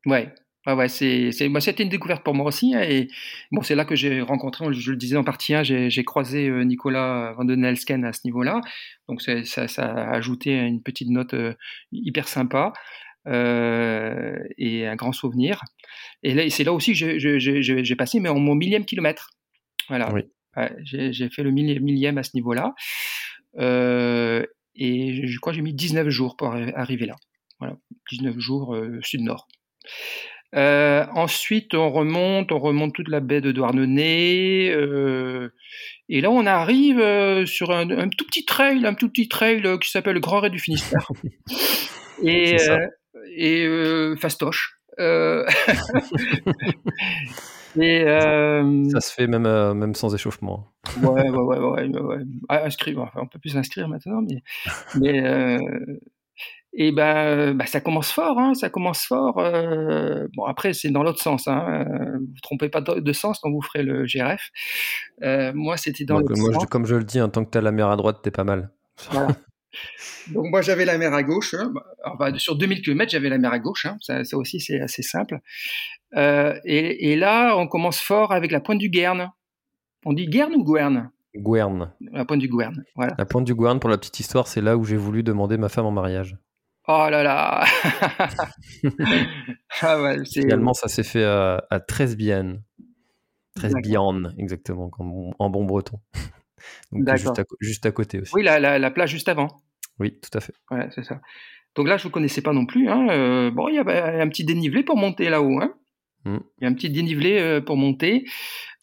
Ouais, 0.07 0.33
ah 0.67 0.75
ouais, 0.75 0.89
c'est, 0.89 1.31
c'est, 1.31 1.49
c'était 1.59 1.83
une 1.83 1.89
découverte 1.89 2.23
pour 2.23 2.35
moi 2.35 2.45
aussi. 2.45 2.75
Hein, 2.75 2.83
et 2.83 3.07
bon, 3.51 3.63
c'est 3.63 3.73
là 3.73 3.83
que 3.83 3.95
j'ai 3.95 4.21
rencontré, 4.21 4.71
je 4.71 4.91
le 4.91 4.97
disais 4.97 5.17
en 5.17 5.23
partie 5.23 5.55
1, 5.55 5.63
j'ai, 5.63 5.89
j'ai 5.89 6.03
croisé 6.03 6.47
euh, 6.49 6.63
Nicolas 6.63 7.33
Van 7.33 7.45
den 7.45 7.65
Elsken 7.65 8.05
à 8.05 8.13
ce 8.13 8.21
niveau-là. 8.25 8.61
Donc 9.09 9.23
ça, 9.23 9.43
ça, 9.43 9.85
a 9.85 10.13
ajouté 10.13 10.53
une 10.53 10.83
petite 10.83 11.09
note 11.09 11.33
euh, 11.33 11.53
hyper 11.91 12.27
sympa 12.27 12.73
euh, 13.27 14.37
et 14.59 14.85
un 14.85 14.95
grand 14.95 15.13
souvenir. 15.13 15.61
Et 16.21 16.35
là, 16.35 16.47
c'est 16.51 16.63
là 16.63 16.73
aussi 16.73 16.91
que 16.91 17.17
j'ai, 17.17 17.39
j'ai, 17.39 17.61
j'ai 17.61 17.95
passé 17.95 18.19
mais 18.19 18.29
en 18.29 18.39
mon 18.39 18.53
millième 18.53 18.85
kilomètre. 18.85 19.31
Voilà. 19.89 20.13
Oui. 20.13 20.21
j'ai, 20.83 21.11
j'ai 21.11 21.29
fait 21.29 21.41
le 21.41 21.49
millième 21.49 22.19
à 22.19 22.23
ce 22.23 22.31
niveau-là. 22.35 22.75
Euh, 23.57 24.45
et 24.75 25.25
je 25.27 25.39
crois 25.39 25.53
que 25.53 25.57
j'ai 25.57 25.63
mis 25.63 25.73
19 25.73 26.09
jours 26.09 26.37
pour 26.37 26.53
arriver 26.53 27.07
là. 27.07 27.15
Voilà, 27.59 27.77
19 28.11 28.37
jours 28.37 28.77
sud-nord. 29.01 29.47
Euh, 30.55 31.05
ensuite, 31.13 31.73
on 31.73 31.89
remonte, 31.89 32.51
on 32.51 32.59
remonte 32.59 32.93
toute 32.93 33.07
la 33.09 33.19
baie 33.19 33.41
de 33.41 33.51
Douarnenez. 33.51 34.69
Euh, 34.71 35.53
et 36.09 36.21
là, 36.21 36.29
on 36.29 36.45
arrive 36.45 36.99
euh, 36.99 37.45
sur 37.45 37.71
un, 37.71 37.87
tout 38.09 38.25
petit 38.25 38.45
trail, 38.45 38.85
un 38.85 38.93
tout 38.93 39.09
petit 39.09 39.27
trail 39.29 39.63
qui 39.79 39.89
s'appelle 39.89 40.15
le 40.15 40.19
Grand 40.19 40.41
Raid 40.41 40.51
du 40.51 40.59
Finistère. 40.59 41.09
et 42.23 42.57
et 43.35 43.67
fastoche. 44.17 44.77
et, 44.99 45.45
ça 47.79 48.99
se 48.99 49.13
fait 49.13 49.27
même, 49.27 49.73
même 49.73 49.95
sans 49.95 50.13
échauffement. 50.13 50.67
Ouais, 51.01 51.29
ouais, 51.29 51.57
ouais, 51.57 51.87
ouais. 51.87 52.19
Ah, 52.49 52.65
inscrire, 52.65 52.99
enfin, 52.99 53.21
on 53.23 53.27
peut 53.27 53.39
plus 53.39 53.51
s'inscrire 53.51 53.87
maintenant, 53.87 54.21
mais, 54.21 54.43
mais 54.99 55.23
et 56.73 56.91
ben, 56.93 57.53
bah, 57.53 57.65
ça 57.65 57.81
commence 57.81 58.11
fort, 58.11 58.39
hein, 58.39 58.53
ça 58.53 58.69
commence 58.69 59.03
fort. 59.03 59.39
Euh, 59.39 60.27
bon, 60.35 60.45
après, 60.45 60.73
c'est 60.73 60.89
dans 60.89 61.03
l'autre 61.03 61.21
sens. 61.21 61.47
Hein, 61.47 61.65
euh, 61.69 62.17
vous 62.17 62.39
trompez 62.41 62.69
pas 62.69 62.79
de, 62.79 63.13
sens 63.13 63.39
quand 63.39 63.51
vous 63.51 63.61
ferez 63.61 63.83
le 63.83 64.05
GRF. 64.05 64.49
Euh, 65.23 65.51
moi, 65.53 65.75
c'était 65.75 66.05
dans 66.05 66.19
l'autre 66.19 66.35
sens. 66.35 66.65
comme 66.67 66.85
je 66.85 66.95
le 66.95 67.03
dis, 67.03 67.19
en 67.19 67.27
tant 67.27 67.43
que 67.43 67.51
tu 67.51 67.57
as 67.57 67.61
la 67.61 67.73
mer 67.73 67.89
à 67.89 67.97
droite, 67.97 68.19
t'es 68.23 68.31
pas 68.31 68.45
mal. 68.45 68.71
Donc 70.33 70.45
moi, 70.49 70.61
j'avais 70.61 70.85
la 70.85 70.97
mer 70.97 71.13
à 71.13 71.23
gauche. 71.23 71.55
Hein. 71.55 71.73
Bah, 72.17 72.31
sur 72.37 72.55
2000 72.55 72.81
km, 72.81 73.11
j'avais 73.11 73.29
la 73.29 73.37
mer 73.37 73.51
à 73.51 73.59
gauche. 73.59 73.85
Hein. 73.85 73.97
Ça, 73.99 74.23
ça, 74.23 74.37
aussi, 74.37 74.61
c'est 74.61 74.79
assez 74.79 75.01
simple. 75.01 75.39
Et, 76.15 77.11
et, 77.11 77.15
là, 77.17 77.55
on 77.57 77.67
commence 77.67 77.99
fort 77.99 78.31
avec 78.31 78.51
la 78.51 78.61
pointe 78.61 78.79
du 78.79 78.89
Guerne. 78.89 79.29
On 80.05 80.13
dit 80.13 80.27
Guerne 80.27 80.53
ou 80.55 80.63
Guerne 80.63 81.11
La 81.33 82.25
pointe 82.25 82.39
du 82.39 82.49
Guerne, 82.49 82.83
voilà. 82.95 83.15
La 83.17 83.25
pointe 83.25 83.45
du 83.45 83.55
pour 83.55 83.89
la 83.89 83.97
petite 83.97 84.19
histoire, 84.19 84.47
c'est 84.47 84.61
là 84.61 84.77
où 84.77 84.83
j'ai 84.83 84.97
voulu 84.97 85.23
demander 85.23 85.57
ma 85.57 85.69
femme 85.69 85.85
en 85.85 85.91
mariage. 85.91 86.37
Oh 86.87 87.07
là 87.09 87.23
là 87.23 87.63
ah 89.81 90.01
ouais, 90.01 90.17
Également, 90.35 90.73
ça 90.73 90.87
s'est 90.87 91.03
fait 91.03 91.23
à, 91.23 91.63
à 91.69 91.79
Tresbienne. 91.79 92.63
Tresbienne, 93.55 94.33
exactement, 94.37 94.89
en, 95.39 95.49
bon 95.49 95.65
breton. 95.65 95.99
Donc 96.91 97.09
juste 97.17 97.39
à, 97.39 97.43
juste 97.59 97.85
à, 97.85 97.91
côté 97.91 98.19
aussi. 98.19 98.31
Oui, 98.35 98.43
la, 98.43 98.59
la, 98.59 98.91
plage 98.91 99.11
juste 99.11 99.29
avant. 99.29 99.47
Oui, 99.99 100.19
tout 100.19 100.35
à 100.37 100.41
fait. 100.41 100.53
Ouais, 100.69 100.89
c'est 100.93 101.03
ça. 101.03 101.21
Donc 101.75 101.87
là, 101.87 101.97
je 101.97 102.07
ne 102.07 102.11
connaissais 102.11 102.41
pas 102.41 102.53
non 102.53 102.65
plus. 102.65 102.89
Hein. 102.89 103.07
Euh, 103.09 103.51
bon, 103.51 103.69
il 103.69 103.75
y 103.75 103.79
a 103.79 104.21
un 104.21 104.27
petit 104.27 104.43
dénivelé 104.43 104.83
pour 104.83 104.97
monter 104.97 105.29
là-haut. 105.29 105.59
Hein. 105.61 105.73
Mm. 106.25 106.37
Il 106.59 106.63
y 106.63 106.67
a 106.67 106.69
un 106.69 106.73
petit 106.73 106.89
dénivelé 106.89 107.39
euh, 107.39 107.61
pour 107.61 107.77
monter. 107.77 108.25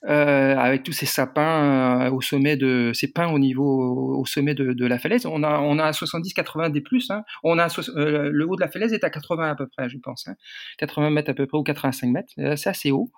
Euh, 0.04 0.56
avec 0.56 0.84
tous 0.84 0.92
ces 0.92 1.06
sapins 1.06 2.06
euh, 2.06 2.10
au 2.12 2.20
sommet 2.20 2.56
de 2.56 2.92
ces 2.94 3.10
pins 3.10 3.32
au 3.32 3.40
niveau 3.40 4.16
au 4.16 4.24
sommet 4.26 4.54
de, 4.54 4.86
la 4.86 4.96
falaise. 4.96 5.26
On 5.26 5.42
a 5.42 5.58
on 5.58 5.76
a 5.80 5.92
70 5.92 6.34
80 6.34 6.70
des 6.70 6.80
plus. 6.80 7.10
Hein. 7.10 7.24
On 7.42 7.58
a 7.58 7.66
euh, 7.96 8.30
le 8.32 8.46
haut 8.48 8.54
de 8.54 8.60
la 8.60 8.68
falaise 8.68 8.92
est 8.92 9.02
à 9.02 9.10
80 9.10 9.50
à 9.50 9.56
peu 9.56 9.66
près, 9.66 9.88
je 9.88 9.98
pense. 9.98 10.28
Hein. 10.28 10.36
80 10.78 11.10
mètres 11.10 11.30
à 11.30 11.34
peu 11.34 11.48
près 11.48 11.58
ou 11.58 11.64
85 11.64 12.06
mètres. 12.10 12.32
C'est 12.56 12.68
assez 12.68 12.92
haut. 12.92 13.10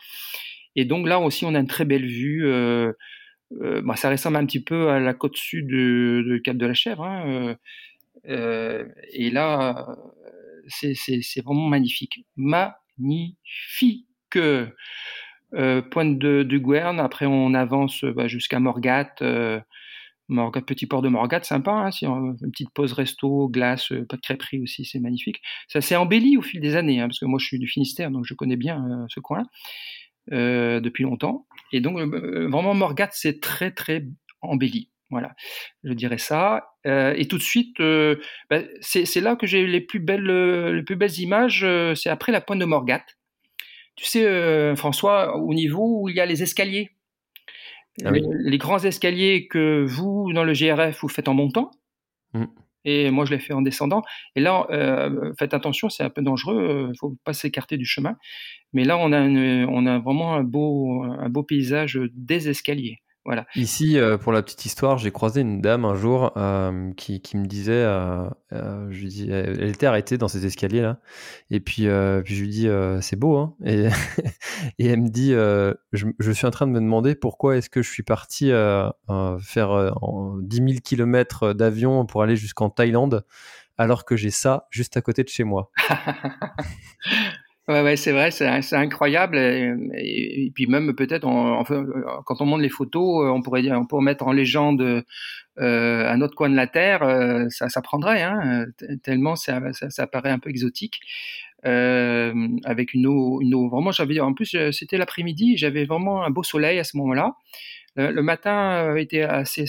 Et 0.75 0.87
donc 0.87 1.07
là 1.07 1.21
aussi 1.21 1.45
on 1.45 1.55
a 1.55 1.59
une 1.59 1.67
très 1.67 1.85
belle 1.85 2.07
vue. 2.07 2.51
Bah, 3.51 3.97
ça 3.97 4.09
ressemble 4.11 4.37
un 4.37 4.47
petit 4.47 4.63
peu 4.63 4.89
à 4.89 5.01
la 5.01 5.13
côte 5.13 5.37
sud 5.37 5.67
du 5.67 6.41
Cap 6.43 6.57
de 6.57 6.67
la 6.67 6.75
Chèvre. 6.75 7.05
Hein. 7.05 7.57
et 8.25 9.31
là 9.31 9.87
c'est 10.69 11.43
vraiment 11.45 11.69
magnifique, 11.69 12.25
magnifique. 12.37 14.07
Euh, 15.55 15.83
pointe 15.83 16.19
de, 16.19 16.59
Guern. 16.59 17.01
Après, 17.01 17.27
on 17.27 17.55
avance 17.55 18.05
bah, 18.05 18.29
jusqu'à 18.29 18.61
Morgat. 18.61 19.15
Euh, 19.23 19.61
Morgat, 20.31 20.63
petit 20.63 20.87
port 20.87 21.03
de 21.03 21.09
Morgat, 21.09 21.43
sympa. 21.43 21.73
Hein, 21.73 21.91
une 22.03 22.51
petite 22.53 22.71
pause 22.71 22.93
resto, 22.93 23.49
glace, 23.49 23.93
euh, 23.93 24.07
pas 24.07 24.17
de 24.17 24.23
crêperie 24.23 24.61
aussi, 24.61 24.85
c'est 24.85 25.01
magnifique. 25.01 25.43
Ça 25.69 25.81
s'est 25.81 25.97
embelli 25.97 26.37
au 26.37 26.43
fil 26.43 26.61
des 26.61 26.77
années, 26.77 27.01
hein, 27.01 27.09
parce 27.09 27.19
que 27.19 27.27
moi 27.27 27.39
je 27.39 27.47
suis 27.47 27.59
du 27.59 27.67
Finistère, 27.67 28.11
donc 28.11 28.25
je 28.25 28.35
connais 28.35 28.57
bien 28.57 28.85
euh, 28.89 29.07
ce 29.09 29.21
coin 29.21 29.43
euh, 30.33 30.81
depuis 30.81 31.03
longtemps. 31.03 31.47
Et 31.73 31.81
donc 31.81 31.99
vraiment 31.99 32.75
Morgat, 32.75 33.11
c'est 33.13 33.41
très 33.41 33.73
très 33.73 34.07
embelli. 34.41 34.91
Voilà, 35.11 35.33
je 35.83 35.93
dirais 35.93 36.19
ça. 36.19 36.69
et 36.85 37.27
tout 37.27 37.37
de 37.37 37.43
suite, 37.43 37.79
bah, 38.49 38.61
c'est 38.81 39.21
là 39.21 39.35
que 39.35 39.45
j'ai 39.45 39.67
les 39.67 39.81
plus 39.81 39.99
belles, 39.99 40.23
les 40.73 40.85
plus 40.85 40.95
belles 40.95 41.19
images. 41.19 41.67
c'est 41.97 42.11
après 42.11 42.31
la 42.31 42.41
pointe 42.41 42.61
de 42.61 42.65
Morgat 42.65 43.03
tu 44.01 44.07
sais, 44.07 44.25
euh, 44.25 44.75
François, 44.77 45.37
au 45.37 45.53
niveau 45.53 46.01
où 46.01 46.09
il 46.09 46.17
y 46.17 46.21
a 46.21 46.27
les 46.27 46.43
escaliers, 46.43 46.89
ah 48.03 48.11
les, 48.11 48.57
grands 48.57 48.79
escaliers 48.79 49.47
que 49.47 49.85
vous, 49.87 50.33
dans 50.33 50.43
le 50.43 50.55
GRF, 50.55 51.03
vous 51.03 51.09
faites 51.09 51.29
en 51.29 51.35
montant, 51.35 51.71
mm. 52.33 52.45
et 52.87 53.11
moi 53.11 53.27
je 53.27 53.33
l'ai 53.33 53.39
fait 53.39 53.53
en 53.53 53.61
descendant. 53.61 54.01
Et 54.37 54.41
là, 54.41 54.67
euh, 54.71 55.35
faites 55.39 55.53
attention, 55.53 55.91
c'est 55.91 56.03
un 56.03 56.09
peu 56.09 56.23
dangereux, 56.23 56.85
il 56.87 56.89
ne 56.89 56.95
faut 56.99 57.15
pas 57.25 57.35
s'écarter 57.35 57.77
du 57.77 57.85
chemin. 57.85 58.17
Mais 58.73 58.85
là, 58.85 58.97
on 58.97 59.13
a, 59.13 59.21
on 59.21 59.85
a 59.85 59.99
vraiment 59.99 60.33
un 60.35 60.45
beau, 60.45 61.03
un 61.03 61.29
beau 61.29 61.43
paysage 61.43 62.01
des 62.15 62.49
escaliers. 62.49 63.03
Voilà. 63.27 63.47
Ici, 63.55 63.99
euh, 63.99 64.17
pour 64.17 64.33
la 64.33 64.43
petite 64.43 64.65
histoire, 64.65 64.97
j'ai 64.97 65.11
croisé 65.11 65.43
une 65.43 65.61
dame 65.61 65.85
un 65.85 65.95
jour 65.95 66.33
euh, 66.39 66.91
qui, 66.97 67.21
qui, 67.21 67.37
me 67.37 67.45
disait, 67.45 67.73
euh, 67.73 68.31
je 68.51 68.99
lui 68.99 69.09
dis, 69.09 69.31
elle, 69.31 69.69
était 69.69 69.85
arrêtée 69.85 70.17
dans 70.17 70.29
ces 70.29 70.47
escaliers 70.47 70.81
là, 70.81 71.01
et 71.51 71.61
puis, 71.61 71.87
puis 72.25 72.35
je 72.35 72.41
lui 72.41 72.49
dis, 72.49 72.69
c'est 73.03 73.17
beau, 73.17 73.37
hein 73.37 73.55
et, 73.65 73.89
et, 74.79 74.87
elle 74.87 75.03
me 75.03 75.09
dit, 75.09 75.33
je, 75.33 76.07
je, 76.19 76.33
suis 76.33 76.47
en 76.47 76.51
train 76.51 76.67
de 76.67 76.73
me 76.73 76.81
demander 76.81 77.15
pourquoi 77.15 77.59
est-ce 77.59 77.69
que 77.69 77.83
je 77.83 77.91
suis 77.91 78.03
parti 78.03 78.51
faire 79.41 79.95
10 80.43 80.57
000 80.57 80.69
km 80.83 81.53
d'avion 81.53 82.07
pour 82.07 82.23
aller 82.23 82.37
jusqu'en 82.37 82.71
Thaïlande 82.71 83.25
alors 83.81 84.05
que 84.05 84.15
j'ai 84.15 84.31
ça 84.31 84.67
juste 84.69 84.99
à 84.99 85.01
côté 85.01 85.25
de 85.25 85.31
chez 85.31 85.43
moi. 85.43 85.71
Ouais, 87.71 87.97
c'est 87.97 88.11
vrai, 88.11 88.33
c'est 88.33 88.75
incroyable. 88.75 89.39
Et, 89.39 90.51
puis 90.53 90.67
même 90.67 90.93
peut-être, 90.97 91.23
quand 91.23 92.41
on 92.41 92.45
monte 92.45 92.63
les 92.63 92.69
photos, 92.69 93.25
euh, 93.25 93.29
on 93.31 93.43
pourrait 93.43 93.63
mettre 94.03 94.27
en 94.27 94.33
légende 94.33 95.05
euh, 95.61 96.09
un 96.11 96.21
autre 96.21 96.35
coin 96.35 96.51
de 96.51 96.57
la 96.57 96.67
Terre, 96.67 97.05
euh, 97.05 97.47
ça, 97.49 97.81
prendrait, 97.81 98.23
hein, 98.23 98.67
tellement 99.05 99.37
ça, 99.37 99.61
paraît 100.11 100.31
un 100.31 100.41
peu 100.41 100.51
exotique. 100.51 101.01
avec 101.63 102.93
une 102.95 103.07
eau. 103.07 103.41
Vraiment, 103.71 103.93
j'avais 103.93 104.19
en 104.19 104.35
plus 104.35 104.57
c'était 104.73 104.99
l'après-midi, 104.99 105.57
j'avais 105.57 105.85
vraiment 105.85 106.25
un 106.25 106.31
beau 106.31 106.43
soleil 106.43 106.79
à 106.81 106.85
ce 106.85 106.97
moment-là. 106.97 107.37
Le, 107.97 108.23
matin 108.23 108.97
était 108.97 109.23
assez, 109.23 109.67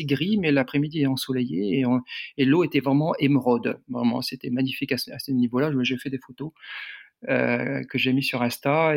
gris, 0.00 0.38
mais 0.38 0.50
l'après-midi 0.52 1.02
est 1.02 1.06
ensoleillé 1.06 1.84
et, 2.38 2.44
l'eau 2.44 2.64
était 2.64 2.80
vraiment 2.80 3.14
émeraude. 3.18 3.80
Vraiment, 3.88 4.22
c'était 4.22 4.50
magnifique 4.50 4.92
à 4.92 4.98
ce, 4.98 5.10
ce 5.18 5.32
niveau-là. 5.32 5.70
J'ai 5.82 5.98
fait 5.98 6.10
des 6.10 6.18
photos 6.18 6.52
que 7.26 7.98
j'ai 7.98 8.12
mis 8.12 8.22
sur 8.22 8.42
Insta 8.42 8.96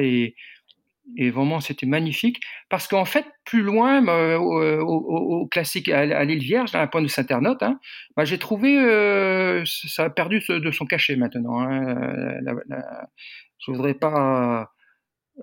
et 1.17 1.30
vraiment, 1.30 1.59
c'était 1.59 1.86
magnifique. 1.86 2.41
Parce 2.69 2.88
qu'en 2.88 3.05
fait, 3.05 3.26
plus 3.45 3.61
loin, 3.61 4.01
bah, 4.01 4.39
au, 4.39 5.47
classique, 5.47 5.89
à, 5.89 6.23
l'île 6.23 6.39
Vierge, 6.39 6.73
à 6.76 6.80
la 6.80 6.88
pointe 6.88 7.03
de 7.03 7.09
Saint-Ternote, 7.09 7.63
hein, 7.63 7.80
bah, 8.15 8.26
j'ai 8.26 8.38
trouvé, 8.38 8.78
euh, 8.78 9.63
ça 9.65 10.05
a 10.05 10.09
perdu 10.09 10.41
de 10.47 10.71
son 10.71 10.86
cachet 10.86 11.15
maintenant. 11.15 11.59
Hein. 11.61 12.39
je 13.59 13.71
voudrais 13.71 13.93
pas, 13.93 14.71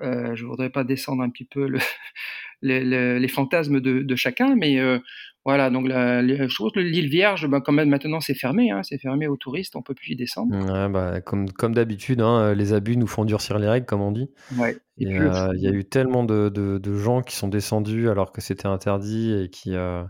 euh, 0.00 0.34
je 0.34 0.44
voudrais 0.44 0.70
pas 0.70 0.84
descendre 0.84 1.22
un 1.22 1.30
petit 1.30 1.44
peu 1.44 1.66
le, 1.66 1.78
les, 2.62 3.28
fantasmes 3.28 3.80
de, 3.80 4.16
chacun, 4.16 4.56
mais 4.56 4.78
euh, 4.78 4.98
voilà, 5.44 5.70
donc 5.70 5.88
la, 5.88 6.22
les 6.22 6.48
choses, 6.48 6.72
l'île 6.76 7.08
Vierge, 7.08 7.48
bah, 7.48 7.60
quand 7.60 7.72
même 7.72 7.88
maintenant 7.88 8.20
c'est 8.20 8.34
fermé, 8.34 8.70
hein, 8.70 8.82
c'est 8.84 8.98
fermé 8.98 9.26
aux 9.26 9.36
touristes, 9.36 9.74
on 9.74 9.82
peut 9.82 9.94
plus 9.94 10.12
y 10.12 10.16
descendre. 10.16 10.54
Ouais, 10.54 10.88
bah, 10.88 11.20
comme 11.20 11.50
comme 11.50 11.74
d'habitude, 11.74 12.20
hein, 12.20 12.54
les 12.54 12.72
abus 12.72 12.96
nous 12.96 13.08
font 13.08 13.24
durcir 13.24 13.58
les 13.58 13.68
règles, 13.68 13.86
comme 13.86 14.02
on 14.02 14.12
dit. 14.12 14.30
Ouais. 14.56 14.76
Euh, 15.00 15.52
il 15.56 15.62
y 15.62 15.66
a 15.66 15.72
eu 15.72 15.84
tellement 15.84 16.22
de, 16.22 16.48
de, 16.48 16.96
gens 16.96 17.22
qui 17.22 17.34
sont 17.34 17.48
descendus 17.48 18.08
alors 18.08 18.30
que 18.30 18.40
c'était 18.40 18.66
interdit 18.66 19.32
et 19.32 19.48
qui 19.48 19.74
euh, 19.74 20.04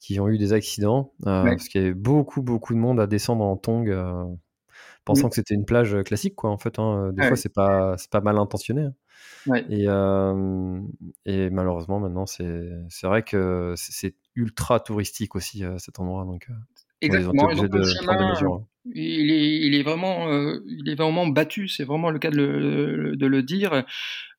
qui 0.00 0.18
ont 0.18 0.28
eu 0.28 0.38
des 0.38 0.52
accidents, 0.52 1.12
euh, 1.26 1.44
parce 1.44 1.68
qu'il 1.68 1.80
y 1.80 1.84
avait 1.84 1.94
beaucoup 1.94 2.42
beaucoup 2.42 2.74
de 2.74 2.78
monde 2.78 2.98
à 2.98 3.06
descendre 3.06 3.44
en 3.44 3.56
tong, 3.56 3.94
pensant 5.04 5.28
que 5.28 5.36
c'était 5.36 5.54
une 5.54 5.66
plage 5.66 5.96
classique, 6.04 6.34
quoi. 6.34 6.50
En 6.50 6.58
fait, 6.58 6.80
hein. 6.80 7.12
des 7.12 7.28
fois 7.28 7.36
c'est 7.36 7.54
pas 7.54 7.96
c'est 7.96 8.10
pas 8.10 8.20
mal 8.20 8.38
intentionné. 8.38 8.88
Et, 9.68 9.84
et 11.26 11.50
malheureusement, 11.50 12.00
maintenant, 12.00 12.26
c'est 12.26 12.82
vrai 13.02 13.22
que 13.22 13.74
c'est 13.76 14.14
ultra 14.34 14.80
touristique 14.80 15.34
aussi 15.34 15.62
cet 15.78 16.00
endroit. 16.00 16.24
Donc, 16.24 16.48
Exactement. 17.00 17.48
de, 17.48 18.46
hein. 18.46 18.66
il, 18.86 19.30
est, 19.30 19.66
il, 19.66 19.74
est, 19.74 19.82
vraiment, 19.82 20.28
il 20.66 20.88
est 20.88 20.94
vraiment 20.94 21.26
battu, 21.26 21.68
c'est 21.68 21.84
vraiment 21.84 22.10
le 22.10 22.18
cas 22.18 22.30
de 22.30 22.36
le, 22.36 23.16
de 23.16 23.26
le 23.26 23.42
dire. 23.42 23.84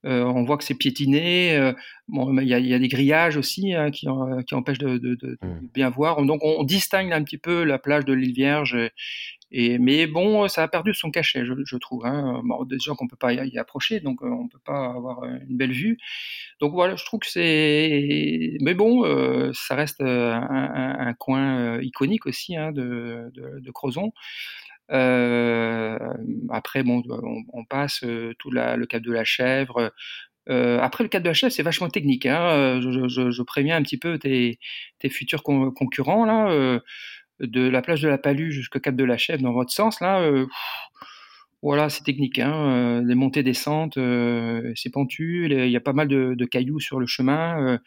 on 0.03 0.43
voit 0.43 0.57
que 0.57 0.63
c'est 0.63 0.75
piétiné. 0.75 1.73
bon, 2.07 2.37
il 2.39 2.47
y, 2.47 2.53
a, 2.53 2.59
il 2.59 2.67
y, 2.67 2.73
a, 2.73 2.79
des 2.79 2.87
grillages 2.87 3.37
aussi 3.37 3.73
hein, 3.73 3.91
qui, 3.91 4.07
qui, 4.47 4.55
empêchent 4.55 4.79
de, 4.79 4.97
de, 4.97 5.15
de, 5.15 5.37
mmh. 5.41 5.67
bien 5.73 5.89
voir. 5.89 6.23
Donc 6.25 6.39
on, 6.43 6.63
distingue 6.63 7.13
un 7.13 7.23
petit 7.23 7.37
peu 7.37 7.63
la 7.63 7.77
plage 7.77 8.05
de 8.05 8.13
l'île 8.13 8.33
Vierge 8.33 8.75
mais 9.51 10.07
bon, 10.07 10.47
ça 10.47 10.63
a 10.63 10.67
perdu 10.67 10.93
son 10.93 11.11
cachet, 11.11 11.45
je, 11.45 11.77
trouve. 11.77 12.05
Hein. 12.05 12.41
des 12.67 12.79
gens 12.79 12.95
qu'on 12.95 13.07
peut 13.07 13.15
pas 13.15 13.33
y, 13.33 13.57
approcher, 13.57 13.99
donc 13.99 14.21
euh, 14.21 14.27
on 14.27 14.47
peut 14.47 14.59
pas 14.63 14.85
avoir 14.87 15.23
euh, 15.23 15.37
une 15.47 15.57
belle 15.57 15.71
vue. 15.71 15.97
Donc 16.59 16.73
voilà, 16.73 16.95
je 16.95 17.05
trouve 17.05 17.19
que 17.19 17.29
c'est. 17.29 18.57
Mais 18.61 18.73
bon, 18.73 19.05
euh, 19.05 19.51
ça 19.53 19.75
reste 19.75 20.01
un, 20.01 21.13
coin 21.19 21.79
iconique 21.81 22.25
aussi 22.25 22.55
hein, 22.57 22.71
de, 22.71 23.31
de, 23.33 23.71
Crozon. 23.71 24.11
après, 24.89 26.83
bon, 26.83 27.03
on, 27.53 27.65
passe 27.65 28.03
tout 28.39 28.51
le 28.51 28.85
cap 28.85 29.01
de 29.01 29.11
la 29.11 29.23
Chèvre. 29.23 29.91
après, 30.47 31.03
le 31.03 31.09
cap 31.09 31.23
de 31.23 31.29
la 31.29 31.33
Chèvre, 31.33 31.53
c'est 31.53 31.63
vachement 31.63 31.89
technique. 31.89 32.25
Hein. 32.25 32.81
Je, 32.81 33.41
préviens 33.43 33.77
un 33.77 33.83
petit 33.83 33.97
peu 33.97 34.17
tes 34.19 34.59
futurs 35.09 35.43
concurrents 35.43 36.25
là 36.25 36.81
de 37.39 37.67
la 37.67 37.81
plage 37.81 38.01
de 38.01 38.09
la 38.09 38.17
Palue 38.17 38.51
jusqu'au 38.51 38.79
cap 38.79 38.95
de 38.95 39.03
la 39.03 39.17
Chèvre 39.17 39.41
dans 39.41 39.53
votre 39.53 39.71
sens, 39.71 39.99
là, 40.01 40.21
euh, 40.21 40.45
voilà, 41.61 41.89
c'est 41.89 42.03
technique. 42.03 42.39
Hein, 42.39 43.01
les 43.01 43.13
euh, 43.13 43.15
montées, 43.15 43.43
descentes, 43.43 43.97
euh, 43.97 44.71
c'est 44.75 44.91
pentu, 44.91 45.47
il 45.49 45.69
y 45.69 45.75
a 45.75 45.81
pas 45.81 45.93
mal 45.93 46.07
de, 46.07 46.45
cailloux 46.45 46.79
sur 46.79 46.99
le 46.99 47.07
chemin. 47.07 47.79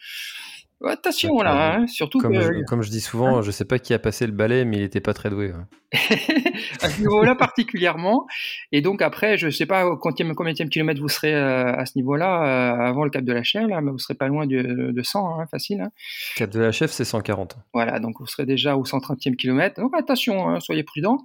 Attention 0.86 1.40
là, 1.42 1.74
hein, 1.74 1.86
surtout 1.88 2.20
comme, 2.20 2.40
je, 2.40 2.64
comme 2.64 2.82
je 2.82 2.90
dis 2.90 3.00
souvent, 3.00 3.38
hein 3.38 3.42
je 3.42 3.50
sais 3.50 3.64
pas 3.64 3.80
qui 3.80 3.94
a 3.94 3.98
passé 3.98 4.26
le 4.26 4.32
balai, 4.32 4.64
mais 4.64 4.76
il 4.76 4.82
était 4.84 5.00
pas 5.00 5.12
très 5.12 5.28
doué. 5.28 5.52
à 5.92 6.88
ce 6.88 7.00
niveau-là 7.00 7.34
particulièrement. 7.34 8.26
Et 8.70 8.80
donc 8.80 9.02
après, 9.02 9.36
je 9.36 9.48
sais 9.50 9.66
pas 9.66 9.84
combien, 9.96 10.32
combien 10.34 10.52
de 10.52 10.62
kilomètres 10.68 11.00
vous 11.00 11.08
serez 11.08 11.34
euh, 11.34 11.72
à 11.74 11.84
ce 11.84 11.92
niveau-là 11.96 12.44
euh, 12.44 12.90
avant 12.90 13.02
le 13.02 13.10
Cap 13.10 13.24
de 13.24 13.32
la 13.32 13.42
Chèvre, 13.42 13.80
mais 13.80 13.90
vous 13.90 13.98
serez 13.98 14.14
pas 14.14 14.28
loin 14.28 14.46
de, 14.46 14.92
de 14.92 15.02
100, 15.02 15.40
hein, 15.40 15.46
facile. 15.50 15.80
Hein. 15.80 15.90
Cap 16.36 16.50
de 16.50 16.60
la 16.60 16.70
Chèvre, 16.70 16.92
c'est 16.92 17.04
140. 17.04 17.56
Voilà, 17.74 17.98
donc 17.98 18.20
vous 18.20 18.26
serez 18.26 18.46
déjà 18.46 18.76
au 18.76 18.84
130e 18.84 19.34
kilomètre. 19.34 19.80
Donc 19.80 19.96
attention, 19.96 20.60
soyez 20.60 20.84
prudents. 20.84 21.18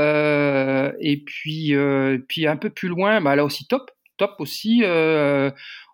Euh, 0.00 0.90
et 0.98 1.22
puis, 1.22 1.74
puis 2.28 2.48
un 2.48 2.56
peu 2.56 2.70
plus 2.70 2.88
loin, 2.88 3.20
bah, 3.20 3.36
là 3.36 3.44
aussi 3.44 3.68
top, 3.68 3.88
top 4.16 4.32
aussi 4.40 4.82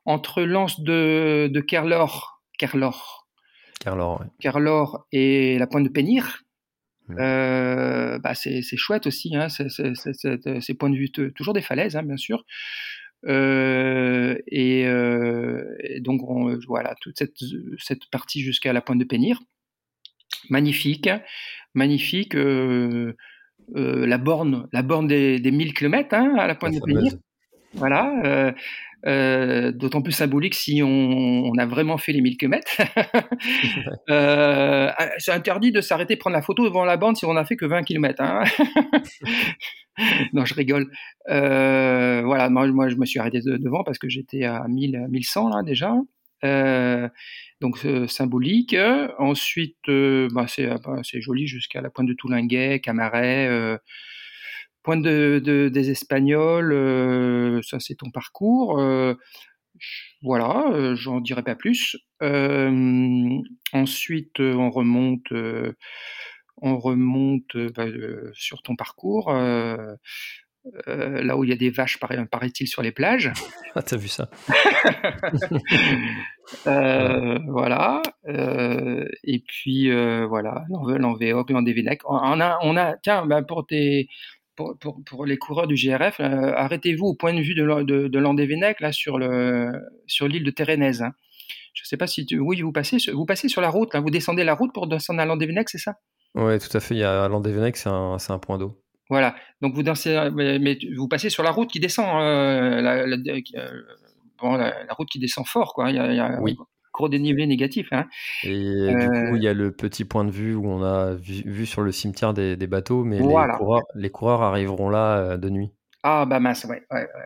entre 0.06 0.42
l'anse 0.42 0.80
de, 0.80 1.50
de 1.52 1.60
Kerlor 1.60 2.39
Kerlor. 2.60 3.26
Kerlor, 4.38 5.06
et 5.12 5.58
la 5.58 5.66
pointe 5.66 5.84
de 5.84 5.88
Pénir. 5.88 6.42
Euh, 7.18 8.18
bah 8.20 8.34
c'est 8.34 8.62
chouette 8.76 9.08
aussi, 9.08 9.34
hein, 9.34 9.48
ces 9.48 10.74
points 10.74 10.90
de 10.90 10.96
vue, 10.96 11.10
toujours 11.10 11.54
des 11.54 11.62
falaises, 11.62 11.96
hein, 11.96 12.02
bien 12.02 12.18
sûr. 12.18 12.44
Euh, 13.26 14.36
euh, 14.52 15.76
et, 15.80 16.00
donc 16.00 16.20
voilà, 16.68 16.94
toute 17.00 17.18
cette, 17.18 18.10
partie 18.10 18.42
jusqu'à 18.42 18.74
la 18.74 18.82
pointe 18.82 18.98
de 18.98 19.04
Pénir. 19.04 19.40
Magnifique, 20.50 21.08
magnifique. 21.74 22.34
la 22.34 24.18
borne, 24.18 24.68
la 24.72 24.82
borne 24.82 25.08
des, 25.08 25.40
des 25.40 25.50
1000 25.50 25.72
km 25.72 26.14
hein, 26.14 26.34
à 26.38 26.46
la 26.46 26.54
pointe 26.54 26.74
de 26.74 26.80
Pénir. 26.80 27.12
Voilà. 27.74 28.54
Euh, 29.06 29.72
d'autant 29.72 30.02
plus 30.02 30.12
symbolique 30.12 30.54
si 30.54 30.82
on, 30.82 31.52
a 31.56 31.64
vraiment 31.64 31.96
fait 31.96 32.12
les 32.12 32.20
1000 32.20 32.36
km. 32.36 32.66
euh, 34.10 34.90
c'est 35.18 35.32
interdit 35.32 35.72
de 35.72 35.80
s'arrêter 35.80 36.16
prendre 36.16 36.36
la 36.36 36.42
photo 36.42 36.64
devant 36.64 36.84
la 36.84 36.98
bande 36.98 37.16
si 37.16 37.24
on 37.24 37.36
a 37.36 37.44
fait 37.44 37.56
que 37.56 37.64
20 37.64 37.82
km. 37.82 38.22
Hein. 38.22 38.44
non, 40.34 40.44
je 40.44 40.54
rigole. 40.54 40.90
Euh, 41.30 42.22
voilà, 42.24 42.50
moi, 42.50 42.66
moi, 42.68 42.88
je 42.88 42.96
me 42.96 43.06
suis 43.06 43.18
arrêté 43.18 43.40
devant 43.42 43.84
parce 43.84 43.98
que 43.98 44.08
j'étais 44.08 44.44
à 44.44 44.66
1000, 44.68 45.06
1100 45.08 45.48
là 45.48 45.62
déjà. 45.62 45.94
Euh, 46.44 47.08
donc 47.62 47.78
symbolique. 48.06 48.76
Ensuite, 49.18 49.78
bah, 49.86 50.46
bah, 50.56 50.96
c'est 51.02 51.20
joli 51.22 51.46
jusqu'à 51.46 51.80
la 51.80 51.88
pointe 51.88 52.08
de 52.08 52.14
Toulinguet, 52.14 52.80
Camaret. 52.80 53.78
Point 54.82 54.96
de, 54.96 55.70
des 55.72 55.90
Espagnols, 55.90 56.72
euh, 56.72 57.60
ça 57.62 57.78
c'est 57.80 57.96
ton 57.96 58.10
parcours. 58.10 58.78
Euh, 58.78 59.14
voilà, 60.22 60.70
euh, 60.72 60.96
j'en 60.96 61.20
dirai 61.20 61.42
pas 61.42 61.54
plus. 61.54 61.96
ensuite, 63.72 64.40
on 64.40 64.70
remonte, 64.70 65.32
on 66.62 66.78
remonte 66.78 67.56
bah, 67.74 67.86
sur 68.32 68.62
ton 68.62 68.74
parcours. 68.74 69.30
là 69.32 69.96
où 71.36 71.44
il 71.44 71.50
y 71.50 71.52
a 71.52 71.56
des 71.56 71.70
vaches, 71.70 71.98
paraît-il, 71.98 72.66
sur 72.66 72.82
les 72.82 72.92
plages. 72.92 73.32
Ah, 73.76 73.82
t'as 73.82 73.96
vu 73.96 74.08
ça 74.08 74.28
Voilà. 76.64 78.02
et 78.26 79.44
puis, 79.46 79.92
voilà, 80.26 80.64
l'Envéoc, 80.70 81.50
l'Andévélec. 81.50 82.00
On 82.04 82.40
a, 82.40 82.58
on 82.62 82.76
a, 82.76 82.96
tiens, 82.96 83.26
bah, 83.26 83.42
pour 83.42 83.66
tes, 83.66 84.08
pour, 85.06 85.26
les 85.26 85.36
coureurs 85.36 85.66
du 85.66 85.74
GRF, 85.74 86.20
euh, 86.20 86.52
arrêtez-vous 86.54 87.06
au 87.06 87.14
point 87.14 87.34
de 87.34 87.40
vue 87.40 87.54
de, 87.54 88.08
de, 88.08 88.18
Landévennec, 88.18 88.80
là, 88.80 88.92
sur 88.92 89.18
l'île 89.18 89.72
sur 90.06 90.28
de 90.28 90.50
Térénèse. 90.50 91.02
Hein. 91.02 91.12
Je 91.74 91.82
ne 91.82 91.86
sais 91.86 91.96
pas 91.96 92.06
si 92.06 92.26
tu, 92.26 92.38
oui, 92.38 92.60
vous 92.60 92.72
passez, 92.72 92.98
vous 93.12 93.26
passez 93.26 93.48
sur 93.48 93.60
la 93.60 93.70
route, 93.70 93.94
vous 93.94 94.10
descendez 94.10 94.44
la 94.44 94.54
route 94.54 94.72
pour 94.72 94.86
descendre 94.86 95.20
à 95.20 95.26
Landévennec, 95.26 95.68
c'est 95.68 95.78
ça? 95.78 95.94
Oui, 96.34 96.58
tout 96.58 96.76
à 96.76 96.80
fait. 96.80 96.94
Il 96.94 96.98
y 96.98 97.04
a 97.04 97.28
Landévennec, 97.28 97.76
c'est 97.76 97.88
un, 97.88 98.16
un, 98.28 98.38
point 98.38 98.58
d'eau. 98.58 98.80
Voilà. 99.08 99.34
Donc 99.60 99.74
vous 99.74 99.82
dansez, 99.82 100.30
mais, 100.32 100.78
vous 100.96 101.08
passez 101.08 101.30
sur 101.30 101.42
la 101.42 101.50
route 101.50 101.70
qui 101.70 101.80
descend, 101.80 102.06
euh, 102.20 102.80
la, 102.80 103.06
la, 103.06 103.16
route 104.96 105.08
qui 105.08 105.18
descend 105.18 105.46
fort, 105.46 105.74
quoi. 105.74 105.90
Il 105.90 105.96
y 105.96 105.98
a, 105.98 106.40
oui 106.40 106.56
gros 107.00 107.08
dénivelé 107.08 107.46
négatif. 107.46 107.88
Hein. 107.92 108.06
Et 108.44 108.94
du 108.94 109.08
coup, 109.08 109.36
il 109.36 109.42
y 109.42 109.48
a 109.48 109.54
le 109.54 109.72
petit 109.72 110.04
point 110.04 110.24
de 110.24 110.30
vue 110.30 110.54
où 110.54 110.66
on 110.68 110.82
a 110.82 111.14
vu, 111.14 111.66
sur 111.66 111.82
le 111.82 111.92
cimetière 111.92 112.34
des, 112.34 112.56
bateaux, 112.66 113.04
mais 113.04 113.18
les, 113.94 114.10
coureurs, 114.10 114.42
arriveront 114.42 114.90
là 114.90 115.18
euh, 115.18 115.36
de 115.36 115.48
nuit. 115.48 115.70
Ah 116.02 116.24
bah 116.24 116.40
mince, 116.40 116.64
ouais, 116.64 116.82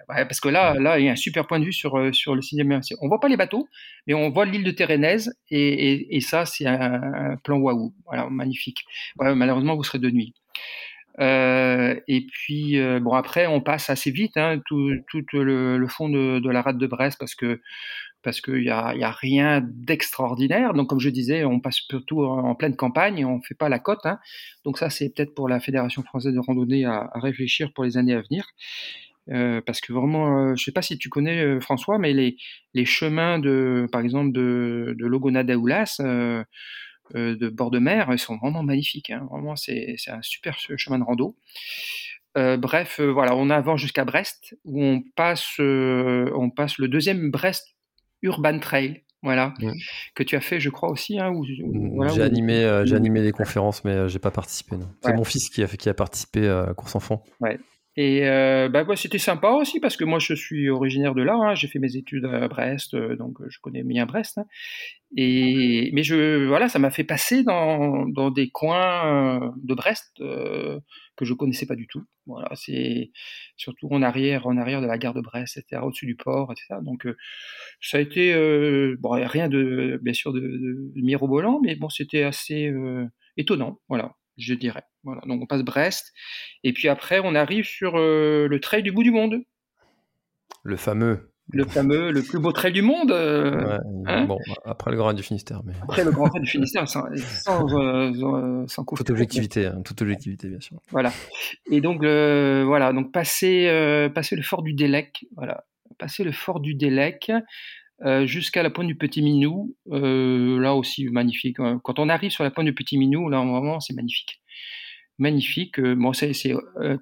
parce 0.08 0.40
que 0.40 0.48
là, 0.48 0.74
là, 0.74 0.98
il 0.98 1.04
y 1.04 1.08
a 1.08 1.12
un 1.12 1.16
super 1.16 1.46
point 1.46 1.60
de 1.60 1.64
vue 1.64 1.72
sur, 1.72 1.96
euh, 1.96 2.12
sur 2.12 2.34
le 2.34 2.42
cinéma. 2.42 2.80
On 3.00 3.08
voit 3.08 3.20
pas 3.20 3.28
les 3.28 3.36
bateaux, 3.36 3.68
mais 4.06 4.14
on 4.14 4.30
voit 4.30 4.46
l'île 4.46 4.64
de 4.64 4.70
Térénèse, 4.72 5.32
et, 5.48 6.20
ça, 6.20 6.44
c'est 6.44 6.66
un, 6.66 7.36
plan 7.44 7.58
waouh, 7.58 7.94
voilà, 8.04 8.28
magnifique. 8.30 8.84
malheureusement, 9.16 9.76
vous 9.76 9.84
serez 9.84 10.00
de 10.00 10.10
nuit. 10.10 10.34
Euh, 11.20 11.94
et 12.08 12.26
puis, 12.26 12.76
bon, 13.00 13.12
après, 13.12 13.46
on 13.46 13.60
passe 13.60 13.90
assez 13.90 14.10
vite, 14.10 14.36
hein, 14.36 14.60
tout, 14.66 14.90
le, 15.34 15.86
fond 15.86 16.08
de, 16.08 16.40
de, 16.40 16.50
la 16.50 16.62
rade 16.62 16.78
de 16.78 16.86
Brest, 16.88 17.16
parce 17.20 17.36
que 17.36 17.60
parce 18.24 18.40
qu'il 18.40 18.62
n'y 18.62 18.70
a, 18.70 18.94
y 18.96 19.04
a 19.04 19.10
rien 19.10 19.60
d'extraordinaire. 19.62 20.72
Donc, 20.72 20.88
comme 20.88 20.98
je 20.98 21.10
disais, 21.10 21.44
on 21.44 21.60
passe 21.60 21.76
surtout 21.88 22.24
en 22.24 22.54
pleine 22.54 22.74
campagne 22.74 23.24
on 23.24 23.36
ne 23.36 23.42
fait 23.42 23.54
pas 23.54 23.68
la 23.68 23.78
côte. 23.78 24.04
Hein. 24.04 24.18
Donc, 24.64 24.78
ça, 24.78 24.90
c'est 24.90 25.10
peut-être 25.10 25.34
pour 25.34 25.48
la 25.48 25.60
Fédération 25.60 26.02
française 26.02 26.32
de 26.32 26.40
randonnée 26.40 26.84
à, 26.84 27.10
réfléchir 27.14 27.72
pour 27.72 27.84
les 27.84 27.96
années 27.96 28.14
à 28.14 28.22
venir. 28.22 28.46
Euh, 29.30 29.60
parce 29.64 29.80
que 29.80 29.92
vraiment, 29.92 30.38
euh, 30.38 30.46
je 30.48 30.50
ne 30.52 30.56
sais 30.64 30.72
pas 30.72 30.82
si 30.82 30.98
tu 30.98 31.08
connais 31.08 31.40
euh, 31.42 31.60
François, 31.60 31.98
mais 31.98 32.12
les, 32.12 32.84
chemins 32.84 33.38
de, 33.38 33.86
par 33.92 34.00
exemple, 34.00 34.32
de, 34.32 34.94
de 34.98 35.06
Logona 35.06 35.44
d'Aoulas, 35.44 35.96
de 37.12 37.48
bord 37.50 37.70
de 37.70 37.78
mer, 37.78 38.08
ils 38.12 38.18
sont 38.18 38.36
vraiment 38.38 38.62
magnifiques. 38.62 39.10
Hein. 39.10 39.26
Vraiment, 39.30 39.56
c'est 39.56 39.96
un 40.08 40.22
super 40.22 40.58
chemin 40.58 40.98
de 40.98 41.04
rando. 41.04 41.36
bref, 42.34 43.00
voilà, 43.00 43.36
on 43.36 43.50
avance 43.50 43.80
jusqu'à 43.80 44.04
Brest, 44.04 44.56
où 44.64 44.82
on 44.82 45.02
passe, 45.14 45.58
on 45.58 46.50
passe 46.50 46.78
le 46.78 46.88
deuxième 46.88 47.30
Brest 47.30 47.73
Urban 48.24 48.58
Trail, 48.58 49.02
voilà, 49.22 49.54
mmh. 49.60 49.72
que 50.14 50.22
tu 50.22 50.34
as 50.34 50.40
fait, 50.40 50.60
je 50.60 50.70
crois 50.70 50.90
aussi. 50.90 51.18
Hein, 51.20 51.32
j'ai 52.14 52.22
animé, 52.22 52.64
euh, 52.64 52.84
j'ai 52.84 52.96
animé 52.96 53.22
des 53.22 53.32
conférences, 53.32 53.84
mais 53.84 53.92
euh, 53.92 54.08
j'ai 54.08 54.18
pas 54.18 54.30
participé. 54.30 54.76
C'est 55.02 55.14
mon 55.14 55.24
fils 55.24 55.48
qui 55.48 55.62
a, 55.62 55.66
qui 55.66 55.88
a 55.88 55.94
participé 55.94 56.48
à 56.48 56.74
course 56.74 56.96
enfant. 56.96 57.22
Ouais. 57.40 57.58
Et 57.96 58.26
euh, 58.28 58.68
bah, 58.68 58.84
c'était 58.96 59.18
sympa 59.18 59.50
aussi 59.50 59.78
parce 59.80 59.96
que 59.96 60.04
moi 60.04 60.18
je 60.18 60.34
suis 60.34 60.68
originaire 60.68 61.14
de 61.14 61.22
là, 61.22 61.34
hein. 61.34 61.54
j'ai 61.54 61.68
fait 61.68 61.78
mes 61.78 61.96
études 61.96 62.24
à 62.24 62.48
Brest, 62.48 62.96
donc 62.96 63.38
je 63.48 63.58
connais 63.60 63.82
bien 63.84 64.06
Brest. 64.06 64.38
Hein. 64.38 64.46
Et 65.16 65.90
mais 65.92 66.02
je 66.02 66.46
voilà, 66.46 66.68
ça 66.68 66.78
m'a 66.80 66.90
fait 66.90 67.04
passer 67.04 67.44
dans, 67.44 68.06
dans, 68.08 68.30
des 68.30 68.50
coins 68.50 69.52
de 69.56 69.74
Brest 69.74 70.20
que 71.16 71.24
je 71.24 71.34
connaissais 71.34 71.66
pas 71.66 71.76
du 71.76 71.86
tout. 71.86 72.04
Voilà, 72.26 72.48
c'est 72.54 73.10
surtout 73.56 73.88
en 73.90 74.02
arrière, 74.02 74.46
en 74.46 74.56
arrière 74.56 74.80
de 74.80 74.86
la 74.86 74.98
gare 74.98 75.14
de 75.14 75.20
Brest, 75.20 75.56
etc., 75.58 75.82
au-dessus 75.84 76.06
du 76.06 76.16
port, 76.16 76.50
etc. 76.52 76.80
Donc 76.82 77.06
euh, 77.06 77.16
ça 77.80 77.98
a 77.98 78.00
été 78.00 78.32
euh, 78.34 78.96
bon, 79.00 79.10
rien 79.10 79.48
de 79.48 80.00
bien 80.02 80.14
sûr 80.14 80.32
de, 80.32 80.40
de, 80.40 81.00
mirobolant, 81.02 81.60
mais 81.62 81.76
bon, 81.76 81.88
c'était 81.88 82.22
assez 82.22 82.68
euh, 82.68 83.06
étonnant, 83.36 83.80
voilà, 83.88 84.14
je 84.36 84.54
dirais. 84.54 84.84
Voilà, 85.02 85.22
donc 85.26 85.42
on 85.42 85.46
passe 85.46 85.62
Brest, 85.62 86.12
et 86.62 86.72
puis 86.72 86.88
après 86.88 87.20
on 87.22 87.34
arrive 87.34 87.64
sur 87.64 87.96
le 87.96 88.58
trail 88.60 88.82
du 88.82 88.92
bout 88.92 89.02
du 89.02 89.10
monde. 89.10 89.40
Le 90.62 90.76
fameux 90.76 91.34
le 91.50 91.64
fameux, 91.64 92.10
le 92.10 92.22
plus 92.22 92.38
beau 92.38 92.52
trail 92.52 92.72
du 92.72 92.82
monde. 92.82 93.10
Euh, 93.10 93.78
hein 94.06 94.24
bon, 94.24 94.38
après 94.64 94.90
le 94.90 94.96
Grand 94.96 95.12
du 95.12 95.22
Finistère. 95.22 95.60
Mais... 95.64 95.74
Après 95.82 96.04
le 96.04 96.10
Grand 96.10 96.28
du 96.28 96.46
Finistère, 96.48 96.88
sans, 96.88 97.04
sans, 97.16 97.66
euh, 97.78 98.64
sans 98.66 98.84
Toute 98.84 99.10
objectivité, 99.10 99.66
hein, 99.66 99.82
toute 99.84 100.00
objectivité, 100.02 100.48
bien 100.48 100.60
sûr. 100.60 100.78
Voilà. 100.90 101.12
Et 101.70 101.80
donc, 101.80 102.02
euh, 102.02 102.64
voilà, 102.64 102.92
donc 102.92 103.12
passer, 103.12 103.66
euh, 103.68 104.08
passer 104.08 104.36
le 104.36 104.42
fort 104.42 104.62
du 104.62 104.72
Délec, 104.72 105.26
voilà, 105.36 105.64
passer 105.98 106.24
le 106.24 106.32
fort 106.32 106.60
du 106.60 106.74
Délec 106.74 107.30
jusqu'à 108.24 108.62
la 108.62 108.70
pointe 108.70 108.86
du 108.86 108.96
Petit 108.96 109.22
Minou, 109.22 109.76
là 109.86 110.74
aussi 110.74 111.06
magnifique. 111.08 111.60
Hein. 111.60 111.80
Quand 111.82 111.98
on 111.98 112.08
arrive 112.08 112.30
sur 112.30 112.44
la 112.44 112.50
pointe 112.50 112.66
du 112.66 112.74
Petit 112.74 112.98
Minou, 112.98 113.28
là, 113.28 113.38
vraiment, 113.38 113.80
c'est 113.80 113.94
magnifique. 113.94 114.40
Magnifique. 115.18 115.80
bon, 115.80 116.12
c'est 116.12 116.32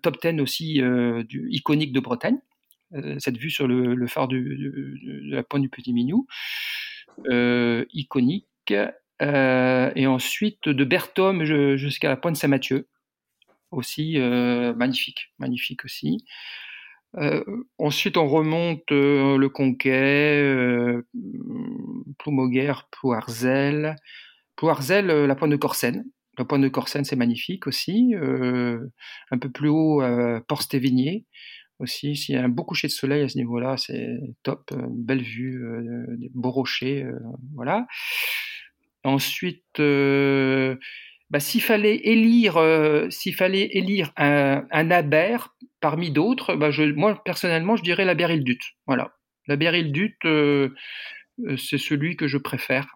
top 0.03 0.17
10 0.23 0.41
aussi 0.41 0.81
iconique 1.51 1.93
de 1.93 2.01
Bretagne. 2.01 2.39
Euh, 2.95 3.17
cette 3.19 3.39
vue 3.39 3.51
sur 3.51 3.67
le, 3.67 4.07
phare 4.07 4.29
de 4.29 4.39
la 5.31 5.43
pointe 5.43 5.63
du 5.63 5.69
Petit 5.69 5.93
Minou, 5.93 6.27
euh, 7.29 7.85
iconique. 7.93 8.75
Euh, 9.23 9.93
et 9.95 10.07
ensuite 10.07 10.69
de 10.69 10.85
Berthom 10.85 11.45
jusqu'à 11.77 12.09
la 12.09 12.17
pointe 12.17 12.37
Saint-Mathieu, 12.37 12.89
aussi 13.71 14.19
magnifique, 14.19 15.33
magnifique 15.39 15.85
aussi. 15.85 16.25
Ensuite, 17.79 18.17
on 18.17 18.29
remonte 18.29 18.91
le 18.91 19.47
Conquet, 19.49 20.41
euh, 20.43 21.07
Ploumoguer, 22.19 22.73
Plouarzel. 22.91 23.97
Plouarzel, 24.57 25.07
la 25.07 25.35
pointe 25.35 25.51
de 25.51 25.57
Corsen. 25.57 26.05
La 26.39 26.45
pointe 26.45 26.63
de 26.63 26.69
Corsen, 26.69 27.05
c'est 27.05 27.17
magnifique 27.17 27.67
aussi. 27.67 28.15
un 28.17 29.39
peu 29.39 29.51
plus 29.51 29.69
haut, 29.69 30.03
Port-Stévigné 30.49 31.27
aussi. 31.83 32.17
S'il 32.17 32.35
y 32.35 32.39
a 32.39 32.45
un 32.45 32.49
beau 32.49 32.65
coucher 32.65 32.89
de 32.89 32.93
soleil 32.93 33.23
à 33.23 33.29
ce 33.29 33.37
niveau-là, 33.37 33.77
c'est 33.77 34.19
top, 34.43 34.71
euh, 34.73 34.87
belle 34.89 35.23
vue, 35.23 35.63
euh, 35.65 36.07
des 36.17 36.31
beaux 36.33 36.51
rochers, 36.51 37.05
euh, 37.05 37.19
voilà. 37.55 37.87
Ensuite, 39.05 39.81
bah, 41.33 41.41
s'il 41.41 41.63
fallait 41.63 41.97
élire, 41.97 42.61
s'il 43.11 43.35
fallait 43.35 43.69
élire 43.73 44.13
un, 44.17 44.65
un 44.71 44.91
aber 44.91 45.49
parmi 45.81 46.11
d'autres, 46.11 46.55
bah, 46.55 46.71
je, 46.71 46.85
moi 46.85 47.21
personnellement, 47.25 47.75
je 47.75 47.83
dirais 47.83 48.05
la 48.05 48.15
Beryl 48.15 48.45
Voilà, 48.87 49.13
la 49.49 49.57
Beryl 49.57 49.93
c'est 51.57 51.79
celui 51.79 52.17
que 52.17 52.29
je 52.29 52.39
préfère. 52.39 52.87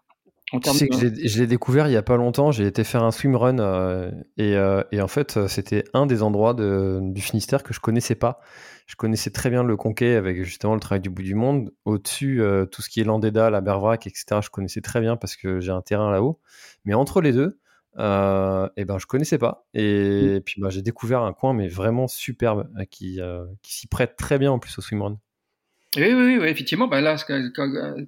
Tu 0.62 0.70
sais 0.70 0.86
que 0.86 0.94
je 0.96 1.40
l'ai 1.40 1.48
découvert 1.48 1.88
il 1.88 1.92
y 1.92 1.96
a 1.96 2.02
pas 2.02 2.16
longtemps. 2.16 2.52
J'ai 2.52 2.66
été 2.66 2.84
faire 2.84 3.02
un 3.02 3.10
swimrun 3.10 3.58
euh, 3.58 4.12
et, 4.36 4.52
et, 4.96 5.00
en 5.00 5.08
fait, 5.08 5.48
c'était 5.48 5.82
un 5.92 6.06
des 6.06 6.22
endroits 6.22 6.54
de, 6.54 7.00
du 7.02 7.20
Finistère 7.20 7.64
que 7.64 7.74
je 7.74 7.80
connaissais 7.80 8.14
pas 8.14 8.40
je 8.86 8.94
connaissais 8.94 9.30
très 9.30 9.50
bien 9.50 9.64
le 9.64 9.76
Conquet 9.76 10.14
avec 10.14 10.42
justement 10.44 10.74
le 10.74 10.80
travail 10.80 11.00
du 11.00 11.10
bout 11.10 11.22
du 11.22 11.34
monde. 11.34 11.72
Au-dessus, 11.84 12.40
euh, 12.40 12.66
tout 12.66 12.82
ce 12.82 12.88
qui 12.88 13.00
est 13.00 13.04
Landeda, 13.04 13.50
la 13.50 13.60
Bervrac, 13.60 14.06
etc., 14.06 14.40
je 14.42 14.50
connaissais 14.50 14.80
très 14.80 15.00
bien 15.00 15.16
parce 15.16 15.36
que 15.36 15.60
j'ai 15.60 15.72
un 15.72 15.82
terrain 15.82 16.10
là-haut. 16.10 16.40
Mais 16.84 16.94
entre 16.94 17.20
les 17.20 17.32
deux, 17.32 17.58
euh, 17.98 18.68
eh 18.76 18.84
ben, 18.84 18.98
je 18.98 19.06
connaissais 19.06 19.38
pas. 19.38 19.66
Et, 19.74 20.38
mm. 20.38 20.40
puis 20.42 20.60
bah, 20.60 20.70
j'ai 20.70 20.82
découvert 20.82 21.22
un 21.22 21.32
coin, 21.32 21.54
mais 21.54 21.68
vraiment 21.68 22.08
superbe, 22.08 22.68
euh, 22.78 22.84
qui, 22.84 23.20
euh, 23.20 23.44
qui 23.62 23.74
s'y 23.74 23.86
prête 23.86 24.16
très 24.16 24.38
bien 24.38 24.52
en 24.52 24.58
plus 24.58 24.76
au 24.78 24.82
swimrun. 24.82 25.18
Oui, 25.96 26.12
oui, 26.12 26.36
oui, 26.38 26.48
effectivement. 26.48 26.88
Bah 26.88 27.00
là, 27.00 27.16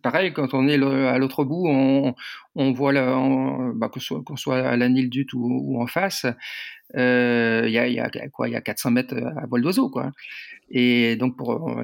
pareil, 0.03 0.33
quand 0.35 0.53
on 0.53 0.69
est 0.69 0.75
à 0.75 1.19
l'autre 1.19 1.45
bout, 1.45 1.67
on, 1.67 2.15
on 2.55 2.73
voit 2.73 2.93
là, 2.93 3.17
bah, 3.75 3.89
qu'on 3.89 4.01
soit, 4.01 4.23
soit, 4.37 4.59
à 4.59 4.77
la 4.77 4.91
Nile 4.91 5.09
Dut 5.09 5.29
ou, 5.33 5.77
ou 5.77 5.83
en 5.83 5.87
face, 5.87 6.27
euh, 6.97 7.63
il 7.67 7.73
y, 7.73 7.79
a, 7.79 7.89
y, 7.89 7.99
a, 7.99 8.11
quoi, 8.29 8.49
il 8.49 8.53
y 8.53 8.57
a 8.57 8.61
400 8.61 8.91
mètres 8.91 9.17
à 9.17 9.47
vol 9.47 9.63
d'oiseau, 9.63 9.89
quoi. 9.89 10.13
Et 10.71 11.17
donc, 11.17 11.37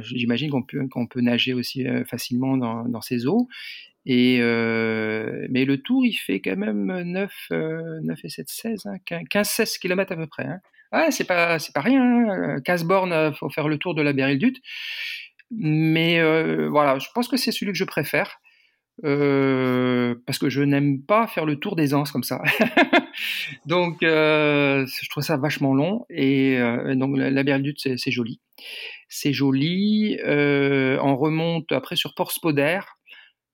j'imagine 0.03 0.51
qu'on 0.51 0.63
peut, 0.63 0.87
qu'on 0.89 1.07
peut 1.07 1.23
nager 1.23 1.55
aussi 1.55 1.87
euh, 1.87 2.05
facilement 2.05 2.59
dans, 2.59 2.85
dans 2.85 3.01
ces 3.01 3.27
eaux. 3.27 3.49
Et 4.07 4.39
euh, 4.41 5.47
mais 5.51 5.65
le 5.65 5.79
tour, 5.79 6.05
il 6.05 6.15
fait 6.15 6.41
quand 6.41 6.57
même 6.57 7.03
9, 7.03 7.33
9 7.51 8.25
et 8.25 8.29
7, 8.29 8.49
16, 8.49 8.87
hein, 8.87 9.21
15, 9.31 9.49
16 9.49 9.79
km 9.79 10.13
à 10.13 10.17
peu 10.17 10.27
près. 10.27 10.45
Hein. 10.45 10.61
Ah, 10.93 11.11
c'est 11.11 11.25
pas, 11.25 11.59
c'est 11.59 11.75
pas 11.75 11.81
rien. 11.81 12.61
15 12.65 12.83
hein. 12.83 12.87
bornes, 12.87 13.35
faut 13.35 13.51
faire 13.51 13.69
le 13.69 13.79
tour 13.79 13.95
de 13.95 14.03
la 14.03 14.13
Beryl-Dut. 14.13 14.61
Mais 15.51 16.21
euh, 16.21 16.69
voilà, 16.69 16.99
je 16.99 17.09
pense 17.15 17.29
que 17.29 17.37
c'est 17.37 17.53
celui 17.53 17.73
que 17.73 17.79
je 17.79 17.85
préfère. 17.85 18.41
Euh, 19.05 20.15
parce 20.25 20.39
que 20.39 20.49
je 20.49 20.63
n'aime 20.63 21.03
pas 21.03 21.27
faire 21.27 21.47
le 21.47 21.57
tour 21.57 21.75
des 21.75 21.95
anses 21.95 22.13
comme 22.13 22.23
ça. 22.23 22.41
donc, 23.67 24.05
euh, 24.05 24.87
je 24.87 25.09
trouve 25.09 25.25
ça 25.25 25.37
vachement 25.37 25.75
long. 25.75 26.07
Et 26.11 26.59
donc, 26.95 27.17
la, 27.17 27.31
la 27.31 27.59
c'est 27.77 28.11
joli. 28.11 28.41
C'est 29.09 29.33
joli. 29.33 30.19
on 30.25 31.17
remonte 31.17 31.73
après 31.73 31.97
sur 31.97 32.15
Port 32.15 32.31
Spoder, 32.31 32.81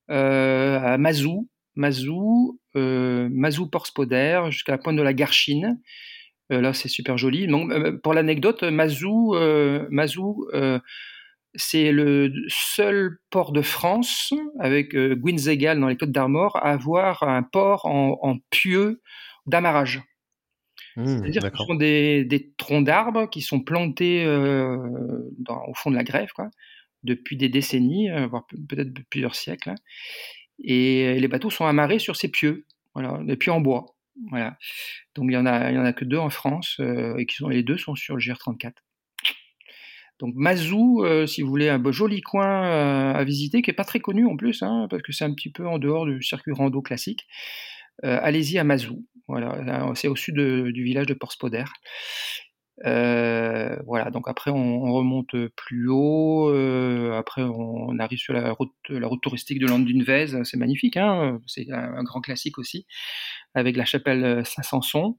à 0.07 0.97
Mazou. 0.97 1.49
Mazou, 1.75 2.59
Mazou 2.75 3.67
Port 3.67 3.87
Spoder, 3.87 4.41
jusqu'à 4.49 4.73
la 4.73 4.77
pointe 4.77 4.97
de 4.97 5.01
la 5.01 5.13
Garchine. 5.13 5.79
là, 6.49 6.73
c'est 6.73 6.89
super 6.89 7.17
joli. 7.17 7.47
Donc, 7.47 7.71
pour 8.01 8.13
l'anecdote, 8.13 8.63
Mazou, 8.63 9.35
Mazou 9.89 10.47
c'est 11.55 11.91
le 11.91 12.31
seul 12.47 13.17
port 13.29 13.51
de 13.51 13.61
France, 13.61 14.33
avec 14.59 14.95
euh, 14.95 15.15
dans 15.15 15.87
les 15.87 15.97
Côtes 15.97 16.11
d'Armor, 16.11 16.55
à 16.57 16.71
avoir 16.71 17.23
un 17.23 17.43
port 17.43 17.85
en, 17.85 18.37
pieux 18.49 19.01
d'amarrage. 19.45 20.01
Mmh, 20.95 21.05
C'est-à-dire 21.05 21.51
que 21.51 21.57
ce 21.57 21.65
sont 21.65 21.75
des, 21.75 22.53
troncs 22.57 22.85
d'arbres 22.85 23.29
qui 23.29 23.41
sont 23.41 23.61
plantés 23.61 24.25
euh, 24.25 24.77
au 25.67 25.73
fond 25.73 25.91
de 25.91 25.95
la 25.95 26.03
grève, 26.03 26.31
quoi, 26.33 26.49
depuis 27.03 27.37
des 27.37 27.49
décennies, 27.49 28.09
euh, 28.11 28.27
voire 28.27 28.45
peut-être 28.69 28.91
plusieurs 29.09 29.35
siècles. 29.35 29.71
Hein. 29.71 29.75
Et 30.63 31.19
les 31.19 31.27
bateaux 31.27 31.49
sont 31.49 31.65
amarrés 31.65 31.99
sur 31.99 32.15
ces 32.15 32.29
pieux, 32.29 32.65
voilà, 32.93 33.19
des 33.23 33.35
pieux 33.35 33.51
en 33.51 33.61
bois. 33.61 33.95
Voilà. 34.29 34.57
Donc 35.15 35.25
il 35.29 35.33
y 35.33 35.37
en 35.37 35.45
a, 35.45 35.71
il 35.71 35.75
y 35.75 35.79
en 35.79 35.85
a 35.85 35.93
que 35.93 36.05
deux 36.05 36.17
en 36.17 36.29
France, 36.29 36.77
euh, 36.79 37.17
et 37.17 37.25
qui 37.25 37.35
sont 37.35 37.49
les 37.49 37.63
deux 37.63 37.77
sont 37.77 37.95
sur 37.95 38.15
le 38.15 38.21
GR34. 38.21 38.73
Donc 40.21 40.35
Mazou, 40.35 41.03
euh, 41.03 41.25
si 41.25 41.41
vous 41.41 41.49
voulez, 41.49 41.67
un 41.67 41.79
beau, 41.79 41.91
joli 41.91 42.21
coin 42.21 42.63
euh, 42.67 43.13
à 43.13 43.23
visiter, 43.23 43.63
qui 43.63 43.71
est 43.71 43.73
pas 43.75 43.83
très 43.83 43.99
connu 43.99 44.27
en 44.27 44.37
plus, 44.37 44.61
hein, 44.61 44.85
parce 44.87 45.01
que 45.01 45.11
c'est 45.11 45.25
un 45.25 45.33
petit 45.33 45.51
peu 45.51 45.67
en 45.67 45.79
dehors 45.79 46.05
du 46.05 46.21
circuit 46.21 46.51
rando 46.51 46.79
classique. 46.83 47.27
Euh, 48.03 48.19
allez-y 48.21 48.59
à 48.59 48.63
Mazou, 48.63 49.07
voilà, 49.27 49.91
c'est 49.95 50.07
au 50.07 50.15
sud 50.15 50.35
du 50.35 50.83
village 50.83 51.07
de 51.07 51.15
Port-Spoder. 52.83 53.83
voilà, 53.85 54.11
donc 54.11 54.27
après 54.27 54.51
on, 54.51 54.91
remonte 54.93 55.35
plus 55.55 55.87
haut, 55.89 56.49
après 57.13 57.41
on 57.41 57.97
arrive 57.99 58.19
sur 58.19 58.33
la 58.33 58.51
route, 58.51 58.73
la 58.89 59.07
route 59.07 59.21
touristique 59.21 59.59
de 59.59 59.67
Landunvez, 59.67 60.43
c'est 60.43 60.57
magnifique, 60.57 60.97
hein, 60.97 61.39
c'est 61.47 61.69
un, 61.71 62.03
grand 62.03 62.21
classique 62.21 62.57
aussi, 62.57 62.85
avec 63.53 63.77
la 63.77 63.85
chapelle 63.85 64.45
Saint-Sanson. 64.45 65.17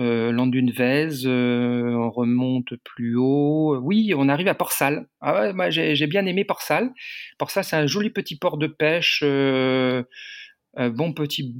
euh, 0.00 0.32
Landunvez, 0.32 1.26
on 1.26 2.10
remonte 2.10 2.74
plus 2.84 3.16
haut. 3.16 3.78
Oui, 3.82 4.12
on 4.16 4.28
arrive 4.28 4.48
à 4.48 4.54
Port-Salle. 4.54 5.06
Ah 5.20 5.40
ouais, 5.40 5.52
moi 5.52 5.70
j'ai 5.70 6.06
bien 6.06 6.26
aimé 6.26 6.44
Port-Salle. 6.44 6.92
C'est 7.48 7.76
un 7.76 7.86
joli 7.86 8.10
petit 8.10 8.38
port 8.38 8.58
de 8.58 8.66
pêche. 8.66 9.22
bon 9.22 11.12
petit, 11.14 11.54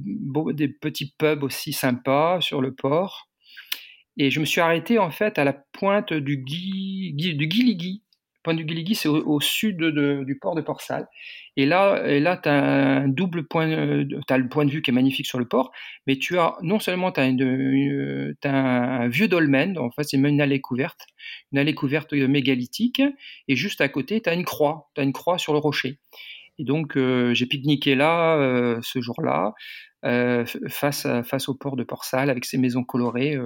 des 0.53 0.67
petits 0.67 1.13
pubs 1.17 1.43
aussi 1.43 1.73
sympas 1.73 2.41
sur 2.41 2.61
le 2.61 2.73
port. 2.73 3.26
Et 4.17 4.31
je 4.31 4.39
me 4.39 4.45
suis 4.45 4.61
arrêté 4.61 4.99
en 4.99 5.11
fait 5.11 5.37
à 5.37 5.43
la 5.43 5.53
pointe 5.53 6.13
du, 6.13 6.37
Guy, 6.37 7.13
du 7.13 7.47
Guiligui. 7.47 8.03
Point 8.43 8.53
du 8.53 8.63
Guiligui, 8.63 8.95
c'est 8.95 9.09
au, 9.09 9.41
sud 9.41 9.83
du 9.83 10.39
port 10.39 10.55
de 10.55 10.61
Port-Salle. 10.61 11.07
Et 11.57 11.65
là, 11.65 12.01
là 12.19 12.37
tu 12.37 12.47
as 12.47 12.53
un 12.53 13.07
double 13.07 13.47
point, 13.47 13.69
euh, 13.69 14.05
tu 14.05 14.37
le 14.37 14.47
point 14.47 14.63
de 14.63 14.71
vue 14.71 14.81
qui 14.81 14.91
est 14.91 14.93
magnifique 14.93 15.25
sur 15.25 15.39
le 15.39 15.47
port, 15.47 15.71
mais 16.05 16.17
tu 16.17 16.37
as 16.37 16.55
non 16.61 16.79
seulement 16.79 17.11
tu 17.11 17.19
as, 17.19 17.23
as 17.23 18.49
un, 18.49 19.07
vieux 19.09 19.27
dolmen, 19.27 19.77
en 19.77 19.91
fait 19.91 20.03
c'est 20.03 20.17
même 20.17 20.35
une 20.35 20.41
allée 20.41 20.61
couverte, 20.61 21.07
une 21.51 21.57
allée 21.57 21.73
couverte 21.73 22.13
mégalithique, 22.13 23.01
et 23.47 23.55
juste 23.55 23.81
à 23.81 23.89
côté, 23.89 24.21
tu 24.21 24.29
as 24.29 24.33
une 24.33 24.45
croix, 24.45 24.91
tu 24.95 25.01
une 25.01 25.13
croix 25.13 25.37
sur 25.37 25.51
le 25.51 25.59
rocher. 25.59 25.99
Et 26.59 26.63
donc, 26.63 26.95
euh, 26.95 27.33
j'ai 27.33 27.47
pique-niqué 27.47 27.95
là, 27.95 28.37
euh, 28.37 28.79
ce 28.81 29.01
jour-là, 29.01 29.53
face, 30.69 31.05
face 31.25 31.49
au 31.49 31.55
port 31.55 31.75
de 31.75 31.83
Port-Salle, 31.83 32.29
avec 32.29 32.45
ses 32.45 32.57
maisons 32.57 32.83
colorées. 32.83 33.37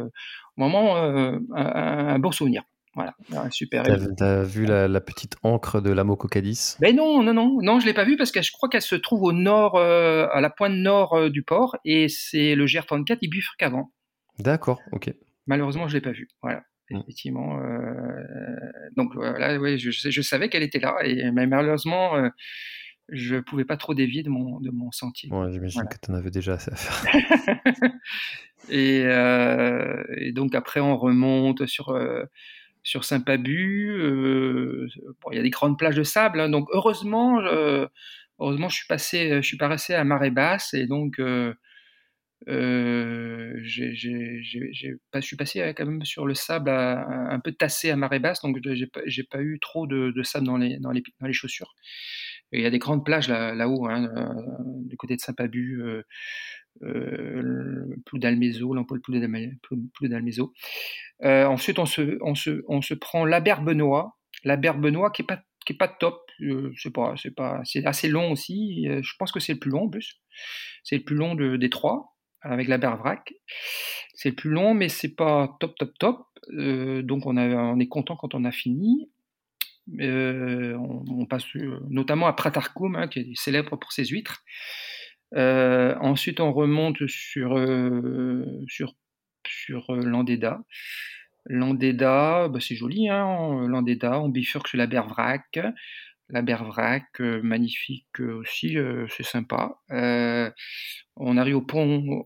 Vraiment 0.57 0.97
un, 0.97 1.41
un, 1.53 2.19
bon 2.19 2.31
souvenir. 2.31 2.63
Voilà, 2.93 3.13
super. 3.51 3.83
T'as 4.17 4.41
as 4.41 4.43
vu 4.43 4.65
la, 4.65 5.01
petite 5.01 5.35
encre 5.43 5.81
de 5.81 5.91
l'Amococadis 5.91 6.75
Ben 6.79 6.95
non, 6.95 7.23
non, 7.23 7.33
non, 7.33 7.59
non, 7.61 7.79
je 7.79 7.85
l'ai 7.85 7.93
pas 7.93 8.03
vue 8.03 8.17
parce 8.17 8.31
que 8.31 8.41
je 8.41 8.51
crois 8.51 8.67
qu'elle 8.67 8.81
se 8.81 8.95
trouve 8.95 9.23
au 9.23 9.31
nord, 9.31 9.75
euh, 9.75 10.27
à 10.33 10.41
la 10.41 10.49
pointe 10.49 10.73
nord 10.73 11.13
euh, 11.13 11.29
du 11.29 11.41
port, 11.41 11.77
et 11.85 12.09
c'est 12.09 12.53
le 12.55 12.65
GR34, 12.65 13.19
il 13.21 13.29
bifurque 13.29 13.63
avant. 13.63 13.91
D'accord, 14.39 14.81
ok. 14.91 15.13
Malheureusement, 15.47 15.87
je 15.87 15.93
l'ai 15.93 16.01
pas 16.01 16.11
vue. 16.11 16.27
Voilà, 16.41 16.63
mm. 16.89 16.97
effectivement. 16.97 17.59
Euh, 17.61 18.69
donc 18.97 19.13
voilà, 19.13 19.57
ouais, 19.57 19.77
je, 19.77 19.91
je, 19.91 20.21
savais 20.21 20.49
qu'elle 20.49 20.63
était 20.63 20.79
là, 20.79 20.97
et 21.03 21.31
mais 21.31 21.47
malheureusement, 21.47 22.11
je 23.11 23.37
pouvais 23.37 23.65
pas 23.65 23.77
trop 23.77 23.93
dévier 23.93 24.23
de 24.23 24.29
mon 24.29 24.59
de 24.59 24.71
mon 24.71 24.91
sentier. 24.91 25.29
Ouais, 25.31 25.51
j'imagine 25.51 25.83
que 25.83 25.97
tu 26.01 26.11
en 26.11 26.15
avais 26.15 26.31
déjà 26.31 26.53
assez 26.53 26.71
à 26.71 26.75
faire. 26.75 27.59
et, 28.69 29.01
et, 30.17 30.31
donc 30.31 30.55
après, 30.55 30.79
on 30.79 30.97
remonte 30.97 31.65
sur 31.65 31.95
sur 32.83 33.03
Saint-Pabu. 33.03 33.91
Euh, 33.91 34.87
il 35.31 35.37
y 35.37 35.39
a 35.39 35.43
des 35.43 35.49
grandes 35.49 35.77
plages 35.77 35.95
de 35.95 36.03
sable, 36.03 36.39
hein, 36.39 36.49
donc 36.49 36.67
heureusement, 36.71 37.39
heureusement, 38.39 38.69
je 38.69 38.75
suis 38.75 38.87
passé, 38.87 39.41
je 39.41 39.47
suis 39.47 39.57
à 39.93 40.03
marée 40.03 40.31
basse 40.31 40.73
et 40.73 40.87
donc 40.87 41.19
euh, 41.19 41.53
euh, 42.47 43.53
j'ai, 43.61 43.93
je 43.93 44.95
suis 45.21 45.35
passé 45.35 45.73
quand 45.75 45.85
même 45.85 46.03
sur 46.05 46.25
le 46.25 46.33
sable 46.33 46.69
un 46.69 47.39
peu 47.39 47.51
tassé 47.51 47.91
à 47.91 47.95
marée 47.95 48.19
basse, 48.19 48.41
donc 48.41 48.57
j'ai 48.63 48.87
pas, 48.87 49.01
pas 49.29 49.41
eu 49.41 49.59
trop 49.59 49.85
de, 49.87 50.23
sable 50.23 50.47
dans 50.47 50.57
les, 50.57 50.77
dans 50.79 50.91
les, 50.91 51.03
dans 51.19 51.27
les 51.27 51.33
chaussures. 51.33 51.75
Il 52.51 52.61
y 52.61 52.65
a 52.65 52.69
des 52.69 52.79
grandes 52.79 53.05
plages 53.05 53.27
là, 53.27 53.53
là-haut, 53.53 53.87
hein, 53.87 54.09
du 54.85 54.97
côté 54.97 55.15
de 55.15 55.21
Saint-Pabu, 55.21 55.81
euh, 56.83 57.95
plus 58.05 58.19
d'Almézo, 58.19 58.75
plus 59.03 60.09
d'Almézo. 60.09 60.53
Euh, 61.23 61.45
ensuite, 61.45 61.79
on 61.79 61.85
se, 61.85 62.17
on, 62.21 62.35
se, 62.35 62.63
on 62.67 62.81
se 62.81 62.93
prend 62.93 63.25
la 63.25 63.39
Berbenois, 63.39 64.17
la 64.43 64.57
Berbenois 64.57 65.11
qui 65.11 65.21
est 65.21 65.25
pas 65.25 65.41
qui 65.65 65.73
pas 65.73 65.87
top, 65.87 66.19
euh, 66.41 66.73
c'est 66.75 66.91
pas 66.91 67.13
c'est 67.65 67.85
assez 67.85 68.09
long 68.09 68.31
aussi. 68.31 68.87
Euh, 68.87 69.01
je 69.03 69.13
pense 69.17 69.31
que 69.31 69.39
c'est 69.39 69.53
le 69.53 69.59
plus 69.59 69.71
long 69.71 69.83
en 69.83 69.89
plus. 69.89 70.19
C'est 70.83 70.97
le 70.97 71.03
plus 71.03 71.15
long 71.15 71.35
de, 71.35 71.55
des 71.55 71.69
trois 71.69 72.15
avec 72.41 72.67
la 72.67 72.77
Bervrac. 72.79 73.33
C'est 74.15 74.29
le 74.29 74.35
plus 74.35 74.49
long, 74.49 74.73
mais 74.73 74.89
c'est 74.89 75.15
pas 75.15 75.55
top 75.59 75.75
top 75.77 75.91
top. 75.99 76.25
Euh, 76.53 77.03
donc 77.03 77.27
on, 77.27 77.37
a, 77.37 77.47
on 77.47 77.79
est 77.79 77.87
content 77.87 78.15
quand 78.15 78.33
on 78.33 78.43
a 78.43 78.51
fini. 78.51 79.11
Euh, 79.99 80.75
on, 80.77 81.25
passe 81.25 81.45
notamment 81.89 82.27
à 82.27 82.33
Pratarkoum, 82.33 82.95
hein, 82.95 83.07
qui 83.07 83.19
est 83.19 83.35
célèbre 83.35 83.77
pour 83.77 83.91
ses 83.91 84.05
huîtres. 84.05 84.43
Euh, 85.35 85.95
ensuite, 85.99 86.39
on 86.39 86.51
remonte 86.51 87.07
sur, 87.07 87.57
euh, 87.57 88.45
sur, 88.67 88.93
sur 89.47 89.89
euh, 89.91 90.03
Landéda. 90.03 90.61
Landéda, 91.45 92.49
bah, 92.49 92.59
c'est 92.59 92.75
joli, 92.75 93.09
hein, 93.09 93.67
Landéda, 93.67 94.19
on 94.19 94.29
bifurque 94.29 94.67
sur 94.67 94.77
la 94.77 94.87
Bervrac. 94.87 95.59
La 96.29 96.41
Bervrac, 96.41 97.19
magnifique 97.19 98.21
aussi, 98.21 98.77
c'est 99.09 99.23
sympa. 99.23 99.79
on 99.89 101.37
arrive 101.37 101.57
au 101.57 101.61
pont, 101.61 102.25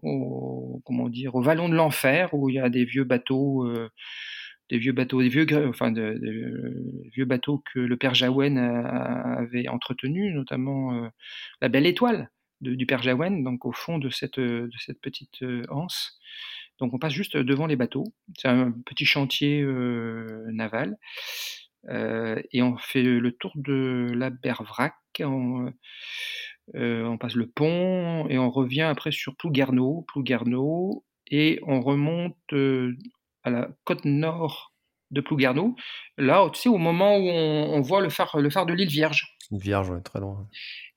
comment 0.85 1.09
dire, 1.09 1.33
au 1.33 1.41
vallon 1.41 1.69
de 1.69 1.75
l'enfer, 1.75 2.31
où 2.33 2.49
il 2.49 2.55
y 2.55 2.59
a 2.59 2.69
des 2.69 2.85
vieux 2.85 3.03
bateaux 3.03 3.65
des 4.69 4.77
vieux 4.77 4.93
bateaux, 4.93 5.21
des 5.21 5.29
vieux, 5.29 5.45
enfin, 5.67 5.91
de, 5.91 6.19
vieux 7.13 7.25
bateaux 7.25 7.63
que 7.73 7.79
le 7.79 7.97
père 7.97 8.15
Jaouen 8.15 8.57
avait 8.57 9.67
entretenus, 9.67 10.33
notamment 10.33 11.09
la 11.61 11.69
Belle 11.69 11.85
Étoile, 11.85 12.29
du 12.61 12.85
Père 12.85 13.01
Jaouen, 13.01 13.43
donc 13.43 13.65
au 13.65 13.71
fond 13.71 13.97
de 13.97 14.09
cette, 14.09 14.39
de 14.39 14.71
cette 14.77 15.01
petite 15.01 15.43
euh, 15.43 15.63
anse. 15.69 16.19
Donc 16.79 16.93
on 16.93 16.99
passe 16.99 17.13
juste 17.13 17.37
devant 17.37 17.67
les 17.67 17.75
bateaux. 17.75 18.05
C'est 18.37 18.47
un 18.47 18.71
petit 18.85 19.05
chantier 19.05 19.61
euh, 19.61 20.45
naval. 20.51 20.97
Euh, 21.89 22.41
et 22.51 22.61
on 22.61 22.77
fait 22.77 23.03
le 23.03 23.31
tour 23.31 23.51
de 23.55 24.07
la 24.13 24.29
Bervrac. 24.29 24.95
On, 25.19 25.71
on, 26.73 27.17
passe 27.17 27.35
le 27.35 27.47
pont 27.47 28.27
et 28.27 28.37
on 28.37 28.49
revient 28.49 28.81
après 28.81 29.11
sur 29.11 29.35
Plouguerneau, 29.35 30.03
Plouguerneau 30.07 31.05
et 31.29 31.59
on 31.63 31.79
remonte 31.79 32.35
à 33.45 33.51
la 33.51 33.69
côte 33.85 34.03
nord 34.03 34.73
de 35.11 35.21
Plouguerneau. 35.21 35.75
Là, 36.17 36.47
tu 36.53 36.61
sais, 36.61 36.69
au 36.69 36.77
moment 36.77 37.17
où 37.17 37.29
on, 37.29 37.81
voit 37.81 38.01
le 38.01 38.09
phare, 38.09 38.37
le 38.39 38.49
phare 38.49 38.65
de 38.65 38.73
l'île 38.73 38.89
Vierge. 38.89 39.37
Vierge, 39.51 39.89
ouais, 39.91 40.01
très 40.01 40.19
loin. 40.19 40.47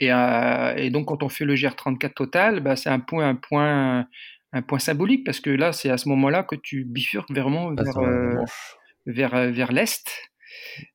Et, 0.00 0.12
euh, 0.12 0.74
et, 0.76 0.90
donc, 0.90 1.06
quand 1.06 1.22
on 1.22 1.28
fait 1.28 1.44
le 1.44 1.54
GR34 1.54 2.14
total, 2.14 2.60
bah, 2.60 2.76
c'est 2.76 2.88
un 2.88 3.00
point, 3.00 3.28
un 3.28 3.34
point, 3.34 4.06
un 4.52 4.62
point 4.62 4.78
symbolique 4.78 5.24
parce 5.24 5.40
que 5.40 5.50
là, 5.50 5.72
c'est 5.72 5.90
à 5.90 5.98
ce 5.98 6.08
moment-là 6.08 6.42
que 6.42 6.56
tu 6.56 6.84
bifurques 6.84 7.30
vraiment 7.30 7.74
vers, 7.74 7.98
euh, 7.98 8.34
vers, 9.06 9.34
euh, 9.34 9.50
vers 9.50 9.72
l'est. 9.72 10.04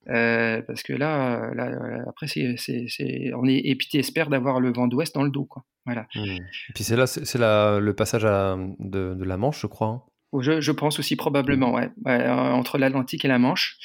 parce 0.07 0.81
que 0.81 0.93
là, 0.93 1.51
là 1.53 1.69
après, 2.07 2.27
c'est, 2.27 2.55
c'est, 2.57 3.31
on 3.35 3.45
est 3.45 3.75
puis 3.75 3.99
espère 3.99 4.29
d'avoir 4.29 4.59
le 4.59 4.73
vent 4.73 4.87
d'ouest 4.87 5.13
dans 5.13 5.23
le 5.23 5.29
dos, 5.29 5.45
quoi. 5.45 5.63
Voilà. 5.85 6.07
Mmh. 6.15 6.23
Et 6.23 6.73
puis 6.73 6.85
c'est 6.85 6.95
là, 6.95 7.05
c'est, 7.07 7.37
le 7.37 7.91
passage 7.91 8.23
à, 8.23 8.57
de, 8.79 9.13
de, 9.13 9.23
la 9.25 9.35
Manche, 9.35 9.61
je 9.61 9.67
crois. 9.67 9.87
Hein. 9.87 10.01
Je, 10.39 10.71
pense 10.71 10.99
aussi 10.99 11.15
probablement, 11.15 11.73
ouais, 11.73 11.89
ouais 12.05 12.27
entre 12.27 12.77
l'Atlantique 12.77 13.25
et 13.25 13.27
la 13.27 13.39
Manche. 13.39 13.77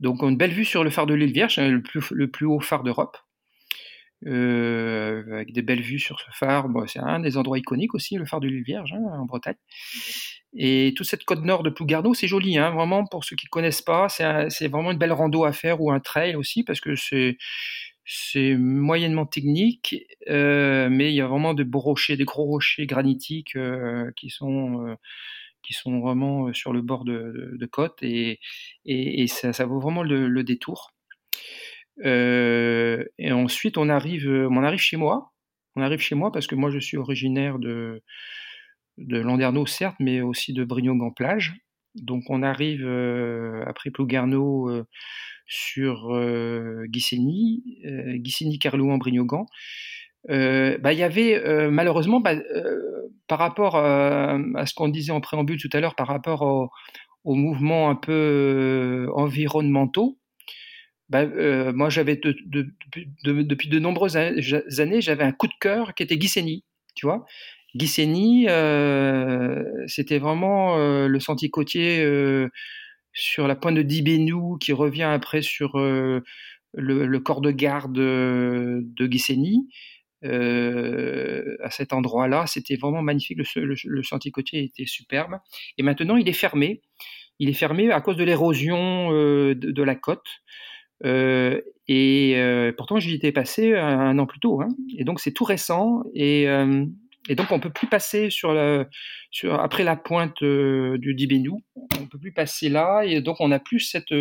Donc 0.00 0.22
une 0.22 0.36
belle 0.36 0.52
vue 0.52 0.64
sur 0.64 0.84
le 0.84 0.90
phare 0.90 1.06
de 1.06 1.14
l'île 1.14 1.32
Vierge, 1.32 1.58
le 1.58 1.82
plus, 1.82 2.10
le 2.10 2.30
plus 2.30 2.46
haut 2.46 2.60
phare 2.60 2.82
d'Europe. 2.82 3.16
Euh, 4.26 5.22
avec 5.34 5.52
des 5.52 5.60
belles 5.60 5.82
vues 5.82 5.98
sur 5.98 6.18
ce 6.18 6.26
phare. 6.32 6.66
C'est 6.86 6.98
un 6.98 7.20
des 7.20 7.36
endroits 7.36 7.58
iconiques 7.58 7.94
aussi, 7.94 8.16
le 8.16 8.24
phare 8.24 8.40
de 8.40 8.48
l'île 8.48 8.62
Vierge, 8.62 8.92
hein, 8.94 9.02
en 9.20 9.26
Bretagne. 9.26 9.56
Et 10.56 10.94
toute 10.96 11.06
cette 11.06 11.24
côte 11.24 11.44
nord 11.44 11.62
de 11.62 11.70
Plougarneau, 11.70 12.14
c'est 12.14 12.28
joli, 12.28 12.56
hein, 12.56 12.70
vraiment, 12.70 13.04
pour 13.04 13.24
ceux 13.24 13.36
qui 13.36 13.46
ne 13.46 13.50
connaissent 13.50 13.82
pas, 13.82 14.08
c'est 14.08 14.68
vraiment 14.68 14.92
une 14.92 14.98
belle 14.98 15.12
rando 15.12 15.44
à 15.44 15.52
faire 15.52 15.82
ou 15.82 15.90
un 15.90 16.00
trail 16.00 16.36
aussi, 16.36 16.62
parce 16.62 16.80
que 16.80 16.94
c'est 16.96 18.54
moyennement 18.56 19.26
technique, 19.26 20.06
euh, 20.28 20.88
mais 20.90 21.10
il 21.12 21.16
y 21.16 21.20
a 21.20 21.26
vraiment 21.26 21.54
de 21.54 21.64
beaux 21.64 21.80
rochers, 21.80 22.16
des 22.16 22.24
gros 22.24 22.44
rochers 22.44 22.86
granitiques 22.86 23.56
euh, 23.56 24.10
qui 24.16 24.30
sont 24.30 24.86
euh, 24.86 24.94
qui 25.64 25.72
sont 25.74 26.00
vraiment 26.00 26.52
sur 26.52 26.72
le 26.72 26.82
bord 26.82 27.04
de, 27.04 27.68
côte 27.70 27.98
et, 28.02 28.40
et, 28.84 29.26
ça, 29.26 29.64
vaut 29.66 29.80
vraiment 29.80 30.02
le, 30.02 30.42
détour. 30.42 30.92
Et 32.02 33.32
ensuite, 33.32 33.78
on 33.78 33.88
arrive, 33.88 34.28
on 34.28 34.62
arrive 34.62 34.80
chez 34.80 34.96
moi. 34.96 35.32
On 35.76 35.82
arrive 35.82 36.00
chez 36.00 36.14
moi 36.14 36.30
parce 36.30 36.46
que 36.46 36.54
moi, 36.54 36.70
je 36.70 36.78
suis 36.78 36.96
originaire 36.96 37.58
de, 37.58 38.02
de 38.98 39.18
Landerneau, 39.18 39.66
certes, 39.66 39.96
mais 39.98 40.20
aussi 40.20 40.52
de 40.52 40.64
Brignogan-Plage. 40.64 41.54
Donc, 41.94 42.24
on 42.28 42.42
arrive 42.42 42.86
après 43.66 43.90
Plougarneau 43.90 44.68
euh, 44.68 44.84
sur 45.46 46.14
euh, 46.14 46.84
Guissény, 46.86 47.62
euh. 50.30 50.74
Euh, 50.74 50.78
bah, 50.78 50.92
il 50.92 50.98
y 50.98 51.02
avait 51.02 51.34
euh, 51.44 51.70
malheureusement, 51.70 52.20
bah, 52.20 52.34
euh, 52.34 52.80
par 53.28 53.38
rapport 53.38 53.76
à 53.76 54.38
ce 54.66 54.74
qu'on 54.74 54.88
disait 54.88 55.12
en 55.12 55.20
préambule 55.20 55.60
tout 55.60 55.70
à 55.72 55.80
l'heure, 55.80 55.94
par 55.94 56.06
rapport 56.08 56.42
aux 56.42 56.70
au 57.24 57.34
mouvements 57.34 57.88
un 57.88 57.94
peu 57.94 59.08
environnementaux, 59.14 60.18
bah, 61.08 61.24
moi 61.72 61.88
j'avais 61.88 62.16
de, 62.16 62.36
de, 62.44 62.66
de, 63.24 63.42
depuis 63.42 63.68
de 63.68 63.78
nombreuses 63.78 64.16
années, 64.16 65.00
j'avais 65.00 65.24
un 65.24 65.32
coup 65.32 65.46
de 65.46 65.54
cœur 65.58 65.94
qui 65.94 66.02
était 66.02 66.18
Guissény, 66.18 66.64
tu 66.94 67.06
vois. 67.06 67.24
Guissény, 67.76 68.46
c'était 69.86 70.18
vraiment 70.18 70.76
le 70.76 71.18
sentier 71.18 71.48
côtier 71.48 72.06
sur 73.14 73.48
la 73.48 73.56
pointe 73.56 73.76
de 73.76 73.82
Dibénou 73.82 74.58
qui 74.58 74.74
revient 74.74 75.04
après 75.04 75.40
sur 75.40 75.78
le, 75.78 76.22
le, 76.74 77.20
corps 77.20 77.40
de 77.40 77.52
garde 77.52 77.94
de 77.94 79.06
Guissény. 80.24 81.56
à 81.62 81.70
cet 81.70 81.92
endroit-là. 81.92 82.46
C'était 82.46 82.76
vraiment 82.76 83.02
magnifique. 83.02 83.38
Le, 83.38 83.74
le, 83.84 84.02
sentier 84.02 84.30
côtier 84.30 84.62
était 84.62 84.86
superbe. 84.86 85.38
Et 85.78 85.82
maintenant, 85.82 86.16
il 86.16 86.28
est 86.28 86.32
fermé. 86.32 86.82
Il 87.38 87.48
est 87.48 87.54
fermé 87.54 87.90
à 87.90 88.00
cause 88.00 88.16
de 88.16 88.24
l'érosion 88.24 89.10
de, 89.10 89.82
la 89.82 89.94
côte. 89.94 90.28
et 91.04 92.72
pourtant, 92.76 92.98
j'y 93.00 93.14
étais 93.14 93.32
passé 93.32 93.74
un, 93.74 94.18
an 94.18 94.26
plus 94.26 94.40
tôt. 94.40 94.60
Hein. 94.60 94.68
Et 94.96 95.04
donc, 95.04 95.20
c'est 95.20 95.32
tout 95.32 95.44
récent. 95.44 96.04
Et, 96.14 96.46
donc, 97.30 97.50
on 97.50 97.58
peut 97.58 97.70
plus 97.70 97.88
passer 97.88 98.28
après 99.50 99.84
la 99.84 99.96
pointe 99.96 100.44
du 100.44 101.14
Dibénou. 101.14 101.62
On 102.00 102.06
peut 102.06 102.18
plus 102.18 102.32
passer 102.32 102.68
là. 102.68 103.02
Et 103.04 103.20
donc, 103.20 103.40
on 103.40 103.48
n'a 103.48 103.58
plus 103.58 103.80
cette, 103.80 104.14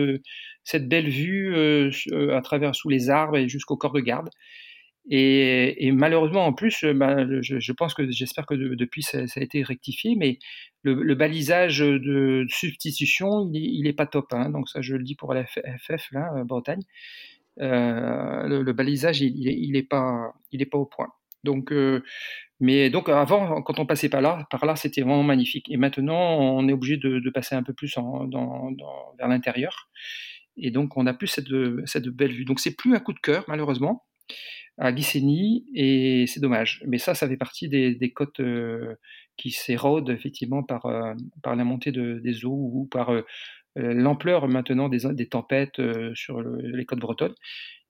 cette 0.63 0.87
belle 0.87 1.09
vue 1.09 1.55
à 2.31 2.41
travers 2.41 2.73
sous 2.73 2.89
les 2.89 3.09
arbres 3.09 3.37
et 3.37 3.47
jusqu'au 3.47 3.77
corps 3.77 3.93
de 3.93 4.01
garde. 4.01 4.29
Et, 5.09 5.91
malheureusement, 5.91 6.45
en 6.45 6.53
plus, 6.53 6.85
bah, 6.85 7.25
je, 7.41 7.71
pense 7.73 7.93
que 7.93 8.09
j'espère 8.09 8.45
que 8.45 8.53
depuis 8.53 9.03
ça, 9.03 9.19
a 9.19 9.41
été 9.41 9.61
rectifié, 9.61 10.15
mais 10.15 10.39
le, 10.83 11.13
balisage 11.15 11.79
de, 11.79 12.45
substitution, 12.49 13.49
il 13.53 13.83
n'est 13.83 13.93
pas 13.93 14.05
top. 14.05 14.33
Hein. 14.33 14.49
donc 14.49 14.69
ça, 14.69 14.81
je 14.81 14.95
le 14.95 15.03
dis 15.03 15.15
pour 15.15 15.33
la 15.33 15.45
FF, 15.45 16.11
là, 16.11 16.33
euh, 16.37 16.43
Bretagne. 16.45 16.81
Euh, 17.59 18.47
le, 18.47 18.73
balisage, 18.73 19.21
il 19.21 19.71
n'est 19.73 19.83
pas, 19.83 20.33
pas 20.71 20.77
au 20.77 20.85
point. 20.85 21.09
Donc, 21.43 21.73
euh, 21.73 22.01
mais 22.61 22.89
donc 22.89 23.09
avant, 23.09 23.61
quand 23.61 23.79
on 23.79 23.85
passait 23.85 24.07
par 24.07 24.21
là, 24.21 24.47
par 24.49 24.65
là, 24.65 24.77
c'était 24.77 25.01
vraiment 25.01 25.23
magnifique. 25.23 25.69
Et 25.69 25.75
maintenant, 25.75 26.39
on 26.39 26.67
est 26.69 26.73
obligé 26.73 26.95
de, 26.95 27.29
passer 27.29 27.55
un 27.55 27.63
peu 27.63 27.73
plus 27.73 27.97
vers 27.97 29.27
l'intérieur. 29.27 29.89
Et 30.55 30.71
donc, 30.71 30.95
on 30.95 31.03
n'a 31.03 31.13
plus 31.13 31.27
cette, 31.27 31.49
cette 31.85 32.07
belle 32.07 32.31
vue. 32.31 32.45
Donc, 32.45 32.61
c'est 32.61 32.75
plus 32.75 32.95
un 32.95 32.99
coup 32.99 33.11
de 33.11 33.19
cœur, 33.19 33.43
malheureusement 33.49 34.05
à 34.77 34.91
Glycénie 34.91 35.65
et 35.75 36.25
c'est 36.27 36.39
dommage. 36.39 36.83
Mais 36.87 36.97
ça, 36.97 37.13
ça 37.13 37.27
fait 37.27 37.37
partie 37.37 37.69
des, 37.69 38.11
côtes 38.13 38.39
euh, 38.39 38.95
qui 39.37 39.51
s'érodent 39.51 40.09
effectivement 40.09 40.63
par, 40.63 40.85
euh, 40.85 41.13
par 41.41 41.55
la 41.55 41.63
montée 41.63 41.91
des 41.91 42.45
eaux 42.45 42.69
ou 42.73 42.87
par 42.91 43.11
euh, 43.11 43.23
l'ampleur 43.75 44.47
maintenant 44.47 44.89
des, 44.89 45.27
tempêtes 45.27 45.81
sur 46.13 46.41
les 46.41 46.85
côtes 46.85 46.99
bretonnes 46.99 47.35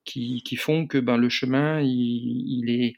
qui, 0.04 0.42
qui, 0.42 0.56
font 0.56 0.86
que 0.86 0.98
ben, 0.98 1.16
le 1.16 1.28
chemin 1.28 1.80
il 1.82 2.70
est 2.70 2.94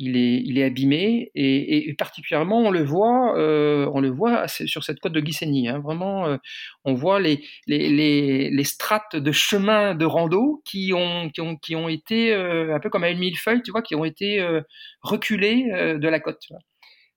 il 0.00 0.16
est, 0.16 0.42
il 0.44 0.58
est 0.58 0.64
abîmé 0.64 1.30
et, 1.34 1.94
particulièrement 1.98 2.60
on 2.60 2.70
le 2.70 2.82
voit, 2.82 3.38
euh, 3.38 3.88
on 3.92 4.00
le 4.00 4.10
voit 4.10 4.48
sur 4.48 4.82
cette 4.82 4.98
côte 4.98 5.12
de 5.12 5.20
Glycénie. 5.20 5.68
Hein. 5.68 5.78
vraiment, 5.78 6.26
euh, 6.26 6.38
on 6.84 6.94
voit 6.94 7.20
les, 7.20 7.44
les, 7.66 8.50
les, 8.50 8.64
strates 8.64 9.14
de 9.14 9.30
chemin 9.30 9.94
de 9.94 10.06
rando 10.06 10.62
qui 10.64 10.92
ont, 10.94 11.28
qui 11.28 11.42
ont, 11.42 11.56
qui 11.56 11.76
ont 11.76 11.88
été 11.88 12.32
euh, 12.32 12.74
un 12.74 12.80
peu 12.80 12.88
comme 12.88 13.04
à 13.04 13.10
une 13.10 13.18
millefeuille, 13.18 13.62
tu 13.62 13.70
vois, 13.70 13.82
qui 13.82 13.94
ont 13.94 14.04
été 14.04 14.42
reculées 15.02 15.64
de 15.98 16.08
la 16.08 16.18
côte. 16.18 16.42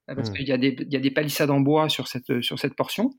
Parce 0.06 0.30
mmh. 0.30 0.34
qu'il 0.34 0.48
y, 0.50 0.52
a 0.52 0.58
des, 0.58 0.76
il 0.78 0.94
y 0.94 0.98
a 0.98 1.00
des 1.00 1.12
palissades 1.12 1.50
en 1.50 1.62
bois 1.62 1.88
sur 1.88 2.10
cette, 2.10 2.42
sur 2.42 2.60
cette 2.60 2.76
portion. 2.76 3.12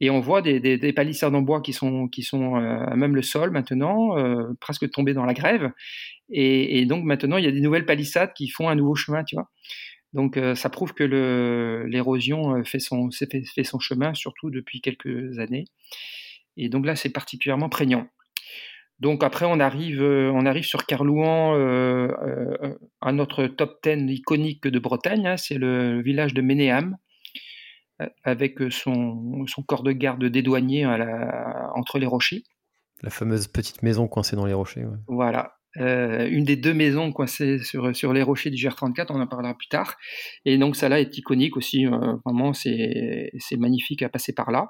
Et 0.00 0.10
on 0.10 0.20
voit 0.20 0.42
des, 0.42 0.60
des, 0.60 0.92
palissades 0.92 1.34
en 1.34 1.40
bois 1.40 1.62
qui 1.62 1.72
sont, 1.72 2.06
qui 2.08 2.22
sont 2.22 2.56
à 2.56 2.94
même 2.96 3.14
le 3.14 3.22
sol 3.22 3.50
maintenant, 3.50 4.14
presque 4.60 4.90
tombées 4.90 5.14
dans 5.14 5.24
la 5.24 5.32
grève. 5.32 5.70
Et, 6.28 6.84
donc 6.86 7.04
maintenant, 7.04 7.38
il 7.38 7.44
y 7.44 7.48
a 7.48 7.52
des 7.52 7.60
nouvelles 7.60 7.86
palissades 7.86 8.32
qui 8.34 8.48
font 8.48 8.68
un 8.68 8.74
nouveau 8.74 8.94
chemin, 8.94 9.24
tu 9.24 9.36
vois. 9.36 9.48
Donc 10.12 10.36
euh, 10.36 10.54
ça 10.54 10.70
prouve 10.70 10.94
que 10.94 11.04
l'érosion 11.86 12.56
euh, 12.56 12.64
fait 12.64 12.78
son, 12.78 13.10
fait, 13.10 13.64
son 13.64 13.78
chemin, 13.78 14.14
surtout 14.14 14.50
depuis 14.50 14.80
quelques 14.80 15.38
années. 15.38 15.66
Et 16.56 16.68
donc 16.68 16.86
là, 16.86 16.96
c'est 16.96 17.10
particulièrement 17.10 17.68
prégnant. 17.68 18.08
Donc 18.98 19.22
après, 19.22 19.44
on 19.44 19.60
arrive, 19.60 20.02
euh, 20.02 20.30
on 20.32 20.46
arrive 20.46 20.64
sur 20.64 20.86
Carlouan, 20.86 21.54
euh, 21.54 22.08
à 23.02 23.12
notre 23.12 23.46
top 23.46 23.78
10 23.84 24.10
iconique 24.10 24.66
de 24.66 24.78
Bretagne. 24.78 25.26
Hein, 25.26 25.36
c'est 25.36 25.58
le 25.58 26.00
village 26.00 26.32
de 26.32 26.40
Ménéam, 26.40 26.96
avec 28.24 28.58
son, 28.70 29.46
son 29.46 29.62
corps 29.62 29.82
de 29.82 29.92
garde 29.92 30.24
dédouanier 30.24 30.86
entre 30.86 31.98
les 31.98 32.06
rochers. 32.06 32.44
La 33.02 33.10
fameuse 33.10 33.46
petite 33.46 33.82
maison 33.82 34.08
coincée 34.08 34.36
dans 34.36 34.46
les 34.46 34.54
rochers. 34.54 34.86
Voilà. 35.06 35.56
Euh, 35.78 36.26
une 36.30 36.44
des 36.44 36.56
deux 36.56 36.72
maisons 36.72 37.12
coincées 37.12 37.58
sur, 37.58 37.94
sur 37.94 38.12
les 38.12 38.22
rochers 38.22 38.50
du 38.50 38.56
GR34, 38.56 39.06
on 39.10 39.20
en 39.20 39.26
parlera 39.26 39.54
plus 39.54 39.68
tard. 39.68 39.96
Et 40.44 40.56
donc 40.58 40.76
ça 40.76 40.88
là 40.88 41.00
est 41.00 41.18
iconique 41.18 41.56
aussi, 41.56 41.86
euh, 41.86 42.16
vraiment 42.24 42.52
c'est 42.54 43.30
magnifique 43.58 44.02
à 44.02 44.08
passer 44.08 44.32
par 44.32 44.50
là. 44.50 44.68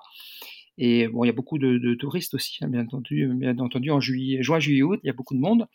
Et 0.78 1.08
bon, 1.08 1.24
il 1.24 1.28
y 1.28 1.30
a 1.30 1.32
beaucoup 1.32 1.58
de, 1.58 1.94
touristes 1.94 2.34
aussi, 2.34 2.58
hein, 2.62 2.68
bien 2.68 2.82
entendu, 2.82 3.30
bien 3.34 3.58
entendu 3.58 3.90
en 3.90 4.00
juillet, 4.00 4.42
juin, 4.42 4.58
juillet, 4.58 4.82
août, 4.82 5.00
il 5.02 5.06
y 5.06 5.10
a 5.10 5.14
beaucoup 5.14 5.34
de 5.34 5.40
monde, 5.40 5.66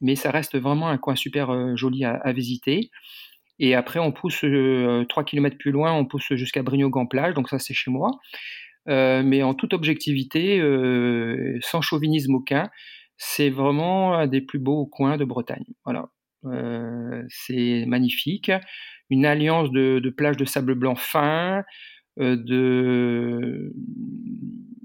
mais 0.00 0.14
ça 0.14 0.30
reste 0.30 0.56
vraiment 0.58 0.88
un 0.88 0.98
coin 0.98 1.16
super 1.16 1.50
euh, 1.50 1.74
joli 1.74 2.04
à, 2.04 2.32
visiter. 2.32 2.90
Et 3.58 3.74
après, 3.74 3.98
on 3.98 4.12
pousse 4.12 4.44
3 5.08 5.24
km 5.24 5.56
plus 5.58 5.70
loin, 5.70 5.92
on 5.92 6.04
pousse 6.04 6.32
jusqu'à 6.32 6.62
Brignogan-Plage, 6.62 7.34
donc 7.34 7.48
ça 7.48 7.58
c'est 7.58 7.74
chez 7.74 7.90
moi. 7.90 8.10
mais 8.86 9.42
en 9.42 9.54
toute 9.54 9.72
objectivité, 9.72 10.60
sans 11.62 11.80
chauvinisme 11.80 12.34
aucun, 12.34 12.68
c'est 13.16 13.50
vraiment 13.50 14.14
un 14.14 14.26
des 14.26 14.40
plus 14.40 14.58
beaux 14.58 14.86
coins 14.86 15.16
de 15.16 15.24
Bretagne. 15.24 15.64
Voilà. 15.84 16.10
Euh, 16.44 17.22
c'est 17.28 17.84
magnifique. 17.86 18.50
Une 19.10 19.24
alliance 19.24 19.70
de, 19.70 20.12
plages 20.16 20.36
de 20.36 20.44
sable 20.44 20.74
blanc 20.74 20.96
fin, 20.96 21.64
euh, 22.18 22.36
de, 22.36 23.72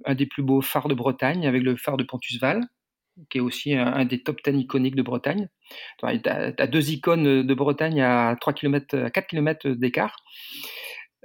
un 0.05 0.15
des 0.15 0.26
plus 0.26 0.43
beaux 0.43 0.61
phares 0.61 0.88
de 0.88 0.93
Bretagne 0.93 1.47
avec 1.47 1.63
le 1.63 1.76
phare 1.76 1.97
de 1.97 2.03
Pontusval, 2.03 2.61
qui 3.30 3.39
est 3.39 3.41
aussi 3.41 3.74
un, 3.74 4.05
des 4.05 4.22
top 4.24 4.39
10 4.43 4.59
iconiques 4.61 4.95
de 4.95 5.01
Bretagne. 5.01 5.49
Tu 5.99 6.05
as, 6.05 6.67
deux 6.67 6.91
icônes 6.91 7.43
de 7.43 7.53
Bretagne 7.53 8.01
à, 8.01 8.36
3 8.39 8.53
km, 8.53 8.97
à 8.97 9.09
4 9.09 9.28
km 9.28 9.69
d'écart. 9.69 10.17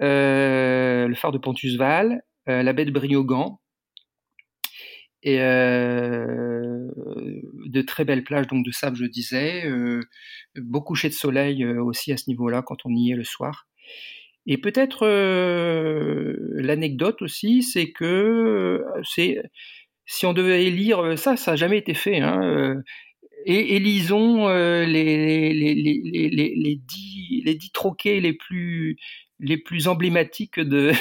Euh, 0.01 1.09
le 1.09 1.14
phare 1.14 1.32
de 1.32 1.38
Pontusval, 1.38 2.22
la 2.47 2.72
baie 2.72 2.84
de 2.84 2.90
Briogan, 2.90 3.59
et 5.26 5.40
euh, 5.40 6.88
de 7.66 7.82
très 7.82 8.05
belles 8.05 8.22
plages 8.22 8.47
donc 8.47 8.64
de 8.64 8.70
sable, 8.70 8.97
je 8.97 9.07
disais, 9.07 9.66
euh, 9.66 10.01
beaucoup 10.57 10.92
coucher 10.92 11.09
de 11.09 11.14
soleil 11.14 11.64
euh, 11.64 11.82
aussi 11.82 12.12
à 12.12 12.16
ce 12.16 12.30
niveau-là 12.30 12.62
quand 12.62 12.86
on 12.86 12.94
y 12.94 13.11
est 13.11 13.16
le 13.16 13.24
soir. 13.24 13.66
Et 14.47 14.59
peut-être 14.59 15.05
l'anecdote 16.62 17.20
aussi, 17.22 17.64
c'est 17.64 17.90
que 17.90 18.84
c'est 19.03 19.42
si 20.05 20.24
on 20.24 20.32
devait 20.32 20.64
élire 20.64 21.18
ça, 21.18 21.36
ça 21.36 21.51
n'a 21.51 21.57
jamais 21.57 21.78
été 21.78 21.94
fait. 21.94 22.20
Hein, 22.20 22.76
et 23.49 23.76
élisons 23.76 24.49
les, 24.49 25.55
les, 25.55 25.74
les, 25.74 26.55
les, 26.57 26.76
dix, 26.76 27.42
les 27.44 27.55
dix 27.55 27.70
troquets 27.70 28.20
les 28.20 28.32
plus, 28.32 28.97
les 29.38 29.57
plus 29.57 29.88
emblématiques 29.88 30.61
de, 30.61 30.92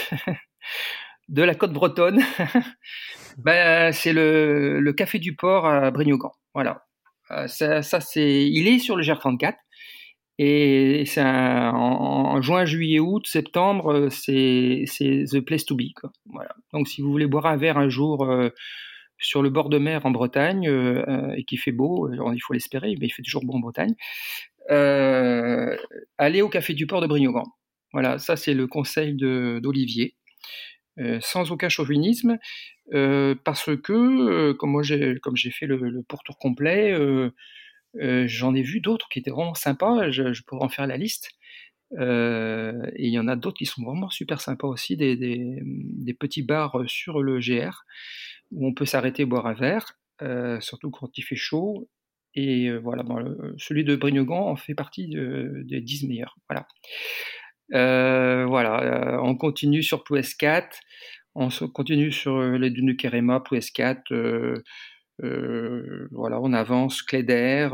de 1.29 1.43
la 1.43 1.55
côte 1.55 1.73
bretonne. 1.73 2.21
ben, 3.37 3.91
c'est 3.91 4.13
le, 4.13 4.79
le, 4.79 4.93
Café 4.93 5.19
du 5.19 5.35
Port 5.35 5.65
à 5.65 5.91
Brignogan. 5.91 6.31
Voilà. 6.53 6.85
Euh, 7.31 7.47
ça, 7.47 7.81
c'est, 7.81 8.47
il 8.47 8.67
est 8.67 8.79
sur 8.79 8.95
le 8.95 9.03
GR34. 9.03 9.55
Et 10.37 11.03
c'est 11.05 11.23
en, 11.23 12.41
juin, 12.41 12.65
juillet, 12.65 12.99
août, 12.99 13.25
septembre, 13.25 13.93
euh, 13.93 14.09
c'est, 14.09 14.83
c'est 14.85 15.23
the 15.31 15.39
place 15.39 15.65
to 15.65 15.75
be. 15.77 15.93
Donc 16.73 16.89
si 16.89 17.01
vous 17.01 17.09
voulez 17.09 17.25
boire 17.25 17.45
un 17.45 17.55
verre 17.55 17.77
un 17.77 17.87
jour 17.87 18.25
euh, 18.25 18.49
sur 19.17 19.41
le 19.41 19.49
bord 19.49 19.69
de 19.69 19.77
mer 19.77 20.05
en 20.05 20.11
Bretagne 20.11 20.69
et 21.37 21.43
qu'il 21.45 21.59
fait 21.59 21.71
beau, 21.71 22.11
il 22.11 22.39
faut 22.39 22.53
l'espérer, 22.53 22.95
mais 22.99 23.07
il 23.07 23.11
fait 23.11 23.23
toujours 23.23 23.45
beau 23.45 23.53
en 23.53 23.59
Bretagne, 23.59 23.95
allez 26.17 26.41
au 26.41 26.49
Café 26.49 26.73
du 26.73 26.87
Port 26.87 27.01
de 27.01 27.07
Brignogan. 27.07 27.45
Voilà, 27.93 28.19
ça 28.19 28.35
c'est 28.35 28.53
le 28.53 28.67
conseil 28.67 29.15
d'Olivier. 29.15 30.15
Euh, 30.97 31.19
sans 31.21 31.51
aucun 31.51 31.67
chauvinisme, 31.67 32.37
euh, 32.93 33.35
parce 33.43 33.75
que, 33.75 33.91
euh, 33.91 34.53
comme 34.53 34.81
j'ai, 34.81 35.51
fait 35.51 35.65
le, 35.65 36.03
pourtour 36.07 36.37
complet, 36.37 36.95
j'en 38.27 38.55
ai 38.55 38.61
vu 38.61 38.79
d'autres 38.79 39.09
qui 39.09 39.19
étaient 39.19 39.31
vraiment 39.31 39.55
sympas, 39.55 40.09
je, 40.11 40.41
pourrais 40.43 40.63
en 40.65 40.69
faire 40.69 40.87
la 40.87 40.97
liste. 40.97 41.31
et 41.91 43.05
il 43.05 43.09
y 43.09 43.19
en 43.19 43.27
a 43.27 43.35
d'autres 43.35 43.57
qui 43.57 43.65
sont 43.65 43.83
vraiment 43.83 44.09
super 44.09 44.39
sympas 44.39 44.67
aussi, 44.67 44.95
des, 44.95 46.15
petits 46.17 46.43
bars 46.43 46.81
sur 46.87 47.21
le 47.21 47.39
GR, 47.39 47.83
où 48.51 48.67
on 48.67 48.73
peut 48.73 48.85
s'arrêter 48.85 49.25
boire 49.25 49.47
un 49.47 49.53
verre, 49.53 49.93
surtout 50.61 50.91
quand 50.91 51.17
il 51.17 51.23
fait 51.23 51.35
chaud. 51.35 51.89
Et 52.33 52.69
voilà, 52.77 53.03
celui 53.57 53.85
de 53.85 53.95
Brignogan 53.95 54.37
en 54.37 54.55
fait 54.55 54.75
partie 54.75 55.07
des 55.07 55.81
10 55.81 56.07
meilleurs. 56.07 56.35
Voilà. 56.49 56.67
Euh, 57.73 58.45
voilà, 58.45 59.15
euh, 59.15 59.19
on 59.23 59.35
continue 59.35 59.81
sur 59.81 60.03
Ploues 60.03 60.21
4, 60.37 60.79
on 61.33 61.49
continue 61.73 62.11
sur 62.11 62.35
euh, 62.35 62.57
les 62.57 62.69
dunes 62.69 62.87
de 62.87 62.93
Kerema, 62.93 63.39
Ploues 63.39 63.59
4, 63.73 64.01
voilà, 66.11 66.39
on 66.41 66.53
avance, 66.53 67.01
Cléder. 67.01 67.69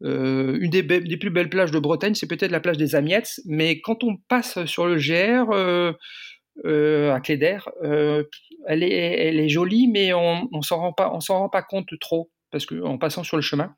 une 0.00 0.70
des, 0.70 0.82
des, 0.82 1.16
plus 1.18 1.30
belles 1.30 1.50
plages 1.50 1.70
de 1.70 1.78
Bretagne, 1.78 2.14
c'est 2.14 2.28
peut-être 2.28 2.50
la 2.50 2.60
plage 2.60 2.78
des 2.78 2.94
Amiettes, 2.94 3.40
mais 3.44 3.80
quand 3.80 4.04
on 4.04 4.16
passe 4.28 4.64
sur 4.64 4.86
le 4.86 4.96
GR 4.96 5.94
à 6.64 7.20
Cléder, 7.20 7.58
elle, 7.82 8.82
est, 8.82 9.26
elle 9.28 9.40
est 9.40 9.48
jolie, 9.48 9.88
mais 9.88 10.12
on, 10.12 10.48
on 10.52 10.62
s'en 10.62 10.78
rend 10.78 10.92
pas, 11.48 11.62
compte 11.62 11.88
trop 12.00 12.30
parce 12.50 12.66
qu'en 12.66 12.98
passant 12.98 13.24
sur 13.24 13.36
le 13.36 13.42
chemin, 13.42 13.74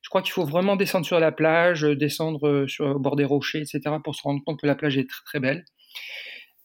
Je 0.00 0.08
crois 0.08 0.22
qu'il 0.22 0.32
faut 0.32 0.46
vraiment 0.46 0.76
descendre 0.76 1.04
sur 1.04 1.20
la 1.20 1.30
plage, 1.30 1.82
descendre 1.82 2.64
sur 2.66 2.86
au 2.86 2.98
bord 2.98 3.16
des 3.16 3.24
rochers, 3.24 3.60
etc., 3.60 3.96
pour 4.02 4.14
se 4.14 4.22
rendre 4.22 4.42
compte 4.44 4.60
que 4.60 4.66
la 4.66 4.74
plage 4.74 4.96
est 4.96 5.06
très, 5.26 5.40
belle. 5.40 5.64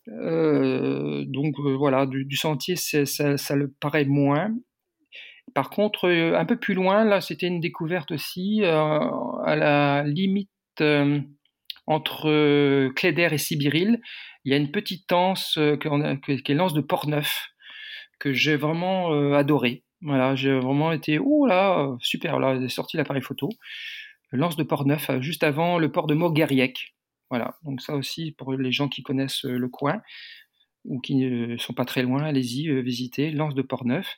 donc 0.07 1.55
voilà, 1.59 2.05
du, 2.05 2.35
sentier, 2.37 2.77
ça, 2.77 3.55
le 3.55 3.73
paraît 3.81 4.05
moins. 4.05 4.55
Par 5.53 5.69
contre, 5.69 6.09
un 6.09 6.45
peu 6.45 6.55
plus 6.55 6.75
loin, 6.75 7.03
là, 7.03 7.19
c'était 7.19 7.47
une 7.47 7.59
découverte 7.59 8.11
aussi, 8.11 8.63
à 8.63 9.55
la 9.57 10.03
limite 10.03 10.49
entre 11.89 12.87
Cléder 12.95 13.27
et 13.31 13.37
Sibiril. 13.37 13.99
Il 14.45 14.51
y 14.53 14.55
a 14.55 14.57
une 14.57 14.71
petite 14.71 15.11
anse 15.11 15.59
qui 15.81 16.51
est 16.51 16.55
l'anse 16.55 16.73
de 16.73 16.81
Port-Neuf, 16.81 17.47
que 18.19 18.31
j'ai 18.31 18.55
vraiment 18.55 19.11
adoré. 19.33 19.83
Voilà, 20.01 20.33
j'ai 20.35 20.57
vraiment 20.57 20.93
été, 20.93 21.19
oh 21.19 21.45
là, 21.45 21.97
super, 21.99 22.39
là, 22.39 22.57
j'ai 22.57 22.69
sorti 22.69 22.95
l'appareil 22.95 23.21
photo. 23.21 23.49
Lance 24.31 24.55
de 24.55 24.63
Port-Neuf, 24.63 25.09
euh, 25.09 25.21
juste 25.21 25.43
avant 25.43 25.79
le 25.79 25.91
port 25.91 26.07
de 26.07 26.13
Mogueriec. 26.13 26.95
Voilà, 27.29 27.55
donc 27.63 27.81
ça 27.81 27.95
aussi, 27.95 28.31
pour 28.31 28.53
les 28.53 28.71
gens 28.71 28.87
qui 28.87 29.03
connaissent 29.03 29.45
euh, 29.45 29.57
le 29.57 29.67
coin 29.69 30.01
ou 30.85 31.01
qui 31.01 31.15
ne 31.15 31.57
sont 31.57 31.73
pas 31.73 31.83
très 31.83 32.03
loin, 32.03 32.23
allez-y, 32.23 32.69
euh, 32.69 32.81
visitez, 32.81 33.31
Lance 33.31 33.53
de 33.53 33.61
Port-Neuf. 33.61 34.15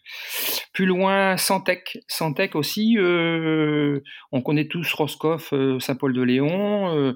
Plus 0.73 0.85
loin, 0.85 1.35
Santec. 1.35 1.97
Santec 2.07 2.55
aussi, 2.55 2.97
on 2.99 4.41
connaît 4.43 4.67
tous 4.67 4.93
Roscoff, 4.93 5.53
Saint-Paul-de-Léon, 5.79 7.15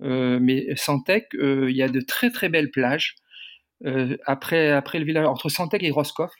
mais 0.00 0.66
Santec, 0.76 1.28
il 1.34 1.76
y 1.76 1.82
a 1.82 1.88
de 1.88 2.00
très 2.00 2.30
très 2.30 2.48
belles 2.48 2.70
plages. 2.70 3.16
après, 4.26 4.70
après 4.70 4.98
le 4.98 5.04
village, 5.04 5.26
entre 5.26 5.48
Santec 5.48 5.82
et 5.82 5.90
Roscoff, 5.90 6.32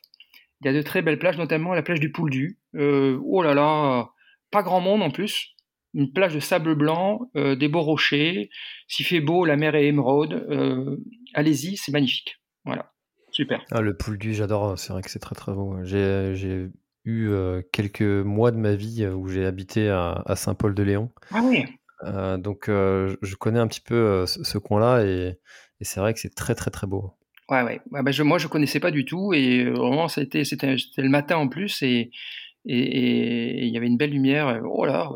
il 0.61 0.67
y 0.67 0.71
a 0.71 0.73
de 0.73 0.83
très 0.83 1.03
belles 1.03 1.19
plages, 1.19 1.39
notamment 1.39 1.75
la 1.75 1.83
plage 1.83 2.01
du 2.01 2.11
Pouldu. 2.11 2.59
Euh, 2.75 3.21
oh 3.25 3.43
là 3.43 3.55
là, 3.55 4.11
pas 4.51 4.63
grand 4.63 4.81
monde 4.81 5.03
en 5.03 5.11
plus. 5.11 5.55
Une 5.95 6.13
plage 6.13 6.35
de 6.35 6.41
sable 6.41 6.75
blanc, 6.75 7.31
euh, 7.37 7.57
des 7.57 7.69
beaux 7.69 7.83
rochers. 7.83 8.51
S'il 8.89 9.07
fait 9.07 9.21
beau, 9.21 9.45
la 9.45 9.57
mer 9.57 9.75
est 9.75 9.87
émeraude. 9.87 10.47
Euh, 10.51 10.97
allez-y, 11.35 11.77
c'est 11.77 11.93
magnifique. 11.93 12.39
Voilà, 12.65 12.93
super. 13.31 13.65
Ah, 13.71 13.81
le 13.81 13.97
Pouldu, 13.97 14.35
j'adore. 14.35 14.79
C'est 14.79 14.93
vrai 14.93 15.03
que 15.03 15.11
c'est 15.11 15.19
très 15.19 15.35
très 15.35 15.53
beau. 15.53 15.77
J'ai 15.85 16.69
eu 17.05 17.31
quelques 17.73 18.03
mois 18.03 18.51
de 18.51 18.59
ma 18.59 18.75
vie 18.75 19.07
où 19.07 19.29
j'ai 19.29 19.45
habité 19.45 19.89
à, 19.91 20.35
Saint-Paul-de-Léon. 20.35 21.11
Ah 21.31 21.43
oui. 21.45 21.65
Donc 22.03 22.67
je 22.69 23.35
connais 23.37 23.59
un 23.59 23.67
petit 23.67 23.81
peu 23.81 24.27
ce, 24.27 24.59
coin-là 24.59 25.05
et 25.05 25.39
c'est 25.81 26.01
vrai 26.01 26.15
que 26.15 26.21
c'est 26.21 26.35
très 26.35 26.55
très 26.55 26.71
très 26.71 26.87
beau. 26.87 27.15
Ouais, 27.49 27.63
ouais. 27.63 27.81
bah, 27.91 28.11
je, 28.11 28.23
moi, 28.25 28.39
je 28.39 28.49
connaissais 28.49 28.81
pas 28.81 28.91
du 28.91 29.05
tout 29.05 29.33
et 29.33 29.65
euh, 29.65 29.71
vraiment, 29.71 30.09
c'était, 30.09 30.45
c'était, 30.45 30.75
le 30.97 31.09
matin 31.09 31.37
en 31.37 31.49
plus 31.49 31.83
et 31.83 32.11
et 32.69 33.65
il 33.65 33.73
y 33.73 33.77
avait 33.77 33.87
une 33.87 33.97
belle 33.97 34.11
lumière. 34.11 34.49
Euh, 34.49 34.61
oh 34.65 34.85
là, 34.85 35.09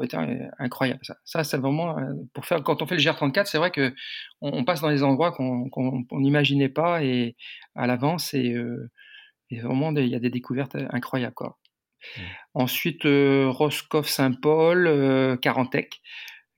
incroyable 0.61 1.01
ça. 1.03 1.17
Ça, 1.25 1.43
c'est 1.43 1.59
vraiment 1.59 1.99
euh, 1.99 2.13
pour 2.33 2.47
faire 2.47 2.63
quand 2.63 2.81
on 2.81 2.87
fait 2.87 2.95
le 2.95 3.03
GR34, 3.03 3.47
c'est 3.47 3.59
vrai 3.59 3.73
que 3.73 3.93
on, 4.41 4.63
passe 4.65 4.81
dans 4.83 4.91
des 4.91 5.03
endroits 5.03 5.33
qu'on 5.33 5.69
n'imaginait 6.13 6.69
pas 6.69 7.03
et 7.03 7.35
à 7.75 7.89
l'avance 7.89 8.35
et, 8.35 8.55
vraiment 9.51 9.91
il 9.97 10.07
y 10.07 10.15
a 10.15 10.21
des 10.21 10.31
découvertes 10.31 10.77
incroyables 10.91 11.35
quoi. 11.35 11.59
Mmh. 12.17 12.21
Ensuite, 12.55 13.03
Roscoff 13.05 14.09
Saint-Paul, 14.09 15.37
Carantec. 15.43 16.01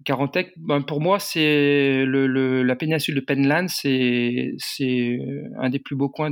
Carantec, 0.05 0.53
ben 0.57 0.82
pour 0.82 1.00
moi, 1.00 1.18
c'est 1.18 2.05
la 2.07 2.76
péninsule 2.76 3.14
de 3.14 3.20
Penland, 3.20 3.68
c'est 3.68 5.18
un 5.59 5.70
des 5.70 5.78
plus 5.78 5.96
beaux 5.96 6.09
coins 6.09 6.30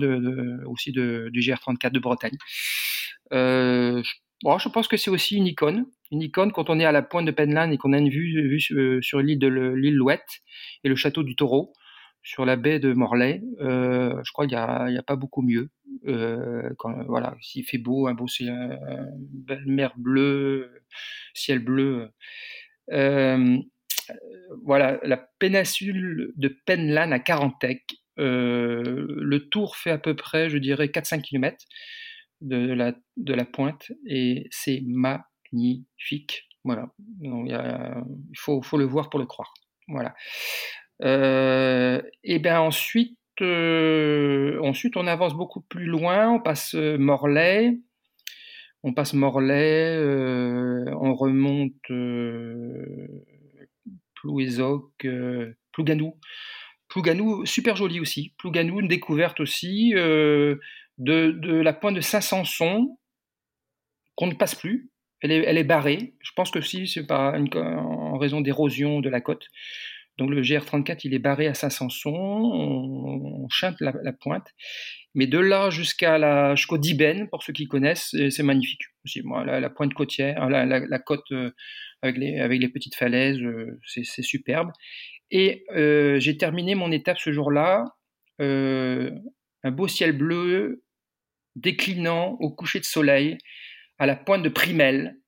aussi 0.66 0.92
du 0.92 1.30
GR34 1.32 1.92
de 1.92 1.98
Bretagne. 1.98 2.36
Euh, 3.32 4.02
je 4.42 4.68
pense 4.68 4.88
que 4.88 4.96
c'est 4.96 5.10
aussi 5.10 5.36
une 5.36 5.46
icône. 5.46 5.86
Une 6.10 6.22
icône 6.22 6.52
quand 6.52 6.70
on 6.70 6.80
est 6.80 6.84
à 6.84 6.92
la 6.92 7.02
pointe 7.02 7.26
de 7.26 7.30
Penland 7.30 7.72
et 7.72 7.78
qu'on 7.78 7.92
a 7.92 7.98
une 7.98 8.08
vue, 8.08 8.48
vue 8.48 8.60
sur, 8.60 9.20
l'île 9.20 9.38
de 9.38 9.48
l'île 9.48 9.94
Louette 9.94 10.40
et 10.82 10.88
le 10.88 10.96
château 10.96 11.22
du 11.22 11.36
Taureau 11.36 11.72
sur 12.22 12.44
la 12.44 12.56
baie 12.56 12.80
de 12.80 12.92
Morlaix. 12.92 13.42
Euh, 13.60 14.20
je 14.24 14.32
crois 14.32 14.46
qu'il 14.46 14.56
n'y 14.56 14.98
a, 14.98 15.02
pas 15.06 15.16
beaucoup 15.16 15.42
mieux. 15.42 15.70
Euh, 16.06 16.70
voilà, 17.06 17.36
s'il 17.40 17.64
fait 17.64 17.78
beau, 17.78 18.08
un 18.08 18.14
beau 18.14 18.26
ciel, 18.26 18.78
belle 19.18 19.66
mer 19.66 19.92
bleue, 19.96 20.82
ciel 21.34 21.60
bleu. 21.60 22.10
Euh, 22.92 23.58
voilà, 24.62 24.98
la 25.02 25.16
péninsule 25.38 26.32
de 26.36 26.56
Penlan 26.66 27.12
à 27.12 27.18
Carantec. 27.18 27.84
Euh, 28.18 29.06
le 29.08 29.48
tour 29.48 29.76
fait 29.76 29.90
à 29.90 29.98
peu 29.98 30.14
près, 30.14 30.50
je 30.50 30.58
dirais, 30.58 30.88
4-5 30.88 31.22
km 31.22 31.56
de 32.40 32.72
la, 32.72 33.44
pointe 33.44 33.92
et 34.06 34.46
c'est 34.50 34.82
magnifique. 34.86 36.48
Voilà, 36.64 36.88
il 37.22 38.38
faut, 38.38 38.60
le 38.76 38.84
voir 38.84 39.08
pour 39.08 39.20
le 39.20 39.26
croire. 39.26 39.52
Voilà. 39.88 40.14
Euh, 41.02 42.02
et 42.22 42.38
bien 42.38 42.60
ensuite, 42.60 43.16
ensuite, 43.40 44.98
on 44.98 45.06
avance 45.06 45.34
beaucoup 45.34 45.62
plus 45.62 45.86
loin, 45.86 46.28
on 46.28 46.40
passe 46.40 46.74
Morlaix, 46.74 47.78
on 48.82 48.92
passe 48.94 49.12
Morlaix, 49.12 49.96
euh, 49.96 50.84
on 51.00 51.14
remonte 51.14 51.90
euh, 51.90 53.24
Plouézoc, 54.14 54.90
euh, 55.04 55.54
Plouganou. 55.72 56.18
Plouganou, 56.88 57.44
super 57.46 57.76
joli 57.76 58.00
aussi. 58.00 58.34
Plouganou, 58.38 58.80
une 58.80 58.88
découverte 58.88 59.40
aussi 59.40 59.92
de, 59.92 60.58
la 60.98 61.72
pointe 61.72 61.94
de 61.94 62.00
Saint-Sanson 62.00 62.98
qu'on 64.16 64.26
ne 64.26 64.34
passe 64.34 64.54
plus. 64.54 64.90
Elle 65.20 65.30
est, 65.32 65.64
barrée. 65.64 66.14
Je 66.20 66.32
pense 66.34 66.50
que 66.50 66.60
si 66.60 66.88
c'est 66.88 67.06
pas 67.06 67.38
en 67.38 68.18
raison 68.18 68.40
d'érosion 68.40 69.00
de 69.00 69.08
la 69.08 69.20
côte. 69.20 69.46
Donc 70.20 70.30
le 70.30 70.42
GR34, 70.42 71.00
il 71.04 71.14
est 71.14 71.18
barré 71.18 71.46
à 71.46 71.54
Saint-Sanson, 71.54 72.10
on, 72.12 73.48
chante 73.48 73.76
la, 73.80 74.12
pointe. 74.12 74.48
Mais 75.14 75.26
de 75.26 75.38
là 75.38 75.70
jusqu'à 75.70 76.18
la, 76.18 76.54
jusqu'au 76.54 76.78
Diben, 76.78 77.28
pour 77.28 77.42
ceux 77.42 77.52
qui 77.52 77.66
connaissent, 77.66 78.14
c'est 78.30 78.42
magnifique 78.42 78.82
aussi. 79.04 79.22
Moi, 79.22 79.44
la, 79.44 79.70
pointe 79.70 79.92
côtière, 79.92 80.48
la, 80.48 80.98
côte 81.00 81.30
euh, 81.32 81.50
avec, 82.02 82.16
les, 82.16 82.38
avec 82.38 82.60
les 82.60 82.68
petites 82.68 82.94
falaises, 82.94 83.40
euh, 83.40 83.78
c'est, 83.86 84.22
superbe. 84.22 84.70
Et 85.30 85.64
euh, 85.72 86.18
j'ai 86.20 86.36
terminé 86.36 86.74
mon 86.74 86.92
étape 86.92 87.18
ce 87.18 87.32
jour-là, 87.32 87.84
un 88.38 89.70
beau 89.70 89.88
ciel 89.88 90.12
bleu 90.12 90.82
déclinant 91.56 92.36
au 92.40 92.50
coucher 92.50 92.78
de 92.80 92.84
soleil 92.84 93.36
à 93.98 94.06
la 94.06 94.16
pointe 94.16 94.42
de 94.42 94.48
Primel. 94.48 95.18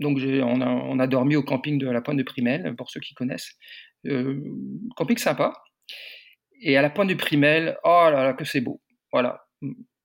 Donc 0.00 0.18
on 0.18 0.60
a, 0.60 0.66
on 0.66 0.98
a 0.98 1.06
dormi 1.06 1.36
au 1.36 1.42
camping 1.42 1.78
de 1.78 1.88
la 1.88 2.00
pointe 2.00 2.18
de 2.18 2.22
Primel, 2.22 2.74
pour 2.76 2.90
ceux 2.90 3.00
qui 3.00 3.14
connaissent. 3.14 3.56
camping 4.96 5.18
sympa. 5.18 5.52
Et 6.60 6.76
à 6.76 6.82
la 6.82 6.90
pointe 6.90 7.08
de 7.08 7.14
Primel, 7.14 7.76
oh 7.84 8.08
là 8.10 8.24
là, 8.24 8.32
que 8.32 8.44
c'est 8.44 8.60
beau. 8.60 8.80
Voilà. 9.12 9.44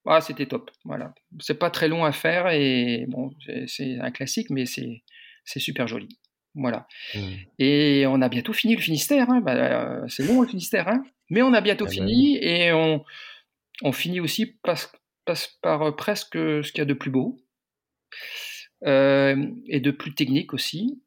Ah, 0.06 0.22
c'était 0.22 0.48
top. 0.48 0.72
Voilà. 0.84 1.14
C'est 1.40 1.58
pas 1.58 1.70
très 1.70 1.88
long 1.88 2.04
à 2.04 2.12
faire 2.12 2.50
et 2.50 3.06
bon, 3.08 3.32
c'est 3.68 4.00
un 4.00 4.12
classique, 4.12 4.50
mais 4.50 4.66
c'est 4.66 5.60
super 5.60 5.88
joli. 5.88 6.20
Voilà. 6.56 6.88
Mmh. 7.16 7.20
Et 7.60 8.06
on 8.08 8.22
a 8.22 8.30
bientôt 8.30 8.54
fini 8.54 8.76
le 8.76 8.82
Finistère. 8.82 9.30
Hein. 9.30 9.42
Bah, 9.42 9.56
euh, 9.56 10.08
c'est 10.08 10.26
long 10.26 10.42
le 10.42 10.48
Finistère, 10.48 10.88
hein. 10.88 11.04
mais 11.30 11.42
on 11.42 11.54
a 11.54 11.62
bientôt 11.62 11.86
ah 11.86 11.90
bah 11.90 11.94
fini 11.94 12.38
et 12.38 12.72
on, 12.74 13.04
on 13.82 13.92
finit 13.92 14.20
aussi 14.20 14.46
par, 14.62 14.78
par 15.62 15.82
euh, 15.82 15.92
presque 15.92 16.36
ce 16.36 16.72
qu'il 16.72 16.80
y 16.80 16.82
a 16.82 16.86
de 16.86 16.94
plus 16.94 17.10
beau 17.10 17.40
euh, 18.86 19.48
et 19.68 19.80
de 19.80 19.92
plus 19.92 20.14
technique 20.14 20.54
aussi, 20.54 21.02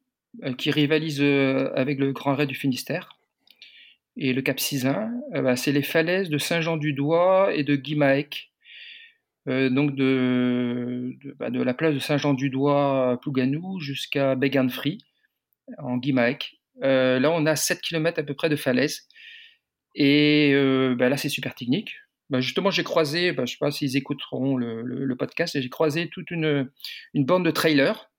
qui 0.57 0.69
rivalise 0.69 1.21
avec 1.21 1.97
le 1.97 2.11
Grand 2.11 2.35
Raid 2.35 2.49
du 2.49 2.55
Finistère 2.55 3.16
et 4.17 4.33
le 4.33 4.41
Cap 4.41 4.59
Sizun, 4.59 5.11
euh, 5.35 5.41
bah, 5.41 5.55
c'est 5.55 5.71
les 5.71 5.83
falaises 5.83 6.29
de 6.29 6.37
Saint-Jean-du-Doigt 6.37 7.53
et 7.53 7.63
de 7.63 7.75
Guimaec. 7.75 8.51
Euh, 9.47 9.69
donc 9.69 9.95
de, 9.95 11.17
bah, 11.37 11.49
de, 11.49 11.61
la 11.61 11.73
place 11.73 11.93
de 11.93 11.99
Saint-Jean-du-Doigt 11.99 13.11
à 13.11 13.17
Plouganou 13.17 13.79
jusqu'à 13.79 14.35
Beganfri 14.35 14.97
en 15.77 15.97
Guimaec. 15.97 16.55
Euh, 16.83 17.19
là, 17.19 17.31
on 17.31 17.45
a 17.45 17.55
7 17.55 17.79
km 17.81 18.19
à 18.19 18.23
peu 18.23 18.33
près 18.33 18.49
de 18.49 18.55
falaises. 18.55 19.07
Et 19.95 20.53
bah, 20.97 21.09
là, 21.09 21.17
c'est 21.17 21.29
super 21.29 21.55
technique. 21.55 21.95
justement, 22.33 22.69
j'ai 22.69 22.83
croisé, 22.83 23.33
je 23.35 23.41
ne 23.41 23.45
sais 23.47 23.57
pas 23.59 23.71
s'ils 23.71 23.97
écouteront 23.97 24.55
le, 24.55 25.15
podcast, 25.15 25.59
j'ai 25.59 25.69
croisé 25.69 26.07
toute 26.09 26.29
une, 26.29 26.69
bande 27.15 27.45
de 27.45 27.49
trailers 27.49 28.11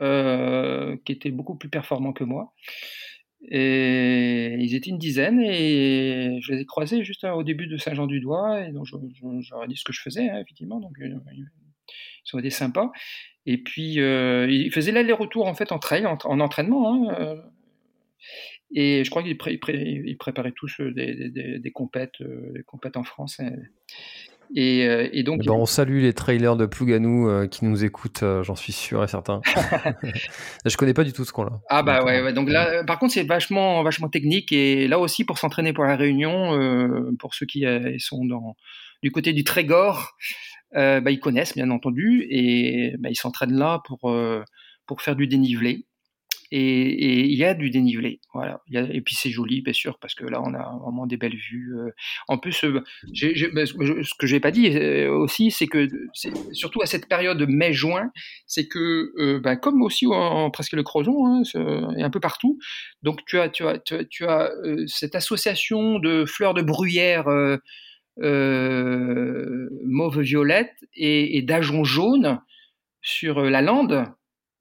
qui 0.00 1.12
étaient 1.12 1.30
beaucoup 1.30 1.56
plus 1.56 1.68
performants 1.68 2.12
que 2.12 2.24
moi. 2.24 2.52
Et 3.48 4.56
ils 4.58 4.74
étaient 4.74 4.90
une 4.90 4.98
dizaine 4.98 5.40
et 5.40 6.38
je 6.42 6.52
les 6.52 6.60
ai 6.60 6.66
croisés 6.66 7.02
juste 7.02 7.24
au 7.24 7.42
début 7.42 7.66
de 7.66 7.78
Saint-Jean-du-Doigt 7.78 8.66
et 8.66 8.72
donc 8.72 8.86
j'aurais 8.86 9.66
dit 9.66 9.76
ce 9.76 9.84
que 9.84 9.92
je 9.92 10.02
faisais, 10.02 10.28
hein, 10.28 10.40
effectivement. 10.40 10.78
Donc 10.78 10.92
euh, 11.00 11.18
ils 11.32 11.46
sont 12.24 12.38
été 12.38 12.50
sympas. 12.50 12.92
Et 13.46 13.58
puis 13.58 13.98
euh, 13.98 14.46
ils 14.50 14.70
faisaient 14.70 14.92
l'aller-retour 14.92 15.46
en 15.46 15.54
fait 15.54 15.72
en 15.72 15.78
trail, 15.78 16.06
en, 16.06 16.40
entraînement. 16.40 16.92
Hein, 16.92 17.16
euh. 17.18 17.42
et 18.74 19.04
je 19.04 19.10
crois 19.10 19.22
qu'ils 19.22 19.38
préparaient 20.18 20.52
tous 20.52 20.80
des, 20.80 21.14
des, 21.14 21.30
des, 21.30 21.58
des 21.58 21.70
compètes 21.72 22.18
en 22.96 23.04
France. 23.04 23.40
Et, 24.54 24.86
euh, 24.86 25.08
et 25.12 25.22
donc, 25.22 25.40
eh 25.42 25.46
ben, 25.46 25.54
on 25.54 25.66
salue 25.66 26.02
les 26.02 26.12
trailers 26.12 26.56
de 26.56 26.66
Plouganou 26.66 27.28
euh, 27.28 27.46
qui 27.46 27.64
nous 27.64 27.84
écoutent, 27.84 28.24
euh, 28.24 28.42
j'en 28.42 28.56
suis 28.56 28.72
sûr 28.72 29.04
et 29.04 29.08
certain. 29.08 29.40
je 30.64 30.76
connais 30.76 30.94
pas 30.94 31.04
du 31.04 31.12
tout 31.12 31.24
ce 31.24 31.32
qu'on 31.32 31.44
là. 31.44 31.60
Ah 31.68 31.82
bah 31.82 32.04
ouais, 32.04 32.20
ouais, 32.20 32.32
donc 32.32 32.50
là, 32.50 32.82
par 32.84 32.98
contre, 32.98 33.14
c'est 33.14 33.22
vachement, 33.22 33.82
vachement 33.82 34.08
technique 34.08 34.50
et 34.50 34.88
là 34.88 34.98
aussi 34.98 35.24
pour 35.24 35.38
s'entraîner 35.38 35.72
pour 35.72 35.84
la 35.84 35.94
Réunion, 35.96 37.12
pour 37.18 37.34
ceux 37.34 37.46
qui 37.46 37.64
sont 37.98 38.24
dans 38.24 38.56
du 39.02 39.12
côté 39.12 39.32
du 39.32 39.44
Trégor, 39.44 40.16
bah, 40.72 41.10
ils 41.10 41.20
connaissent 41.20 41.54
bien 41.54 41.70
entendu 41.70 42.26
et 42.28 42.94
bah, 42.98 43.08
ils 43.10 43.16
s'entraînent 43.16 43.56
là 43.56 43.80
pour 43.86 44.12
pour 44.86 45.02
faire 45.02 45.14
du 45.14 45.28
dénivelé 45.28 45.86
et 46.52 47.26
il 47.26 47.36
y 47.36 47.44
a 47.44 47.54
du 47.54 47.70
dénivelé. 47.70 48.20
Voilà. 48.34 48.60
et 48.72 49.00
puis 49.00 49.14
c'est 49.14 49.30
joli, 49.30 49.62
bien 49.62 49.72
sûr, 49.72 49.98
parce 50.00 50.14
que 50.14 50.24
là, 50.24 50.42
on 50.44 50.52
a 50.54 50.78
vraiment 50.82 51.06
des 51.06 51.16
belles 51.16 51.36
vues. 51.36 51.76
Euh. 51.78 51.90
En 52.28 52.38
plus, 52.38 52.64
euh, 52.64 52.82
ben, 53.52 53.66
ce 53.66 54.14
que 54.18 54.26
j'ai 54.26 54.40
pas 54.40 54.50
dit 54.50 54.76
euh, 54.76 55.10
aussi, 55.12 55.52
c'est 55.52 55.68
que 55.68 55.88
surtout 56.52 56.82
à 56.82 56.86
cette 56.86 57.08
période 57.08 57.40
mai-juin, 57.48 58.10
c'est 58.46 58.66
que, 58.66 59.38
ben, 59.38 59.56
comme 59.56 59.82
aussi 59.82 60.06
en, 60.06 60.50
presque 60.50 60.72
le 60.72 60.82
Crozon, 60.82 61.26
hein, 61.26 61.42
et 61.96 62.02
un 62.02 62.10
peu 62.10 62.20
partout, 62.20 62.58
donc 63.02 63.24
tu 63.26 63.38
as, 63.38 63.48
tu 63.48 63.64
as, 63.64 63.78
tu 63.78 64.24
as, 64.24 64.50
cette 64.86 65.14
association 65.14 65.98
de 65.98 66.24
fleurs 66.24 66.54
de 66.54 66.62
bruyère. 66.62 67.26
mauve-violette 69.86 70.74
et, 70.94 71.38
et 71.38 71.42
d'ajonc 71.42 71.84
jaune 71.84 72.40
sur 73.02 73.40
la 73.40 73.62
lande, 73.62 74.04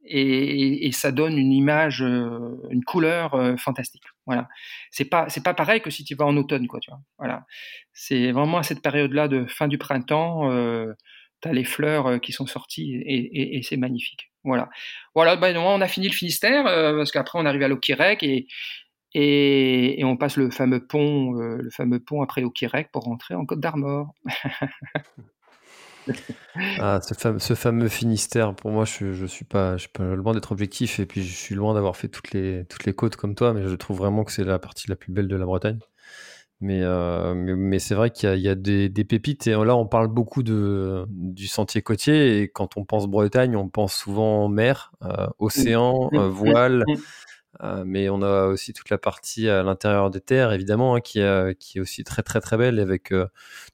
et, 0.05 0.91
ça 0.91 1.11
donne 1.11 1.37
une 1.37 1.51
image, 1.51 2.01
euh, 2.01 2.57
une 2.71 2.83
couleur 2.83 3.33
euh, 3.35 3.57
fantastique. 3.57 4.03
Voilà. 4.25 4.47
C'est 4.91 5.05
pas 5.05 5.29
c'est 5.29 5.43
pas 5.43 5.53
pareil 5.53 5.81
que 5.81 5.89
si 5.89 6.03
tu 6.03 6.15
vas 6.15 6.25
en 6.25 6.37
automne, 6.37 6.67
quoi. 6.67 6.79
Voilà. 7.17 7.45
C'est 7.93 8.31
vraiment 8.31 8.57
à 8.57 8.63
cette 8.63 8.81
période-là 8.81 9.27
de 9.27 9.45
fin 9.45 9.67
du 9.67 9.77
printemps, 9.77 10.51
euh, 10.51 10.93
tu 11.41 11.49
as 11.49 11.53
les 11.53 11.63
fleurs 11.63 12.19
qui 12.21 12.31
sont 12.31 12.47
sorties 12.47 13.01
et, 13.05 13.61
c'est 13.63 13.77
magnifique. 13.77 14.31
Voilà. 14.43 14.69
Voilà. 15.15 15.35
Ben, 15.35 15.57
on 15.57 15.81
a 15.81 15.87
fini 15.87 16.07
le 16.07 16.13
Finistère 16.13 16.65
parce 16.65 17.11
qu'après 17.11 17.39
on 17.39 17.45
arrive 17.45 17.63
à 17.63 17.67
l'Oquirec 17.67 18.23
et, 19.13 20.03
on 20.03 20.17
passe 20.17 20.37
le 20.37 20.49
fameux 20.49 20.85
pont, 20.85 21.33
le 21.33 21.69
fameux 21.71 21.99
pont 21.99 22.21
après 22.21 22.41
l'Oquirec 22.41 22.91
pour 22.91 23.03
rentrer 23.03 23.35
en 23.35 23.45
Côte 23.45 23.59
d'Armor. 23.59 24.13
ah, 26.79 26.99
ce, 27.01 27.53
fameux, 27.53 27.87
Finistère, 27.87 28.55
pour 28.55 28.71
moi, 28.71 28.85
je, 28.85 29.13
je 29.13 29.25
suis 29.25 29.45
pas, 29.45 29.77
je 29.77 29.81
suis 29.81 29.89
pas 29.89 30.15
loin 30.15 30.33
d'être 30.33 30.51
objectif 30.51 30.99
et 30.99 31.05
puis 31.05 31.23
je 31.23 31.35
suis 31.35 31.55
loin 31.55 31.73
d'avoir 31.73 31.95
fait 31.95 32.07
toutes 32.07 32.31
les, 32.31 32.65
toutes 32.65 32.85
les 32.85 32.93
côtes 32.93 33.15
comme 33.15 33.35
toi, 33.35 33.53
mais 33.53 33.67
je 33.67 33.75
trouve 33.75 33.97
vraiment 33.97 34.23
que 34.23 34.31
c'est 34.31 34.43
la 34.43 34.59
partie 34.59 34.89
la 34.89 34.95
plus 34.95 35.11
belle 35.11 35.27
de 35.27 35.35
la 35.35 35.45
Bretagne. 35.45 35.79
Mais, 36.61 36.81
euh, 36.83 37.33
mais, 37.35 37.79
c'est 37.79 37.95
vrai 37.95 38.09
qu'il 38.09 38.39
y 38.39 38.49
a, 38.49 38.55
des, 38.55 38.89
pépites 38.89 39.47
et 39.47 39.51
là, 39.51 39.77
on 39.77 39.85
parle 39.85 40.09
beaucoup 40.09 40.43
de, 40.43 41.05
du 41.07 41.47
sentier 41.47 41.81
côtier 41.81 42.41
et 42.41 42.49
quand 42.49 42.75
on 42.75 42.83
pense 42.83 43.07
Bretagne, 43.07 43.55
on 43.55 43.69
pense 43.69 43.93
souvent 43.93 44.49
mer, 44.49 44.91
euh, 45.03 45.27
océan, 45.39 46.09
euh, 46.13 46.27
voile. 46.27 46.83
Euh, 47.61 47.83
mais 47.85 48.09
on 48.09 48.21
a 48.21 48.45
aussi 48.45 48.73
toute 48.73 48.89
la 48.89 48.97
partie 48.97 49.49
à 49.49 49.63
l'intérieur 49.63 50.11
des 50.11 50.21
terres, 50.21 50.53
évidemment, 50.53 50.95
hein, 50.95 51.01
qui, 51.01 51.19
qui, 51.59 51.77
est 51.77 51.81
aussi 51.81 52.03
très 52.03 52.21
très 52.21 52.39
très 52.41 52.57
belle, 52.57 52.79
avec 52.79 53.11
euh, 53.11 53.27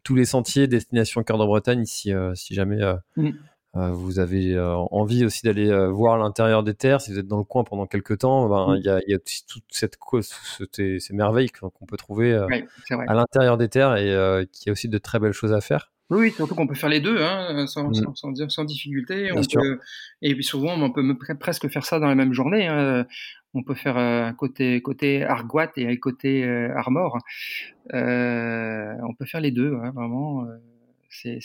tous 0.03 0.15
les 0.15 0.25
sentiers 0.25 0.67
destination 0.67 1.23
cœur 1.23 1.37
de 1.37 1.45
Bretagne. 1.45 1.83
Euh, 2.07 2.33
si 2.35 2.55
jamais 2.55 2.81
mmh. 3.17 3.31
vous 3.73 4.19
avez 4.19 4.57
envie 4.91 5.25
aussi 5.25 5.45
d'aller 5.45 5.87
voir 5.89 6.17
l'intérieur 6.17 6.63
des 6.63 6.73
terres, 6.73 7.01
si 7.01 7.11
vous 7.11 7.19
êtes 7.19 7.27
dans 7.27 7.37
le 7.37 7.43
coin 7.43 7.63
pendant 7.63 7.85
quelques 7.85 8.19
temps, 8.19 8.47
ben, 8.47 8.75
il 8.77 8.85
y, 8.85 8.89
a, 8.89 9.01
y, 9.07 9.13
a, 9.13 9.19
toute 9.19 9.63
cette 9.69 9.97
cause, 9.97 10.33
ces, 10.71 10.99
merveilles 11.11 11.49
qu'on 11.49 11.85
peut 11.85 11.97
trouver 11.97 12.33
à 12.33 13.13
l'intérieur 13.13 13.57
des 13.57 13.69
terres 13.69 13.97
et 13.97 14.47
qui 14.51 14.69
a 14.69 14.71
aussi 14.71 14.87
de 14.87 14.97
très 14.97 15.19
belles 15.19 15.33
choses 15.33 15.53
à 15.53 15.61
faire. 15.61 15.91
Oui, 16.11 16.31
surtout 16.31 16.53
qu'on 16.53 16.67
peut 16.67 16.75
faire 16.75 16.89
les 16.89 16.99
deux, 16.99 17.23
hein, 17.23 17.65
sans, 17.65 17.89
mmh. 17.89 18.13
sans, 18.15 18.49
sans, 18.49 18.63
difficulté. 18.63 19.31
On 19.31 19.41
peut, 19.41 19.79
et 20.21 20.35
puis 20.35 20.43
souvent, 20.43 20.79
on 20.79 20.91
peut 20.91 21.17
presque 21.39 21.67
faire 21.67 21.85
ça 21.85 21.99
dans 21.99 22.07
la 22.07 22.15
même 22.15 22.33
journée. 22.33 22.67
Hein. 22.67 23.07
On 23.55 23.63
peut 23.63 23.73
faire 23.73 23.97
un 23.97 24.31
euh, 24.31 24.33
côté, 24.33 24.81
côté 24.81 25.23
Argoat 25.23 25.71
et 25.77 25.87
un 25.87 25.95
côté 25.95 26.43
euh, 26.43 26.75
Armor. 26.75 27.17
Euh, 27.93 28.93
on 29.07 29.13
peut 29.15 29.25
faire 29.25 29.39
les 29.39 29.51
deux, 29.51 29.73
hein, 29.81 29.91
vraiment. 29.95 30.45
C'est 31.09 31.39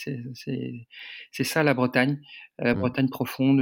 ça 1.43 1.63
la 1.63 1.73
Bretagne, 1.73 2.19
la 2.59 2.75
mmh. 2.75 2.79
Bretagne 2.79 3.09
profonde, 3.09 3.61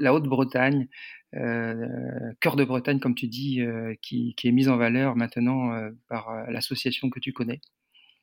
la 0.00 0.14
Haute-Bretagne, 0.14 0.88
cœur 1.32 2.56
de 2.56 2.64
Bretagne, 2.64 2.98
comme 2.98 3.14
tu 3.14 3.26
dis, 3.28 3.60
qui, 4.00 4.34
qui, 4.34 4.48
est 4.48 4.52
mise 4.52 4.70
en 4.70 4.78
valeur 4.78 5.16
maintenant 5.16 5.78
par 6.08 6.50
l'association 6.50 7.10
que 7.10 7.20
tu 7.20 7.34
connais. 7.34 7.60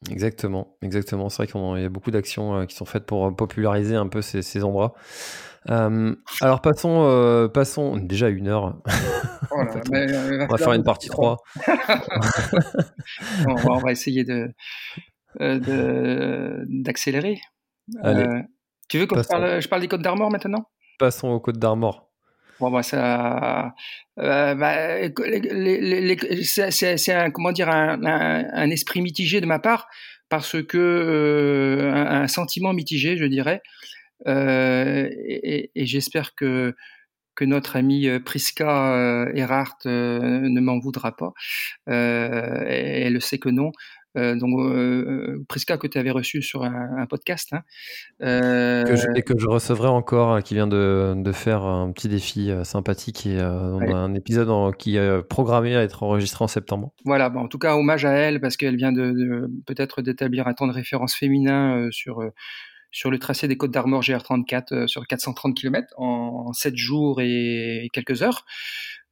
Exactement, 0.10 0.78
exactement. 0.82 1.30
C'est 1.30 1.44
vrai 1.44 1.48
qu'il 1.48 1.82
y 1.82 1.86
a 1.86 1.90
beaucoup 1.90 2.12
d'actions 2.12 2.66
qui 2.66 2.76
sont 2.76 2.86
faites 2.86 3.06
pour 3.06 3.36
populariser 3.36 3.96
un 3.96 4.08
peu 4.08 4.22
ces, 4.22 4.42
ces 4.42 4.64
endroits. 4.64 4.94
Euh, 5.70 6.16
alors 6.42 6.62
passons, 6.62 7.04
euh, 7.04 7.48
passons 7.48 7.98
déjà 7.98 8.30
une 8.30 8.48
heure. 8.48 8.82
Oh 9.52 9.60
euh, 9.94 10.46
on 10.46 10.52
va 10.52 10.58
faire 10.58 10.74
une 10.74 10.84
partie 10.84 11.10
3. 11.10 11.38
on, 13.48 13.78
va, 13.78 13.92
essayer 13.92 14.24
de 14.24 14.54
d'accélérer. 16.84 17.40
tu 18.88 19.00
veux 19.00 19.08
que 19.08 19.16
je 19.22 19.68
parle 19.68 19.82
des 19.82 19.88
Côtes 19.88 20.02
d'Armor 20.02 20.32
maintenant? 20.32 20.70
Passons 21.00 21.30
aux 21.30 21.40
Côtes 21.40 21.60
d'Armor. 21.60 22.07
Bon, 22.60 22.72
bah, 22.72 22.84
ça, 22.84 23.74
c'est 26.72 27.14
un, 27.14 27.32
comment 27.32 27.52
dire, 27.52 27.70
un, 27.70 28.70
esprit 28.70 29.02
mitigé 29.02 29.42
de 29.42 29.46
ma 29.46 29.60
part 29.60 29.88
parce 30.30 30.62
que 30.64 31.92
un, 31.94 32.28
sentiment 32.28 32.74
mitigé, 32.74 33.18
je 33.18 33.26
dirais, 33.26 33.62
euh, 34.28 35.10
et, 35.12 35.70
j'espère 35.76 36.36
que 36.36 36.76
que 37.36 37.46
notre 37.46 37.76
ami 37.76 38.08
euh, 38.08 38.20
Priska 38.20 38.96
euh, 38.96 39.32
Erhardt 39.36 39.86
ne 39.86 40.60
m'en 40.60 40.80
voudra 40.80 41.16
pas. 41.16 41.34
elle 41.86 43.14
le 43.14 43.20
sait 43.20 43.38
que 43.38 43.50
non. 43.50 43.72
Donc 44.18 45.46
Priska 45.48 45.78
que 45.78 45.88
tu 45.88 45.98
avais 45.98 46.12
reçu 46.12 46.42
sur 46.42 46.64
un, 46.64 47.06
podcast. 47.08 47.54
Hein, 47.54 47.64
et 49.16 49.22
que 49.22 49.38
je 49.38 49.48
recevrai 49.48 49.88
encore, 49.88 50.42
qui 50.44 50.56
vient 50.56 50.68
de, 50.68 51.14
de, 51.16 51.32
faire 51.32 51.64
un 51.64 51.92
petit 51.92 52.10
défi 52.10 52.52
sympathique 52.64 53.26
et 53.26 53.40
un 53.40 54.14
épisode 54.14 54.76
qui 54.78 54.98
est 54.98 55.22
programmé 55.24 55.76
à 55.76 55.84
être 55.84 56.04
enregistré 56.04 56.44
en 56.44 56.48
septembre. 56.48 56.94
Voilà, 57.06 57.32
en 57.36 57.48
tout 57.48 57.60
cas 57.60 57.76
hommage 57.76 58.06
à 58.06 58.12
elle 58.12 58.42
parce 58.42 58.58
qu'elle 58.58 58.76
vient 58.76 58.92
de, 58.92 59.12
de 59.12 59.50
peut-être 59.66 60.02
d'établir 60.02 60.48
un 60.48 60.54
temps 60.54 60.68
de 60.68 60.74
référence 60.74 61.16
féminin 61.16 61.90
sur 61.92 62.24
sur 62.92 63.12
le 63.12 63.20
tracé 63.20 63.48
des 63.48 63.58
Côtes 63.58 63.72
d'Armor 63.72 64.02
GR34 64.02 64.74
euh, 64.74 64.88
sur 64.88 65.06
430 65.06 65.56
km 65.56 65.94
en, 65.98 66.54
7 66.54 66.76
jours 66.76 67.22
et 67.22 67.90
quelques 67.94 68.24
heures, 68.24 68.46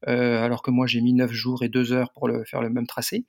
euh, 0.07 0.41
alors 0.43 0.61
que 0.61 0.71
moi 0.71 0.87
j'ai 0.87 1.01
mis 1.01 1.13
9 1.13 1.31
jours 1.31 1.63
et 1.63 1.69
2 1.69 1.91
heures 1.93 2.11
pour 2.13 2.27
le, 2.27 2.43
faire 2.45 2.61
le 2.61 2.69
même 2.69 2.87
tracé. 2.87 3.25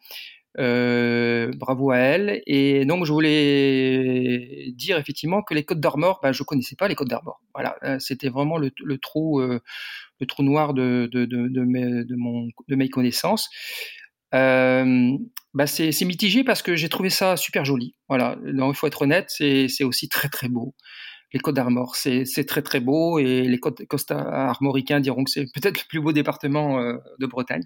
Euh, 0.59 1.51
bravo 1.55 1.91
à 1.91 1.99
elle. 1.99 2.43
Et 2.47 2.85
donc 2.87 3.05
je 3.05 3.13
voulais 3.13 4.73
dire 4.75 4.99
effectivement 4.99 5.43
que 5.43 5.55
les 5.55 5.65
Côtes 5.65 5.81
d'Armor, 5.81 6.21
ben, 6.23 6.33
je 6.33 6.43
connaissais 6.43 6.77
pas 6.77 6.89
les 6.89 6.95
Côtes 6.95 7.09
d'Armor. 7.09 7.41
Voilà, 7.55 7.77
c'était 8.01 8.29
vraiment 8.29 8.57
le, 8.59 8.71
trou, 8.99 9.41
le 9.41 10.27
trou 10.27 10.43
noir 10.43 10.75
de, 10.75 11.09
de, 11.13 11.25
de, 11.27 11.61
mes, 11.63 12.05
de, 12.05 12.77
mes 12.77 12.89
connaissances. 12.89 13.51
Euh, 14.35 15.13
bah 15.55 15.67
c'est 15.67 16.05
mitigé 16.05 16.45
parce 16.45 16.63
que 16.63 16.77
j'ai 16.77 16.89
trouvé 16.89 17.11
ça 17.11 17.37
super 17.37 17.65
joli. 17.65 17.95
Voilà, 18.09 18.37
il 18.45 18.75
faut 18.75 18.87
être 18.87 19.03
honnête, 19.03 19.27
c'est 19.29 19.85
aussi 19.85 20.09
très 20.09 20.29
très 20.29 20.49
beau. 20.49 20.75
Les 21.33 21.41
Côtes 21.41 21.57
d'Armor, 21.57 21.97
c'est 21.97 22.47
très 22.47 22.63
très 22.63 22.81
beau 22.81 23.19
et 23.19 23.43
les 23.43 23.59
Côtes 23.59 23.83
armoricains 24.11 25.01
diront 25.01 25.25
que 25.25 25.31
c'est 25.31 25.47
peut-être 25.55 25.81
le 25.81 25.89
plus 25.89 26.01
beau 26.01 26.13
département 26.13 26.81
euh, 26.81 26.97
de 27.19 27.27
Bretagne. 27.27 27.63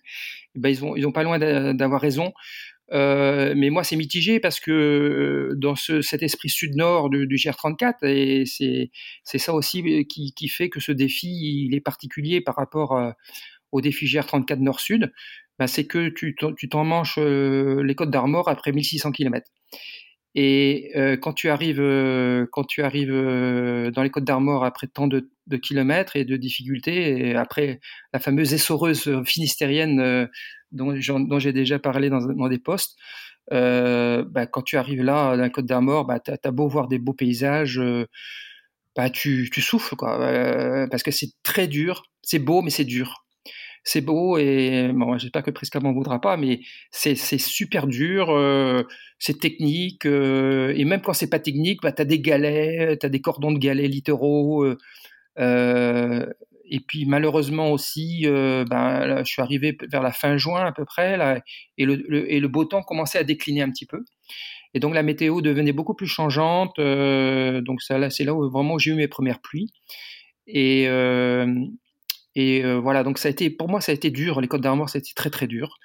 ben, 0.55 0.69
ils 0.69 0.85
ont 0.85 0.97
ils 0.97 1.07
ont 1.07 1.13
pas 1.13 1.25
loin 1.25 1.39
d'avoir 1.75 2.01
raison. 2.01 2.33
Euh, 2.93 3.55
mais 3.57 3.71
moi, 3.71 3.85
c'est 3.85 3.97
mitigé 3.97 4.41
parce 4.41 4.59
que 4.61 5.53
dans 5.57 5.77
ce, 5.77 6.03
cet 6.03 6.23
esprit 6.23 6.49
sud-nord 6.49 7.09
du, 7.11 7.27
du, 7.27 7.37
GR34, 7.37 8.05
et 8.05 8.45
c'est 8.47 9.39
ça 9.39 9.55
aussi 9.55 10.07
qui, 10.09 10.33
qui, 10.33 10.49
fait 10.49 10.69
que 10.69 10.81
ce 10.81 10.93
défi 10.93 11.67
il 11.67 11.75
est 11.75 11.81
particulier 11.81 12.41
par 12.41 12.57
rapport 12.57 12.99
au 13.73 13.81
défi 13.81 14.07
GR34 14.07 14.59
nord-sud. 14.59 15.13
Bah, 15.61 15.67
c'est 15.67 15.87
que 15.87 16.09
tu 16.09 16.35
t'en 16.35 16.85
manches 16.85 17.19
euh, 17.19 17.83
les 17.83 17.95
côtes 17.95 18.11
d'Armor 18.11 18.49
après 18.49 18.73
1600 18.73 19.13
km. 19.13 19.47
Et 20.35 20.93
euh, 20.97 21.17
quand 21.17 21.33
tu 21.33 21.49
arrives, 21.49 21.81
euh, 21.81 22.47
quand 22.53 22.65
tu 22.65 22.83
arrives 22.83 23.13
dans 23.13 24.03
les 24.03 24.11
côtes 24.11 24.25
d'Armor 24.25 24.65
après 24.65 24.87
tant 24.87 25.09
de, 25.09 25.29
kilomètres 25.63 26.17
et 26.17 26.25
de 26.25 26.37
difficultés, 26.37 27.31
et 27.31 27.35
après 27.35 27.81
la 28.13 28.21
fameuse 28.21 28.55
essoreuse 28.55 29.23
finistérienne 29.25 30.29
dont, 30.73 30.95
j'ai 31.39 31.53
déjà 31.53 31.79
parlé 31.79 32.11
dans, 32.11 32.49
des 32.49 32.59
postes, 32.59 32.97
bah, 33.51 34.47
quand 34.47 34.63
tu 34.63 34.77
arrives 34.77 35.03
là 35.03 35.37
dans 35.37 35.43
les 35.43 35.51
côtes 35.51 35.67
d'Armor, 35.67 36.07
bah, 36.07 36.21
tu 36.21 36.31
as, 36.31 36.51
beau 36.53 36.69
voir 36.69 36.87
des 36.87 36.99
beaux 36.99 37.15
paysages, 37.15 37.81
bah, 38.95 39.11
tu, 39.11 39.51
tu 39.53 39.61
souffles, 39.61 39.97
quoi, 39.97 40.19
parce 40.91 41.03
que 41.03 41.11
c'est 41.11 41.31
très 41.43 41.67
dur, 41.67 42.05
c'est 42.23 42.39
beau, 42.39 42.63
mais 42.63 42.71
c'est 42.71 42.85
dur. 42.85 43.25
C'est 43.83 44.01
beau 44.01 44.37
et 44.39 44.91
bon, 44.93 45.17
j'espère 45.19 45.43
que 45.43 45.51
Prisca 45.51 45.81
m'en 45.81 45.93
voudra 45.93 46.21
pas, 46.21 46.37
mais 46.37 46.61
c'est 46.91 47.15
super 47.17 47.87
dur, 47.87 48.31
euh, 48.31 48.83
c'est 49.19 49.39
technique 49.41 50.07
euh, 50.07 50.75
et 50.77 50.85
même 50.85 51.01
quand 51.01 51.13
c'est 51.13 51.31
pas 51.31 51.39
technique, 51.39 51.81
bah, 51.83 51.93
tu 51.93 52.03
as 52.03 52.05
des 52.05 52.21
galets, 52.21 52.99
tu 52.99 53.07
as 53.07 53.09
des 53.09 53.21
cordons 53.21 53.53
de 53.53 53.59
galets 53.59 53.89
littéraux. 53.89 54.67
Euh, 55.39 56.27
et 56.73 56.81
puis 56.87 57.05
malheureusement 57.07 57.73
aussi, 57.73 58.27
bah, 58.27 59.25
je 59.25 59.31
suis 59.31 59.43
arrivé 59.43 59.77
vers 59.91 60.03
la 60.03 60.13
fin 60.13 60.37
juin 60.37 60.65
à 60.65 60.73
peu 60.73 60.85
près 60.85 61.17
là, 61.17 61.41
et, 61.79 61.85
le, 61.85 62.31
et 62.31 62.39
le 62.39 62.49
beau 62.49 62.65
temps 62.65 62.83
commençait 62.83 63.19
à 63.19 63.25
décliner 63.25 63.63
un 63.63 63.71
petit 63.71 63.87
peu. 63.87 64.05
Et 64.75 64.79
donc 64.79 64.95
la 64.95 65.03
météo 65.03 65.41
devenait 65.41 65.73
beaucoup 65.73 65.95
plus 65.95 66.07
changeante. 66.07 66.77
donc 66.79 67.83
c'est 67.83 68.25
là 68.25 68.35
où 68.35 68.49
vraiment 68.51 68.79
j'ai 68.79 68.93
eu 68.93 68.95
mes 68.95 69.09
premières 69.09 69.41
pluies. 69.41 69.73
Et, 70.47 70.87
et 72.35 72.63
voilà, 72.75 73.03
donc 73.03 73.19
ça 73.19 73.29
a 73.29 73.31
été, 73.31 73.51
pour 73.51 73.69
moi, 73.69 73.81
ça 73.81 73.93
a 73.93 73.95
été 73.95 74.11
dur. 74.11 74.41
Les 74.41 74.49
Côtes 74.49 74.61
d'Armor, 74.61 74.89
ça 74.89 74.99
a 74.99 75.01
été 75.01 75.13
très 75.15 75.31
très 75.31 75.47
dur. 75.47 75.79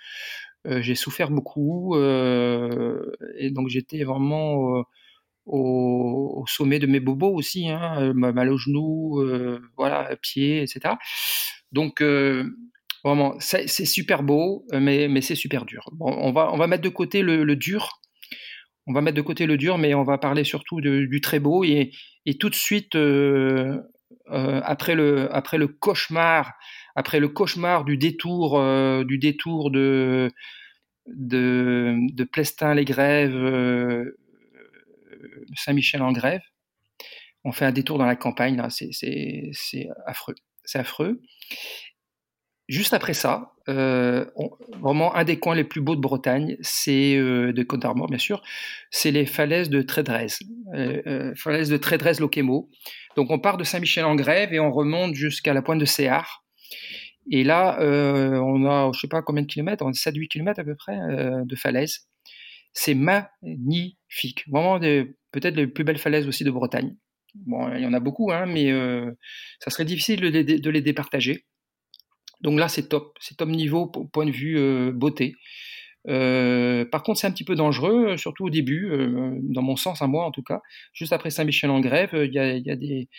J'ai 0.66 0.96
souffert 0.96 1.30
beaucoup 1.32 1.96
et 1.96 3.52
donc 3.52 3.70
j'étais 3.70 4.04
vraiment 4.04 4.84
au, 5.46 6.44
sommet 6.48 6.80
de 6.80 6.88
mes 6.88 7.00
bobos 7.00 7.34
aussi, 7.34 7.70
hein, 7.70 8.14
mal 8.14 8.52
au 8.52 8.58
genou, 8.58 9.24
voilà, 9.78 10.16
pieds, 10.22 10.62
etc. 10.62 10.96
Donc 11.72 12.02
vraiment, 13.04 13.36
c'est 13.40 13.68
super 13.68 14.24
beau, 14.24 14.66
mais, 14.74 15.08
mais 15.08 15.22
c'est 15.22 15.36
super 15.36 15.66
dur. 15.66 15.90
On 16.00 16.32
va, 16.32 16.52
on 16.52 16.58
va 16.58 16.68
mettre 16.68 16.84
de 16.84 16.90
côté 16.90 17.22
le, 17.22 17.56
dur. 17.56 18.02
On 18.88 18.94
va 18.94 19.02
mettre 19.02 19.18
de 19.18 19.22
côté 19.22 19.46
le 19.46 19.58
dur, 19.58 19.78
mais 19.78 19.94
on 19.94 20.04
va 20.04 20.18
parler 20.18 20.44
surtout 20.44 20.82
du 20.82 21.22
très 21.22 21.40
beau 21.40 21.64
et, 21.64 21.92
tout 22.40 22.50
de 22.50 22.56
suite 22.56 22.96
après 24.28 24.96
le 24.96 25.34
après 25.34 25.58
le 25.58 25.68
cauchemar 25.68 26.54
après 26.96 27.20
le 27.20 27.28
cauchemar 27.28 27.86
du 27.86 27.98
détour 27.98 28.60
euh, 28.60 29.04
du 29.04 29.18
détour 29.18 29.72
de 29.72 30.32
de, 31.08 32.24
Plestin 32.32 32.74
les 32.74 32.86
Grèves 32.86 33.36
euh, 33.36 34.18
Saint-Michel 35.56 36.02
en 36.02 36.12
Grève 36.12 36.42
on 37.44 37.52
fait 37.52 37.66
un 37.66 37.72
détour 37.72 37.98
dans 37.98 38.06
la 38.06 38.16
campagne 38.16 38.62
c'est 38.70 39.90
affreux 40.06 40.36
c'est 40.64 40.80
affreux 40.80 41.22
Juste 42.68 42.96
après 42.96 43.14
ça, 43.14 43.54
euh, 43.70 44.26
vraiment 44.82 45.16
un 45.16 45.24
des 45.24 45.38
coins 45.38 45.54
les 45.54 45.64
plus 45.64 45.82
beaux 45.82 45.96
de 45.96 46.02
Bretagne, 46.02 46.58
c'est 46.62 47.16
euh, 47.16 47.54
de 47.54 47.62
Côte 47.62 47.82
d'Armor 47.82 48.08
bien 48.08 48.18
sûr, 48.18 48.42
c'est 48.90 49.12
les 49.12 49.28
falaises 49.28 49.70
de 49.70 49.84
Trédrez, 49.84 50.28
euh, 50.74 51.34
falaises 51.36 51.70
de 51.70 51.78
Trédrez 51.78 52.14
Loquemo. 52.20 52.70
Donc 53.16 53.30
on 53.30 53.38
part 53.38 53.58
de 53.58 53.64
Saint-Michel-en-Grève 53.64 54.52
et 54.52 54.60
on 54.60 54.72
remonte 54.72 55.14
jusqu'à 55.14 55.54
la 55.54 55.62
pointe 55.62 55.80
de 55.80 55.86
Céard. 55.86 56.44
Et 57.32 57.44
là, 57.44 57.78
on 57.82 58.66
a, 58.66 58.92
je 58.94 59.00
sais 59.00 59.08
pas 59.08 59.24
combien 59.24 59.42
de 59.42 59.48
kilomètres, 59.48 59.84
on 59.84 59.90
a 59.90 59.94
7-8 59.94 60.28
kilomètres 60.28 60.60
à 60.60 60.64
peu 60.64 60.76
près 60.76 60.98
de 61.44 61.56
falaises. 61.56 62.08
C'est 62.74 62.94
magnifique, 62.94 64.48
vraiment 64.48 64.80
peut-être 64.80 65.56
les 65.56 65.66
plus 65.66 65.84
belles 65.84 65.98
falaises 65.98 66.28
aussi 66.28 66.44
de 66.44 66.52
Bretagne. 66.52 66.96
Bon, 67.34 67.74
il 67.74 67.82
y 67.82 67.86
en 67.88 67.94
a 67.94 68.00
beaucoup, 68.00 68.32
hein, 68.32 68.46
mais 68.46 68.72
ça 69.60 69.72
serait 69.72 69.86
difficile 69.86 70.22
de 70.22 70.28
les, 70.28 70.44
de 70.44 70.70
les 70.70 70.82
départager. 70.82 71.46
Donc 72.42 72.60
là, 72.60 72.68
c'est 72.68 72.90
top. 72.90 73.18
C'est 73.20 73.38
top 73.38 73.50
niveau 73.50 73.92
au 73.96 74.06
point 74.06 74.26
de 74.26 74.32
vue 74.32 74.58
euh, 74.58 74.92
beauté. 74.92 75.36
Euh, 76.08 76.86
par 76.86 77.04
contre, 77.04 77.20
c'est 77.20 77.28
un 77.28 77.32
petit 77.32 77.44
peu 77.44 77.56
dangereux, 77.56 78.10
euh, 78.10 78.18
surtout 78.18 78.46
au 78.46 78.50
début, 78.50 78.92
dans 79.42 79.64
mon 79.64 79.76
sens, 79.76 80.02
à 80.02 80.08
moi 80.08 80.26
en 80.26 80.32
tout 80.32 80.44
cas. 80.44 80.62
Juste 80.94 81.14
après 81.14 81.30
Saint-Michel-en-Grève, 81.30 82.12
il 82.14 82.34
y 82.34 82.78
des. 82.78 83.10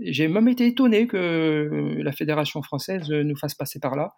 J'ai 0.00 0.26
même 0.26 0.48
été 0.48 0.66
étonné 0.66 1.06
que 1.06 2.00
la 2.02 2.10
fédération 2.10 2.62
française 2.62 3.08
nous 3.10 3.36
fasse 3.36 3.54
passer 3.54 3.78
par 3.78 3.94
là, 3.94 4.12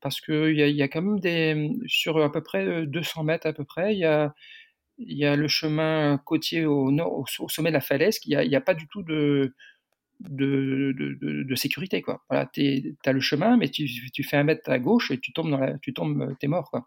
parce 0.00 0.20
qu'il 0.20 0.56
y, 0.56 0.62
a, 0.62 0.66
y 0.66 0.82
a 0.82 0.88
quand 0.88 1.02
même 1.02 1.20
des. 1.20 1.70
Sur 1.86 2.18
à 2.22 2.32
peu 2.32 2.42
près 2.42 2.86
200 2.86 3.22
mètres 3.24 3.46
à 3.46 3.52
peu 3.52 3.64
près, 3.64 3.94
il 3.94 4.00
y 4.00 4.04
a, 4.04 4.34
y 5.00 5.24
a 5.24 5.36
le 5.36 5.48
chemin 5.48 6.18
côtier 6.24 6.66
au, 6.66 6.90
nord, 6.90 7.24
au, 7.38 7.48
sommet 7.48 7.70
de 7.70 7.74
la 7.74 7.80
falaise, 7.80 8.18
il 8.26 8.36
n'y 8.48 8.56
a, 8.56 8.60
pas 8.60 8.74
du 8.74 8.86
tout 8.88 9.02
de, 9.02 9.54
de, 10.28 11.54
sécurité. 11.54 12.02
Quoi. 12.02 12.22
Voilà, 12.28 12.46
tu 12.52 12.96
as 13.04 13.12
le 13.12 13.20
chemin, 13.20 13.56
mais 13.56 13.68
tu, 13.68 13.86
tu, 14.12 14.22
fais 14.22 14.36
un 14.36 14.44
mètre 14.44 14.70
à 14.70 14.78
gauche 14.78 15.10
et 15.10 15.18
tu 15.18 15.32
tombes, 15.32 15.50
dans 15.50 15.58
la, 15.58 15.78
tu 15.78 15.92
tombes, 15.92 16.36
t'es 16.38 16.48
mort. 16.48 16.70
Quoi. 16.70 16.84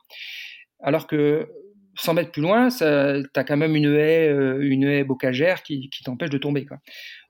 Alors 0.80 1.08
que 1.08 1.48
100 1.96 2.14
mètres 2.16 2.32
plus 2.32 2.42
loin, 2.42 2.70
tu 2.70 2.84
as 2.84 3.44
quand 3.44 3.58
même 3.58 3.76
une 3.76 3.94
haie, 3.94 4.28
euh, 4.28 4.60
une 4.62 4.84
haie 4.84 5.04
bocagère 5.04 5.64
qui, 5.64 5.90
t'empêche 6.04 6.30
de 6.30 6.38
tomber. 6.38 6.66
Quoi. 6.66 6.78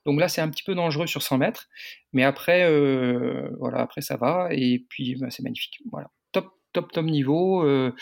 Donc 0.05 0.19
là, 0.19 0.27
c'est 0.27 0.41
un 0.41 0.49
petit 0.49 0.63
peu 0.63 0.75
dangereux 0.75 1.07
sur 1.07 1.21
100 1.21 1.37
mètres, 1.37 1.67
mais 2.13 2.23
après, 2.23 2.65
euh, 2.69 3.49
voilà, 3.59 3.79
après 3.79 4.01
ça 4.01 4.17
va, 4.17 4.49
et 4.51 4.85
puis 4.89 5.15
bah, 5.19 5.27
c'est 5.29 5.43
magnifique. 5.43 5.79
Voilà. 5.91 6.09
Top, 6.31 6.47
top, 6.71 6.91
top 6.91 7.05
niveau, 7.05 7.63
euh, 7.63 7.93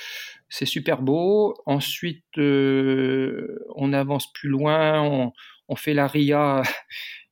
c'est 0.49 0.65
super 0.65 1.01
beau. 1.01 1.55
Ensuite, 1.65 2.23
on 2.37 3.93
avance 3.93 4.31
plus 4.33 4.49
loin, 4.49 5.01
on, 5.01 5.33
on 5.67 5.75
fait 5.75 5.93
la 5.93 6.07
RIA 6.07 6.61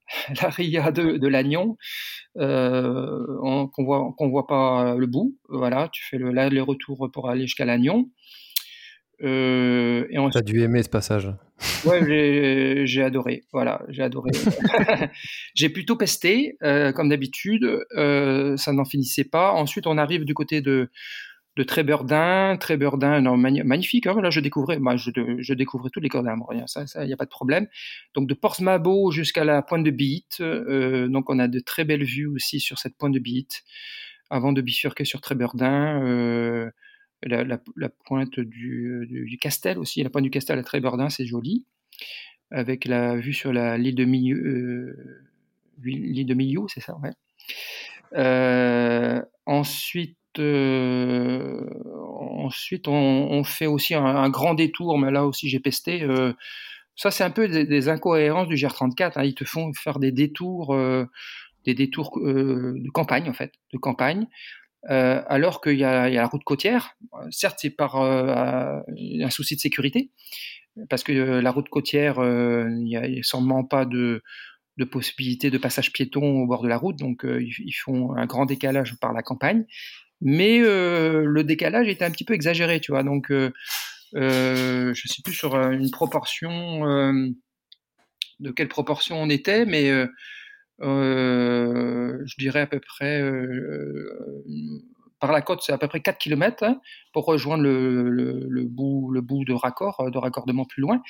la 0.42 0.50
ria 0.50 0.92
de, 0.92 1.18
de 1.18 1.28
l'Agnon, 1.28 1.78
euh, 2.38 3.68
qu'on 3.74 3.84
voit 3.84 4.14
qu'on 4.18 4.30
voit 4.30 4.48
pas 4.48 4.96
le 4.96 5.08
bout. 5.08 5.36
Voilà, 5.50 5.90
tu 5.92 6.04
fais 6.08 6.18
le 6.18 6.32
les 6.32 6.62
retours 6.62 7.10
pour 7.12 7.30
aller 7.30 7.42
jusqu'à 7.42 7.66
l'Agnon. 7.66 8.10
Euh, 9.22 10.06
et 10.10 10.18
T'as 10.32 10.42
dû 10.42 10.62
aimer 10.62 10.84
ce 10.84 10.90
passage. 10.90 11.30
Ouais, 11.86 12.86
j'ai 12.86 13.02
adoré. 13.02 13.44
Voilà, 13.54 13.82
j'ai 13.90 14.02
adoré. 14.02 14.32
j'ai 15.56 15.70
plutôt 15.70 15.96
pesté, 15.96 16.58
euh, 16.64 16.92
comme 16.92 17.10
d'habitude. 17.10 17.86
Euh, 17.96 18.58
ça 18.58 18.74
n'en 18.74 18.86
finissait 18.86 19.24
pas. 19.24 19.52
Ensuite, 19.52 19.88
on 19.88 19.98
arrive 19.98 20.26
du 20.26 20.34
côté 20.34 20.62
de 20.62 20.90
de 21.60 21.64
Tréburdin, 21.66 23.20
non, 23.20 23.36
magnifique. 23.36 24.08
Hein, 24.08 24.22
là, 24.22 24.30
je 24.30 24.40
découvrais, 24.40 24.80
je, 24.96 25.54
découvrais 25.54 25.90
tous 25.90 26.00
les 26.00 26.10
ça, 26.68 26.86
il 27.04 27.08
n'y 27.08 27.14
a 27.14 27.18
pas 27.18 27.26
de 27.26 27.30
problème. 27.30 27.68
Donc, 28.14 28.30
de 28.30 28.34
Portsmabo 28.34 29.12
jusqu'à 29.12 29.44
la 29.44 29.62
pointe 29.62 29.84
de 29.84 29.92
Beat. 29.92 30.38
Euh, 30.40 31.10
donc, 31.10 31.30
on 31.30 31.38
a 31.38 31.50
de 31.50 31.60
très 31.60 31.84
belles 31.84 32.06
vues 32.06 32.28
aussi 32.28 32.62
sur 32.62 32.80
cette 32.80 32.96
pointe 32.96 33.14
de 33.14 33.20
Beat. 33.20 33.64
Avant 34.30 34.54
de 34.54 34.62
bifurquer 34.62 35.04
sur 35.04 35.20
Tréburdin, 35.20 36.02
euh, 36.02 36.72
la, 37.24 37.90
pointe 38.06 38.40
du, 38.40 39.38
Castel 39.42 39.80
aussi, 39.80 40.02
la 40.02 40.10
pointe 40.10 40.24
du 40.24 40.30
Castel 40.30 40.58
à 40.60 40.64
Tréburdin, 40.64 41.10
c'est 41.10 41.26
joli. 41.26 41.66
Avec 42.52 42.86
la 42.86 43.18
vue 43.18 43.34
sur 43.34 43.52
l'île 43.52 43.96
de 43.96 44.06
Milieu, 44.06 44.38
euh, 44.38 45.26
l'île 45.84 46.26
de 46.26 46.70
c'est 46.70 46.80
ça. 46.80 46.96
Euh, 48.14 49.22
ensuite, 49.46 50.19
euh, 50.40 51.62
ensuite, 52.38 52.88
on, 52.88 53.44
fait 53.44 53.68
aussi 53.68 53.96
un, 53.96 54.30
grand 54.30 54.54
détour, 54.54 54.98
mais 54.98 55.12
là 55.12 55.26
aussi 55.26 55.50
j'ai 55.50 55.60
pesté. 55.60 56.04
Euh, 56.04 56.34
ça, 56.96 57.12
c'est 57.12 57.24
un 57.24 57.32
peu 57.32 57.48
des, 57.48 57.90
incohérences 57.90 58.48
du 58.48 58.56
GR34. 58.56 59.14
Hein. 59.16 59.24
Ils 59.24 59.36
te 59.36 59.46
font 59.46 59.72
faire 59.74 60.00
des 60.00 60.12
détours, 60.12 60.74
euh, 60.74 61.06
des 61.66 61.74
détours 61.74 62.20
de 62.20 62.90
campagne 62.92 63.30
en 63.30 63.34
fait, 63.34 63.54
de 63.74 63.78
campagne. 63.78 64.28
alors 64.84 65.62
qu'il 65.62 65.78
y, 65.78 65.84
a 65.84 66.10
la 66.10 66.28
route 66.28 66.44
côtière, 66.44 66.96
certes 67.32 67.60
c'est 67.62 67.70
par 67.70 67.98
un 67.98 68.84
souci 69.30 69.56
de 69.56 69.62
sécurité, 69.62 70.12
parce 70.90 71.04
que 71.04 71.12
la 71.12 71.52
route 71.52 71.70
côtière, 71.70 72.16
il 72.20 72.84
n'y 72.84 72.98
a, 72.98 73.24
sûrement 73.24 73.64
pas 73.64 73.86
de, 73.86 74.24
de 74.78 74.86
possibilité 74.86 75.52
de 75.52 75.58
passage 75.58 75.92
piéton 75.92 76.42
au 76.42 76.48
bord 76.48 76.64
de 76.64 76.70
la 76.70 76.78
route, 76.78 76.98
donc 76.98 77.26
ils 77.26 77.74
font 77.74 78.16
un 78.16 78.26
grand 78.26 78.46
décalage 78.46 78.96
par 79.00 79.14
la 79.14 79.22
campagne 79.22 79.66
mais 80.22 80.60
euh, 80.60 81.24
le 81.26 81.44
décalage 81.44 81.88
était 81.88 82.06
un 82.06 82.12
petit 82.12 82.26
peu 82.26 82.34
exagéré, 82.34 82.80
tu 82.80 82.92
vois. 82.92 83.04
Donc, 83.04 83.32
euh, 83.32 83.52
euh, 84.16 84.94
sais 84.94 85.22
plus 85.24 85.34
sur 85.34 85.56
une 85.56 85.92
proportion, 85.92 86.82
de 88.40 88.52
quelle 88.52 88.68
proportion 88.68 89.22
on 89.22 89.30
était, 89.30 89.66
mais 89.66 89.90
je 90.80 92.38
dirais 92.38 92.62
à 92.62 92.68
peu 92.68 92.80
près 92.80 93.22
par 95.20 95.34
la 95.34 95.42
côte, 95.42 95.62
c'est 95.62 95.74
à 95.74 95.78
peu 95.78 95.88
près 95.90 96.00
4 96.00 96.18
km 96.18 96.64
hein, 96.64 96.80
pour 97.12 97.26
rejoindre 97.26 97.64
le, 97.64 98.64
bout, 98.64 99.12
le 99.12 99.20
bout 99.22 99.44
de 99.44 99.54
raccord, 99.54 100.10
de 100.10 100.18
raccordement 100.18 100.66
plus 100.66 100.82
loin. 100.82 101.02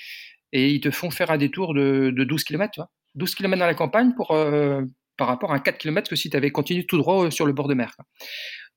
Et 0.51 0.71
ils 0.71 0.81
te 0.81 0.89
font 0.89 1.11
faire 1.11 1.29
un 1.29 1.37
détour 1.37 1.75
de, 1.75 2.09
de 2.09 2.23
12 2.23 2.43
km, 2.43 2.71
tu 2.71 2.79
vois. 2.79 2.89
12 3.15 3.35
km 3.35 3.59
dans 3.59 3.67
la 3.67 3.75
campagne 3.75 4.13
par 4.15 5.27
rapport 5.27 5.51
à 5.51 5.59
4 5.59 5.77
km 5.77 6.09
que 6.09 6.15
si 6.15 6.31
tu 6.31 6.37
avais 6.37 6.49
continué 6.49 6.85
tout 6.85 6.97
droit 6.97 7.29
sur 7.29 7.45
le 7.45 7.53
bord 7.53 7.67
de 7.67 7.75
mer. 7.75 7.95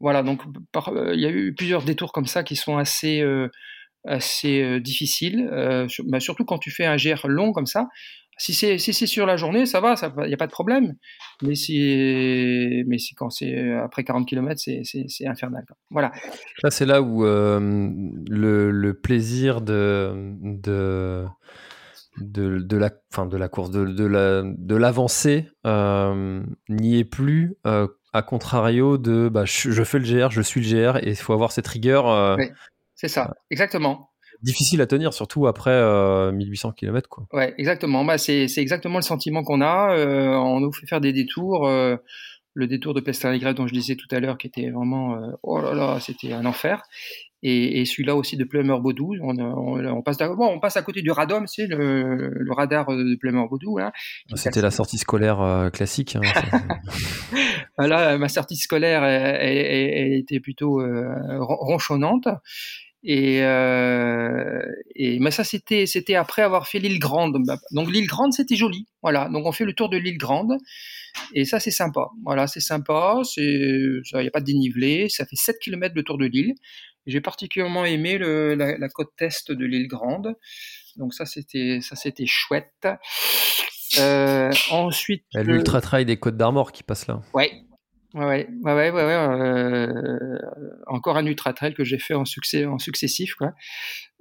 Voilà, 0.02 0.24
donc 0.24 0.42
euh, 0.88 1.14
il 1.14 1.20
y 1.20 1.26
a 1.26 1.30
eu 1.30 1.54
plusieurs 1.54 1.84
détours 1.84 2.12
comme 2.12 2.26
ça 2.26 2.42
qui 2.42 2.56
sont 2.56 2.76
assez, 2.76 3.20
euh, 3.20 3.48
assez 4.04 4.60
euh, 4.60 4.80
difficiles, 4.80 5.48
bah, 6.06 6.20
surtout 6.20 6.44
quand 6.44 6.58
tu 6.58 6.70
fais 6.70 6.84
un 6.84 6.96
GR 6.96 7.28
long 7.28 7.52
comme 7.52 7.66
ça. 7.66 7.88
Si 8.38 8.54
c'est 8.54 8.78
si 8.78 9.06
sur 9.06 9.26
la 9.26 9.36
journée, 9.36 9.66
ça 9.66 9.80
va, 9.80 9.94
il 10.24 10.26
n'y 10.26 10.34
a 10.34 10.38
pas 10.38 10.48
de 10.48 10.52
problème. 10.52 10.94
Mais 11.42 11.54
si, 11.54 12.82
mais 12.88 12.98
si 12.98 13.14
quand 13.14 13.30
c'est 13.30 13.72
après 13.74 14.02
40 14.02 14.26
km, 14.26 14.60
c'est 14.60 15.26
infernal. 15.26 15.64
Voilà. 15.90 16.10
Là, 16.64 16.70
c'est 16.70 16.86
là 16.86 17.02
où 17.02 17.22
le, 17.22 18.92
plaisir 19.00 19.60
de, 19.60 20.34
de, 20.40 21.26
de, 22.18 22.76
la, 22.76 22.90
fin, 23.12 23.26
de 23.26 23.36
la 23.36 23.48
course, 23.48 23.70
de, 23.70 23.84
de 23.84 24.76
l'avancée, 24.76 25.46
n'y 25.64 26.98
est 26.98 27.04
plus 27.04 27.54
à 28.12 28.22
contrario 28.22 28.98
de 28.98 29.28
bah, 29.28 29.44
je, 29.44 29.82
fais 29.84 29.98
le 29.98 30.04
GR, 30.04 30.30
je 30.30 30.42
suis 30.42 30.60
le 30.60 30.92
GR, 30.92 30.96
et 30.98 31.10
il 31.10 31.16
faut 31.16 31.32
avoir 31.32 31.52
cette 31.52 31.66
rigueur. 31.66 32.36
c'est 32.94 33.08
ça, 33.08 33.34
exactement 33.50 34.08
difficile 34.42 34.80
à 34.80 34.88
tenir, 34.88 35.14
surtout 35.14 35.46
après 35.46 35.70
1800 36.32 36.72
km. 36.72 37.08
Quoi. 37.08 37.26
Ouais, 37.32 37.54
exactement. 37.58 38.04
Bah, 38.04 38.18
c'est, 38.18 38.48
exactement 38.56 38.96
le 38.96 39.02
sentiment 39.02 39.44
qu'on 39.44 39.60
a. 39.60 39.94
on 39.96 40.58
nous 40.58 40.72
fait 40.72 40.84
faire 40.84 41.00
des 41.00 41.12
détours 41.12 41.70
le 42.54 42.66
détour 42.66 42.94
de 42.94 43.00
Pestarigre 43.00 43.54
dont 43.54 43.66
je 43.66 43.72
disais 43.72 43.96
tout 43.96 44.08
à 44.10 44.20
l'heure, 44.20 44.38
qui 44.38 44.46
était 44.46 44.70
vraiment, 44.70 45.16
euh, 45.16 45.32
oh 45.42 45.60
là 45.60 45.74
là, 45.74 46.00
c'était 46.00 46.32
un 46.32 46.44
enfer. 46.44 46.82
Et, 47.44 47.80
et 47.80 47.84
celui-là 47.84 48.14
aussi 48.14 48.36
de 48.36 48.44
Plumeur-Baudou, 48.44 49.16
on, 49.20 49.36
on, 49.36 49.84
on, 49.84 50.02
passe 50.02 50.18
bon, 50.18 50.46
on 50.46 50.60
passe 50.60 50.76
à 50.76 50.82
côté 50.82 51.02
du 51.02 51.10
radom, 51.10 51.46
c'est 51.48 51.66
le, 51.66 52.28
le, 52.28 52.52
radar 52.52 52.86
de 52.86 53.16
Plumeur-Baudou. 53.16 53.78
Hein, 53.80 53.90
C'était 54.36 54.62
la 54.62 54.70
sortie 54.70 54.98
scolaire 54.98 55.40
euh, 55.40 55.68
classique. 55.68 56.14
Hein, 56.14 56.20
voilà, 57.78 58.16
ma 58.16 58.28
sortie 58.28 58.56
scolaire, 58.56 59.02
elle, 59.04 59.56
elle, 59.56 60.12
était 60.12 60.38
plutôt 60.38 60.80
euh, 60.80 61.08
ronchonnante. 61.40 62.28
Et, 63.04 63.42
euh, 63.42 64.62
et 64.94 65.18
mais 65.18 65.32
ça 65.32 65.42
c'était 65.42 65.86
c'était 65.86 66.14
après 66.14 66.42
avoir 66.42 66.68
fait 66.68 66.78
l'île 66.78 67.00
Grande. 67.00 67.36
Donc 67.72 67.90
l'île 67.90 68.06
Grande 68.06 68.32
c'était 68.32 68.54
joli. 68.54 68.86
Voilà. 69.02 69.28
Donc 69.28 69.44
on 69.44 69.50
fait 69.50 69.64
le 69.64 69.72
tour 69.72 69.88
de 69.88 69.96
l'île 69.96 70.18
Grande 70.18 70.58
et 71.34 71.44
ça 71.44 71.60
c'est 71.60 71.70
sympa. 71.70 72.08
Voilà, 72.24 72.46
c'est 72.46 72.60
sympa. 72.60 73.20
Il 73.36 74.02
n'y 74.14 74.26
a 74.26 74.30
pas 74.30 74.40
de 74.40 74.46
dénivelé. 74.46 75.08
Ça 75.08 75.26
fait 75.26 75.36
7 75.36 75.58
km 75.58 75.94
le 75.94 76.02
tour 76.02 76.18
de 76.18 76.26
l'île. 76.26 76.54
J'ai 77.06 77.20
particulièrement 77.20 77.84
aimé 77.84 78.16
le, 78.16 78.54
la, 78.54 78.78
la, 78.78 78.88
côte 78.88 79.10
est 79.20 79.50
de 79.50 79.64
l'île 79.64 79.88
Grande. 79.88 80.36
Donc 80.96 81.14
ça 81.14 81.26
c'était 81.26 81.80
ça 81.80 81.96
c'était 81.96 82.26
chouette. 82.26 82.86
Euh, 83.98 84.50
ensuite, 84.70 85.24
l'ultra 85.34 85.80
trail 85.80 86.06
des 86.06 86.16
Côtes 86.16 86.36
d'Armor 86.36 86.72
qui 86.72 86.82
passe 86.82 87.06
là. 87.06 87.20
Ouais, 87.34 87.64
Ouais, 88.14 88.46
ouais, 88.62 88.72
ouais, 88.72 88.90
ouais, 88.90 89.02
euh, 89.02 90.38
encore 90.86 91.16
un 91.16 91.24
ultra 91.24 91.54
trail 91.54 91.72
que 91.72 91.82
j'ai 91.82 91.98
fait 91.98 92.12
en 92.12 92.26
succès, 92.26 92.66
en 92.66 92.78
successif, 92.78 93.34
quoi. 93.34 93.52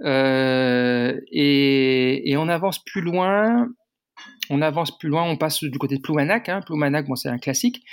Euh, 0.06 1.20
et, 1.30 2.32
et, 2.32 2.38
on 2.38 2.48
avance 2.48 2.82
plus 2.86 3.02
loin. 3.02 3.68
On 4.50 4.62
avance 4.62 4.98
plus 4.98 5.10
loin. 5.10 5.24
On 5.24 5.38
passe 5.38 5.64
du 5.64 5.78
côté 5.78 5.98
de 5.98 6.02
Plouanac. 6.02 6.50
Hein. 6.50 6.62
Bon, 6.68 7.16
c'est 7.16 7.30
un 7.30 7.38
classique. 7.38 7.84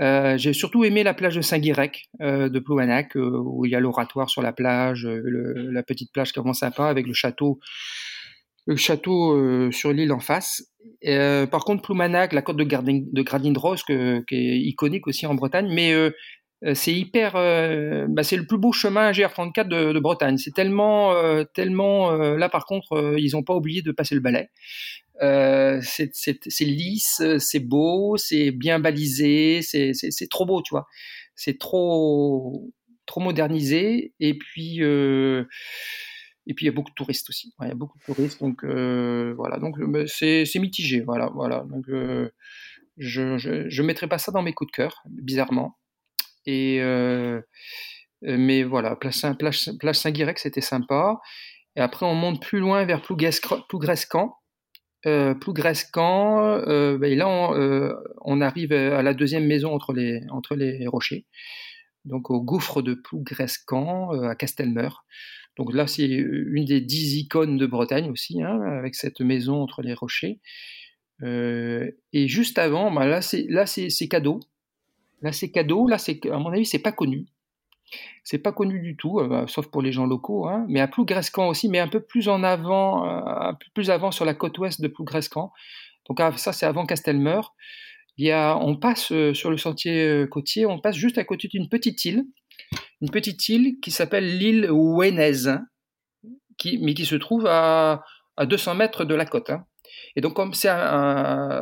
Euh, 0.00 0.36
j'ai 0.36 0.52
surtout 0.52 0.84
aimé 0.84 1.04
la 1.04 1.14
plage 1.14 1.36
de 1.36 1.40
Saint-Guirec 1.40 2.08
euh, 2.20 2.48
de 2.48 2.58
Plouanac, 2.58 3.16
euh, 3.16 3.38
où 3.44 3.64
il 3.64 3.70
y 3.70 3.76
a 3.76 3.80
l'oratoire 3.80 4.28
sur 4.28 4.42
la 4.42 4.52
plage, 4.52 5.06
le, 5.06 5.70
la 5.70 5.82
petite 5.84 6.12
plage 6.12 6.32
qui 6.32 6.38
est 6.38 6.42
vraiment 6.42 6.52
sympa 6.52 6.86
avec 6.86 7.06
le 7.06 7.14
château 7.14 7.60
le 8.66 8.76
château 8.76 9.36
euh, 9.36 9.70
sur 9.72 9.92
l'île 9.92 10.12
en 10.12 10.20
face. 10.20 10.62
Euh, 11.06 11.46
par 11.46 11.64
contre, 11.64 11.82
Ploumanac, 11.82 12.32
la 12.32 12.42
côte 12.42 12.56
de, 12.56 12.64
Gardin, 12.64 13.00
de 13.12 14.22
qui 14.26 14.34
est 14.34 14.58
iconique 14.58 15.06
aussi 15.06 15.26
en 15.26 15.34
Bretagne, 15.34 15.68
mais 15.72 15.92
euh, 15.92 16.10
c'est 16.72 16.94
hyper, 16.94 17.32
bah, 18.08 18.22
c'est 18.22 18.36
le 18.36 18.46
plus 18.46 18.58
beau 18.58 18.72
chemin 18.72 19.10
GR34 19.10 19.68
de, 19.68 19.92
de 19.92 20.00
Bretagne. 20.00 20.38
C'est 20.38 20.54
tellement, 20.54 21.12
tellement, 21.52 22.12
là 22.12 22.48
par 22.48 22.64
contre, 22.64 23.16
ils 23.18 23.32
n'ont 23.32 23.42
pas 23.42 23.54
oublié 23.54 23.82
de 23.82 23.92
passer 23.92 24.14
le 24.14 24.20
balai. 24.20 24.50
c'est 25.82 26.64
lisse, 26.64 27.22
c'est 27.38 27.60
beau, 27.60 28.16
c'est 28.16 28.50
bien 28.50 28.78
balisé, 28.78 29.60
c'est 29.62 30.28
trop 30.30 30.46
beau, 30.46 30.62
tu 30.62 30.72
vois. 30.72 30.86
C'est 31.34 31.58
trop, 31.58 32.72
trop 33.06 33.20
modernisé. 33.20 34.14
Et 34.20 34.38
puis, 34.38 34.80
et 36.46 36.54
puis 36.54 36.66
il 36.66 36.68
y 36.68 36.72
a 36.72 36.72
beaucoup 36.72 36.90
de 36.90 36.94
touristes 36.94 37.28
aussi. 37.28 37.54
il 37.62 37.68
y 37.68 37.70
a 37.70 37.74
beaucoup 37.74 37.98
de 37.98 38.04
touristes, 38.04 38.40
donc 38.40 38.64
euh, 38.64 39.32
voilà. 39.36 39.58
Donc 39.58 39.76
c'est 40.06 40.44
mitigé, 40.56 41.00
voilà, 41.00 41.30
voilà. 41.34 41.64
Euh, 41.88 42.28
je, 42.98 43.38
je, 43.38 43.82
mettrai 43.82 44.08
pas 44.08 44.18
ça 44.18 44.30
dans 44.30 44.42
mes 44.42 44.52
coups 44.52 44.70
de 44.70 44.76
cœur, 44.76 45.02
bizarrement. 45.06 45.78
Et 46.46 46.80
euh, 46.80 47.40
mais 48.22 48.62
voilà, 48.62 48.96
place 48.96 49.16
Saint, 49.16 49.34
place, 49.34 49.70
place 49.78 50.00
Saint-Guirec, 50.00 50.38
c'était 50.38 50.60
sympa. 50.60 51.20
Et 51.76 51.80
après, 51.80 52.06
on 52.06 52.14
monte 52.14 52.40
plus 52.40 52.60
loin 52.60 52.84
vers 52.84 53.02
Plougrescan. 53.02 54.34
Euh, 55.06 55.34
Plougrescan, 55.34 56.62
euh, 56.66 56.96
ben 56.96 57.16
là, 57.16 57.28
on, 57.28 57.92
on, 58.22 58.40
arrive 58.40 58.72
à 58.72 59.02
la 59.02 59.12
deuxième 59.12 59.46
maison 59.46 59.74
entre 59.74 59.92
les, 59.92 60.86
rochers, 60.86 61.26
donc 62.06 62.30
au 62.30 62.40
gouffre 62.40 62.80
de 62.80 62.94
Plougrescan, 62.94 64.10
à 64.22 64.34
Castelmeur. 64.34 65.04
Donc 65.56 65.72
là, 65.72 65.86
c'est 65.86 66.06
une 66.06 66.64
des 66.64 66.80
dix 66.80 67.16
icônes 67.18 67.58
de 67.58 67.66
Bretagne 67.66 68.10
aussi, 68.10 68.42
hein, 68.42 68.60
avec 68.62 68.94
cette 68.94 69.20
maison 69.20 69.62
entre 69.62 69.82
les 69.82 69.94
rochers. 69.94 70.40
Euh, 71.22 71.90
et 72.12 72.28
juste 72.28 72.58
avant, 72.58 72.90
bah 72.90 73.06
là, 73.06 73.20
c'est 73.22 74.08
cadeau. 74.08 74.40
Là, 75.24 75.32
c'est 75.32 75.50
cadeau. 75.50 75.88
Là, 75.88 75.96
à 75.96 76.38
mon 76.38 76.52
avis, 76.52 76.66
c'est 76.66 76.78
pas 76.78 76.92
connu. 76.92 77.26
C'est 78.22 78.38
pas 78.38 78.52
connu 78.52 78.80
du 78.80 78.96
tout, 78.96 79.18
euh, 79.18 79.28
bah, 79.28 79.44
sauf 79.48 79.66
pour 79.66 79.82
les 79.82 79.90
gens 79.90 80.06
locaux. 80.06 80.46
Hein, 80.46 80.64
mais 80.68 80.80
à 80.80 80.86
Plougrescan 80.88 81.48
aussi, 81.48 81.68
mais 81.68 81.80
un 81.80 81.88
peu 81.88 82.00
plus 82.00 82.28
en 82.28 82.42
avant, 82.44 83.06
euh, 83.06 83.22
un 83.24 83.54
peu 83.54 83.66
plus 83.74 83.90
avant 83.90 84.10
sur 84.10 84.24
la 84.24 84.34
côte 84.34 84.56
ouest 84.58 84.80
de 84.80 84.88
Plougrescan. 84.88 85.52
Donc 86.08 86.20
ah, 86.20 86.32
ça, 86.36 86.52
c'est 86.52 86.66
avant 86.66 86.86
Castelmeur. 86.86 87.54
Il 88.16 88.26
y 88.26 88.30
a, 88.30 88.56
on 88.56 88.76
passe 88.76 89.12
sur 89.32 89.50
le 89.50 89.56
sentier 89.56 90.24
côtier, 90.30 90.66
on 90.66 90.78
passe 90.78 90.94
juste 90.94 91.18
à 91.18 91.24
côté 91.24 91.48
d'une 91.48 91.68
petite 91.68 92.04
île 92.04 92.26
une 93.00 93.10
petite 93.10 93.48
île 93.48 93.80
qui 93.80 93.90
s'appelle 93.90 94.38
l'île 94.38 94.68
Wenez, 94.70 95.58
qui, 96.56 96.78
mais 96.78 96.94
qui 96.94 97.04
se 97.04 97.16
trouve 97.16 97.46
à, 97.46 98.04
à 98.36 98.46
200 98.46 98.76
mètres 98.76 99.04
de 99.04 99.14
la 99.14 99.26
côte. 99.26 99.50
Hein. 99.50 99.64
Et 100.16 100.20
donc, 100.20 100.34
comme 100.34 100.54
c'est 100.54 100.68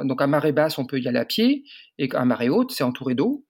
donc 0.05 0.22
à 0.22 0.26
marée 0.26 0.52
basse, 0.52 0.78
on 0.78 0.86
peut 0.86 1.01
y 1.01 1.09
aller 1.09 1.18
à 1.18 1.24
pied, 1.24 1.64
et 1.98 2.09
à 2.14 2.24
marée 2.24 2.48
haute, 2.48 2.70
c'est 2.70 2.84
entouré 2.84 3.14
d'eau. 3.14 3.44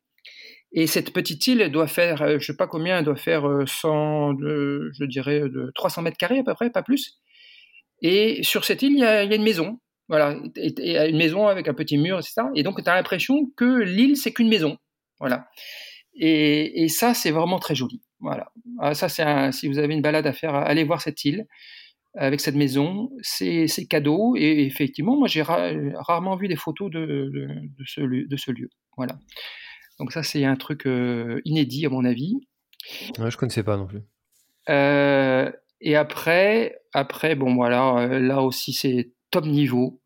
Et 0.75 0.87
cette 0.87 1.13
petite 1.13 1.47
île, 1.47 1.71
doit 1.71 1.87
faire, 1.87 2.23
euh, 2.23 2.39
je 2.39 2.47
sais 2.47 2.57
pas 2.57 2.67
combien, 2.67 2.99
elle 2.99 3.05
doit 3.05 3.17
faire 3.17 3.45
100, 3.67 4.41
euh, 4.41 4.91
je 4.99 5.05
dirais, 5.05 5.41
de 5.41 5.71
300 5.75 6.03
mètres 6.03 6.17
carrés 6.17 6.39
à 6.39 6.45
peu 6.45 6.55
près, 6.55 6.71
pas 6.71 6.83
plus. 6.83 7.19
Et 8.01 8.43
sur 8.43 8.65
cette 8.65 8.83
île, 8.83 8.93
il 8.93 9.01
y 9.01 9.05
a, 9.05 9.23
une 9.23 9.43
maison. 9.43 9.79
Voilà, 10.09 10.37
et, 10.57 11.09
une 11.09 11.17
maison 11.17 11.47
avec 11.47 11.69
un 11.69 11.75
petit 11.75 11.99
mur, 11.99 12.19
etc. 12.19 12.43
Et 12.55 12.63
donc, 12.63 12.83
tu 12.83 12.91
as 12.91 12.95
l'impression 12.95 13.51
que 13.57 13.83
l'île, 13.83 14.17
c'est 14.17 14.33
qu'une 14.33 14.49
maison. 14.49 14.79
Voilà. 15.21 15.47
Et, 16.15 16.83
et 16.83 16.89
ça, 16.89 17.15
c'est 17.15 17.31
vraiment 17.31 17.59
très 17.59 17.75
joli. 17.75 18.03
Voilà. 18.21 18.53
Ah, 18.79 18.95
ça, 18.95 19.09
c'est 19.09 19.53
si 19.53 19.69
vous 19.69 19.79
avez 19.79 19.95
une 19.95 20.03
balade 20.03 20.27
à 20.27 20.33
faire, 20.33 20.55
allez 20.55 20.85
voir 20.85 21.01
cette 21.03 21.25
île 21.25 21.47
avec 22.15 22.41
cette 22.41 22.55
maison. 22.55 23.11
C'est 23.21 23.87
cadeau. 23.89 24.35
Et 24.37 24.65
effectivement, 24.65 25.17
moi, 25.17 25.29
j'ai 25.29 25.43
rarement 25.43 26.37
vu 26.37 26.49
des 26.49 26.57
photos 26.57 26.91
de, 26.91 27.31
ce, 27.85 28.01
de, 28.01 28.37
ce, 28.37 28.51
lieu. 28.51 28.69
Voilà. 28.97 29.19
Donc 29.99 30.13
ça, 30.13 30.23
c'est 30.23 30.45
un 30.45 30.57
truc 30.57 30.87
euh, 30.87 31.41
inédit 31.45 31.87
à 31.87 31.91
mon 31.91 32.05
avis. 32.05 32.41
Ouais, 33.19 33.31
je 33.31 33.37
connaissais 33.37 33.63
pas 33.63 33.77
non 33.77 33.87
plus. 33.87 34.03
Euh, 34.69 35.51
et 35.81 35.97
après, 35.97 36.81
après, 36.93 37.35
bon 37.35 37.55
voilà, 37.55 37.99
euh, 37.99 38.19
là 38.19 38.43
aussi 38.43 38.73
c'est 38.73 39.13
top 39.31 39.47
niveau. 39.47 40.01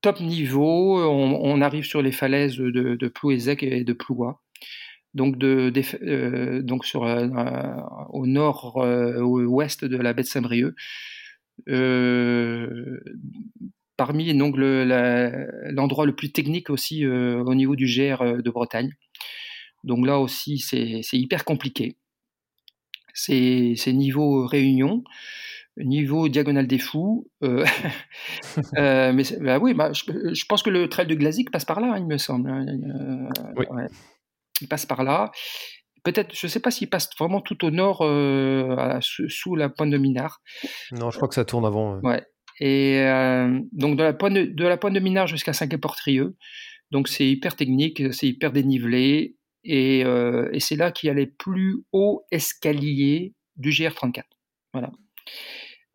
Top 0.00 0.20
niveau, 0.20 1.02
on, 1.02 1.40
on, 1.42 1.60
arrive 1.60 1.84
sur 1.84 2.02
les 2.02 2.12
falaises 2.12 2.56
de, 2.56 2.70
de 2.70 3.08
Plouézec 3.08 3.64
et 3.64 3.82
de 3.82 3.92
Plouat 3.92 4.40
donc, 5.14 5.36
de, 5.38 5.72
euh, 6.02 6.62
donc 6.62 6.84
sur, 6.84 7.02
au 7.02 8.26
nord-ouest 8.26 9.82
euh, 9.82 9.88
de 9.88 9.96
la 9.96 10.12
baie 10.12 10.22
de 10.22 10.28
Saint-Brieuc. 10.28 10.74
Parmi 13.98 14.34
donc 14.34 14.54
l'endroit 14.56 16.06
le, 16.06 16.16
plus 16.16 16.32
technique 16.32 16.70
aussi 16.70 17.06
au 17.06 17.54
niveau 17.54 17.76
du 17.76 17.84
GR 17.84 18.42
de 18.42 18.50
Bretagne. 18.50 18.94
Donc 19.84 20.06
là 20.06 20.18
aussi, 20.18 20.58
c'est 20.58 21.02
hyper 21.12 21.44
compliqué. 21.44 21.98
C'est 23.12 23.92
niveau 23.92 24.46
réunion, 24.46 25.04
niveau 25.76 26.28
diagonale 26.28 26.66
des 26.66 26.78
fous. 26.78 27.28
mais 27.42 29.22
bah 29.40 29.58
oui, 29.58 29.74
bah, 29.74 29.92
je, 29.92 30.44
pense 30.48 30.62
que 30.62 30.70
le 30.70 30.88
trail 30.88 31.06
de 31.06 31.14
Glazik 31.14 31.50
passe 31.50 31.66
par 31.66 31.80
là, 31.80 31.92
hein, 31.92 31.98
il 31.98 32.06
me 32.06 32.16
semble. 32.16 32.50
Hein, 32.50 32.64
oui 33.56 33.66
il 34.60 34.68
passe 34.68 34.86
par 34.86 35.04
là. 35.04 35.30
Peut-être, 36.04 36.34
je 36.34 36.46
ne 36.46 36.50
sais 36.50 36.60
pas 36.60 36.70
s'il 36.70 36.88
passe 36.88 37.10
vraiment 37.18 37.40
tout 37.40 37.64
au 37.64 37.70
nord, 37.70 38.02
euh, 38.02 38.98
sous, 39.00 39.56
la 39.56 39.68
pointe 39.68 39.90
de 39.90 39.98
Minard. 39.98 40.40
Non, 40.92 41.10
je 41.10 41.16
crois 41.16 41.28
que 41.28 41.34
ça 41.34 41.44
tourne 41.44 41.66
avant. 41.66 42.00
Ouais. 42.00 42.24
Et 42.60 43.00
euh, 43.00 43.60
donc 43.72 43.96
de 43.96 44.02
la 44.02 44.12
pointe 44.12 44.34
de, 44.34 45.00
Minard 45.00 45.26
jusqu'à 45.26 45.52
Saint-Quay-Portrieux. 45.52 46.36
Donc 46.90 47.08
c'est 47.08 47.28
hyper 47.28 47.56
technique, 47.56 48.12
c'est 48.12 48.26
hyper 48.26 48.52
dénivelé. 48.52 49.36
Et, 49.64 50.04
euh, 50.04 50.48
et 50.52 50.60
c'est 50.60 50.76
là 50.76 50.90
qu'il 50.92 51.08
y 51.08 51.10
a 51.10 51.14
les 51.14 51.26
plus 51.26 51.82
hauts 51.92 52.24
escaliers 52.30 53.34
du 53.56 53.70
GR34. 53.70 54.22
Voilà. 54.72 54.90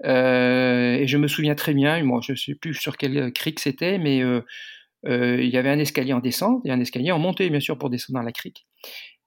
et 0.03 1.07
je 1.07 1.17
me 1.17 1.27
souviens 1.27 1.55
très 1.55 1.73
bien, 1.73 2.03
moi 2.03 2.19
je 2.23 2.33
ne 2.33 2.37
sais 2.37 2.55
plus 2.55 2.73
sur 2.73 2.97
quel 2.97 3.31
cric 3.31 3.59
c'était, 3.59 3.97
mais 3.97 4.21
euh, 5.05 5.37
il 5.41 5.49
y 5.49 5.57
avait 5.57 5.69
un 5.69 5.79
escalier 5.79 6.13
en 6.13 6.19
descente 6.19 6.65
et 6.65 6.71
un 6.71 6.79
escalier 6.79 7.11
en 7.11 7.19
montée, 7.19 7.49
bien 7.49 7.59
sûr, 7.59 7.77
pour 7.77 7.89
descendre 7.89 8.19
dans 8.19 8.25
la 8.25 8.31
crique. 8.31 8.65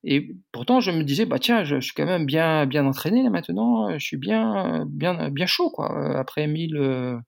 Et 0.08 0.36
pourtant, 0.52 0.80
je 0.80 0.92
me 0.92 1.02
disais, 1.02 1.26
bah 1.26 1.40
tiens, 1.40 1.64
je, 1.64 1.80
suis 1.80 1.92
quand 1.92 2.06
même 2.06 2.26
bien, 2.26 2.64
bien 2.64 2.86
entraîné 2.86 3.24
là 3.24 3.30
maintenant, 3.30 3.98
je 3.98 4.04
suis 4.04 4.16
bien, 4.16 4.86
bien, 4.88 5.30
bien 5.30 5.46
chaud, 5.46 5.68
quoi, 5.70 6.16
après 6.16 6.46
1000, 6.46 7.20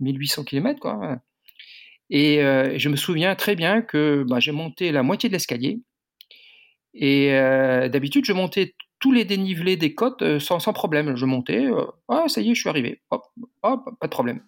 1800 0.00 0.44
km, 0.44 0.78
quoi. 0.80 1.18
Et 2.10 2.42
euh, 2.42 2.78
je 2.78 2.88
me 2.90 2.96
souviens 2.96 3.34
très 3.36 3.56
bien 3.56 3.80
que 3.80 4.24
bah, 4.28 4.38
j'ai 4.38 4.52
monté 4.52 4.92
la 4.92 5.02
moitié 5.02 5.30
de 5.30 5.34
l'escalier, 5.34 5.80
Et 6.94 7.30
d'habitude, 7.90 8.26
je 8.26 8.34
montais 8.34 8.74
tous 8.98 9.12
les 9.12 9.24
dénivelés 9.24 9.78
des 9.78 9.94
côtes 9.94 10.38
sans, 10.40 10.58
sans, 10.60 10.74
problème. 10.74 11.16
Je 11.16 11.24
montais, 11.24 11.68
ah, 12.08 12.24
ça 12.26 12.42
y 12.42 12.50
est, 12.50 12.54
je 12.54 12.60
suis 12.60 12.68
arrivé. 12.68 13.00
Hop, 13.10 13.22
hop, 13.62 13.84
pas 13.98 14.06
de 14.08 14.12
problème. 14.12 14.42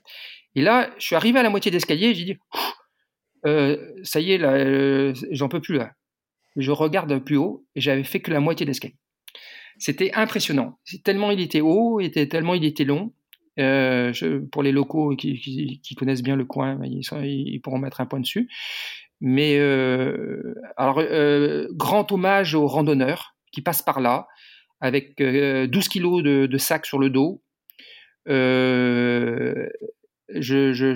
Et 0.56 0.60
là, 0.62 0.90
je 0.98 1.06
suis 1.06 1.16
arrivé 1.16 1.38
à 1.38 1.42
la 1.42 1.50
moitié 1.50 1.70
d'escalier, 1.70 2.14
j'ai 2.14 2.24
dit, 2.24 2.36
ça 4.04 4.20
y 4.20 4.32
est, 4.32 5.14
j'en 5.30 5.48
peux 5.48 5.60
plus 5.62 5.76
là. 5.76 5.92
Je 6.56 6.70
regarde 6.70 7.18
plus 7.18 7.36
haut 7.36 7.66
et 7.74 7.80
j'avais 7.80 8.04
fait 8.04 8.20
que 8.20 8.30
la 8.30 8.40
moitié 8.40 8.66
d'escalier. 8.66 8.96
C'était 9.78 10.12
impressionnant. 10.14 10.78
Tellement 11.04 11.30
il 11.30 11.40
était 11.40 11.60
haut, 11.60 12.00
tellement 12.28 12.54
il 12.54 12.64
était 12.64 12.84
long. 12.84 13.12
Euh, 13.58 14.12
pour 14.50 14.62
les 14.62 14.72
locaux 14.72 15.14
qui, 15.14 15.80
connaissent 15.96 16.22
bien 16.22 16.36
le 16.36 16.44
coin, 16.44 16.78
ils, 16.84 17.60
pourront 17.60 17.78
mettre 17.78 18.00
un 18.00 18.06
point 18.06 18.20
dessus. 18.20 18.48
Mais 19.20 19.58
euh, 19.58 20.54
alors, 20.76 20.98
euh, 20.98 21.68
grand 21.72 22.10
hommage 22.12 22.54
aux 22.54 22.66
randonneurs 22.66 23.36
qui 23.52 23.60
passent 23.60 23.82
par 23.82 24.00
là 24.00 24.26
avec 24.80 25.22
12 25.22 25.88
kilos 25.88 26.22
de, 26.22 26.46
de 26.46 26.58
sacs 26.58 26.86
sur 26.86 26.98
le 26.98 27.10
dos. 27.10 27.42
Je, 28.26 29.04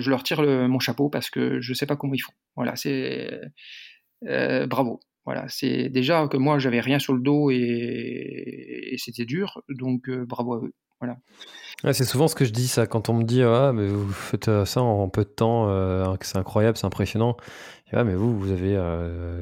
leur 0.09 0.23
tire 0.23 0.41
mon 0.41 0.79
chapeau 0.79 1.09
parce 1.09 1.29
que 1.29 1.61
je 1.61 1.71
ne 1.71 1.75
sais 1.75 1.85
pas 1.85 1.95
comment 1.95 2.13
ils 2.13 2.19
font. 2.19 2.33
Voilà, 2.55 2.75
c'est 2.75 3.39
bravo. 4.21 4.99
Voilà, 5.27 5.43
c'est 5.49 5.89
déjà 5.89 6.25
que 6.29 6.37
moi 6.37 6.57
j'avais 6.57 6.79
rien 6.79 6.99
sur 6.99 7.11
le 7.11 7.19
dos 7.19 7.51
et, 7.51 8.95
c'était 8.97 9.25
dur, 9.25 9.61
donc 9.67 10.07
euh, 10.07 10.25
bravo 10.25 10.53
à 10.53 10.57
eux. 10.63 10.73
Voilà. 11.01 11.17
c'est 11.93 12.05
souvent 12.05 12.29
ce 12.29 12.33
que 12.33 12.45
je 12.45 12.51
dis 12.51 12.67
ça 12.67 12.87
quand 12.87 13.09
on 13.09 13.13
me 13.13 13.23
dit 13.23 13.43
ah 13.43 13.71
mais 13.71 13.87
vous 13.87 14.11
faites 14.11 14.47
euh, 14.47 14.63
ça 14.63 14.81
en 14.81 15.09
peu 15.09 15.25
de 15.25 15.29
temps, 15.29 15.69
euh, 15.69 16.15
c'est 16.21 16.37
incroyable, 16.37 16.77
c'est 16.77 16.85
impressionnant. 16.85 17.35
Ah, 17.91 18.05
mais 18.05 18.15
vous 18.15 18.39
vous 18.39 18.51
avez 18.51 18.77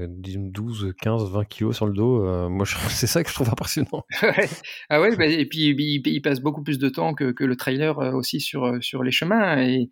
12, 0.07 0.93
15, 0.99 1.31
20 1.31 1.45
kilos 1.45 1.75
sur 1.75 1.85
le 1.85 1.93
dos. 1.93 2.49
moi 2.49 2.65
c'est 2.89 3.07
ça 3.07 3.23
que 3.23 3.29
je 3.29 3.35
trouve 3.35 3.49
impressionnant. 3.49 4.01
ah 4.89 4.99
ouais, 4.99 5.15
bah, 5.15 5.27
et 5.27 5.45
puis 5.45 5.75
ils, 5.77 6.21
passent 6.23 6.41
beaucoup 6.41 6.63
plus 6.63 6.79
de 6.79 6.89
temps 6.89 7.13
que, 7.13 7.31
que 7.31 7.43
le 7.43 7.55
trailer 7.55 7.99
aussi 8.15 8.39
sur 8.39 8.81
sur 8.81 9.03
les 9.03 9.11
chemins 9.11 9.61
et 9.61 9.91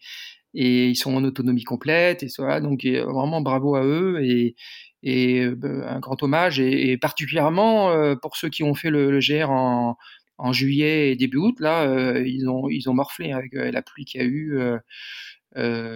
et 0.56 0.88
ils 0.88 0.95
sont 0.95 1.14
en 1.14 1.24
autonomie 1.24 1.64
complète 1.64 2.24
et 2.24 2.28
voilà 2.40 2.61
donc 2.61 2.84
vraiment 2.84 3.41
bravo 3.41 3.76
à 3.76 3.84
eux 3.84 4.24
et 4.24 4.56
et 5.04 5.48
bah, 5.50 5.94
un 5.94 6.00
grand 6.00 6.22
hommage 6.24 6.60
et, 6.60 6.98
particulièrement 6.98 7.92
euh, 7.92 8.16
pour 8.16 8.38
ceux 8.38 8.50
qui 8.50 8.64
ont 8.64 8.74
fait 8.74 8.90
le, 8.90 9.20
GR 9.20 9.52
en, 9.52 9.98
en, 10.38 10.54
juillet 10.54 11.12
et 11.12 11.16
début 11.16 11.38
août 11.38 11.60
là 11.60 11.84
euh, 11.84 12.24
ils 12.26 12.50
ont 12.50 12.70
ils 12.70 12.90
ont 12.90 12.94
morflé 12.94 13.34
avec 13.34 13.54
euh, 13.54 13.70
la 13.70 13.82
pluie 13.82 14.06
qu'il 14.06 14.22
y 14.22 14.24
a 14.24 14.28
eu 14.28 14.58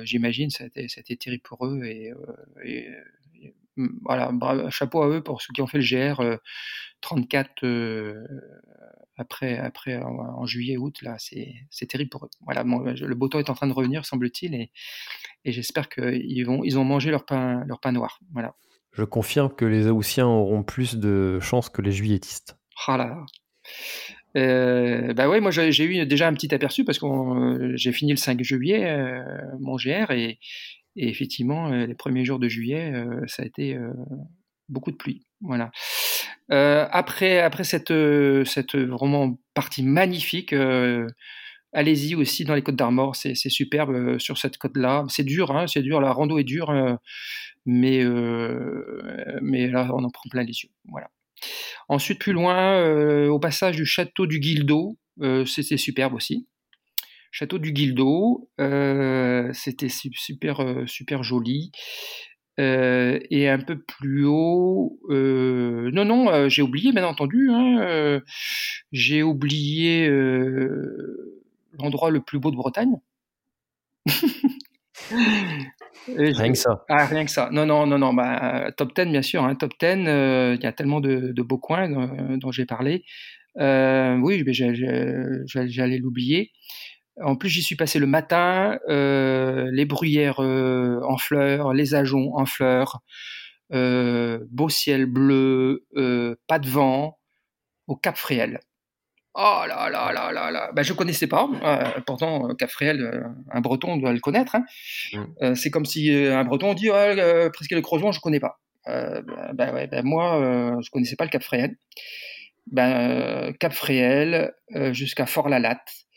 j'imagine 0.04 0.50
ça 0.50 0.66
a 0.66 0.68
été 0.68 1.16
terrible 1.18 1.44
pour 1.44 1.66
eux 1.66 1.84
et, 1.86 2.14
et 2.66 2.88
voilà 4.04 4.32
chapeau 4.70 5.02
à 5.02 5.10
eux 5.10 5.24
pour 5.24 5.42
ceux 5.42 5.54
qui 5.54 5.62
ont 5.62 5.68
fait 5.68 5.80
le 5.80 6.14
GR 6.14 6.22
34 7.02 7.64
après, 9.20 9.58
après 9.58 9.98
en, 9.98 10.46
juillet, 10.46 10.78
août, 10.78 11.02
là, 11.02 11.16
c'est 11.18 11.88
terrible 11.88 12.12
pour 12.12 12.26
eux. 12.26 12.30
Voilà, 12.42 12.64
le 12.64 13.16
beau 13.16 13.28
temps 13.28 13.40
est 13.40 13.50
en 13.50 13.56
train 13.56 13.66
de 13.66 13.74
revenir, 13.74 14.06
semble-t-il, 14.06 14.54
et, 14.54 14.70
et 15.44 15.52
j'espère 15.52 15.90
qu'ils 15.90 16.24
ils 16.24 16.78
ont 16.78 16.84
mangé 16.84 17.10
leur 17.10 17.26
pain, 17.26 17.64
leur 17.66 17.80
pain 17.80 17.92
noir. 17.92 18.20
Voilà. 18.32 18.54
Je 18.98 19.04
confirme 19.04 19.54
que 19.54 19.66
les 19.66 19.88
Haussiens 19.88 20.28
auront 20.28 20.64
plus 20.64 20.96
de 20.96 21.40
chances 21.40 21.70
que 21.70 21.82
les 21.82 21.92
Juilletistes. 21.92 22.58
Ah 22.88 22.98
là 22.98 23.26
euh, 24.36 25.14
bah 25.14 25.28
ouais, 25.28 25.40
moi 25.40 25.50
j'ai 25.52 25.84
eu 25.84 26.06
déjà 26.06 26.28
un 26.28 26.34
petit 26.34 26.54
aperçu 26.54 26.86
parce 26.86 27.00
que 27.00 27.76
j'ai 27.76 27.92
fini 27.92 28.12
le 28.12 28.18
5 28.18 28.44
juillet 28.44 28.86
euh, 28.86 29.24
mon 29.60 29.78
GR 29.78 30.12
et, 30.12 30.38
effectivement 30.96 31.72
euh, 31.72 31.88
les 31.88 31.96
premiers 31.96 32.24
jours 32.24 32.38
de 32.38 32.48
juillet 32.48 32.94
ça 33.26 33.44
a 33.44 33.46
été 33.46 33.78
beaucoup 34.70 34.92
de 34.92 34.98
pluie. 34.98 35.26
Voilà. 35.42 35.72
Euh, 36.52 36.88
après, 36.92 37.40
après 37.40 37.64
cette, 37.64 37.92
euh, 37.92 38.46
cette 38.46 38.76
vraiment 38.76 39.38
partie 39.54 39.84
magnifique, 39.84 40.54
euh, 40.54 41.08
allez-y 41.74 42.16
aussi 42.16 42.46
dans 42.46 42.56
les 42.56 42.62
Côtes 42.62 42.76
d'Armor, 42.76 43.16
c'est 43.16 43.36
superbe 43.36 44.18
sur 44.20 44.38
cette 44.38 44.58
côte-là. 44.58 45.06
C'est 45.10 45.24
dur, 45.24 45.52
hein, 45.52 45.68
c'est 45.68 45.82
dur, 45.82 46.02
la 46.02 46.12
rando 46.12 46.38
est 46.38 46.44
dure, 46.44 46.72
mais, 47.66 48.04
mais 49.42 49.68
là 49.68 49.90
on 49.94 50.04
en 50.04 50.10
prend 50.10 50.30
plein 50.30 50.44
les 50.44 50.54
yeux. 50.54 50.70
Voilà. 50.86 51.10
Ensuite, 51.90 52.20
plus 52.20 52.34
loin, 52.34 53.28
au 53.28 53.40
passage 53.40 53.76
du 53.76 53.86
château 53.86 54.26
du 54.26 54.40
Guildo, 54.40 54.98
c'était 55.46 55.78
superbe 55.78 56.14
aussi. 56.14 56.48
Château 57.32 57.60
du 57.60 57.72
Guildo, 57.72 58.50
c'était 59.54 59.90
super, 59.90 60.84
super 60.88 61.24
joli. 61.24 61.72
Euh, 62.60 63.20
et 63.30 63.48
un 63.48 63.60
peu 63.60 63.78
plus 63.80 64.26
haut, 64.26 65.00
euh, 65.10 65.92
non, 65.94 66.06
non, 66.06 66.32
euh, 66.32 66.50
j'ai 66.50 66.64
oublié, 66.64 66.92
bien 66.92 67.06
entendu, 67.06 67.50
hein, 67.52 68.20
j'ai 68.92 69.22
oublié 69.22 70.10
l'endroit 71.80 72.12
le 72.12 72.22
plus 72.22 72.40
beau 72.40 72.52
de 72.52 72.56
Bretagne. 72.56 72.96
rien 76.08 76.52
que 76.52 76.58
ça. 76.58 76.86
Ah, 76.90 77.06
rien 77.06 77.26
que 77.26 77.32
ça. 77.32 77.50
Non, 77.52 77.66
non, 77.66 77.86
non, 77.86 77.98
non. 77.98 78.14
Bah, 78.14 78.72
top 78.78 78.96
10, 78.96 79.06
bien 79.12 79.22
sûr. 79.22 79.44
Hein, 79.44 79.56
top 79.56 79.74
10, 79.80 79.88
il 79.90 80.60
y 80.62 80.66
a 80.66 80.72
tellement 80.72 81.02
de, 81.02 81.32
de 81.34 81.42
beaux 81.42 81.58
coins 81.58 81.90
dont 82.38 82.52
j'ai 82.52 82.66
parlé. 82.66 83.04
oui, 83.56 84.44
j'allais 85.46 85.98
l'oublier. 85.98 86.52
En 87.24 87.36
plus, 87.36 87.50
j'y 87.50 87.64
suis 87.64 87.76
passé 87.76 88.00
le 88.00 88.06
matin, 88.06 88.80
euh, 88.90 89.70
les 89.72 89.86
bruyères 89.86 90.40
euh, 90.40 91.02
en 91.04 91.18
fleurs, 91.18 91.74
les 91.74 91.96
ajoncs 91.96 92.32
en 92.38 92.46
fleurs, 92.46 93.02
euh, 93.74 94.40
beau 94.52 94.70
ciel 94.70 95.08
bleu, 95.08 95.86
pas 96.48 96.60
de 96.60 96.70
vent, 96.70 97.18
au 97.88 97.96
Cap 97.96 98.18
Fréhel. 98.18 98.60
Oh 99.40 99.62
là 99.68 99.88
là 99.92 100.12
là 100.12 100.32
là 100.32 100.50
là 100.50 100.72
ben, 100.74 100.82
Je 100.82 100.94
ne 100.94 100.98
connaissais 100.98 101.28
pas, 101.28 101.48
pourtant 102.08 102.56
Cap 102.56 102.70
Fréhel, 102.72 103.24
un 103.52 103.62
breton 103.62 103.98
doit 103.98 104.12
le 104.12 104.20
connaître. 104.20 104.56
Hein. 104.56 104.66
Mmh. 105.14 105.56
c'est 105.56 105.70
comme 105.70 105.86
si 105.86 106.12
un 106.12 106.44
breton 106.44 106.74
dit 106.74 106.90
presque 107.54 107.72
le 107.72 107.82
Crozon, 107.82 108.12
je 108.12 108.18
ne 108.18 108.22
connais 108.22 108.40
pas. 108.40 108.60
Ben, 108.86 109.74
ouais, 109.74 109.88
ben, 109.88 110.04
moi, 110.04 110.40
je 110.82 110.88
ne 110.88 110.92
connaissais 110.92 111.16
pas 111.16 111.26
le 111.26 111.30
Cap 111.30 111.44
Fréhel. 111.44 111.78
Ben, 112.72 113.54
Cap 113.60 113.74
Fréhel 113.74 114.54
jusqu'à 114.92 115.28
Fort-la-Latte 115.28 116.08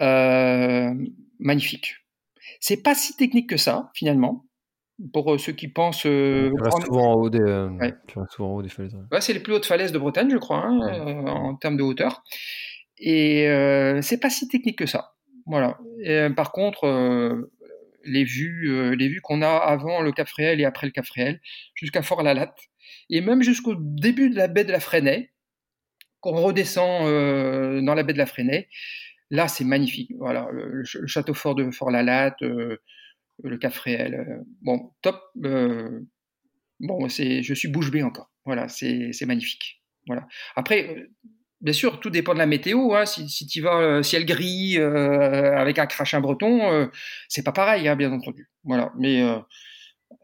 euh, 0.00 0.94
magnifique. 1.38 1.96
C'est 2.60 2.82
pas 2.82 2.94
si 2.94 3.16
technique 3.16 3.48
que 3.48 3.56
ça, 3.56 3.90
finalement, 3.94 4.44
pour 5.12 5.34
euh, 5.34 5.38
ceux 5.38 5.52
qui 5.52 5.68
pensent. 5.68 6.06
Euh, 6.06 6.50
tu, 6.54 6.62
restes 6.62 6.86
souvent 6.86 7.12
en 7.12 7.14
haut 7.14 7.30
des, 7.30 7.38
souvent 8.30 8.50
en 8.50 8.54
haut 8.56 8.62
des 8.62 8.68
falaises. 8.68 8.96
Ouais. 9.10 9.20
c'est 9.20 9.32
les 9.32 9.40
plus 9.40 9.52
hautes 9.52 9.66
falaises 9.66 9.92
de 9.92 9.98
Bretagne, 9.98 10.30
je 10.30 10.36
crois, 10.38 10.64
hein, 10.64 11.26
en 11.26 11.54
termes 11.56 11.76
de 11.76 11.82
hauteur. 11.82 12.22
Et 12.98 13.46
c'est 14.02 14.18
pas 14.20 14.30
si 14.30 14.48
technique 14.48 14.78
que 14.78 14.86
ça. 14.86 15.14
Voilà. 15.46 15.78
par 16.36 16.52
contre, 16.52 17.48
les 18.04 18.24
vues, 18.24 18.96
les 18.96 19.08
vues 19.08 19.20
qu'on 19.20 19.42
a 19.42 19.56
avant 19.56 20.00
le 20.02 20.12
Cap 20.12 20.28
Fréhel 20.28 20.60
et 20.60 20.64
après 20.64 20.86
le 20.86 20.92
Cap 20.92 21.06
Fréhel, 21.06 21.40
jusqu'à 21.74 22.02
Fort-la-Latte, 22.02 22.58
et 23.08 23.20
même 23.20 23.42
jusqu'au 23.42 23.74
début 23.76 24.30
de 24.30 24.36
la 24.36 24.48
baie 24.48 24.64
de 24.64 24.72
la 24.72 24.80
Fresnay, 24.80 25.30
qu'on 26.20 26.42
redescend 26.42 27.04
dans 27.84 27.94
la 27.94 28.02
baie 28.02 28.12
de 28.14 28.18
la 28.18 28.26
Fresnay, 28.26 28.68
Là, 29.30 29.48
c'est 29.48 29.64
magnifique. 29.64 30.12
Voilà, 30.18 30.48
le, 30.52 30.84
château 30.84 31.34
fort 31.34 31.54
de 31.54 31.70
Fort-la-Latte, 31.70 32.42
euh, 32.42 32.78
le 33.42 33.58
Cap 33.58 33.72
Fréhel. 33.72 34.14
Euh, 34.14 34.42
bon, 34.62 34.92
top. 35.02 35.20
Euh, 35.44 36.00
bon, 36.80 37.08
c'est, 37.08 37.42
je 37.42 37.54
suis 37.54 37.68
bouche 37.68 37.90
bée 37.90 38.02
encore. 38.02 38.30
Voilà, 38.44 38.68
c'est, 38.68 39.12
magnifique. 39.26 39.82
Voilà. 40.06 40.26
Après, 40.56 41.08
bien 41.60 41.72
sûr, 41.72 42.00
tout 42.00 42.10
dépend 42.10 42.34
de 42.34 42.38
la 42.38 42.46
météo. 42.46 42.94
Hein. 42.94 43.04
Si, 43.04 43.28
si 43.28 43.46
tu 43.46 43.60
vas 43.60 44.02
ciel 44.02 44.24
gris 44.24 44.78
avec 44.78 45.78
un 45.78 45.86
crachin 45.86 46.20
breton, 46.20 46.88
c'est 47.28 47.44
pas 47.44 47.52
pareil, 47.52 47.88
hein, 47.88 47.96
bien 47.96 48.10
entendu. 48.10 48.48
Voilà. 48.64 48.92
Mais 48.98 49.22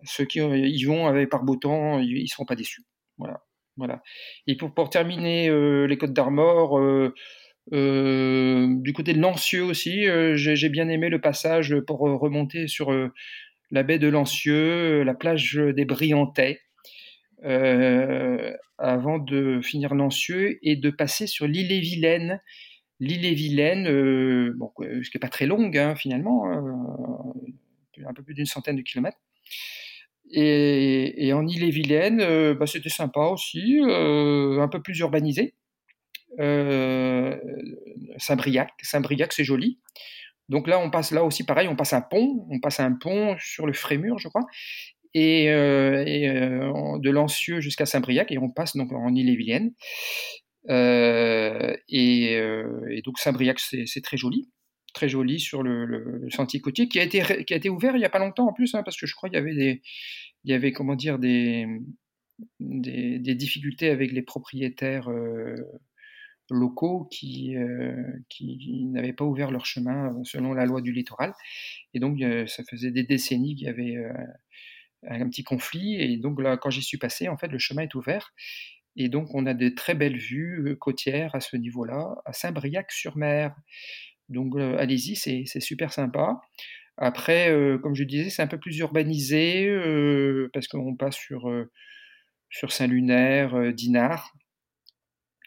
ceux 0.05 0.25
qui 0.25 0.39
y 0.39 0.85
vont 0.85 1.07
avec 1.07 1.29
par 1.29 1.45
beau 1.45 1.57
temps, 1.57 1.99
ils, 2.01 2.23
ne 2.23 2.27
seront 2.27 2.47
pas 2.47 2.57
déçus. 2.57 2.85
Voilà. 3.19 3.43
Voilà. 3.77 4.03
Et 4.47 4.57
pour, 4.57 4.73
pour 4.73 4.89
terminer 4.89 5.51
les 5.87 5.99
Côtes 5.99 6.15
d'Armor. 6.15 6.81
Euh, 7.73 8.67
du 8.81 8.93
côté 8.93 9.15
de 9.15 9.21
Lancieux 9.21 9.65
aussi, 9.65 10.07
euh, 10.07 10.35
j'ai 10.37 10.69
bien 10.69 10.89
aimé 10.89 11.09
le 11.09 11.21
passage 11.21 11.75
pour 11.87 12.07
euh, 12.07 12.15
remonter 12.15 12.69
sur 12.69 12.93
la 13.71 13.83
baie 13.83 13.99
de 13.99 14.09
Lancieux, 14.09 15.03
la 15.03 15.15
plage 15.15 15.55
des 15.55 15.85
Briantais, 15.85 16.61
avant 18.79 19.19
de 19.19 19.61
finir 19.63 19.95
Lancieux 19.95 20.59
et 20.63 20.77
de 20.77 20.91
passer 20.91 21.27
sur 21.27 21.47
l'île 21.47 21.73
et 21.73 21.81
Vilaine. 21.81 22.41
L'île 23.01 23.25
et 23.25 23.35
Vilaine, 23.35 24.53
bon, 24.53 24.71
ce 24.79 25.11
qui 25.11 25.17
n'est 25.17 25.21
pas 25.21 25.29
très 25.29 25.47
longue 25.47 25.77
hein, 25.77 25.95
finalement, 25.97 26.51
un 26.51 28.15
peu 28.15 28.23
plus 28.23 28.35
d'une 28.35 28.47
centaine 28.47 28.77
de 28.77 28.83
kilomètres. 28.83 29.19
Et, 30.31 31.33
en 31.33 31.47
île 31.47 31.65
et 31.65 31.71
Vilaine, 31.71 32.55
bah, 32.55 32.67
c'était 32.67 32.89
sympa 32.89 33.21
aussi, 33.21 33.81
un 33.83 34.69
peu 34.69 34.81
plus 34.83 34.99
urbanisé. 35.01 35.55
Euh, 36.41 37.39
Saint-Briac. 38.19 38.71
Saint-Briac, 38.83 39.33
c'est 39.33 39.45
joli. 39.45 39.79
Donc 40.49 40.69
là, 40.69 40.79
on 40.79 40.91
passe 40.91 41.11
là 41.11 41.25
aussi 41.25 41.45
pareil, 41.45 41.69
on 41.69 41.77
passe 41.77 41.93
un 41.95 42.03
pont, 42.03 42.47
on 42.51 42.61
passe 42.61 42.81
un 42.81 42.93
pont 42.93 43.37
sur 43.39 43.67
le 43.67 43.73
Frémur, 43.73 44.19
je 44.19 44.29
crois. 44.29 44.45
et, 45.15 45.47
de 45.47 47.11
Lancieux 47.11 47.61
jusqu'à 47.61 47.87
Saint-Briac 47.87 48.31
et 48.31 48.39
on 48.39 48.51
passe 48.51 48.77
donc 48.77 48.93
en 48.93 49.15
Ille-et-Vilaine. 49.15 49.73
Et, 51.89 53.03
donc 53.05 53.19
Saint-Briac, 53.19 53.59
c'est 53.59 54.03
très 54.03 54.17
joli 54.17 54.49
très 54.95 55.09
joli 55.09 55.41
sur 55.41 55.63
le, 55.63 56.29
sentier 56.31 56.61
côtier 56.61 56.89
qui 56.89 57.01
a 57.01 57.03
été 57.03 57.21
qui 57.45 57.53
a 57.53 57.57
été 57.57 57.69
ouvert 57.69 57.97
il 57.97 58.01
y 58.01 58.05
a 58.05 58.11
pas 58.11 58.21
longtemps 58.21 58.47
en 58.47 58.53
plus 58.53 58.75
hein, 58.77 58.83
parce 58.85 58.97
que 58.97 59.07
je 59.07 59.15
crois 59.15 59.29
qu'il 59.29 59.37
y 59.37 59.41
avait 59.41 59.55
des 59.55 59.83
il 60.45 60.53
y 60.53 60.55
avait 60.55 60.73
comment 60.73 60.95
dire 60.95 61.19
des 61.19 61.67
des, 62.61 63.35
difficultés 63.35 63.91
avec 63.91 64.13
les 64.13 64.23
propriétaires 64.23 65.11
euh, 65.11 65.57
locaux 66.55 67.09
qui, 67.11 67.57
euh, 67.57 67.95
qui 68.29 68.87
n'avaient 68.87 69.13
pas 69.13 69.25
ouvert 69.25 69.51
leur 69.51 69.67
chemin 69.67 70.09
euh, 70.09 70.25
selon 70.25 70.53
la 70.53 70.67
loi 70.67 70.81
du 70.81 70.93
littoral. 70.93 71.35
Et 71.93 72.01
donc, 72.01 72.19
ça 72.49 72.63
faisait 72.69 72.91
des 72.91 73.05
décennies 73.05 73.55
qu'il 73.55 73.67
y 73.67 73.71
avait 73.71 73.97
un 75.09 75.29
petit 75.29 75.45
conflit. 75.45 75.95
Et 76.01 76.17
donc, 76.17 76.41
là, 76.41 76.57
quand 76.57 76.71
j'y 76.71 76.83
suis 76.83 76.99
passé, 76.99 77.29
en 77.29 77.37
fait, 77.37 77.49
le 77.49 77.59
chemin 77.59 77.83
est 77.83 77.95
ouvert. 77.95 78.33
Et 78.97 79.09
donc, 79.09 79.35
on 79.35 79.47
a 79.47 79.55
de 79.55 79.69
très 79.69 79.95
belles 79.95 80.19
vues 80.19 80.77
côtières 80.81 81.35
à 81.35 81.41
ce 81.41 81.57
niveau-là, 81.57 82.17
à 82.25 82.33
Saint-Briac-sur-Mer. 82.33 83.55
Donc, 84.29 84.59
allez-y, 84.59 85.17
c'est 85.17 85.61
super 85.61 85.93
sympa. 85.93 86.41
Après, 86.97 87.53
comme 87.83 87.95
je 87.95 88.05
disais, 88.05 88.31
c'est 88.31 88.43
un 88.43 88.49
peu 88.49 88.59
plus 88.59 88.77
urbanisé 88.79 89.69
parce 90.53 90.67
qu'on 90.67 90.97
passe 90.97 91.17
sur 91.17 91.49
sur 92.55 92.73
Saint-Lunaire, 92.73 93.57
euh, 93.57 93.73
Dinard. 93.73 94.33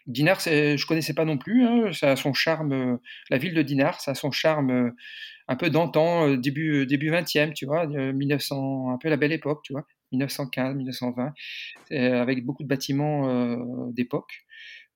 Dinard, 0.08 0.40
je 0.40 0.86
connaissais 0.86 1.14
pas 1.14 1.24
non 1.24 1.38
plus. 1.38 1.64
Hein, 1.64 1.92
ça 1.92 2.12
a 2.12 2.16
son 2.16 2.32
charme. 2.32 2.72
Euh, 2.72 2.96
la 3.30 3.38
ville 3.38 3.54
de 3.54 3.62
Dinard, 3.62 4.00
ça 4.00 4.12
a 4.12 4.14
son 4.14 4.30
charme 4.30 4.70
euh, 4.70 4.90
un 5.48 5.56
peu 5.56 5.70
d'antan, 5.70 6.36
début 6.36 6.86
début 6.86 7.10
20e, 7.10 7.52
tu 7.54 7.66
vois, 7.66 7.86
1900, 7.86 8.90
un 8.90 8.98
peu 8.98 9.08
la 9.08 9.16
belle 9.16 9.32
époque, 9.32 9.60
tu 9.64 9.72
vois, 9.72 9.86
1915, 10.12 10.76
1920, 10.76 11.32
avec 12.20 12.44
beaucoup 12.44 12.62
de 12.62 12.68
bâtiments 12.68 13.56
d'époque. 13.92 14.44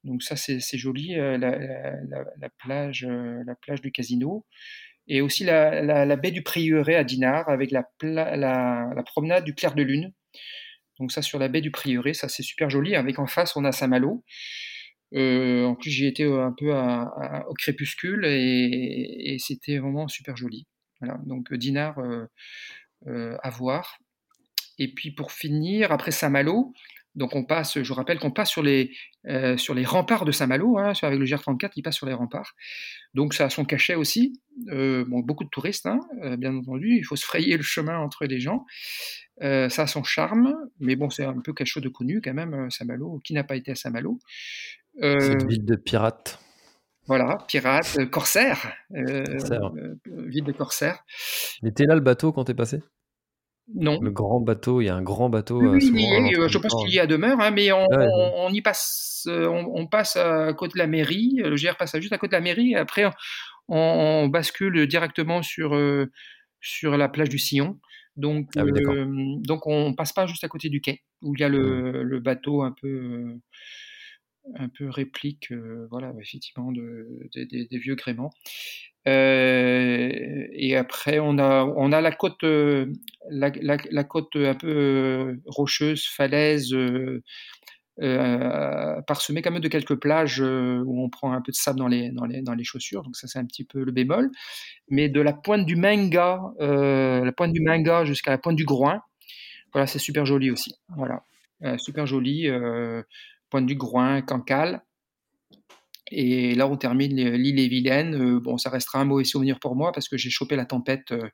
Donc 0.04 0.22
ça, 0.22 0.36
c'est 0.36 0.60
joli. 0.76 1.14
La, 1.14 2.50
plage, 2.58 3.06
la 3.08 3.54
plage 3.54 3.80
du 3.80 3.92
casino. 3.92 4.44
Et 5.08 5.22
aussi 5.22 5.44
la, 5.44 6.16
baie 6.16 6.30
du 6.30 6.42
Prieuré 6.42 6.96
à 6.96 7.04
Dinard, 7.04 7.48
avec 7.48 7.70
la, 7.70 7.84
promenade 9.06 9.44
du 9.44 9.54
clair 9.54 9.74
de 9.74 9.82
lune. 9.82 10.12
Donc 10.98 11.12
ça 11.12 11.22
sur 11.22 11.38
la 11.38 11.48
baie 11.48 11.62
du 11.62 11.70
Prieuré, 11.70 12.14
ça 12.14 12.28
c'est 12.28 12.42
super 12.42 12.68
joli. 12.70 12.94
Avec 12.94 13.18
en 13.18 13.26
face 13.26 13.56
on 13.56 13.64
a 13.64 13.72
Saint-Malo. 13.72 14.22
Euh, 15.14 15.64
en 15.64 15.74
plus 15.74 15.90
j'y 15.90 16.06
étais 16.06 16.24
un 16.24 16.54
peu 16.56 16.72
au 16.72 17.54
crépuscule 17.54 18.24
et, 18.24 19.36
c'était 19.38 19.78
vraiment 19.78 20.08
super 20.08 20.36
joli. 20.36 20.66
Donc 21.24 21.52
Dinard 21.52 21.98
euh, 21.98 22.26
euh, 23.06 23.36
à 23.42 23.50
voir. 23.50 23.98
Et 24.78 24.92
puis 24.92 25.10
pour 25.10 25.32
finir, 25.32 25.92
après 25.92 26.12
Saint-Malo, 26.12 26.72
donc 27.14 27.34
on 27.34 27.44
passe, 27.44 27.82
je 27.82 27.92
rappelle 27.92 28.18
qu'on 28.18 28.30
passe 28.30 28.50
sur 28.50 28.62
les, 28.62 28.90
euh, 29.26 29.56
remparts 29.84 30.24
de 30.24 30.32
Saint-Malo, 30.32 30.78
hein, 30.78 30.92
avec 31.02 31.18
le 31.18 31.26
GR34 31.26 31.70
qui 31.70 31.82
passe 31.82 31.96
sur 31.96 32.06
les 32.06 32.14
remparts. 32.14 32.54
Donc 33.12 33.34
ça 33.34 33.46
a 33.46 33.50
son 33.50 33.64
cachet 33.64 33.94
aussi. 33.94 34.40
Euh, 34.68 35.04
beaucoup 35.06 35.44
de 35.44 35.50
touristes, 35.50 35.86
hein, 35.86 36.00
euh, 36.22 36.36
bien 36.36 36.54
entendu. 36.56 36.96
Il 36.96 37.04
faut 37.04 37.16
se 37.16 37.24
frayer 37.24 37.56
le 37.56 37.62
chemin 37.62 37.98
entre 37.98 38.24
les 38.24 38.40
gens. 38.40 38.64
ça 39.40 39.82
a 39.82 39.86
son 39.86 40.04
charme, 40.04 40.54
mais 40.78 40.96
bon, 40.96 41.10
c'est 41.10 41.24
un 41.24 41.40
peu 41.40 41.52
quelque 41.52 41.66
chose 41.66 41.82
de 41.82 41.88
connu 41.88 42.20
quand 42.22 42.34
même, 42.34 42.70
Saint-Malo. 42.70 43.20
Qui 43.24 43.34
n'a 43.34 43.44
pas 43.44 43.56
été 43.56 43.72
à 43.72 43.74
Saint-Malo 43.74 44.18
Cette 45.00 45.46
ville 45.46 45.64
de 45.64 45.76
pirates. 45.76 46.38
Voilà, 47.06 47.38
pirates, 47.48 47.98
corsaires. 48.10 48.72
ville 48.90 50.44
de 50.44 50.52
corsaires. 50.52 51.04
Mais 51.62 51.72
t'es 51.72 51.84
là 51.84 51.94
le 51.94 52.00
bateau 52.00 52.32
quand 52.32 52.44
t'es 52.44 52.54
passé? 52.54 52.80
Non. 53.74 54.00
Le 54.00 54.10
grand 54.10 54.40
bateau, 54.40 54.80
il 54.80 54.86
y 54.86 54.88
a 54.88 54.94
un 54.94 55.02
grand 55.02 55.30
bateau. 55.30 55.60
Oui, 55.60 56.36
euh, 56.36 56.48
je 56.48 56.58
pense 56.58 56.74
qu'il 56.82 56.92
y 56.92 56.98
a 56.98 57.06
demeure, 57.06 57.40
hein, 57.40 57.50
mais 57.50 57.72
on, 57.72 57.86
on, 57.90 58.48
y 58.50 58.60
passe, 58.60 59.26
euh, 59.28 59.46
on, 59.46 59.86
passe 59.86 60.16
à 60.16 60.52
côté 60.52 60.74
de 60.74 60.78
la 60.78 60.86
mairie. 60.86 61.36
Le 61.36 61.54
GR 61.56 61.76
passe 61.76 61.98
juste 61.98 62.12
à 62.12 62.18
côté 62.18 62.30
de 62.30 62.36
la 62.36 62.42
mairie. 62.42 62.72
Et 62.72 62.76
après, 62.76 63.04
on, 63.68 64.28
bascule 64.28 64.86
directement 64.86 65.42
sur, 65.42 65.74
euh, 65.74 66.10
sur 66.60 66.96
la 66.96 67.08
plage 67.08 67.28
du 67.28 67.38
Sillon. 67.38 67.78
Donc, 68.16 68.50
ah 68.56 68.62
donc 68.64 69.66
on 69.66 69.94
passe 69.94 70.12
pas 70.12 70.26
juste 70.26 70.44
à 70.44 70.48
côté 70.48 70.68
du 70.68 70.82
quai 70.82 71.00
où 71.22 71.34
il 71.34 71.40
y 71.40 71.44
a 71.44 71.48
le, 71.48 71.92
mmh. 71.92 72.02
le 72.02 72.20
bateau 72.20 72.62
un 72.62 72.74
peu 72.78 73.38
un 74.56 74.68
peu 74.68 74.88
réplique, 74.88 75.52
voilà, 75.90 76.12
effectivement, 76.20 76.72
de, 76.72 77.06
des 77.34 77.78
vieux 77.78 77.94
gréments. 77.94 78.32
Euh, 79.08 80.46
et 80.52 80.76
après, 80.76 81.18
on 81.18 81.38
a, 81.38 81.64
on 81.76 81.92
a 81.92 82.00
la 82.00 82.12
côte, 82.12 82.44
euh, 82.44 82.86
la, 83.30 83.50
la, 83.60 84.04
côte 84.04 84.36
un 84.36 84.54
peu 84.54 84.68
euh, 84.68 85.36
rocheuse, 85.46 86.06
falaise, 86.06 86.74
parsemée 89.06 89.42
quand 89.42 89.50
même 89.50 89.60
de 89.60 89.68
quelques 89.68 89.96
plages 89.96 90.40
où 90.40 91.02
on 91.02 91.08
prend 91.10 91.32
un 91.32 91.40
peu 91.40 91.52
de 91.52 91.56
sable 91.56 91.78
dans 91.78 91.88
les, 91.88 92.10
dans 92.10 92.24
les, 92.24 92.42
dans 92.42 92.54
les 92.54 92.64
chaussures. 92.64 93.02
Donc 93.02 93.16
ça, 93.16 93.26
c'est 93.26 93.38
un 93.38 93.46
petit 93.46 93.64
peu 93.64 93.82
le 93.82 93.92
bémol. 93.92 94.30
Mais 94.88 95.08
de 95.08 95.20
la 95.20 95.32
pointe 95.32 95.66
du 95.66 95.76
Manga, 95.76 96.40
la 96.60 97.32
pointe 97.32 97.52
du 97.52 97.60
Manga 97.60 98.04
jusqu'à 98.04 98.30
la 98.30 98.38
pointe 98.38 98.56
du 98.56 98.64
Groin, 98.64 99.00
voilà, 99.72 99.86
c'est 99.86 99.98
super 99.98 100.26
joli 100.26 100.50
aussi. 100.50 100.74
Voilà, 100.96 101.24
super 101.78 102.06
joli. 102.06 102.48
Pointe 103.52 103.66
du 103.66 103.74
Groin, 103.74 104.22
Cancale. 104.22 104.82
Et 106.10 106.54
là, 106.54 106.66
on 106.66 106.78
termine 106.78 107.14
l'île 107.14 107.60
et 107.60 107.68
Vilaine. 107.68 108.14
Euh, 108.14 108.40
bon, 108.40 108.56
ça 108.56 108.70
restera 108.70 108.98
un 108.98 109.04
mauvais 109.04 109.24
souvenir 109.24 109.60
pour 109.60 109.76
moi 109.76 109.92
parce 109.92 110.08
que 110.08 110.16
j'ai 110.16 110.30
chopé 110.30 110.56
la 110.56 110.64
tempête 110.64 111.12
euh, 111.12 111.28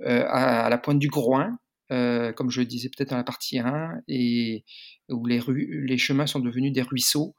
euh, 0.00 0.24
à, 0.26 0.70
la 0.70 0.78
pointe 0.78 0.98
du 0.98 1.08
Groin, 1.08 1.58
comme 1.90 2.50
je 2.50 2.60
le 2.60 2.66
disais 2.66 2.88
peut-être 2.88 3.10
dans 3.10 3.18
la 3.18 3.24
partie 3.24 3.58
1, 3.58 4.00
et 4.08 4.64
où 5.10 5.26
les, 5.26 5.98
chemins 5.98 6.26
sont 6.26 6.40
devenus 6.40 6.72
des 6.72 6.80
ruisseaux. 6.80 7.36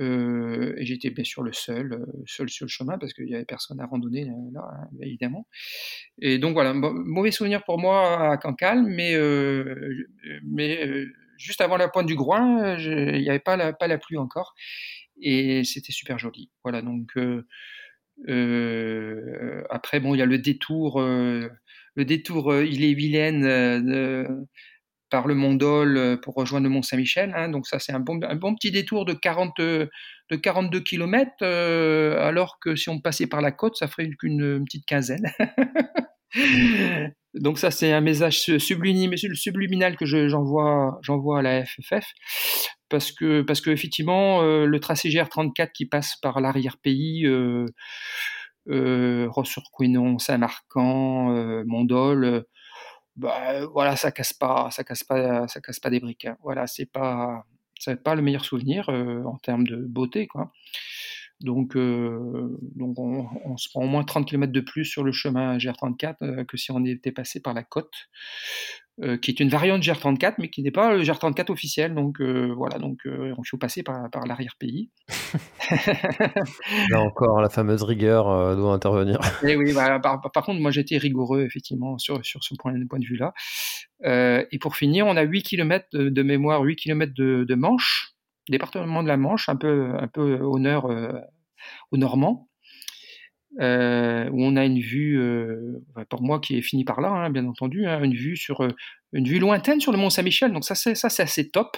et 0.00 0.84
j'étais 0.84 1.10
bien 1.10 1.24
sûr 1.24 1.44
le 1.44 1.52
seul, 1.52 2.04
seul 2.26 2.50
sur 2.50 2.66
le 2.66 2.70
chemin 2.70 2.98
parce 2.98 3.14
qu'il 3.14 3.26
n'y 3.26 3.34
avait 3.34 3.46
personne 3.46 3.80
à 3.80 3.86
randonner 3.86 4.24
là, 4.24 4.62
hein, 4.62 4.88
évidemment. 5.00 5.46
Et 6.20 6.38
donc 6.38 6.54
voilà, 6.54 6.74
mauvais 6.74 7.30
souvenir 7.30 7.64
pour 7.64 7.78
moi 7.78 8.32
à 8.32 8.36
Cancale, 8.36 8.82
mais, 8.82 9.16
mais 10.42 11.06
juste 11.38 11.60
avant 11.60 11.76
la 11.76 11.88
pointe 11.88 12.06
du 12.06 12.16
Groin, 12.16 12.76
il 12.76 13.22
n'y 13.22 13.30
avait 13.30 13.38
pas 13.38 13.56
la, 13.56 13.72
pas 13.72 13.86
la 13.86 13.96
pluie 13.96 14.18
encore 14.18 14.54
et 15.20 15.64
c'était 15.64 15.92
super 15.92 16.18
joli. 16.18 16.50
Voilà, 16.64 16.82
donc 16.82 17.16
euh, 17.16 17.46
euh, 18.28 19.62
après, 19.70 20.00
bon, 20.00 20.14
il 20.14 20.18
y 20.18 20.22
a 20.22 20.26
le 20.26 20.38
détour, 20.38 21.00
euh, 21.00 21.48
le 21.94 22.04
détour 22.04 22.54
Ille-et-Vilaine 22.54 24.46
par 25.10 25.26
le 25.26 25.34
Mont 25.34 25.54
Dol 25.54 26.20
pour 26.22 26.34
rejoindre 26.34 26.64
le 26.64 26.70
Mont 26.70 26.82
Saint-Michel. 26.82 27.32
Hein, 27.34 27.48
donc 27.48 27.66
ça, 27.66 27.78
c'est 27.78 27.92
un 27.92 28.00
bon, 28.00 28.20
un 28.22 28.36
bon 28.36 28.54
petit 28.54 28.70
détour 28.70 29.06
de, 29.06 29.14
40, 29.14 29.56
de 29.58 29.90
42 30.30 30.80
km, 30.80 31.44
alors 31.44 32.58
que 32.60 32.76
si 32.76 32.88
on 32.90 33.00
passait 33.00 33.26
par 33.26 33.40
la 33.40 33.52
côte, 33.52 33.76
ça 33.76 33.88
ferait 33.88 34.10
qu'une 34.10 34.64
petite 34.64 34.86
quinzaine. 34.86 35.32
Donc 37.40 37.58
ça, 37.58 37.70
c'est 37.70 37.92
un 37.92 38.00
message 38.00 38.40
subliminal 38.58 39.96
que 39.96 40.06
j'envoie 40.06 41.38
à 41.38 41.42
la 41.42 41.64
FFF 41.64 42.04
parce 42.88 43.12
que 43.12 43.70
effectivement 43.70 44.42
euh, 44.42 44.66
le 44.66 44.80
tracé 44.80 45.08
GR34 45.08 45.72
qui 45.72 45.86
passe 45.86 46.16
par 46.16 46.40
l'arrière-pays 46.40 47.26
euh, 47.26 47.66
euh, 48.68 49.26
Ross-sur-Couesnon, 49.30 50.18
Saint-Marcan, 50.18 51.64
Mondol, 51.64 52.44
bah, 53.16 53.66
voilà, 53.66 53.96
ça 53.96 54.12
casse 54.12 54.32
pas, 54.32 54.70
ça 54.70 54.84
casse 54.84 55.04
pas, 55.04 55.48
ça 55.48 55.60
casse 55.60 55.80
pas 55.80 55.90
des 55.90 56.00
briques. 56.00 56.26
Hein. 56.26 56.36
Voilà, 56.42 56.66
c'est 56.66 56.86
pas, 56.86 57.44
c'est 57.78 58.02
pas 58.02 58.14
le 58.14 58.22
meilleur 58.22 58.44
souvenir 58.44 58.88
en 58.88 59.36
termes 59.38 59.66
de 59.66 59.76
beauté, 59.76 60.26
quoi. 60.26 60.52
Donc, 61.40 61.76
donc 61.76 62.98
on, 62.98 63.56
se 63.56 63.68
prend 63.68 63.84
au 63.84 63.88
moins 63.88 64.04
30 64.04 64.26
km 64.26 64.52
de 64.52 64.60
plus 64.60 64.84
sur 64.84 65.04
le 65.04 65.12
chemin 65.12 65.56
GR34 65.56 66.44
que 66.46 66.56
si 66.56 66.72
on 66.72 66.84
était 66.84 67.12
passé 67.12 67.40
par 67.40 67.54
la 67.54 67.62
côte. 67.62 68.08
Euh, 69.00 69.16
qui 69.16 69.30
est 69.30 69.38
une 69.38 69.48
variante 69.48 69.80
GR34, 69.80 70.34
mais 70.38 70.50
qui 70.50 70.60
n'est 70.60 70.72
pas 70.72 70.92
le 70.92 71.04
GR34 71.04 71.52
officiel. 71.52 71.94
Donc 71.94 72.20
euh, 72.20 72.52
voilà, 72.56 72.78
donc 72.78 72.98
euh, 73.06 73.32
il 73.36 73.48
faut 73.48 73.56
passer 73.56 73.84
par, 73.84 74.10
par 74.10 74.26
l'arrière-pays. 74.26 74.90
Là 76.90 77.00
encore, 77.00 77.40
la 77.40 77.48
fameuse 77.48 77.84
rigueur 77.84 78.56
doit 78.56 78.72
intervenir. 78.72 79.20
Et 79.44 79.50
eh 79.50 79.56
oui, 79.56 79.72
bah, 79.72 80.00
par, 80.00 80.44
contre, 80.44 80.60
moi 80.60 80.72
j'étais 80.72 80.98
rigoureux 80.98 81.42
effectivement 81.42 81.96
sur, 81.98 82.24
sur 82.26 82.42
ce 82.42 82.54
point, 82.58 82.74
point 82.90 82.98
de 82.98 83.06
vue-là. 83.06 83.34
et 84.50 84.58
pour 84.58 84.74
finir, 84.74 85.06
on 85.06 85.16
a 85.16 85.22
8 85.22 85.42
km 85.44 85.86
de, 85.92 86.22
mémoire, 86.22 86.62
8 86.62 86.74
km 86.74 87.12
de, 87.14 87.44
de 87.44 87.54
Manche, 87.54 88.14
département 88.50 89.02
de 89.02 89.08
la 89.08 89.16
Manche, 89.16 89.48
un 89.48 89.56
peu, 89.56 89.94
un 89.98 90.08
peu 90.08 90.38
au 90.38 90.58
nord, 90.58 90.90
au 91.90 91.96
Normand. 91.96 92.48
Euh, 93.60 94.28
où 94.30 94.44
on 94.44 94.56
a 94.56 94.64
une 94.64 94.78
vue, 94.78 95.18
euh, 95.18 95.82
pour 96.10 96.22
moi 96.22 96.38
qui 96.38 96.58
est 96.58 96.62
fini 96.62 96.84
par 96.84 97.00
là, 97.00 97.08
hein, 97.08 97.30
bien 97.30 97.46
entendu, 97.46 97.86
hein, 97.86 98.04
une 98.04 98.14
vue 98.14 98.36
sur 98.36 98.60
euh, 98.60 98.68
une 99.12 99.26
vue 99.26 99.38
lointaine 99.38 99.80
sur 99.80 99.90
le 99.90 99.98
Mont 99.98 100.10
Saint-Michel. 100.10 100.52
Donc 100.52 100.64
ça, 100.64 100.74
c'est 100.74 100.94
ça, 100.94 101.08
c'est 101.08 101.22
assez 101.22 101.50
top. 101.50 101.76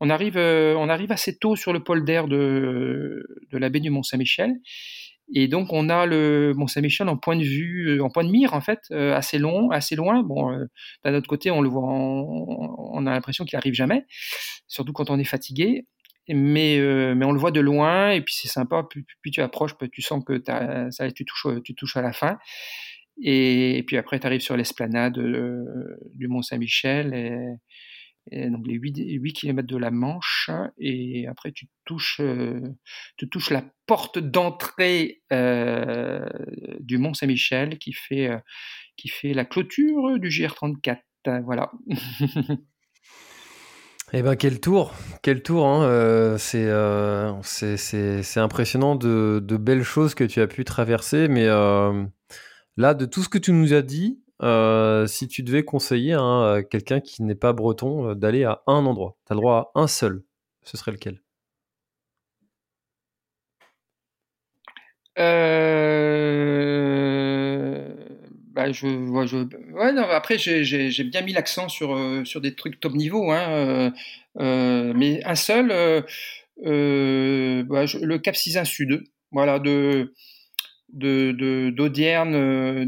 On 0.00 0.10
arrive, 0.10 0.36
on 0.36 0.88
arrive 0.88 1.12
assez 1.12 1.36
tôt 1.38 1.54
sur 1.54 1.72
le 1.72 1.84
pôle 1.84 2.04
d'air 2.04 2.26
de, 2.26 3.24
de 3.50 3.58
la 3.58 3.68
baie 3.68 3.78
du 3.78 3.90
Mont 3.90 4.02
Saint-Michel. 4.02 4.54
Et 5.34 5.46
donc 5.48 5.72
on 5.72 5.88
a 5.90 6.06
le 6.06 6.54
Mont 6.56 6.66
Saint-Michel 6.66 7.08
en 7.08 7.16
point 7.16 7.36
de 7.36 7.44
vue, 7.44 8.00
en 8.00 8.10
point 8.10 8.24
de 8.24 8.30
mire 8.30 8.54
en 8.54 8.60
fait, 8.60 8.90
assez 8.90 9.38
long, 9.38 9.70
assez 9.70 9.94
loin. 9.94 10.22
Bon, 10.24 10.50
d'un 11.04 11.14
autre 11.14 11.28
côté, 11.28 11.50
on 11.52 11.60
le 11.60 11.68
voit, 11.68 11.84
on 11.84 13.06
a 13.06 13.10
l'impression 13.12 13.44
qu'il 13.44 13.56
arrive 13.56 13.74
jamais, 13.74 14.06
surtout 14.66 14.92
quand 14.92 15.10
on 15.10 15.18
est 15.18 15.24
fatigué 15.24 15.86
mais, 16.28 16.78
euh, 16.78 17.14
mais 17.14 17.24
on 17.24 17.32
le 17.32 17.38
voit 17.38 17.50
de 17.50 17.60
loin 17.60 18.10
et 18.10 18.20
puis 18.20 18.34
c'est 18.34 18.48
sympa. 18.48 18.84
Plus, 18.88 19.04
tu 19.30 19.40
approches, 19.40 19.74
plus 19.74 19.90
tu 19.90 20.02
sens 20.02 20.24
que 20.24 20.34
tu, 21.14 21.24
touches, 21.24 21.46
tu 21.64 21.74
touches 21.74 21.96
à 21.96 22.02
la 22.02 22.12
fin. 22.12 22.38
Et, 23.20 23.84
puis 23.86 23.96
après, 23.96 24.18
tu 24.20 24.26
arrives 24.26 24.40
sur 24.40 24.56
l'esplanade 24.56 25.18
euh, 25.18 25.96
du 26.14 26.28
Mont 26.28 26.42
Saint-Michel 26.42 27.58
donc 28.30 28.64
les 28.68 28.74
8, 28.74 28.98
8, 29.20 29.32
km 29.32 29.66
de 29.66 29.76
la 29.76 29.90
Manche. 29.90 30.48
Et 30.78 31.26
après, 31.26 31.50
tu 31.50 31.66
touches, 31.84 32.20
euh, 32.20 32.60
tu 33.16 33.28
touches 33.28 33.50
la 33.50 33.64
porte 33.86 34.18
d'entrée 34.20 35.22
du 35.32 36.98
Mont 36.98 37.14
Saint-Michel 37.14 37.78
qui 37.78 37.92
fait, 37.92 38.30
qui 38.96 39.08
fait 39.08 39.34
la 39.34 39.44
clôture 39.44 40.20
du 40.20 40.28
GR34. 40.28 41.00
Voilà. 41.44 41.72
Eh 44.14 44.22
ben 44.22 44.36
quel 44.36 44.60
tour, 44.60 44.92
quel 45.22 45.42
tour 45.42 45.66
hein, 45.66 45.84
euh, 45.84 46.36
euh, 46.54 47.32
c'est, 47.42 48.40
impressionnant 48.40 48.94
de, 48.94 49.40
belles 49.56 49.84
choses 49.84 50.14
que 50.14 50.24
tu 50.24 50.42
as 50.42 50.46
pu 50.46 50.66
traverser, 50.66 51.28
mais 51.28 51.46
euh, 51.46 52.04
là 52.76 52.92
de 52.92 53.06
tout 53.06 53.22
ce 53.22 53.30
que 53.30 53.38
tu 53.38 53.52
nous 53.52 53.72
as 53.72 53.80
dit, 53.80 54.20
si 55.08 55.28
tu 55.28 55.42
devais 55.42 55.64
conseiller 55.64 56.12
hein, 56.12 56.56
à 56.56 56.62
quelqu'un 56.62 57.00
qui 57.00 57.22
n'est 57.22 57.34
pas 57.34 57.54
breton 57.54 58.14
d'aller 58.14 58.44
à 58.44 58.62
un 58.66 58.84
endroit, 58.84 59.16
tu 59.26 59.32
as 59.32 59.34
le 59.34 59.40
droit 59.40 59.72
à 59.74 59.80
un 59.80 59.86
seul, 59.86 60.22
ce 60.62 60.76
serait 60.76 60.92
lequel? 60.92 61.22
Bah, 68.52 68.70
je, 68.70 68.86
je, 69.26 69.72
ouais, 69.72 69.92
non, 69.92 70.02
après, 70.10 70.36
j'ai 70.38 71.04
bien 71.04 71.22
mis 71.22 71.32
l'accent 71.32 71.68
sur, 71.68 71.94
euh, 71.96 72.24
sur 72.24 72.40
des 72.40 72.54
trucs 72.54 72.80
top 72.80 72.92
niveau, 72.92 73.30
hein, 73.30 73.50
euh, 73.50 73.90
euh, 74.40 74.92
mais 74.94 75.24
un 75.24 75.34
seul, 75.34 75.68
bah, 75.68 76.04
le 76.62 78.16
Cap 78.18 78.36
Cisin 78.36 78.64
Sud, 78.64 79.04
voilà, 79.30 79.58
de 79.58 80.12
d'Audierne 80.90 82.32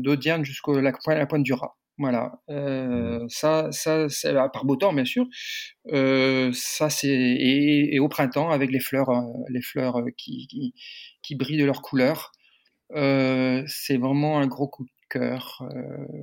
de, 0.02 0.44
jusqu'à 0.44 0.72
la, 0.72 0.92
la, 1.06 1.26
pointe 1.26 1.42
du 1.42 1.54
Rat. 1.54 1.74
Voilà, 1.96 2.32
mmh. 2.48 3.28
ça, 3.28 3.70
ça, 3.70 4.08
par 4.52 4.64
beau 4.66 4.76
temps 4.76 4.92
bien 4.92 5.04
sûr. 5.06 5.26
ça 6.52 6.90
c'est 6.90 7.08
et, 7.08 7.98
au 8.00 8.08
printemps 8.08 8.50
avec 8.50 8.70
les 8.70 8.80
fleurs, 8.80 9.10
les 9.48 9.62
fleurs 9.62 10.02
qui, 10.18 10.46
qui, 10.48 10.74
qui 11.22 11.34
brillent 11.36 11.60
de 11.60 11.64
leur 11.64 11.80
couleur. 11.80 12.32
c'est 12.92 13.96
vraiment 13.96 14.38
un 14.38 14.46
gros 14.48 14.68
coup 14.68 14.86
euh, 15.16 15.38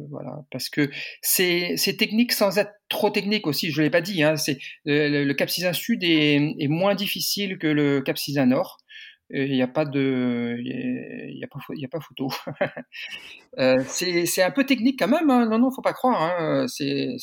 voilà, 0.09 0.43
parce 0.51 0.69
que 0.69 0.89
c'est 1.22 1.97
technique 1.97 2.31
sans 2.31 2.57
être 2.57 2.72
trop 2.89 3.09
technique 3.09 3.47
aussi. 3.47 3.72
Je 3.72 3.81
l'ai 3.81 3.89
pas 3.89 4.01
dit. 4.01 4.23
Hein, 4.23 4.35
c'est 4.35 4.57
le, 4.85 5.31
Cap 5.34 5.49
Cisin 5.49 5.73
Sud 5.73 6.03
est, 6.03 6.68
moins 6.68 6.95
difficile 6.95 7.57
que 7.57 7.68
le 7.68 8.01
Cap 8.01 8.18
Cisin 8.18 8.47
Nord. 8.47 8.77
Il 9.34 9.49
n'y 9.49 9.61
a 9.61 9.68
pas 9.68 9.85
de, 9.85 10.57
il 10.59 11.38
y 11.39 11.43
a, 11.43 11.47
pas, 11.47 11.59
il 11.73 11.85
a 11.85 11.88
pas 11.88 12.01
photo. 12.01 12.30
euh, 13.59 13.81
c'est 13.88 14.43
un 14.43 14.51
peu 14.51 14.65
technique 14.65 14.99
quand 14.99 15.07
même. 15.07 15.30
Hein. 15.30 15.45
Non, 15.45 15.57
non, 15.57 15.72
faut 15.72 15.81
pas 15.81 15.93
croire. 15.93 16.22
Hein. 16.22 16.65
C'est 16.68 17.15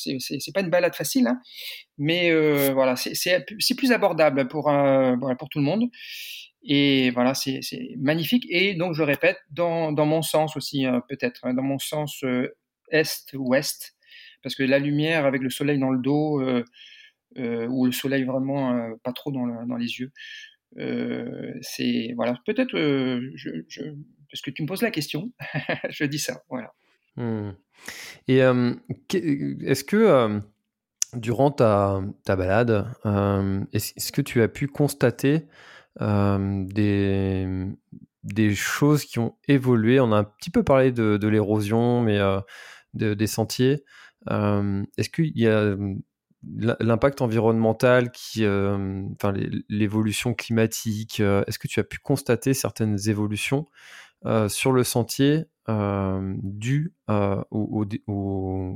pas 0.55 0.63
une 0.63 0.71
balade 0.71 0.95
facile, 0.95 1.27
hein. 1.27 1.39
mais 1.99 2.31
euh, 2.31 2.71
voilà, 2.73 2.97
c'est 2.97 3.45
plus 3.77 3.93
abordable 3.93 4.49
pour 4.49 4.73
pour 5.39 5.49
tout 5.51 5.59
le 5.59 5.65
monde. 5.65 5.85
Et 6.71 7.11
voilà, 7.11 7.33
c'est 7.33 7.63
magnifique. 7.97 8.47
Et 8.51 8.75
donc, 8.75 8.93
je 8.93 9.03
répète, 9.03 9.39
dans, 9.51 9.91
mon 9.91 10.21
sens 10.21 10.55
aussi, 10.55 10.85
hein, 10.85 11.03
peut-être, 11.09 11.41
hein, 11.45 11.55
dans 11.55 11.63
mon 11.63 11.79
sens 11.79 12.23
euh, 12.25 12.55
est-ouest, 12.91 13.97
parce 14.43 14.55
que 14.55 14.63
la 14.63 14.79
lumière 14.79 15.25
avec 15.25 15.41
le 15.41 15.49
soleil 15.49 15.79
dans 15.79 15.91
le 15.91 15.99
dos, 15.99 16.43
euh, 16.43 16.63
euh, 17.39 17.67
ou 17.69 17.87
le 17.87 17.93
soleil 17.93 18.25
vraiment 18.25 18.91
pas 19.03 19.15
trop 19.15 19.33
dans, 19.33 19.77
les 19.77 19.99
yeux, 19.99 20.13
c'est. 21.63 22.13
Voilà, 22.17 22.39
peut-être, 22.45 22.77
je, 23.35 23.65
je, 23.67 23.83
parce 24.31 24.43
que 24.43 24.51
tu 24.51 24.63
me 24.63 24.69
poses 24.69 24.83
la 24.83 24.91
question, 24.91 25.33
je 25.89 26.05
dis 26.05 26.19
ça, 26.19 26.43
voilà. 26.51 26.75
Hmm. 27.17 27.53
Et 28.29 28.41
est-ce 28.41 29.85
que. 29.85 30.41
Durant 31.15 31.51
ta 31.51 32.03
balade, 32.27 32.87
est-ce 33.73 34.13
que 34.13 34.21
tu 34.21 34.43
as 34.43 34.49
pu 34.49 34.67
constater 34.67 35.47
euh, 36.01 36.65
des, 36.67 37.47
des 38.25 38.55
choses 38.55 39.05
qui 39.05 39.19
ont 39.19 39.37
évolué. 39.49 40.01
On 40.01 40.13
a 40.13 40.19
un 40.19 40.25
petit 40.25 40.51
peu 40.51 40.63
parlé 40.63 40.93
de, 40.93 41.27
l'érosion, 41.27 42.01
mais 42.03 42.19
euh, 42.19 42.41
des 42.95 43.27
sentiers. 43.27 43.85
Euh, 44.31 44.85
est-ce 44.97 45.11
qu'il 45.11 45.37
y 45.39 45.49
a 45.49 45.77
l'impact 46.81 47.21
environnemental, 47.21 48.13
qui, 48.13 48.47
enfin 48.47 49.35
l'évolution 49.69 50.35
climatique, 50.35 51.21
est-ce 51.21 51.59
que 51.59 51.69
tu 51.69 51.81
as 51.81 51.85
pu 51.85 51.99
constater 51.99 52.55
certaines 52.55 53.09
évolutions 53.09 53.67
sur 54.49 54.73
le 54.73 54.85
sentier 54.85 55.47
dues 55.69 56.95
au, 57.51 57.87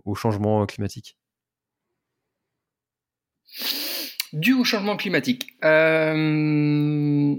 au, 0.05 0.15
changement 0.15 0.67
climatique? 0.67 1.19
Dû 4.33 4.55
au 4.55 4.65
changement 4.65 4.97
climatique. 4.97 5.49
Euh, 5.65 7.35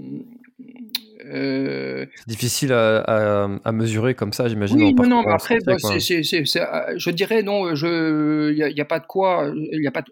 euh, 1.26 2.06
c'est 2.16 2.28
difficile 2.28 2.72
à, 2.72 3.72
mesurer 3.72 4.14
comme 4.14 4.32
ça, 4.32 4.48
j'imagine. 4.48 4.78
Oui, 4.78 4.94
non, 4.94 5.22
non, 5.22 5.28
après, 5.28 5.58
bah, 5.64 5.76
je 5.78 7.10
dirais 7.10 7.42
non, 7.42 7.74
il 7.74 8.72
n'y 8.74 8.80
a, 8.80 8.84
pas 8.84 9.00
de 9.00 9.06
quoi, 9.06 9.52
il 9.54 9.86
a 9.86 9.90
pas 9.90 10.04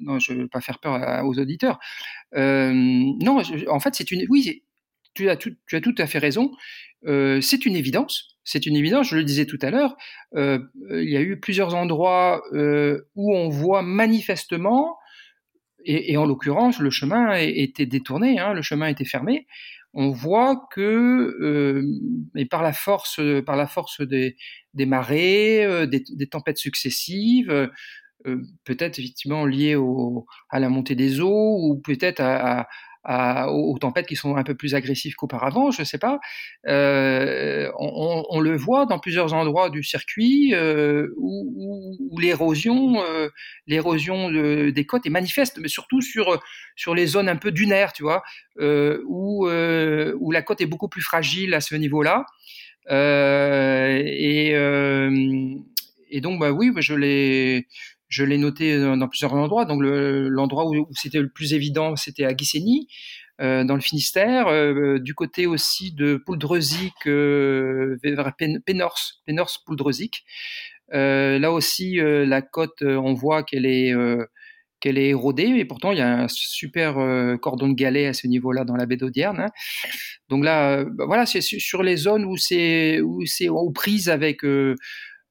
non, 0.00 0.18
je 0.20 0.32
ne 0.32 0.42
veux 0.42 0.48
pas 0.48 0.60
faire 0.60 0.78
peur 0.78 1.24
aux 1.24 1.38
auditeurs. 1.38 1.80
Euh, 2.36 2.72
non, 2.72 3.42
en 3.68 3.80
fait, 3.80 3.94
c'est 3.94 4.10
une, 4.12 4.26
oui, 4.28 4.62
tu 5.14 5.28
as 5.28 5.36
tout, 5.36 5.50
tu 5.66 5.76
as 5.76 5.80
tout 5.80 5.94
à 5.98 6.06
fait 6.06 6.18
raison. 6.18 6.52
c'est 7.04 7.64
une 7.66 7.76
évidence. 7.76 8.36
C'est 8.44 8.64
une 8.64 8.76
évidence. 8.76 9.08
Je 9.08 9.16
le 9.16 9.24
disais 9.24 9.44
tout 9.44 9.58
à 9.62 9.70
l'heure. 9.70 9.96
il 10.34 11.10
y 11.10 11.16
a 11.16 11.20
eu 11.20 11.38
plusieurs 11.38 11.74
endroits 11.74 12.42
où 12.52 13.34
on 13.34 13.48
voit 13.48 13.82
manifestement 13.82 14.96
et, 15.84 16.16
en 16.16 16.26
l'occurrence, 16.26 16.80
le 16.80 16.90
chemin 16.90 17.34
était 17.36 17.86
détourné, 17.86 18.38
hein, 18.38 18.52
le 18.52 18.62
chemin 18.62 18.88
était 18.88 19.04
fermé. 19.04 19.46
On 19.94 20.10
voit 20.10 20.68
que, 20.72 21.36
euh, 21.40 22.44
par 22.50 22.62
la 22.62 22.72
force, 22.72 23.20
par 23.46 23.56
la 23.56 23.66
force 23.66 24.00
des, 24.02 24.36
marées, 24.74 25.64
euh, 25.64 25.86
des, 25.86 26.26
tempêtes 26.28 26.58
successives, 26.58 27.50
euh, 28.26 28.42
peut-être 28.64 28.98
effectivement 28.98 29.46
liées 29.46 29.76
à 30.50 30.60
la 30.60 30.68
montée 30.68 30.94
des 30.94 31.20
eaux 31.20 31.58
ou 31.62 31.80
peut-être 31.80 32.20
à, 32.20 32.68
aux, 33.08 33.78
tempêtes 33.78 34.06
qui 34.06 34.16
sont 34.16 34.36
un 34.36 34.42
peu 34.44 34.54
plus 34.54 34.74
agressives 34.74 35.14
qu'auparavant, 35.14 35.70
je 35.70 35.80
ne 35.82 35.86
sais 35.86 35.98
pas. 35.98 36.20
Euh, 36.66 37.70
on, 37.78 38.40
le 38.40 38.56
voit 38.56 38.86
dans 38.86 38.98
plusieurs 38.98 39.34
endroits 39.34 39.70
du 39.70 39.82
circuit 39.82 40.54
euh, 40.54 41.08
où, 41.16 42.18
l'érosion, 42.20 43.02
euh, 43.02 43.28
l'érosion 43.66 44.30
des 44.30 44.86
côtes 44.86 45.06
est 45.06 45.10
manifeste, 45.10 45.58
mais 45.60 45.68
surtout 45.68 46.00
sur 46.02 46.40
sur 46.76 46.94
les 46.94 47.06
zones 47.06 47.28
un 47.28 47.36
peu 47.36 47.50
dunaires, 47.50 47.92
tu 47.92 48.02
vois, 48.02 48.22
où 48.58 49.46
où 49.48 50.30
la 50.30 50.42
côte 50.42 50.60
est 50.60 50.66
beaucoup 50.66 50.88
plus 50.88 51.02
fragile 51.02 51.54
à 51.54 51.60
ce 51.60 51.74
niveau-là. 51.74 52.26
et 52.90 54.52
donc 56.20 56.40
bah 56.40 56.50
oui, 56.50 56.72
je 56.78 56.94
l'ai 56.94 57.66
je 58.08 58.24
l'ai 58.24 58.38
noté 58.38 58.72
euh, 58.72 58.96
dans 58.96 59.08
plusieurs 59.08 59.34
endroits. 59.34 59.64
Donc 59.64 59.82
l'endroit 59.82 60.66
où, 60.66 60.88
c'était 60.92 61.20
le 61.20 61.28
plus 61.28 61.54
évident, 61.54 61.96
c'était 61.96 62.24
à 62.24 62.34
Guissény, 62.34 62.88
euh, 63.40 63.64
dans 63.64 63.74
le 63.74 63.80
Finistère, 63.80 64.48
euh, 64.48 64.98
du 64.98 65.14
côté 65.14 65.46
aussi 65.46 65.92
de 65.92 66.16
Pouldreuzic 66.16 66.94
Pénors, 68.66 68.98
Pénors 69.26 69.62
Pouldreuzic. 69.64 70.24
là 70.90 71.52
aussi, 71.52 71.98
la 72.00 72.42
côte, 72.42 72.82
on 72.82 73.14
voit 73.14 73.42
qu'elle 73.42 73.66
est 73.66 73.94
qu'elle 74.80 74.96
est 74.96 75.08
érodée, 75.08 75.56
et 75.58 75.64
pourtant 75.64 75.90
il 75.90 75.98
y 75.98 76.00
a 76.00 76.20
un 76.20 76.28
super 76.28 76.94
cordon 77.40 77.68
de 77.68 77.74
galets 77.74 78.06
à 78.06 78.12
ce 78.12 78.28
niveau-là 78.28 78.64
dans 78.64 78.76
la 78.76 78.86
baie 78.86 78.96
d'Audierne. 78.96 79.40
Hein. 79.40 79.50
Donc 80.28 80.44
là, 80.44 80.84
bah, 80.84 81.04
voilà, 81.06 81.26
c'est 81.26 81.40
sur 81.40 81.82
les 81.82 81.96
zones 81.96 82.24
où 82.24 82.36
c'est 82.36 83.00
où 83.00 83.26
c'est 83.26 83.48
aux 83.48 83.70
prises 83.70 84.08
avec 84.08 84.42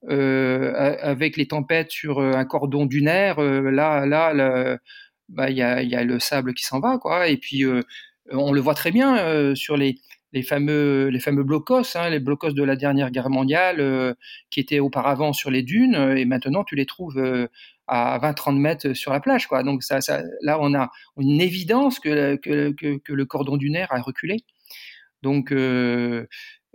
avec 0.07 1.37
les 1.37 1.47
tempêtes 1.47 1.91
sur 1.91 2.19
euh, 2.19 2.33
un 2.33 2.45
cordon 2.45 2.85
dunaire, 2.85 3.39
euh, 3.39 3.71
là, 3.71 4.05
là, 4.05 4.77
bah, 5.29 5.49
il 5.49 5.57
y, 5.57 5.61
a, 5.61 5.81
y, 5.83 5.95
a, 5.95 6.03
le 6.03 6.19
sable 6.19 6.53
qui 6.53 6.63
s'en 6.63 6.79
va, 6.79 6.97
quoi. 6.97 7.27
Et 7.27 7.37
puis, 7.37 7.63
on 8.31 8.51
le 8.53 8.61
voit 8.61 8.75
très 8.75 8.91
bien 8.91 9.55
sur 9.55 9.77
les, 9.77 9.99
fameux, 10.43 11.07
les 11.09 11.19
fameux 11.19 11.43
blocos, 11.43 11.95
hein, 11.95 12.09
les 12.09 12.19
blocos 12.19 12.51
de 12.51 12.63
la 12.63 12.75
dernière 12.75 13.11
guerre 13.11 13.29
mondiale, 13.29 14.15
qui 14.49 14.59
étaient 14.59 14.79
auparavant 14.79 15.33
sur 15.33 15.51
les 15.51 15.63
dunes, 15.63 15.95
et 16.15 16.25
maintenant 16.25 16.63
tu 16.63 16.75
les 16.75 16.85
trouves 16.85 17.21
à 17.87 18.19
20-30 18.19 18.57
mètres 18.57 18.93
sur 18.93 19.11
la 19.11 19.19
plage. 19.19 19.47
Quoi. 19.47 19.63
Donc 19.63 19.81
là, 20.41 20.57
on 20.61 20.73
a 20.73 20.89
une 21.17 21.41
évidence 21.41 21.99
que, 21.99 22.35
que, 22.37 22.71
que, 22.71 22.97
que, 22.99 23.13
le 23.13 23.25
cordon 23.25 23.57
dunaire 23.57 23.91
a 23.91 24.01
reculé. 24.01 24.37
Donc 25.23 25.51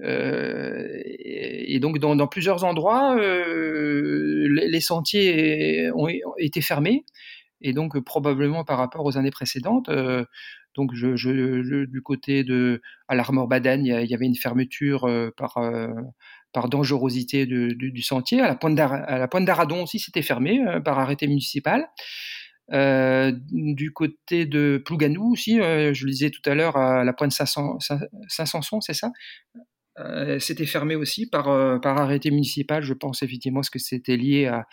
et, 0.02 1.78
donc 1.80 1.98
dans, 1.98 2.26
plusieurs 2.26 2.64
endroits, 2.64 3.16
les, 3.18 4.80
sentiers 4.80 5.90
ont, 5.94 6.08
été 6.38 6.60
fermés 6.60 7.04
et 7.60 7.72
donc 7.72 7.98
probablement 8.00 8.64
par 8.64 8.78
rapport 8.78 9.04
aux 9.04 9.16
années 9.16 9.30
précédentes. 9.30 9.88
donc 10.74 10.90
je, 10.94 11.84
du 11.84 12.02
côté 12.02 12.44
de 12.44 12.82
à 13.08 13.14
l'Armor 13.14 13.48
il 13.52 13.86
y, 13.86 14.14
avait 14.14 14.26
une 14.26 14.36
fermeture 14.36 15.08
par 15.36 15.58
par 16.52 16.68
dangerosité 16.68 17.46
du 17.46 18.02
sentier. 18.02 18.40
À 18.40 18.48
la 18.48 19.28
pointe 19.28 19.44
d'Aradon 19.44 19.82
aussi, 19.84 19.98
c'était 19.98 20.22
fermé 20.22 20.60
par 20.84 20.98
arrêté 20.98 21.26
municipal. 21.26 21.88
Euh, 22.72 23.32
du 23.50 23.92
côté 23.92 24.46
de 24.46 24.82
Plouganou 24.84 25.32
aussi, 25.32 25.60
euh, 25.60 25.92
je 25.92 26.06
le 26.06 26.12
disais 26.12 26.30
tout 26.30 26.40
à 26.46 26.54
l'heure, 26.54 26.76
à 26.76 27.04
la 27.04 27.12
pointe 27.12 27.32
Saint-Sanson, 27.32 28.80
c'est 28.80 28.94
ça? 28.94 29.10
Euh, 29.98 30.38
C'était 30.38 30.66
fermé 30.66 30.96
aussi 30.96 31.28
par, 31.28 31.44
par 31.80 31.98
arrêté 31.98 32.30
municipal, 32.30 32.82
je 32.82 32.94
pense 32.94 33.22
effectivement, 33.22 33.60
parce 33.60 33.70
que 33.70 33.78
c'était 33.78 34.16
lié 34.16 34.46
à, 34.46 34.66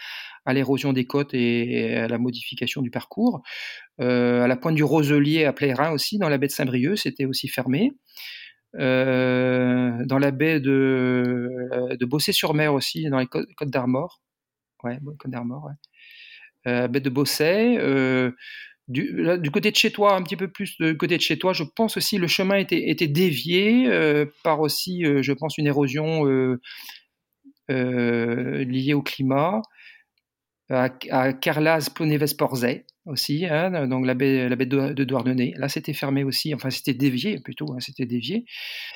l'érosion 0.54 0.94
des 0.94 1.06
côtes 1.06 1.34
et, 1.34 1.96
à 1.96 2.08
la 2.08 2.18
modification 2.18 2.82
du 2.82 2.90
parcours. 2.90 3.42
à 4.00 4.48
la 4.48 4.58
pointe 4.58 4.76
du 4.76 4.84
Roselier 4.84 5.46
à 5.46 5.54
Plérin 5.54 5.92
aussi, 5.92 6.18
dans 6.18 6.30
la 6.30 6.38
baie 6.38 6.48
de 6.48 6.52
Saint-Brieuc, 6.52 6.98
c'était 6.98 7.26
aussi 7.26 7.48
fermé. 7.48 7.92
dans 8.74 10.20
la 10.20 10.32
baie 10.32 10.60
de, 10.60 11.96
de 12.00 12.06
Bossé-sur-Mer 12.06 12.74
aussi, 12.74 13.10
dans 13.10 13.20
les 13.20 13.28
côtes 13.28 13.70
d'Armor. 13.70 14.22
Ouais, 14.84 14.98
Côte 15.20 15.32
d'Armor, 15.32 15.70
euh, 16.68 16.88
baie 16.88 17.02
de 17.02 17.10
Bosset. 17.10 17.78
Euh, 18.90 19.38
du, 19.38 19.42
du, 19.42 19.52
côté 19.52 19.72
de 19.72 19.76
chez 19.76 19.92
toi, 19.92 20.16
un 20.16 20.24
petit 20.24 20.36
peu 20.36 20.48
plus 20.48 20.78
du 20.80 20.98
côté 20.98 21.18
de 21.18 21.22
chez 21.22 21.38
toi, 21.38 21.54
je 21.54 21.64
pense 21.64 21.98
aussi 21.98 22.18
le 22.18 22.28
chemin 22.28 22.56
était, 22.56 22.90
était 22.90 23.08
dévié 23.08 23.88
euh, 23.88 24.26
par 24.44 24.60
aussi, 24.60 25.04
je 25.04 25.34
pense, 25.34 25.58
une 25.58 25.68
érosion 25.68 26.26
liée 27.70 28.94
au 28.94 29.02
climat. 29.02 29.62
À, 30.72 30.90
à 31.10 31.34
Carlas 31.34 31.90
Plonéves-Porzay 31.96 32.86
aussi, 33.06 33.48
hein, 33.48 33.88
donc 33.88 34.06
la 34.06 34.14
baie, 34.14 34.48
la 34.48 34.56
baie 34.56 34.68
de, 34.68 34.94
de 34.94 35.04
Douarnenez. 35.04 35.54
Là, 35.58 35.68
c'était 35.68 35.94
fermé 35.94 36.24
aussi, 36.24 36.54
enfin, 36.54 36.70
c'était 36.70 36.94
dévié 36.94 37.40
plutôt, 37.40 37.74
hein, 37.74 37.80
c'était 37.80 38.06
dévié. 38.06 38.46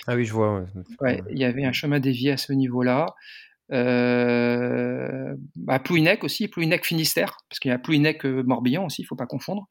Ah 0.05 0.15
oui, 0.15 0.23
je 0.23 0.33
vois. 0.33 0.65
Ouais. 1.01 1.23
il 1.31 1.39
y 1.39 1.43
avait 1.43 1.65
un 1.65 1.71
chemin 1.71 1.99
dévié 1.99 2.31
à 2.31 2.37
ce 2.37 2.53
niveau-là. 2.53 3.07
Euh, 3.71 5.35
à 5.67 5.79
Plouinec 5.79 6.23
aussi, 6.23 6.47
Plouinec 6.47 6.85
Finistère, 6.85 7.37
parce 7.49 7.59
qu'il 7.59 7.69
y 7.69 7.73
a 7.73 7.79
Plouinec 7.79 8.25
euh, 8.25 8.43
Morbihan 8.43 8.85
aussi, 8.85 9.01
il 9.01 9.05
faut 9.05 9.15
pas 9.15 9.25
confondre. 9.25 9.67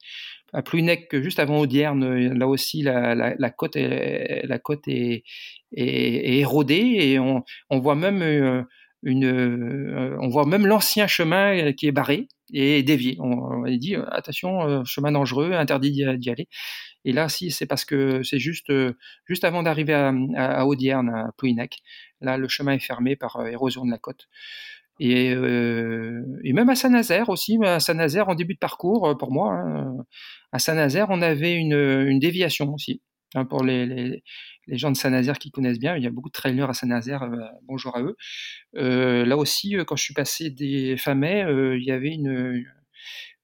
À 0.51 0.61
Plouinec, 0.61 1.15
juste 1.21 1.39
avant 1.39 1.59
Audierne, 1.59 2.03
euh, 2.03 2.33
là 2.33 2.47
aussi 2.47 2.81
la, 2.81 3.49
côte, 3.51 3.75
est, 3.75 5.23
érodée 5.71 6.97
et 6.99 7.19
on, 7.19 7.43
voit 7.71 7.95
même 7.95 8.21
euh, 8.21 8.63
l'ancien 9.03 11.07
chemin 11.07 11.71
qui 11.73 11.87
est 11.87 11.91
barré 11.91 12.27
et 12.51 12.83
dévié. 12.83 13.17
On, 13.19 13.31
on 13.31 13.63
dit 13.63 13.95
attention, 13.95 14.83
chemin 14.85 15.11
dangereux, 15.11 15.53
interdit 15.53 15.91
d'y 15.91 16.29
aller. 16.29 16.47
Et 17.05 17.11
là, 17.11 17.29
si, 17.29 17.51
c'est 17.51 17.65
parce 17.65 17.85
que 17.85 18.23
c'est 18.23 18.39
juste, 18.39 18.69
euh, 18.69 18.93
juste 19.25 19.43
avant 19.43 19.63
d'arriver 19.63 19.93
à, 19.93 20.13
à, 20.35 20.65
Audierne, 20.65 21.09
à 21.09 21.31
Plouinec. 21.37 21.79
Là, 22.23 22.37
le 22.37 22.47
chemin 22.47 22.73
est 22.73 22.79
fermé 22.79 23.15
par 23.15 23.37
euh, 23.37 23.47
érosion 23.47 23.85
de 23.85 23.91
la 23.91 23.97
côte. 23.97 24.27
Et, 24.99 25.33
euh, 25.33 26.23
même 26.43 26.69
à 26.69 26.75
Saint-Nazaire 26.75 27.29
aussi, 27.29 27.57
à 27.63 27.79
Saint-Nazaire 27.79 28.29
en 28.29 28.35
début 28.35 28.53
de 28.53 28.59
parcours, 28.59 29.17
pour 29.17 29.31
moi, 29.31 29.53
hein, 29.53 29.97
à 30.51 30.59
Saint-Nazaire, 30.59 31.07
on 31.09 31.21
avait 31.21 31.53
une, 31.55 32.19
déviation 32.19 32.73
aussi. 32.73 33.01
Hein, 33.35 33.45
pour 33.45 33.63
les, 33.63 34.23
gens 34.67 34.91
de 34.91 34.97
Saint-Nazaire 34.97 35.39
qui 35.39 35.51
connaissent 35.51 35.79
bien, 35.79 35.97
il 35.97 36.03
y 36.03 36.07
a 36.07 36.11
beaucoup 36.11 36.29
de 36.29 36.33
trailers 36.33 36.69
à 36.69 36.73
Saint-Nazaire, 36.73 37.27
bonjour 37.63 37.97
à 37.97 38.01
eux. 38.01 38.15
Euh, 38.77 39.25
là 39.25 39.35
aussi, 39.35 39.75
quand 39.87 39.95
je 39.95 40.03
suis 40.03 40.13
passé 40.13 40.51
des 40.51 40.95
mai, 41.15 41.43
il 41.49 41.83
y 41.83 41.91
avait 41.91 42.17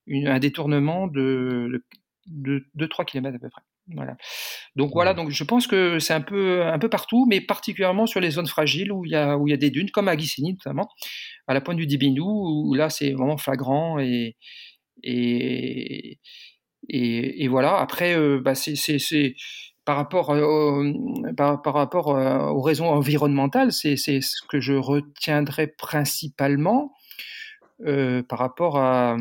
un 0.08 0.40
détournement 0.40 1.08
de, 1.08 1.84
de 2.28 2.64
2-3 2.78 3.06
km 3.06 3.36
à 3.36 3.40
peu 3.40 3.50
près. 3.50 3.62
Voilà. 3.95 4.18
Donc 4.76 4.91
voilà, 4.94 5.14
donc 5.14 5.32
je 5.32 5.44
pense 5.44 5.68
que 5.68 5.99
c'est 5.99 6.14
un 6.14 6.22
peu, 6.22 6.66
un 6.66 6.80
peu 6.80 6.90
partout, 6.90 7.26
mais 7.30 7.41
particulièrement 7.41 8.06
sur 8.06 8.20
les 8.20 8.32
zones 8.32 8.48
fragiles 8.48 8.91
où 8.91 9.06
il 9.06 9.11
y 9.11 9.16
a, 9.16 9.38
où 9.38 9.48
il 9.48 9.52
y 9.52 9.53
a 9.53 9.57
des 9.57 9.72
dunes, 9.72 9.90
comme 9.91 10.07
à 10.07 10.16
Guissény 10.16 10.53
notamment, 10.53 10.90
à 11.48 11.53
la 11.53 11.61
pointe 11.61 11.78
du 11.78 11.88
Dibindou, 11.88 12.68
où 12.68 12.74
là 12.76 12.90
c'est 12.90 13.11
vraiment 13.14 13.38
flagrant 13.38 13.99
et, 13.99 14.36
et, 15.03 16.20
et, 16.88 17.48
voilà. 17.48 17.78
Après, 17.80 18.18
euh, 18.18 18.40
bah, 18.44 18.56
c'est 18.56 19.36
par 19.86 19.95
rapport, 19.95 20.32
euh, 20.32 20.91
par, 21.36 21.61
par, 21.61 21.74
rapport 21.74 22.16
euh, 22.16 22.49
aux 22.49 22.61
raisons 22.61 22.88
environnementales, 22.88 23.72
c'est 23.72 23.95
ce 23.98 24.41
que 24.48 24.60
je 24.60 24.74
retiendrai 24.74 25.68
principalement. 25.68 26.94
Euh, 27.86 28.24
par 28.24 28.40
rapport 28.40 28.78
à, 28.78 29.16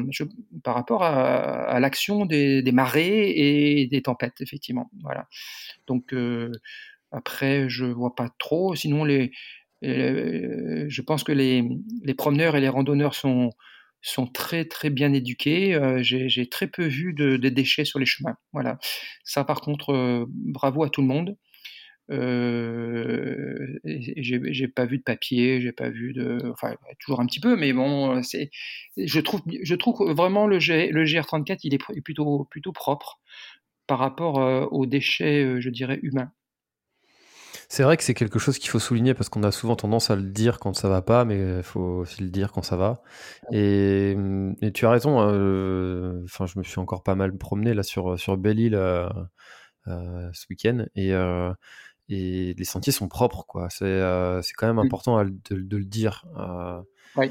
par 0.64 0.74
rapport 0.74 1.04
à, 1.04 1.78
l'action 1.78 2.26
des, 2.26 2.62
marées 2.72 3.30
et 3.30 3.86
des 3.86 4.02
tempêtes, 4.02 4.40
effectivement. 4.40 4.90
Voilà. 5.02 5.28
Donc 5.86 6.12
euh, 6.12 6.50
après, 7.12 7.68
je 7.68 7.84
vois 7.84 8.16
pas 8.16 8.28
trop. 8.38 8.74
Sinon, 8.74 9.04
les, 9.04 9.30
je 9.82 11.00
pense 11.02 11.22
que 11.22 11.30
les, 11.30 11.68
les, 12.02 12.14
promeneurs 12.14 12.56
et 12.56 12.60
les 12.60 12.68
randonneurs 12.68 13.14
sont, 13.14 13.50
sont 14.02 14.26
très 14.26 14.64
très 14.64 14.90
bien 14.90 15.12
éduqués. 15.12 15.74
Euh, 15.76 16.02
j'ai 16.02 16.48
très 16.48 16.66
peu 16.66 16.84
vu 16.84 17.12
de, 17.14 17.36
de, 17.36 17.48
déchets 17.48 17.84
sur 17.84 18.00
les 18.00 18.06
chemins. 18.06 18.36
Voilà. 18.52 18.78
Ça, 19.22 19.44
par 19.44 19.60
contre, 19.60 20.26
bravo 20.28 20.82
à 20.82 20.90
tout 20.90 21.00
le 21.00 21.06
monde. 21.06 21.36
Euh, 22.10 23.78
j'ai 23.84 24.68
pas 24.68 24.86
vu 24.86 24.98
de 24.98 25.02
papier, 25.02 25.60
j'ai 25.60 25.72
pas 25.72 25.90
vu 25.90 26.14
de, 26.14 26.38
enfin 26.50 26.74
toujours 27.00 27.20
un 27.20 27.26
petit 27.26 27.40
peu, 27.40 27.56
mais 27.56 27.72
bon, 27.72 28.22
c'est, 28.22 28.50
je 28.96 29.20
trouve, 29.20 29.42
je 29.62 29.74
trouve 29.74 30.10
vraiment 30.12 30.46
le, 30.46 30.58
G, 30.58 30.90
le 30.90 31.04
GR34 31.04 31.58
il 31.64 31.74
est 31.74 32.00
plutôt 32.02 32.46
plutôt 32.50 32.72
propre 32.72 33.20
par 33.86 33.98
rapport 33.98 34.40
euh, 34.40 34.66
aux 34.70 34.86
déchets, 34.86 35.44
euh, 35.44 35.60
je 35.60 35.70
dirais 35.70 35.98
humains. 36.02 36.30
C'est 37.70 37.82
vrai 37.82 37.98
que 37.98 38.04
c'est 38.04 38.14
quelque 38.14 38.38
chose 38.38 38.58
qu'il 38.58 38.70
faut 38.70 38.78
souligner 38.78 39.12
parce 39.12 39.28
qu'on 39.28 39.42
a 39.42 39.52
souvent 39.52 39.76
tendance 39.76 40.10
à 40.10 40.16
le 40.16 40.22
dire 40.22 40.58
quand 40.58 40.74
ça 40.74 40.88
va 40.88 41.02
pas, 41.02 41.26
mais 41.26 41.58
il 41.58 41.62
faut 41.62 41.80
aussi 41.80 42.22
le 42.22 42.30
dire 42.30 42.52
quand 42.52 42.62
ça 42.62 42.76
va. 42.76 43.02
Et, 43.52 44.16
et 44.62 44.72
tu 44.72 44.86
as 44.86 44.90
raison. 44.90 45.20
Hein, 45.20 45.32
je 46.24 46.58
me 46.58 46.62
suis 46.62 46.78
encore 46.78 47.02
pas 47.02 47.14
mal 47.14 47.36
promené 47.36 47.74
là 47.74 47.82
sur 47.82 48.18
sur 48.18 48.38
Belle-Île 48.38 48.78
ce 49.86 50.46
week-end 50.48 50.86
et 50.94 51.12
et 52.08 52.54
les 52.56 52.64
sentiers 52.64 52.92
sont 52.92 53.08
propres, 53.08 53.44
quoi. 53.46 53.68
C'est 53.70 53.84
euh, 53.84 54.40
quand 54.56 54.66
même 54.66 54.76
mmh. 54.76 54.86
important 54.86 55.24
de, 55.24 55.30
de, 55.50 55.76
le 55.76 55.84
dire. 55.84 56.24
Euh, 56.38 56.80
oui. 57.16 57.30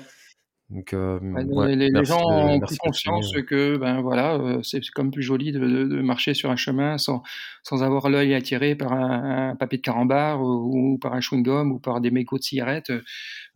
Donc, 0.70 0.94
euh, 0.94 1.20
les, 1.70 2.04
gens 2.04 2.22
ont 2.26 2.60
pris 2.60 2.76
conscience 2.76 3.32
que 3.48 3.78
ben 3.78 4.02
voilà, 4.02 4.36
euh, 4.36 4.62
c'est 4.64 4.82
comme 4.90 5.12
plus 5.12 5.24
joli 5.24 5.54
de, 5.54 5.60
de, 5.60 6.02
marcher 6.02 6.34
sur 6.34 6.52
un 6.52 6.58
chemin 6.58 6.98
sans, 6.98 7.24
sans 7.64 7.84
avoir 7.84 8.10
l'œil 8.10 8.34
attiré 8.34 8.76
par 8.76 8.92
un, 8.92 9.56
papier 9.56 9.78
de 9.78 9.82
carambar 9.82 10.42
ou, 10.42 10.98
par 11.02 11.14
un 11.14 11.22
chewing-gum 11.22 11.72
ou 11.72 11.80
par 11.80 12.02
des 12.02 12.12
mégots 12.12 12.38
de 12.38 12.44
cigarettes. 12.44 12.92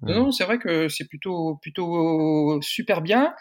Non, 0.01 0.27
mmh. 0.27 0.31
c'est 0.31 0.45
vrai 0.45 0.57
que 0.57 0.87
c'est 0.87 1.07
plutôt 1.07 1.59
plutôt 1.61 2.61
super 2.61 3.01
bien. 3.01 3.33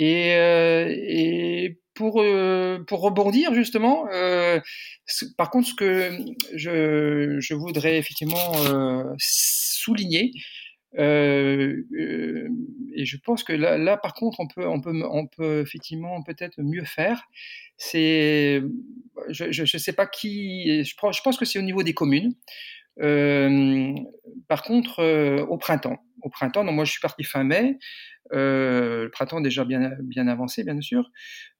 Et, 0.00 0.30
et 0.30 1.78
pour, 1.94 2.20
euh, 2.20 2.78
pour 2.86 3.00
rebondir 3.00 3.54
justement, 3.54 4.06
euh, 4.12 4.60
par 5.36 5.50
contre, 5.50 5.68
ce 5.68 5.74
que 5.74 6.18
je, 6.54 7.54
voudrais 7.54 7.98
effectivement 7.98 8.52
euh, 8.66 9.04
souligner, 9.18 10.32
et 10.96 11.04
je 13.04 13.16
pense 13.24 13.42
que 13.42 13.52
là, 13.52 13.96
par 13.96 14.14
contre, 14.14 14.38
on 14.40 14.46
peut, 14.46 14.66
on 14.66 14.80
peut, 14.80 15.02
on 15.10 15.26
peut 15.26 15.60
effectivement 15.60 16.22
peut-être 16.22 16.60
mieux 16.62 16.84
faire. 16.84 17.24
C'est, 17.76 18.62
je 19.30 19.60
ne 19.60 19.78
sais 19.78 19.92
pas 19.92 20.06
qui, 20.06 20.84
je 20.84 20.94
pense 20.96 21.36
que 21.36 21.44
c'est 21.44 21.58
au 21.58 21.62
niveau 21.62 21.82
des 21.82 21.94
communes. 21.94 22.34
Par 22.96 24.62
contre, 24.62 25.44
au 25.48 25.58
printemps, 25.58 25.98
au 26.22 26.30
printemps, 26.30 26.64
donc 26.64 26.74
moi 26.74 26.84
je 26.84 26.92
suis 26.92 27.00
parti 27.00 27.24
fin 27.24 27.44
mai. 27.44 27.78
Euh, 28.32 29.04
le 29.04 29.10
printemps 29.10 29.42
déjà 29.42 29.64
bien, 29.64 29.92
bien 30.02 30.26
avancé, 30.28 30.64
bien 30.64 30.80
sûr. 30.80 31.10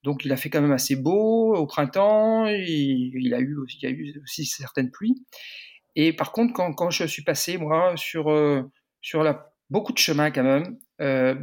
Donc 0.03 0.25
il 0.25 0.31
a 0.31 0.37
fait 0.37 0.49
quand 0.49 0.61
même 0.61 0.71
assez 0.71 0.95
beau 0.95 1.55
au 1.55 1.67
printemps. 1.67 2.47
Il, 2.47 3.13
il 3.19 3.33
a, 3.33 3.39
eu, 3.39 3.55
il 3.75 3.83
y 3.83 3.85
a 3.85 3.89
eu 3.89 4.19
aussi 4.23 4.45
certaines 4.45 4.91
pluies. 4.91 5.23
Et 5.95 6.13
par 6.13 6.31
contre, 6.31 6.53
quand, 6.53 6.73
quand 6.73 6.89
je 6.89 7.05
suis 7.05 7.23
passé, 7.23 7.57
moi, 7.57 7.93
sur, 7.95 8.25
sur 9.01 9.23
la, 9.23 9.53
beaucoup 9.69 9.93
de 9.93 9.97
chemins 9.97 10.31
quand 10.31 10.43
même, 10.43 10.77
euh, 11.01 11.35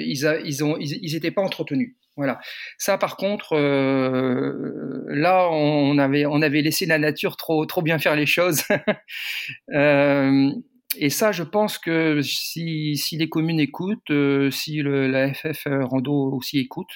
ils, 0.00 0.26
a, 0.26 0.40
ils, 0.40 0.64
ont, 0.64 0.76
ils, 0.78 1.14
étaient 1.14 1.30
pas 1.30 1.42
entretenus. 1.42 1.96
Voilà. 2.20 2.38
Ça, 2.76 2.98
par 2.98 3.16
contre, 3.16 3.56
euh, 3.56 5.06
là, 5.08 5.48
on 5.50 5.96
avait, 5.96 6.26
on 6.26 6.42
avait 6.42 6.60
laissé 6.60 6.84
la 6.84 6.98
nature 6.98 7.38
trop, 7.38 7.64
trop 7.64 7.80
bien 7.80 7.98
faire 7.98 8.14
les 8.14 8.26
choses. 8.26 8.62
euh, 9.72 10.50
et 10.98 11.08
ça, 11.08 11.32
je 11.32 11.42
pense 11.42 11.78
que 11.78 12.20
si, 12.20 12.98
si 12.98 13.16
les 13.16 13.30
communes 13.30 13.58
écoutent, 13.58 14.10
euh, 14.10 14.50
si 14.50 14.82
le, 14.82 15.06
la 15.06 15.32
FF 15.32 15.66
Rando 15.66 16.12
aussi 16.34 16.58
écoute, 16.58 16.90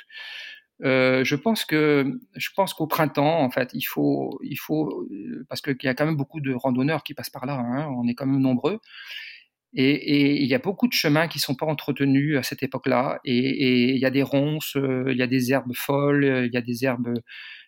je 0.80 1.34
pense 1.36 1.64
que 1.64 2.04
je 2.36 2.48
pense 2.54 2.74
qu'au 2.74 2.86
printemps, 2.86 3.40
en 3.40 3.50
fait, 3.50 3.70
il 3.72 3.84
faut, 3.84 4.38
il 4.42 4.58
faut, 4.58 5.08
parce 5.48 5.62
qu'il 5.62 5.76
y 5.84 5.88
a 5.88 5.94
quand 5.94 6.04
même 6.04 6.16
beaucoup 6.16 6.42
de 6.42 6.52
randonneurs 6.52 7.02
qui 7.02 7.14
passent 7.14 7.30
par 7.30 7.46
là. 7.46 7.54
Hein, 7.54 7.88
on 7.96 8.06
est 8.08 8.14
quand 8.14 8.26
même 8.26 8.42
nombreux. 8.42 8.78
Et, 9.76 10.42
il 10.42 10.48
y 10.48 10.54
a 10.54 10.58
beaucoup 10.58 10.88
de 10.88 10.92
chemins 10.92 11.28
qui 11.28 11.38
sont 11.38 11.54
pas 11.54 11.66
entretenus 11.66 12.38
à 12.38 12.42
cette 12.42 12.62
époque-là. 12.62 13.20
Et, 13.24 13.90
il 13.90 13.98
y 13.98 14.06
a 14.06 14.10
des 14.10 14.22
ronces, 14.22 14.76
il 14.76 15.16
y 15.16 15.22
a 15.22 15.26
des 15.26 15.52
herbes 15.52 15.74
folles, 15.74 16.46
il 16.46 16.54
y 16.54 16.56
a 16.56 16.62
des 16.62 16.84
herbes 16.84 17.14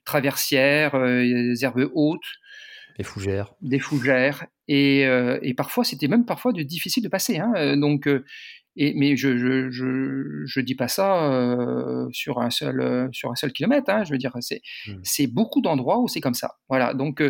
traversières, 0.04 0.92
il 0.94 1.30
y 1.30 1.34
a 1.34 1.42
des 1.42 1.64
herbes 1.64 1.90
hautes. 1.94 2.20
Des 2.96 3.04
fougères. 3.04 3.54
Des 3.60 3.78
fougères. 3.78 4.46
Et, 4.68 5.02
et 5.42 5.54
parfois, 5.54 5.84
c'était 5.84 6.08
même 6.08 6.24
parfois 6.24 6.52
de, 6.52 6.62
difficile 6.62 7.02
de 7.02 7.08
passer. 7.08 7.38
Hein. 7.38 7.76
Donc, 7.76 8.08
et, 8.76 8.92
mais 8.94 9.16
je, 9.16 9.38
je, 9.38 9.70
je, 9.70 10.44
je, 10.44 10.60
dis 10.60 10.74
pas 10.74 10.88
ça 10.88 11.32
euh, 11.32 12.06
sur 12.12 12.40
un 12.40 12.50
seul 12.50 13.08
sur 13.12 13.30
un 13.30 13.34
seul 13.34 13.52
kilomètre. 13.52 13.90
Hein, 13.90 14.04
je 14.04 14.12
veux 14.12 14.18
dire, 14.18 14.32
c'est 14.40 14.60
mmh. 14.86 14.92
c'est 15.02 15.26
beaucoup 15.26 15.62
d'endroits 15.62 15.98
où 15.98 16.08
c'est 16.08 16.20
comme 16.20 16.34
ça. 16.34 16.56
Voilà. 16.68 16.92
Donc 16.92 17.22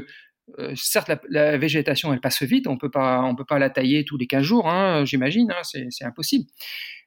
euh, 0.59 0.73
certes, 0.77 1.09
la, 1.09 1.21
la, 1.29 1.59
végétation 1.59 2.13
elle 2.13 2.21
passe 2.21 2.43
vite. 2.43 2.67
On 2.67 2.79
peut 2.79 2.91
pas 2.91 3.23
on 3.23 3.35
peut 3.35 3.45
pas 3.45 3.59
la 3.59 3.71
tailler 3.71 4.05
tous 4.05 4.17
les 4.17 4.27
15 4.27 4.43
jours. 4.43 4.69
Hein, 4.69 5.05
J'imagine. 5.05 5.51
Hein, 5.53 5.63
c'est 5.63 6.05
impossible. 6.05 6.47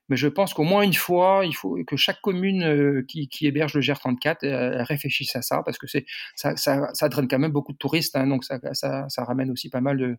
Mais 0.09 0.17
je 0.17 0.27
pense 0.27 0.53
qu'au 0.53 0.63
moins 0.63 0.81
une 0.81 0.93
fois, 0.93 1.43
il 1.45 1.53
faut 1.55 1.77
que 1.85 1.95
chaque 1.95 2.19
commune 2.21 2.63
euh, 2.63 3.05
qui, 3.07 3.29
qui, 3.29 3.45
héberge 3.45 3.75
le 3.75 3.81
GR34 3.81 4.37
euh, 4.43 4.83
réfléchisse 4.83 5.35
à 5.35 5.43
ça, 5.43 5.61
parce 5.63 5.77
que 5.77 5.85
c'est 5.85 6.05
ça, 6.35 6.55
ça, 6.55 6.89
ça, 6.93 7.09
draine 7.09 7.27
quand 7.27 7.37
même 7.37 7.51
beaucoup 7.51 7.73
de 7.73 7.77
touristes, 7.77 8.15
hein, 8.15 8.25
donc 8.25 8.43
ça, 8.43 8.59
ça, 8.73 9.05
ça, 9.07 9.23
ramène 9.23 9.51
aussi 9.51 9.69
pas 9.69 9.81
mal 9.81 9.97
de, 9.97 10.17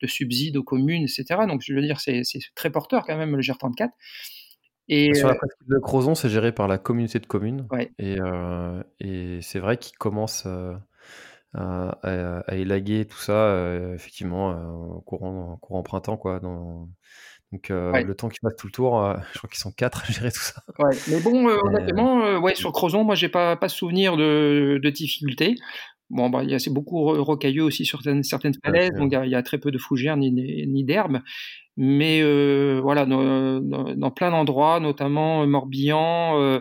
de, 0.00 0.06
subsides 0.06 0.56
aux 0.56 0.62
communes, 0.62 1.02
etc. 1.02 1.40
Donc 1.46 1.60
je 1.62 1.74
veux 1.74 1.82
dire, 1.82 2.00
c'est 2.00 2.22
très 2.54 2.70
porteur 2.70 3.04
quand 3.04 3.16
même 3.18 3.36
le 3.36 3.42
GR34. 3.42 3.90
Et 4.88 5.12
sur 5.14 5.28
la 5.28 5.34
presqu'île 5.34 5.68
de 5.68 5.78
Crozon, 5.80 6.14
c'est 6.14 6.30
géré 6.30 6.52
par 6.52 6.68
la 6.68 6.78
communauté 6.78 7.18
de 7.18 7.26
communes, 7.26 7.68
et, 7.98 8.16
et 9.00 9.42
c'est 9.42 9.58
vrai 9.58 9.76
qu'ils 9.76 9.98
commencent 9.98 10.46
à, 11.54 12.42
à, 12.46 12.54
élaguer 12.54 13.06
tout 13.06 13.18
ça, 13.18 13.74
effectivement, 13.94 14.50
au 14.96 15.00
courant, 15.00 15.56
courant 15.60 15.82
printemps, 15.82 16.16
quoi, 16.16 16.40
dans 16.40 16.88
donc 17.52 17.70
euh, 17.70 18.02
le 18.02 18.14
temps 18.14 18.28
qu'ils 18.28 18.40
fassent 18.42 18.56
tout 18.56 18.66
le 18.66 18.72
tour, 18.72 19.02
euh, 19.02 19.14
je 19.32 19.38
crois 19.38 19.48
qu'ils 19.48 19.60
sont 19.60 19.72
quatre 19.72 20.04
à 20.08 20.12
gérer 20.12 20.32
tout 20.32 20.40
ça. 20.40 20.62
Ouais. 20.78 20.96
Mais 21.08 21.20
bon, 21.20 21.48
euh, 21.48 21.56
honnêtement, 21.64 22.38
ouais, 22.38 22.54
sur 22.54 22.72
Crozon, 22.72 23.04
moi 23.04 23.14
j'ai 23.14 23.28
pas 23.28 23.56
pas 23.56 23.68
souvenir 23.68 24.16
de, 24.16 24.80
de 24.82 24.90
difficultés. 24.90 25.54
Bon, 26.08 26.30
bah, 26.30 26.42
c'est 26.58 26.72
beaucoup 26.72 27.04
rocailleux 27.24 27.64
aussi 27.64 27.84
sur 27.84 28.00
certaines, 28.00 28.22
certaines 28.22 28.54
falaises, 28.64 28.92
donc 28.92 29.12
il 29.12 29.28
y, 29.28 29.34
a 29.34 29.42
très 29.42 29.58
peu 29.58 29.72
de 29.72 29.78
fougères 29.78 30.16
ni, 30.16 30.30
ni, 30.30 30.84
d'herbes. 30.84 31.20
Mais 31.76 32.22
voilà, 32.80 33.06
dans, 33.06 33.60
dans, 33.60 34.10
plein 34.12 34.30
d'endroits, 34.30 34.78
notamment 34.78 35.44
Morbihan, 35.48 36.60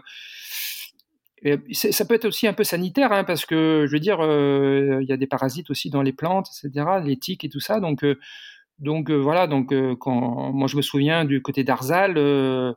ça 1.72 2.06
peut 2.06 2.16
être 2.16 2.26
aussi 2.26 2.48
un 2.48 2.54
peu 2.54 2.64
sanitaire, 2.64 3.12
hein, 3.12 3.24
parce 3.24 3.46
que 3.46 3.86
je 3.88 3.92
veux 3.92 4.00
dire, 4.00 4.20
il 4.22 5.08
y 5.08 5.12
a 5.12 5.18
des 5.18 5.28
parasites 5.28 5.70
aussi 5.70 5.90
dans 5.90 6.02
les 6.02 6.14
plantes, 6.14 6.48
etc., 6.64 6.86
les 7.04 7.18
tiques 7.18 7.44
et 7.44 7.50
tout 7.50 7.60
ça. 7.60 7.80
Donc 7.80 8.04
donc 8.80 9.10
euh, 9.10 9.16
voilà, 9.16 9.48
donc 9.48 9.72
euh, 9.72 9.96
quand 9.96 10.52
moi 10.52 10.68
je 10.68 10.76
me 10.78 10.82
souviens 10.82 11.26
du 11.26 11.42
côté 11.42 11.64
d'Arzal, 11.64 12.18
euh, 12.18 12.74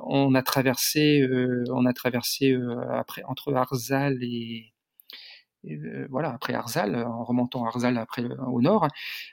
on 0.00 0.34
a 0.34 0.42
traversé, 0.42 1.26
on 1.70 1.86
a 1.86 1.92
traversé 1.92 2.56
après 2.90 3.22
entre 3.26 3.54
Arzal 3.54 4.22
et, 4.22 4.72
voilà, 6.10 6.30
après 6.34 6.52
Arzal, 6.54 6.94
en 6.96 7.24
remontant 7.24 7.64
Arzal 7.64 7.96
après 7.98 8.22
au 8.46 8.60
nord, 8.60 8.86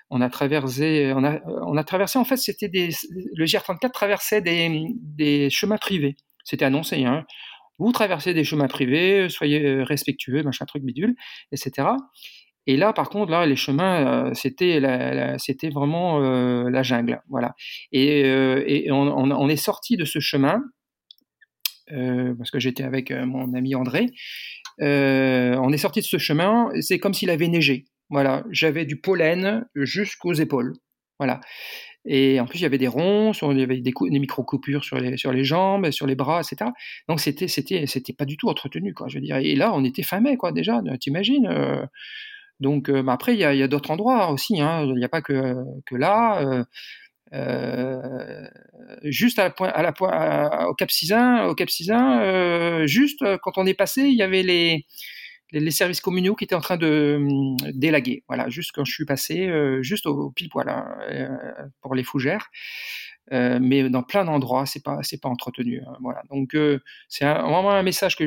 on 0.09 0.21
a 0.21 0.29
traversé, 0.29 1.13
on 1.13 1.77
a 1.77 1.83
traversé 1.83 2.17
en 2.19 2.25
fait, 2.25 2.37
c'était 2.37 2.69
des, 2.69 2.89
le 3.35 3.45
GR34 3.45 3.91
traversait 3.91 4.41
des, 4.41 4.87
des 5.01 5.49
chemins 5.49 5.77
privés. 5.77 6.15
C'était 6.43 6.65
annoncé, 6.65 7.05
hein. 7.05 7.25
Vous 7.79 7.91
traversez 7.91 8.33
des 8.35 8.43
chemins 8.43 8.67
privés, 8.67 9.27
soyez 9.29 9.81
respectueux, 9.81 10.43
machin 10.43 10.65
truc 10.65 10.83
bidule, 10.83 11.15
etc. 11.51 11.87
Et 12.67 12.77
là, 12.77 12.93
par 12.93 13.09
contre, 13.09 13.31
là, 13.31 13.45
les 13.45 13.55
chemins, 13.55 14.27
euh, 14.29 14.33
c'était 14.33 14.79
c'était 15.39 15.69
vraiment 15.69 16.21
euh, 16.23 16.69
la 16.69 16.83
jungle, 16.83 17.21
voilà. 17.29 17.55
Et, 17.91 18.25
euh, 18.25 18.63
et 18.67 18.91
on, 18.91 19.07
on, 19.07 19.49
est 19.49 19.55
sorti 19.55 19.97
de 19.97 20.05
ce 20.05 20.19
chemin 20.19 20.61
parce 22.37 22.51
que 22.51 22.59
j'étais 22.59 22.83
avec 22.83 23.11
mon 23.11 23.53
ami 23.53 23.75
André. 23.75 24.05
on 24.79 25.73
est 25.73 25.77
sorti 25.77 25.99
de 25.99 26.05
ce 26.05 26.17
chemin, 26.17 26.69
c'est 26.79 26.99
comme 26.99 27.13
s'il 27.13 27.29
avait 27.29 27.49
neigé. 27.49 27.85
Voilà, 28.09 28.45
j'avais 28.49 28.85
du 28.85 29.01
pollen 29.01 29.65
jusqu'aux 29.75 30.33
épaules, 30.33 30.73
voilà. 31.19 31.41
Et 32.05 32.39
en 32.39 32.45
plus, 32.45 32.59
il 32.59 32.63
y 32.63 32.65
avait 32.65 32.77
des 32.79 32.87
ronces, 32.87 33.41
il 33.43 33.59
y 33.59 33.63
avait 33.63 33.79
des, 33.79 33.93
des 33.93 34.19
micro-coupures 34.19 34.83
sur 34.83 34.97
les, 34.97 35.17
sur 35.17 35.31
les 35.31 35.43
jambes, 35.43 35.91
sur 35.91 36.07
les 36.07 36.15
bras, 36.15 36.41
etc. 36.41 36.71
Donc, 37.07 37.19
c'était, 37.19 37.47
c'était, 37.47 38.13
pas 38.13 38.25
du 38.25 38.37
tout 38.37 38.49
entretenu, 38.49 38.93
quoi, 38.93 39.07
je 39.07 39.15
veux 39.15 39.21
dire. 39.21 39.37
Et 39.37 39.55
là, 39.55 39.71
on 39.73 39.83
était 39.83 40.03
fin 40.03 40.19
mai, 40.19 40.35
quoi, 40.37 40.51
déjà, 40.51 40.81
t'imagines 40.99 41.47
donc, 42.61 42.89
euh, 42.89 43.03
après, 43.07 43.33
il 43.33 43.39
y 43.39 43.43
a, 43.43 43.67
d'autres 43.67 43.91
endroits 43.91 44.31
aussi. 44.31 44.61
Hein. 44.61 44.85
Il 44.85 44.95
n'y 44.95 45.03
a 45.03 45.09
pas 45.09 45.21
que, 45.21 45.55
que 45.85 45.95
là. 45.95 46.41
Euh, 46.41 46.63
euh, 47.33 48.45
juste 49.03 49.39
à 49.39 49.53
la 49.57 49.67
à 49.67 49.81
la 49.81 50.67
au 50.67 50.73
Cap 50.73 50.91
Sizun, 50.91 51.45
au 51.45 51.55
Cap 51.55 51.69
juste 52.85 53.25
quand 53.41 53.57
on 53.57 53.65
est 53.65 53.73
passé, 53.73 54.01
il 54.03 54.17
y 54.17 54.21
avait 54.21 54.43
les, 54.43 54.85
les, 55.51 55.71
services 55.71 56.01
communaux 56.01 56.35
qui 56.35 56.43
étaient 56.43 56.55
en 56.55 56.61
train 56.61 56.77
de 56.77 57.19
d'élaguer. 57.71 58.23
Voilà, 58.27 58.49
juste 58.49 58.71
quand 58.73 58.85
je 58.85 58.93
suis 58.93 59.05
passé, 59.05 59.49
juste 59.81 60.05
au, 60.05 60.31
pile 60.31 60.49
poil 60.49 60.69
hein, 60.69 60.85
pour 61.81 61.95
les 61.95 62.03
fougères. 62.03 62.49
mais 63.31 63.89
dans 63.89 64.03
plein 64.03 64.25
d'endroits, 64.25 64.65
c'est 64.65 64.83
pas 64.83 64.99
c'est 65.03 65.21
pas 65.21 65.29
entretenu. 65.29 65.81
Hein, 65.81 65.97
voilà. 66.01 66.23
Donc 66.29 66.55
c'est 67.07 67.25
vraiment 67.25 67.71
un 67.71 67.83
message 67.83 68.15
que 68.15 68.25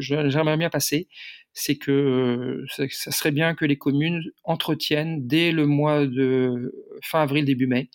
j'aimerais 0.00 0.56
bien 0.56 0.70
passer 0.70 1.08
c'est 1.54 1.76
que 1.76 2.64
ça 2.68 3.10
serait 3.12 3.30
bien 3.30 3.54
que 3.54 3.64
les 3.64 3.78
communes 3.78 4.22
entretiennent 4.42 5.26
dès 5.26 5.52
le 5.52 5.66
mois 5.66 6.04
de 6.06 6.74
fin 7.02 7.22
avril, 7.22 7.44
début 7.44 7.68
mai, 7.68 7.88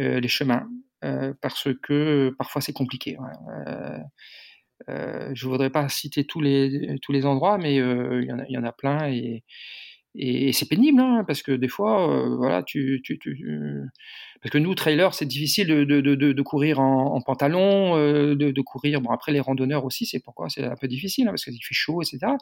euh, 0.00 0.20
les 0.20 0.28
chemins, 0.28 0.68
euh, 1.04 1.34
parce 1.42 1.68
que 1.82 2.34
parfois 2.38 2.62
c'est 2.62 2.72
compliqué. 2.72 3.18
Euh, 3.66 3.98
je 4.88 5.46
ne 5.46 5.50
voudrais 5.50 5.70
pas 5.70 5.88
citer 5.88 6.24
tous 6.24 6.40
les, 6.40 6.98
tous 7.02 7.12
les 7.12 7.26
endroits, 7.26 7.58
mais 7.58 7.76
il 7.76 8.24
y, 8.24 8.32
en 8.32 8.38
a, 8.38 8.44
y 8.48 8.58
en 8.58 8.64
a 8.64 8.72
plein 8.72 9.08
et, 9.08 9.44
et, 10.14 10.52
c'est 10.52 10.68
pénible, 10.68 11.00
hein, 11.00 11.24
parce 11.26 11.42
que 11.42 11.52
des 11.52 11.68
fois, 11.68 12.26
voilà, 12.36 12.62
tu, 12.62 13.00
tu, 13.04 13.18
tu, 13.18 13.46
parce 14.40 14.52
que 14.52 14.58
nous, 14.58 14.74
trailer, 14.74 15.14
c'est 15.14 15.26
difficile 15.26 15.66
de, 15.66 15.84
de, 15.84 16.00
de, 16.00 16.32
de, 16.32 16.42
courir 16.42 16.80
en, 16.80 17.14
en 17.14 17.20
pantalon, 17.20 17.96
de, 17.96 18.60
courir. 18.62 19.00
Bon, 19.00 19.10
après 19.10 19.32
les 19.32 19.40
randonneurs 19.40 19.84
aussi, 19.84 20.06
c'est 20.06 20.20
pourquoi 20.20 20.48
c'est 20.48 20.64
un 20.64 20.76
peu 20.76 20.86
difficile, 20.86 21.26
hein, 21.26 21.32
parce 21.32 21.44
qu'il 21.44 21.54
fait 21.54 21.74
chaud, 21.74 22.02
etc. 22.02 22.32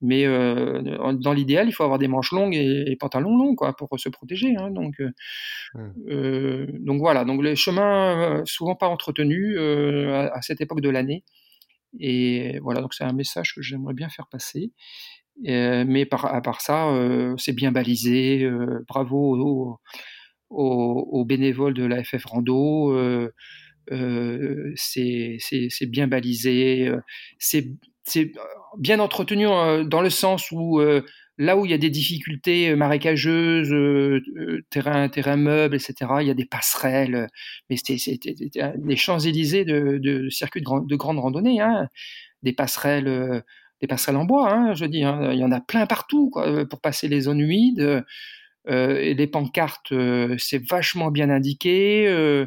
Mais 0.00 0.24
euh, 0.24 0.82
dans 1.14 1.32
l'idéal, 1.32 1.68
il 1.68 1.72
faut 1.72 1.84
avoir 1.84 1.98
des 1.98 2.08
manches 2.08 2.32
longues 2.32 2.54
et, 2.54 2.96
pantalons 2.98 3.36
longs, 3.36 3.54
quoi, 3.56 3.74
pour 3.74 3.88
se 3.98 4.08
protéger. 4.08 4.54
Hein, 4.56 4.70
donc, 4.70 5.00
mmh. 5.00 5.80
euh, 6.08 6.66
donc 6.80 6.98
voilà. 7.00 7.24
Donc 7.24 7.42
les 7.42 7.56
chemins 7.56 8.42
souvent 8.44 8.76
pas 8.76 8.88
entretenus 8.88 9.58
à, 9.58 10.34
à, 10.34 10.42
cette 10.42 10.60
époque 10.60 10.80
de 10.80 10.90
l'année. 10.90 11.24
Et 11.98 12.58
voilà. 12.60 12.80
Donc 12.80 12.94
c'est 12.94 13.04
un 13.04 13.12
message 13.12 13.54
que 13.54 13.62
j'aimerais 13.62 13.94
bien 13.94 14.08
faire 14.08 14.26
passer. 14.28 14.72
mais 15.42 16.06
par, 16.06 16.26
à 16.26 16.40
part 16.42 16.60
ça, 16.60 16.88
c'est 17.38 17.52
bien 17.52 17.72
balisé. 17.72 18.48
bravo 18.88 19.36
aux, 19.36 19.78
aux, 20.50 21.24
bénévoles 21.24 21.74
de 21.74 21.84
la 21.84 22.02
FF 22.04 22.24
Rando. 22.26 22.92
Euh, 23.90 24.72
c'est 24.76 25.38
bien 25.86 26.06
balisé, 26.06 26.92
c'est 27.38 27.72
bien 28.78 29.00
entretenu 29.00 29.44
dans 29.44 30.00
le 30.00 30.10
sens 30.10 30.50
où 30.52 30.80
là 31.42 31.56
où 31.56 31.64
il 31.64 31.70
y 31.70 31.74
a 31.74 31.78
des 31.78 31.90
difficultés 31.90 32.74
marécageuses, 32.74 33.74
terrain, 34.70 35.08
terrain 35.08 35.36
meuble, 35.36 35.74
etc., 35.74 35.94
il 36.20 36.26
y 36.26 36.30
a 36.30 36.34
des 36.34 36.44
passerelles, 36.44 37.28
mais 37.68 37.76
c'est 37.76 37.98
des 38.76 38.96
Champs-Élysées 38.96 39.64
de, 39.64 40.28
circuits 40.30 40.62
de, 40.62 40.86
de 40.86 40.96
grande 40.96 41.18
randonnée, 41.18 41.60
hein, 41.60 41.88
des 42.42 42.52
passerelles 42.52 43.42
des 43.80 43.88
passerelles 43.88 44.16
en 44.16 44.24
bois, 44.24 44.52
hein, 44.54 44.74
je 44.74 44.84
dis, 44.84 45.02
hein, 45.02 45.32
il 45.32 45.40
y 45.40 45.44
en 45.44 45.50
a 45.50 45.60
plein 45.60 45.86
partout 45.86 46.30
pour 46.70 46.80
passer 46.80 47.08
les 47.08 47.22
zones 47.22 47.40
humides. 47.40 48.04
Euh, 48.68 48.96
et 48.98 49.14
les 49.14 49.26
pancartes, 49.26 49.92
euh, 49.92 50.36
c'est 50.38 50.64
vachement 50.68 51.10
bien 51.10 51.30
indiqué. 51.30 52.06
Euh, 52.08 52.46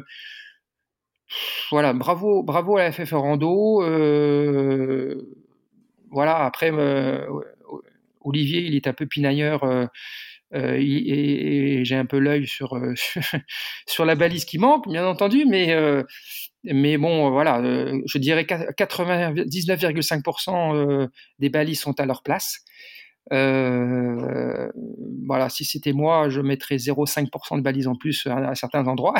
voilà, 1.70 1.92
bravo, 1.92 2.42
bravo 2.42 2.76
à 2.76 2.84
la 2.84 2.92
FF 2.92 3.12
Rando. 3.12 3.82
voilà, 6.10 6.44
après, 6.44 6.70
Olivier, 8.26 8.60
il 8.60 8.74
est 8.74 8.86
un 8.86 8.92
peu 8.92 9.06
pinailleur. 9.06 9.64
et, 10.54 11.80
j'ai 11.84 11.96
un 11.96 12.06
peu 12.06 12.18
l'œil 12.18 12.46
sur, 12.46 12.78
sur 13.86 14.04
la 14.04 14.14
balise 14.14 14.44
qui 14.44 14.58
manque, 14.58 14.88
bien 14.88 15.06
entendu, 15.06 15.46
mais, 15.46 15.74
mais 16.64 16.98
bon, 16.98 17.30
voilà, 17.30 17.62
je 18.06 18.18
dirais 18.18 18.44
99,5% 18.44 21.08
des 21.38 21.48
balises 21.48 21.80
sont 21.80 21.98
à 22.00 22.06
leur 22.06 22.22
place. 22.22 22.62
Euh, 23.32 24.68
voilà, 25.26 25.48
si 25.48 25.64
c'était 25.64 25.92
moi, 25.92 26.28
je 26.28 26.40
mettrais 26.40 26.76
0,5% 26.76 27.56
de 27.56 27.62
balises 27.62 27.88
en 27.88 27.96
plus 27.96 28.26
à, 28.26 28.54
certains 28.54 28.86
endroits. 28.86 29.14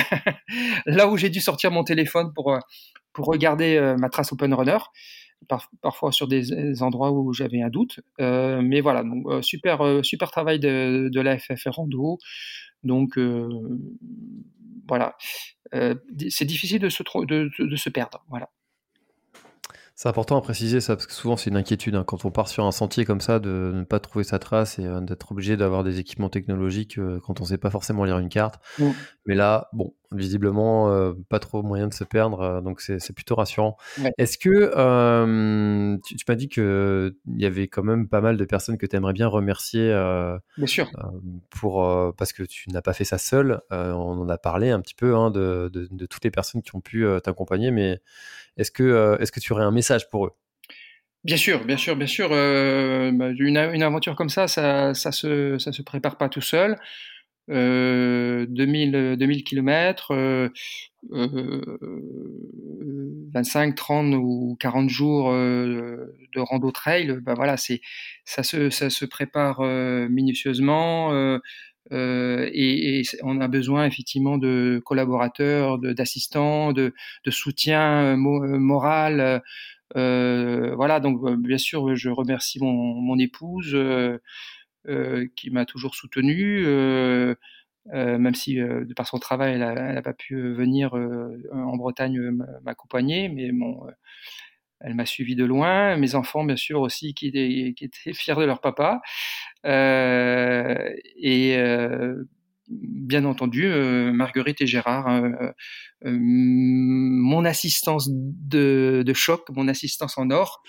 Là 0.87 1.09
où 1.09 1.17
j'ai 1.17 1.31
dû 1.31 1.41
sortir 1.41 1.71
mon 1.71 1.85
téléphone 1.85 2.33
pour, 2.35 2.57
pour 3.13 3.27
regarder 3.27 3.95
ma 3.99 4.09
trace 4.09 4.33
Open 4.33 4.55
Runner. 4.55 4.79
Parfois 5.83 6.13
sur 6.13 6.29
des, 6.29 6.83
endroits 6.83 7.13
où 7.13 7.33
j'avais 7.33 7.63
un 7.63 7.71
doute. 7.71 8.01
mais 8.19 8.81
voilà, 8.81 9.03
donc, 9.05 9.45
super, 9.45 10.05
super 10.05 10.31
travail 10.31 10.59
de, 10.59 11.09
de 11.13 11.21
la 11.21 11.39
FFR 11.39 11.71
Rando. 11.73 12.19
Donc 12.83 13.19
voilà, 14.89 15.17
c'est 16.29 16.45
difficile 16.45 16.81
de 16.81 16.89
se, 16.89 17.03
de, 17.27 17.51
de 17.59 17.77
se 17.77 17.89
perdre. 17.91 18.25
Voilà. 18.29 18.49
C'est 19.99 20.11
important 20.11 20.37
à 20.37 20.43
préciser 20.43 20.83
ça, 20.83 20.95
parce 20.95 21.07
que 21.07 21.15
souvent 21.15 21.39
c'est 21.39 21.49
une 21.49 21.57
inquiétude 21.57 21.95
hein, 21.95 22.05
quand 22.07 22.27
on 22.27 22.31
part 22.31 22.49
sur 22.49 22.67
un 22.67 22.71
sentier 22.71 23.07
comme 23.07 23.23
ça, 23.23 23.39
de 23.39 23.73
ne 23.75 23.83
pas 23.83 23.99
trouver 23.99 24.25
sa 24.25 24.39
trace 24.39 24.79
et 24.79 24.85
euh, 24.85 25.01
d'être 25.01 25.33
obligé 25.33 25.57
d'avoir 25.57 25.85
des 25.85 25.99
équipements 25.99 26.29
technologiques 26.29 26.99
euh, 26.99 27.19
quand 27.25 27.41
on 27.41 27.45
ne 27.45 27.49
sait 27.49 27.57
pas 27.57 27.71
forcément 27.71 28.05
lire 28.05 28.19
une 28.19 28.29
carte. 28.29 28.61
Mm. 28.79 28.91
Mais 29.25 29.35
là, 29.35 29.71
bon, 29.73 29.95
visiblement, 30.13 30.91
euh, 30.91 31.13
pas 31.29 31.39
trop 31.39 31.63
moyen 31.63 31.89
de 31.89 31.95
se 31.95 32.05
perdre, 32.05 32.61
donc 32.63 32.81
c'est 32.81 33.13
plutôt 33.15 33.35
rassurant. 33.35 33.77
Est-ce 34.19 34.39
que 34.39 35.99
tu, 36.07 36.25
m'as 36.29 36.35
dit 36.35 36.49
qu'il 36.49 37.15
y 37.37 37.47
avait 37.47 37.69
quand 37.69 37.83
même 37.83 38.09
pas 38.09 38.21
mal 38.21 38.37
de 38.37 38.45
personnes 38.45 38.79
que 38.79 38.87
tu 38.87 38.97
aimerais 38.97 39.13
bien 39.13 39.29
remercier 39.29 39.89
bien 40.57 40.67
sûr. 40.67 40.91
pour, 41.51 42.15
parce 42.17 42.33
que 42.33 42.43
tu 42.43 42.71
n'as 42.71 42.83
pas 42.83 42.93
fait 42.93 43.05
ça 43.05 43.19
seul. 43.19 43.61
on 43.71 44.21
en 44.21 44.29
a 44.29 44.39
parlé 44.39 44.71
un 44.71 44.81
petit 44.81 44.95
peu 44.95 45.15
hein, 45.15 45.31
de, 45.31 45.71
de, 45.73 45.89
de, 45.91 46.07
toutes 46.07 46.25
les 46.25 46.31
personnes 46.31 46.63
qui 46.63 46.75
ont 46.75 46.81
pu 46.81 47.07
t'accompagner, 47.23 47.71
mais 47.71 48.01
est-ce 48.57 48.71
que, 48.71 48.83
euh, 48.83 49.19
est-ce 49.19 49.33
que 49.33 49.41
tu 49.41 49.53
aurais 49.53 49.65
un 49.65 49.71
message 49.71 50.09
pour 50.09 50.27
eux? 50.27 50.33
Bien 51.25 51.37
sûr, 51.37 51.65
bien 51.65 51.77
sûr, 51.77 51.97
bien 51.97 52.07
sûr. 52.07 52.29
Euh, 52.31 53.11
bah, 53.13 53.31
une, 53.39 53.57
aventure 53.57 54.15
comme 54.15 54.29
ça, 54.29 54.47
ça, 54.47 54.95
ça 54.95 55.13
se, 55.13 55.59
ça 55.59 55.73
se 55.73 55.83
prépare 55.83 56.17
pas 56.17 56.29
tout 56.29 56.41
seul. 56.41 56.77
2000, 57.49 59.17
2000 59.19 59.45
km, 59.45 60.51
25, 63.33 63.75
30 63.75 64.15
ou 64.15 64.57
40 64.59 64.89
jours 64.89 65.31
euh, 65.31 66.17
de 66.35 66.41
rando 66.41 66.71
trail, 66.71 67.19
bah 67.23 67.35
voilà, 67.35 67.57
c'est 67.57 67.81
ça 68.25 68.43
se, 68.43 68.71
ça 68.71 68.91
se 68.91 69.05
prépare 69.05 69.63
minutieusement. 70.09 71.41
Euh, 71.93 72.49
et, 72.53 73.03
on 73.23 73.41
a 73.41 73.49
besoin 73.49 73.87
effectivement 73.87 74.39
de 74.39 74.81
collaborateurs, 74.85 75.79
d'assistants, 75.79 76.73
de, 76.73 76.95
de, 77.25 77.31
soutien 77.31 78.03
euh, 78.03 78.17
euh, 78.17 78.59
moral. 78.59 79.43
Euh, 79.97 80.75
voilà, 80.75 81.01
donc 81.01 81.21
bien 81.39 81.59
sûr, 81.59 81.95
je 81.95 82.11
remercie 82.11 82.59
mon, 82.61 82.73
mon 82.73 83.19
épouse 83.19 83.73
euh, 83.75 84.19
qui 85.37 85.51
m'a 85.51 85.65
toujours 85.67 85.95
soutenu, 85.95 86.65
même 87.93 88.35
si 88.35 88.57
de 88.57 88.95
par 88.95 89.07
son 89.07 89.19
travail, 89.19 89.55
elle 89.55 89.95
n'a 89.95 90.03
pas 90.03 90.15
pu 90.15 90.55
venir 90.55 90.95
en 90.95 91.77
Bretagne 91.77 92.19
m'accompagner, 92.63 93.29
mais 93.29 93.53
bon, 93.53 93.87
elle 94.81 94.95
m'a 94.95 95.07
suivi 95.07 95.35
de 95.35 95.45
loin. 95.45 95.97
Mes 95.97 96.15
enfants, 96.15 96.45
bien 96.45 96.57
sûr, 96.57 96.81
aussi, 96.81 97.15
qui, 97.15 97.31
qui 97.33 97.85
étaient 97.85 98.13
fiers 98.13 98.35
de 98.35 98.45
leur 98.45 98.61
papa. 98.61 99.01
Euh, 99.65 100.95
et 101.17 101.57
euh, 101.57 102.25
bien 102.69 103.25
entendu, 103.25 103.67
euh, 103.67 104.13
Marguerite 104.13 104.61
et 104.61 104.67
Gérard, 104.67 105.09
hein, 105.09 105.53
mon 106.03 107.45
assistance 107.45 108.09
de, 108.11 109.05
choc, 109.15 109.49
mon 109.51 109.69
assistance 109.69 110.19
en 110.19 110.31
or, 110.31 110.63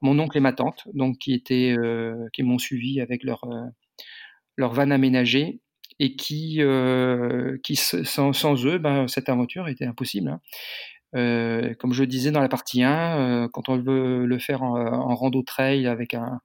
mon 0.00 0.18
oncle 0.18 0.36
et 0.36 0.40
ma 0.40 0.52
tante, 0.52 0.86
donc 0.94 1.18
qui 1.18 1.34
étaient, 1.34 1.76
qui 2.32 2.42
m'ont 2.42 2.58
suivi 2.58 3.00
avec 3.00 3.24
leur 3.24 3.42
leur 4.56 4.72
van 4.72 4.90
aménagé 4.90 5.60
et 6.00 6.16
qui, 6.16 6.60
qui 7.64 7.76
sans, 7.76 8.66
eux, 8.66 8.78
ben, 8.78 9.08
cette 9.08 9.28
aventure 9.28 9.68
était 9.68 9.86
impossible. 9.86 10.28
Hein. 10.30 10.40
Euh, 11.16 11.74
comme 11.78 11.92
je 11.92 12.02
le 12.02 12.06
disais 12.06 12.30
dans 12.30 12.40
la 12.40 12.48
partie 12.48 12.82
1, 12.82 13.44
euh, 13.44 13.48
quand 13.52 13.68
on 13.68 13.78
veut 13.78 14.26
le 14.26 14.38
faire 14.38 14.62
en, 14.62 14.76
en 14.76 15.14
rando 15.14 15.42
trail 15.42 15.86
avec 15.86 16.14
un, 16.14 16.40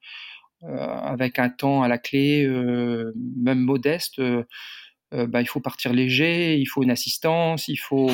euh, 0.63 0.77
avec 0.77 1.39
un 1.39 1.49
temps 1.49 1.83
à 1.83 1.87
la 1.87 1.97
clé, 1.97 2.47
même 3.37 3.59
modeste, 3.59 4.21
bah, 5.27 5.41
il 5.41 5.47
faut 5.47 5.59
partir 5.59 5.93
léger, 5.93 6.57
il 6.57 6.65
faut 6.65 6.83
une 6.83 6.91
assistance, 6.91 7.67
il 7.67 7.77
faut, 7.77 8.11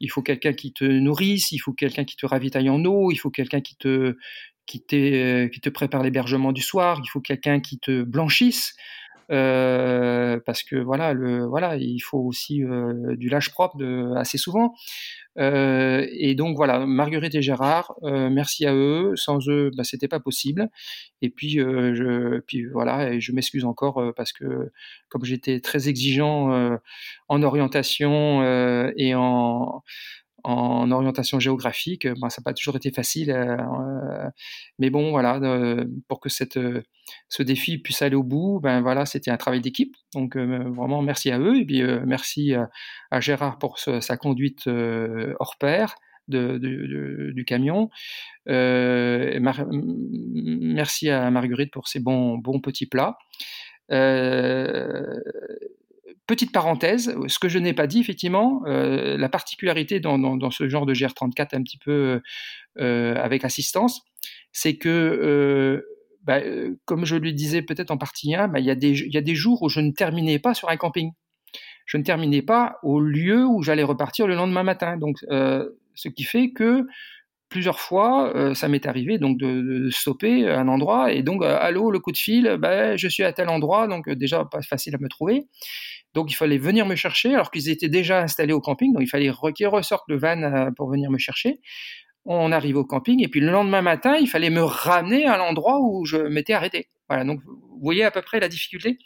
il 0.00 0.10
faut 0.10 0.22
quelqu'un 0.22 0.52
qui 0.52 0.72
te 0.72 0.84
nourrisse, 0.84 1.52
il 1.52 1.58
faut 1.58 1.72
quelqu'un 1.72 2.04
qui 2.04 2.16
te 2.16 2.26
ravitaille 2.26 2.68
en 2.68 2.84
eau, 2.84 3.10
il 3.10 3.16
faut 3.16 3.30
quelqu'un 3.30 3.60
qui 3.60 3.76
te, 3.76 4.16
qui, 4.66 4.80
qui 4.80 5.60
te 5.60 5.68
prépare 5.68 6.02
l'hébergement 6.02 6.52
du 6.52 6.62
soir, 6.62 7.00
il 7.02 7.08
faut 7.08 7.20
quelqu'un 7.20 7.60
qui 7.60 7.78
te 7.78 8.02
blanchisse. 8.02 8.74
Euh, 9.32 10.38
parce 10.44 10.62
que 10.62 10.76
voilà, 10.76 11.14
voilà, 11.48 11.76
il 11.76 12.00
faut 12.00 12.18
aussi 12.18 12.62
euh, 12.62 13.16
du 13.16 13.28
lâche 13.28 13.50
propre 13.50 13.82
assez 14.16 14.38
souvent. 14.38 14.74
Euh, 15.38 16.06
et 16.12 16.34
donc 16.34 16.56
voilà, 16.56 16.84
Marguerite 16.84 17.34
et 17.34 17.40
Gérard, 17.42 17.94
merci 18.02 18.66
à 18.66 18.74
eux. 18.74 19.12
Sans 19.16 19.48
eux, 19.48 19.70
bah, 19.76 19.84
c'était 19.84 20.08
pas 20.08 20.20
possible. 20.20 20.68
Et 21.22 21.30
puis, 21.30 21.58
puis 22.46 22.66
voilà, 22.66 23.14
et 23.14 23.20
je 23.20 23.32
m'excuse 23.32 23.64
encore 23.64 24.12
parce 24.16 24.32
que 24.32 24.70
comme 25.08 25.24
j'étais 25.24 25.60
très 25.60 25.88
exigeant 25.88 26.78
en 27.28 27.42
orientation 27.42 28.42
et 28.96 29.14
en 29.14 29.82
en 30.44 30.90
orientation 30.90 31.40
géographique. 31.40 32.06
Ben, 32.06 32.28
ça 32.28 32.40
n'a 32.40 32.44
pas 32.44 32.54
toujours 32.54 32.76
été 32.76 32.90
facile, 32.90 33.30
euh, 33.30 33.56
euh, 33.56 34.30
mais 34.78 34.90
bon, 34.90 35.10
voilà, 35.10 35.36
euh, 35.36 35.84
pour 36.08 36.20
que 36.20 36.28
cette, 36.28 36.58
ce 37.28 37.42
défi 37.42 37.78
puisse 37.78 38.02
aller 38.02 38.16
au 38.16 38.22
bout, 38.22 38.60
ben 38.62 38.80
voilà, 38.80 39.06
c'était 39.06 39.30
un 39.30 39.36
travail 39.36 39.60
d'équipe. 39.60 39.94
Donc 40.14 40.36
vraiment, 40.36 41.02
merci 41.02 41.30
à 41.30 41.38
eux 41.38 41.56
et 41.56 41.64
puis 41.64 41.82
merci 42.06 42.54
à, 42.54 43.20
Gérard 43.20 43.58
pour 43.58 43.78
sa 43.78 44.16
conduite 44.16 44.66
hors 44.66 45.56
pair. 45.58 45.94
De, 46.28 46.56
du 46.56 47.44
camion. 47.44 47.90
merci 48.46 49.40
à 51.10 51.30
Marguerite 51.30 51.72
pour 51.72 51.88
ses 51.88 52.00
bons, 52.00 52.38
bons 52.38 52.60
petits 52.60 52.86
plats. 52.86 53.18
Euh, 53.90 55.20
Petite 56.26 56.52
parenthèse, 56.52 57.16
ce 57.26 57.38
que 57.40 57.48
je 57.48 57.58
n'ai 57.58 57.72
pas 57.72 57.88
dit, 57.88 57.98
effectivement, 57.98 58.62
euh, 58.66 59.16
la 59.16 59.28
particularité 59.28 59.98
dans, 59.98 60.50
ce 60.50 60.68
genre 60.68 60.86
de 60.86 60.94
GR34 60.94 61.56
un 61.56 61.62
petit 61.62 61.78
peu 61.78 62.20
euh, 62.78 63.14
avec 63.16 63.44
assistance, 63.44 64.02
c'est 64.52 64.76
que, 64.76 64.88
euh, 64.88 65.82
bah, 66.22 66.40
comme 66.84 67.04
je 67.04 67.16
lui 67.16 67.34
disais 67.34 67.62
peut-être 67.62 67.90
en 67.90 67.98
partie 67.98 68.34
1, 68.34 68.48
bah, 68.48 68.60
il, 68.60 68.64
y 68.64 68.68
y 68.68 69.16
a 69.16 69.20
des 69.20 69.34
jours 69.34 69.62
où 69.62 69.68
je 69.68 69.80
ne 69.80 69.90
terminais 69.90 70.38
pas 70.38 70.54
sur 70.54 70.68
un 70.68 70.76
camping. 70.76 71.10
Je 71.86 71.96
ne 71.96 72.04
terminais 72.04 72.42
pas 72.42 72.78
au 72.84 73.00
lieu 73.00 73.44
où 73.44 73.62
j'allais 73.62 73.82
repartir 73.82 74.28
le 74.28 74.36
lendemain 74.36 74.62
matin. 74.62 74.96
Donc, 74.96 75.18
ce 75.28 76.08
qui 76.08 76.22
fait 76.22 76.52
que 76.52 76.86
plusieurs 77.52 77.80
fois, 77.80 78.34
euh, 78.34 78.54
ça 78.54 78.66
m'est 78.66 78.86
arrivé 78.86 79.18
donc 79.18 79.36
de, 79.36 79.90
stopper 79.90 80.48
un 80.48 80.68
endroit 80.68 81.12
et 81.12 81.22
donc 81.22 81.42
euh, 81.42 81.58
allô 81.60 81.90
le 81.90 82.00
coup 82.00 82.10
de 82.10 82.16
fil, 82.16 82.56
ben, 82.58 82.96
je 82.96 83.08
suis 83.08 83.22
à 83.24 83.32
tel 83.34 83.50
endroit 83.50 83.86
donc 83.88 84.08
euh, 84.08 84.16
déjà 84.16 84.46
pas 84.46 84.62
facile 84.62 84.94
à 84.94 84.98
me 84.98 85.08
trouver. 85.08 85.46
Donc 86.14 86.30
il 86.30 86.34
fallait 86.34 86.56
venir 86.56 86.86
me 86.86 86.96
chercher 86.96 87.34
alors 87.34 87.50
qu'ils 87.50 87.68
étaient 87.68 87.90
déjà 87.90 88.22
installés 88.22 88.54
au 88.54 88.60
camping 88.60 88.94
donc 88.94 89.02
il 89.02 89.06
fallait 89.06 89.30
qu'ils 89.54 89.68
ressortent 89.68 90.08
le 90.08 90.16
van 90.18 90.72
pour 90.76 90.90
venir 90.90 91.10
me 91.10 91.18
chercher. 91.18 91.60
On 92.24 92.52
arrive 92.52 92.78
au 92.78 92.84
camping 92.84 93.22
et 93.22 93.28
puis 93.28 93.40
le 93.40 93.50
lendemain 93.50 93.82
matin 93.82 94.16
il 94.18 94.28
fallait 94.28 94.50
me 94.50 94.62
ramener 94.62 95.26
à 95.26 95.36
l'endroit 95.36 95.78
où 95.80 96.06
je 96.06 96.16
m'étais 96.16 96.54
arrêté. 96.54 96.88
Voilà 97.08 97.24
donc 97.24 97.40
vous 97.44 97.80
voyez 97.82 98.04
à 98.04 98.10
peu 98.10 98.22
près 98.22 98.40
la 98.40 98.48
difficulté 98.48 98.98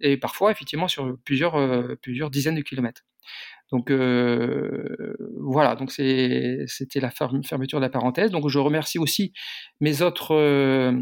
et 0.00 0.16
parfois 0.16 0.50
effectivement 0.50 0.88
sur 0.88 1.16
plusieurs 1.24 1.56
plusieurs 2.02 2.30
dizaines 2.30 2.56
de 2.56 2.62
kilomètres. 2.62 3.04
Donc 3.72 3.90
euh, 3.90 5.16
voilà, 5.40 5.74
donc 5.74 5.90
c'était 5.90 6.66
la 7.00 7.10
fermeture 7.10 7.78
de 7.78 7.84
la 7.84 7.88
parenthèse. 7.88 8.30
Donc 8.30 8.48
je 8.48 8.58
remercie 8.58 8.98
aussi 8.98 9.32
mes 9.80 10.02
autres 10.02 10.34
euh, 10.34 10.92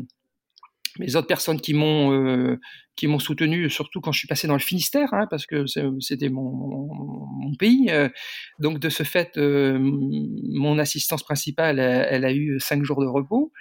mes 0.98 1.16
autres 1.16 1.26
personnes 1.26 1.60
qui 1.60 1.74
m'ont 1.74 2.12
euh, 2.12 2.58
qui 2.96 3.06
m'ont 3.06 3.18
soutenu, 3.18 3.68
surtout 3.68 4.00
quand 4.00 4.12
je 4.12 4.18
suis 4.20 4.28
passé 4.28 4.46
dans 4.46 4.54
le 4.54 4.60
Finistère, 4.60 5.12
hein, 5.12 5.26
parce 5.28 5.46
que 5.46 5.64
c'était 6.00 6.28
mon, 6.28 6.88
pays. 7.58 7.90
donc 8.60 8.78
de 8.78 8.88
ce 8.88 9.02
fait, 9.02 9.36
mon 9.36 10.78
assistance 10.78 11.22
principale, 11.24 11.80
elle, 11.80 12.24
a 12.24 12.32
eu 12.32 12.58
cinq 12.60 12.84
jours 12.84 13.00
de 13.00 13.06
repos. 13.06 13.52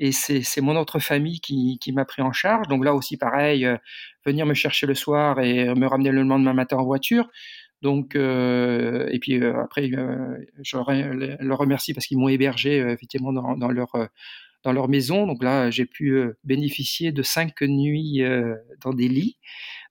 Et 0.00 0.12
c'est 0.12 0.60
mon 0.60 0.76
autre 0.76 1.00
famille 1.00 1.40
qui 1.40 1.92
m'a 1.92 2.04
pris 2.04 2.22
en 2.22 2.30
charge. 2.30 2.68
Donc 2.68 2.84
là 2.84 2.94
aussi, 2.94 3.16
pareil, 3.16 3.68
venir 4.24 4.46
me 4.46 4.54
chercher 4.54 4.86
le 4.86 4.94
soir 4.94 5.40
et 5.40 5.74
me 5.74 5.86
ramener 5.88 6.12
le 6.12 6.22
lendemain 6.22 6.54
matin 6.54 6.76
en 6.76 6.84
voiture. 6.84 7.28
Donc, 7.82 8.16
euh, 8.16 9.08
et 9.10 9.18
puis 9.18 9.40
euh, 9.40 9.62
après, 9.62 9.90
euh, 9.94 10.36
je 10.62 10.76
leur 10.76 11.58
remercie 11.58 11.94
parce 11.94 12.06
qu'ils 12.06 12.18
m'ont 12.18 12.28
hébergé 12.28 12.78
effectivement 12.78 13.32
dans, 13.32 13.56
dans 13.56 13.70
leur 13.70 13.92
dans 14.64 14.72
leur 14.72 14.88
maison. 14.88 15.26
Donc 15.26 15.42
là, 15.44 15.70
j'ai 15.70 15.86
pu 15.86 16.20
bénéficier 16.42 17.12
de 17.12 17.22
cinq 17.22 17.62
nuits 17.62 18.22
dans 18.82 18.92
des 18.92 19.08
lits, 19.08 19.38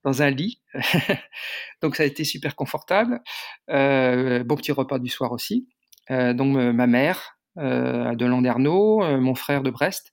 dans 0.04 0.22
un 0.22 0.30
lit. 0.30 0.60
donc 1.82 1.96
ça 1.96 2.02
a 2.02 2.06
été 2.06 2.24
super 2.24 2.54
confortable. 2.54 3.20
bon 3.68 4.56
petit 4.56 4.72
repas 4.72 4.98
du 4.98 5.08
soir 5.08 5.32
aussi. 5.32 5.68
donc 6.10 6.54
ma 6.54 6.86
mère 6.86 7.38
de 7.56 8.24
Landerneau, 8.26 9.18
mon 9.18 9.34
frère 9.34 9.62
de 9.62 9.70
Brest, 9.70 10.12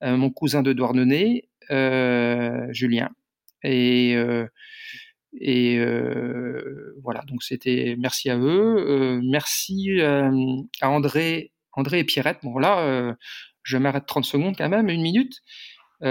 mon 0.00 0.30
cousin 0.30 0.62
de 0.62 0.72
Douarnenez, 0.72 1.50
Julien. 2.70 3.10
Et 3.62 4.16
Et 5.40 5.78
voilà, 7.02 7.22
donc 7.26 7.42
c'était 7.42 7.96
merci 7.98 8.30
à 8.30 8.38
eux. 8.38 9.20
merci 9.22 10.00
à 10.00 10.90
André, 10.90 11.52
André 11.72 12.00
et 12.00 12.04
Pierrette. 12.04 12.38
Bon 12.42 12.58
là, 12.58 13.16
je 13.62 13.76
m'arrête 13.78 14.06
30 14.06 14.24
secondes 14.24 14.56
quand 14.56 14.68
même, 14.68 14.88
une 14.88 15.02
minute. 15.02 15.40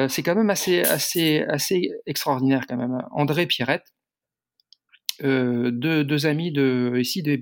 c'est 0.08 0.24
quand 0.24 0.36
même 0.36 0.50
assez, 0.50 0.82
assez, 0.82 1.44
assez 1.48 1.92
extraordinaire 2.06 2.66
quand 2.68 2.78
même. 2.78 3.02
André 3.12 3.44
et 3.44 3.48
Pierrette, 3.48 3.86
deux, 5.22 6.26
amis 6.26 6.52
de, 6.52 6.94
ici 7.00 7.22
des 7.22 7.38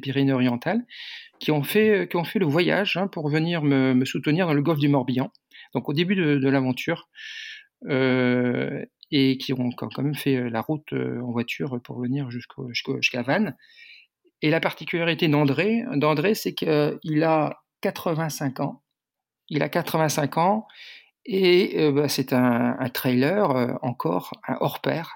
Pyrénées-Orientales, 0.00 0.84
qui 1.38 1.50
ont 1.50 1.62
fait, 1.62 2.08
qui 2.10 2.16
ont 2.16 2.24
fait 2.24 2.38
le 2.38 2.46
voyage 2.46 2.96
hein, 2.96 3.08
pour 3.08 3.28
venir 3.28 3.62
me, 3.62 4.04
soutenir 4.04 4.46
dans 4.46 4.54
le 4.54 4.62
golfe 4.62 4.78
du 4.78 4.88
Morbihan. 4.88 5.30
Donc 5.74 5.88
au 5.88 5.92
début 5.92 6.14
de, 6.16 6.48
l'aventure, 6.48 7.08
et 9.10 9.38
qui 9.38 9.52
ont 9.52 9.70
quand 9.70 9.96
même 9.98 10.14
fait 10.14 10.50
la 10.50 10.60
route 10.60 10.92
en 10.92 11.30
voiture 11.30 11.80
pour 11.82 12.00
venir 12.00 12.28
jusqu'à 12.30 13.22
Vannes. 13.22 13.56
Et 14.42 14.50
la 14.50 14.60
particularité 14.60 15.28
d'André, 15.28 16.34
c'est 16.34 16.54
qu'il 16.54 17.22
a 17.24 17.62
85 17.82 18.60
ans. 18.60 18.82
Il 19.48 19.62
a 19.62 19.68
85 19.68 20.38
ans 20.38 20.66
et 21.24 21.90
bah, 21.92 22.08
c'est 22.08 22.32
un, 22.32 22.76
trailer 22.92 23.78
encore, 23.82 24.32
un 24.46 24.56
hors 24.60 24.80
pair. 24.80 25.14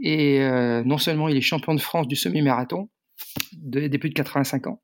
Et 0.00 0.40
non 0.84 0.98
seulement 0.98 1.28
il 1.28 1.36
est 1.36 1.42
champion 1.42 1.74
de 1.74 1.80
France 1.80 2.06
du 2.06 2.16
semi-marathon 2.16 2.88
des 3.52 3.98
plus 3.98 4.10
de 4.10 4.14
85 4.14 4.66
ans. 4.66 4.82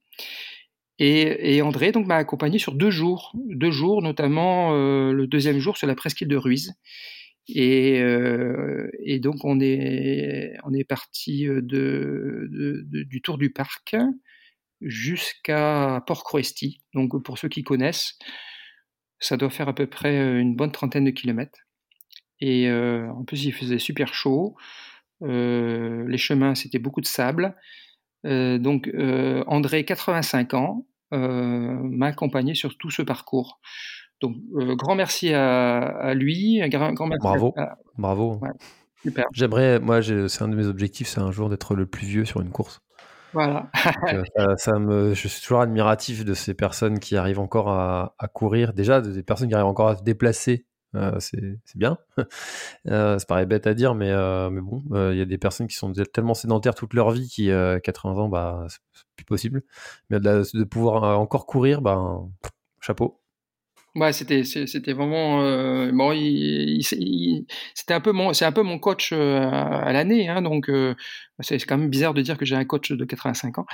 Et, 0.99 1.63
André 1.63 1.93
donc 1.93 2.07
m'a 2.07 2.17
accompagné 2.17 2.59
sur 2.59 2.75
deux 2.75 2.91
jours, 2.91 3.33
deux 3.35 3.71
jours, 3.71 4.03
notamment 4.03 4.73
le 4.73 5.27
deuxième 5.27 5.59
jour 5.59 5.77
sur 5.77 5.87
la 5.87 5.95
presqu'île 5.95 6.29
de 6.29 6.37
Ruiz. 6.37 6.75
Et, 7.49 8.01
euh, 8.01 8.89
et, 9.01 9.19
donc 9.19 9.45
on 9.45 9.61
est, 9.61 10.55
parti 10.89 11.47
euh, 11.49 11.61
du 11.63 13.23
tour 13.23 13.39
du 13.39 13.51
parc 13.51 13.97
jusqu'à 14.81 16.03
Port 16.07 16.25
Croesti. 16.25 16.81
Donc 16.95 17.23
pour 17.23 17.39
ceux 17.39 17.49
qui 17.49 17.63
connaissent, 17.63 18.19
ça 19.19 19.37
doit 19.37 19.51
faire 19.51 19.69
à 19.69 19.75
peu 19.75 19.87
près 19.87 20.19
euh, 20.19 20.41
une 20.41 20.55
bonne 20.55 20.73
trentaine 20.73 21.05
de 21.05 21.11
kilomètres. 21.11 21.61
Et 22.41 22.69
en 22.73 23.25
plus 23.25 23.45
il 23.45 23.53
faisait 23.53 23.79
super 23.79 24.15
chaud. 24.15 24.57
Les 25.21 26.19
chemins 26.19 26.57
c'était 26.57 26.81
beaucoup 26.81 27.01
de 27.01 27.07
sable. 27.07 27.55
Donc 28.25 28.91
André, 29.47 29.85
85 29.85 30.55
ans, 30.55 30.87
m'a 31.13 32.07
accompagné 32.07 32.57
sur 32.57 32.77
tout 32.79 32.91
ce 32.91 33.03
parcours. 33.03 33.61
Donc, 34.23 34.37
euh, 34.55 34.77
grand 34.77 34.95
merci 34.95 35.35
à, 35.35 36.15
lui. 36.15 36.63
Un 36.63 36.69
grand, 36.69 37.07
merci 37.07 37.23
bravo. 37.23 37.55
Bravo. 37.99 38.41
super. 39.03 39.27
J'aimerais, 39.33 39.81
moi, 39.81 40.01
c'est 40.01 40.43
un 40.43 40.49
de 40.49 40.55
mes 40.55 40.67
objectifs, 40.67 41.09
c'est 41.09 41.21
un 41.21 41.33
jour 41.33 41.51
d'être 41.51 41.75
le 41.75 41.87
plus 41.87 42.07
vieux 42.07 42.25
sur 42.25 42.41
une 42.41 42.51
course. 42.51 42.81
Voilà. 43.35 43.71
Euh, 44.39 44.55
ça, 44.57 44.79
me, 44.79 45.15
je 45.15 45.29
suis 45.29 45.43
toujours 45.43 45.61
admiratif 45.61 46.25
de 46.25 46.35
ces 46.35 46.55
personnes 46.55 46.99
qui 46.99 47.17
arrivent 47.17 47.41
encore 47.41 47.69
à, 47.69 48.15
courir. 48.33 48.73
Déjà, 48.73 49.01
des 49.01 49.23
personnes 49.23 49.49
qui 49.49 49.55
arrivent 49.55 49.67
encore 49.67 49.89
à 49.89 49.97
se 49.97 50.03
déplacer. 50.03 50.67
Euh, 50.95 51.19
c'est 51.19 51.59
bien. 51.75 51.99
ça 52.85 53.17
paraît 53.27 53.47
bête 53.47 53.67
à 53.67 53.75
dire, 53.75 53.95
mais, 53.95 54.13
mais 54.51 54.61
bon, 54.61 54.83
il 55.11 55.19
y 55.19 55.21
a 55.21 55.25
des 55.25 55.39
personnes 55.39 55.67
qui 55.67 55.77
sont 55.77 55.93
tellement 56.13 56.35
sédentaires 56.35 56.75
toute 56.75 56.95
leur 56.95 57.11
vie 57.11 57.29
qui, 57.29 57.51
à 57.51 57.81
80 57.81 58.23
ans, 58.23 58.29
bah, 58.29 58.67
c'est 58.69 58.81
plus 59.17 59.25
possible. 59.25 59.63
Mais 60.11 60.21
de, 60.21 60.43
de 60.55 60.65
pouvoir 60.65 61.19
encore 61.19 61.47
courir, 61.47 61.81
bah, 61.83 62.21
chapeau. 62.81 63.22
Ouais, 63.95 64.15
c'était 64.15 64.43
c'était 64.45 64.95
vraiment 64.95 65.43
euh, 65.43 65.93
bon. 65.93 66.13
c'était 67.75 67.93
un 67.93 68.01
peu 68.01 68.13
mon 68.13 68.33
c'est 68.33 68.47
un 68.47 68.53
peu 68.53 68.63
mon 68.63 68.79
coach 68.79 69.13
euh, 69.13 69.39
à, 69.51 69.93
l'année, 69.93 70.31
hein, 70.31 70.41
donc 70.41 70.71
euh, 70.71 70.95
c'est 71.41 71.59
quand 71.67 71.77
même 71.77 71.91
bizarre 71.91 72.15
de 72.15 72.23
dire 72.23 72.39
que 72.39 72.47
j'ai 72.47 72.57
un 72.57 72.65
coach 72.65 72.91
de 72.93 73.05
85 73.05 73.59
ans. 73.59 73.67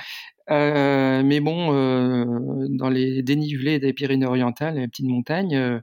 mais 0.49 1.39
bon, 1.39 1.67
dans 2.69 2.89
les 2.89 3.23
dénivelés 3.23 3.79
des 3.79 3.93
Pyrénées-Orientales, 3.93 4.75
les 4.75 4.87
petites 4.89 5.07
montagnes, 5.07 5.81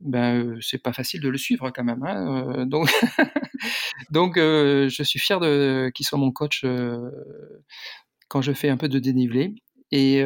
ben 0.00 0.56
c'est 0.62 0.82
pas 0.82 0.92
facile 0.94 1.20
de 1.20 1.28
le 1.28 1.38
suivre 1.38 1.70
quand 1.70 1.84
même. 1.84 2.02
Hein, 2.04 2.64
donc 2.66 2.88
donc 4.10 4.36
je 4.36 5.02
suis 5.04 5.18
fier 5.18 5.40
de 5.40 5.90
qu'il 5.94 6.06
soit 6.06 6.18
mon 6.18 6.32
coach 6.32 6.64
quand 8.28 8.42
je 8.42 8.52
fais 8.52 8.70
un 8.70 8.78
peu 8.78 8.88
de 8.88 8.98
dénivelé. 8.98 9.54
Et 9.90 10.22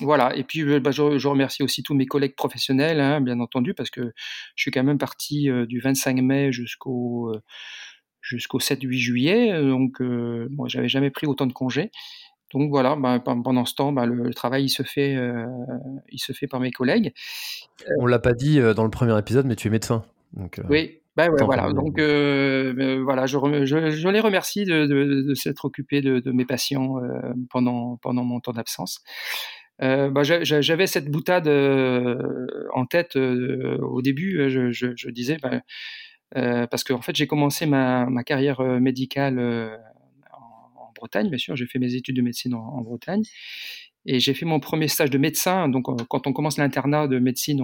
voilà. 0.00 0.36
Et 0.36 0.44
puis, 0.44 0.80
bah, 0.80 0.90
je, 0.90 1.26
remercie 1.26 1.62
aussi 1.62 1.82
tous 1.82 1.94
mes 1.94 2.06
collègues 2.06 2.36
professionnels, 2.36 3.00
hein, 3.00 3.20
bien 3.20 3.40
entendu, 3.40 3.74
parce 3.74 3.90
que 3.90 4.12
je 4.54 4.62
suis 4.62 4.70
quand 4.70 4.84
même 4.84 4.98
parti 4.98 5.48
du 5.66 5.80
25 5.80 6.16
mai 6.22 6.52
jusqu'au 6.52 7.34
jusqu'au 8.22 8.58
7-8 8.58 8.92
juillet. 8.98 9.62
Donc, 9.62 10.00
moi, 10.00 10.68
j'avais 10.68 10.88
jamais 10.88 11.10
pris 11.10 11.26
autant 11.26 11.46
de 11.46 11.52
congés. 11.52 11.90
Donc 12.52 12.70
voilà, 12.70 12.96
bah, 12.96 13.20
pendant 13.20 13.64
ce 13.64 13.74
temps, 13.74 13.92
bah, 13.92 14.06
le, 14.06 14.34
travail 14.34 14.64
il 14.64 14.70
se 14.70 14.82
fait, 14.82 15.16
il 16.10 16.18
se 16.18 16.32
fait 16.32 16.46
par 16.46 16.60
mes 16.60 16.70
collègues. 16.70 17.12
On 17.98 18.06
l'a 18.06 18.18
pas 18.18 18.34
dit 18.34 18.60
dans 18.76 18.84
le 18.84 18.90
premier 18.90 19.18
épisode, 19.18 19.46
mais 19.46 19.56
tu 19.56 19.68
es 19.68 19.70
médecin. 19.70 20.04
Donc, 20.32 20.60
oui, 20.68 20.99
bah 21.16 21.28
voilà. 21.44 21.72
Donc 21.72 21.98
euh, 21.98 22.74
euh, 22.78 23.02
voilà, 23.02 23.26
je, 23.26 23.36
je, 23.64 24.08
les 24.08 24.20
remercie 24.20 24.64
de, 24.64 25.34
s'être 25.34 25.64
occupés 25.64 26.00
de, 26.00 26.30
mes 26.30 26.44
patients 26.44 26.98
euh, 26.98 27.32
pendant, 27.50 27.96
pendant 27.96 28.24
mon 28.24 28.40
temps 28.40 28.52
d'absence. 28.52 29.02
Bah, 29.80 30.22
j'avais 30.22 30.86
cette 30.86 31.10
boutade 31.10 31.48
en 31.48 32.86
tête 32.86 33.16
au 33.16 34.02
début. 34.02 34.48
Je, 34.48 35.10
disais 35.10 35.38
bah, 35.42 35.60
parce 36.66 36.84
qu'en 36.84 36.96
en 36.96 37.02
fait 37.02 37.16
j'ai 37.16 37.26
commencé 37.26 37.66
ma, 37.66 38.06
ma, 38.06 38.22
carrière 38.22 38.62
médicale 38.62 39.38
en, 40.32 40.92
Bretagne, 40.94 41.28
bien 41.28 41.38
sûr. 41.38 41.56
J'ai 41.56 41.66
fait 41.66 41.78
mes 41.78 41.94
études 41.94 42.16
de 42.16 42.22
médecine 42.22 42.54
en, 42.54 42.60
en 42.60 42.82
Bretagne. 42.82 43.22
Et 44.06 44.18
j'ai 44.18 44.32
fait 44.32 44.46
mon 44.46 44.60
premier 44.60 44.88
stage 44.88 45.10
de 45.10 45.18
médecin. 45.18 45.68
Donc, 45.68 45.86
quand 46.08 46.26
on 46.26 46.32
commence 46.32 46.56
l'internat 46.56 47.06
de 47.06 47.18
médecine, 47.18 47.62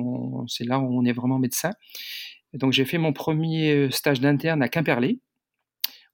c'est 0.48 0.64
là 0.64 0.78
où 0.78 0.98
on 0.98 1.04
est 1.04 1.12
vraiment 1.12 1.38
médecin 1.38 1.70
donc 2.56 2.72
j'ai 2.72 2.84
fait 2.84 2.98
mon 2.98 3.12
premier 3.12 3.72
euh, 3.72 3.90
stage 3.90 4.20
d'interne 4.20 4.62
à 4.62 4.68
Quimperlé, 4.68 5.20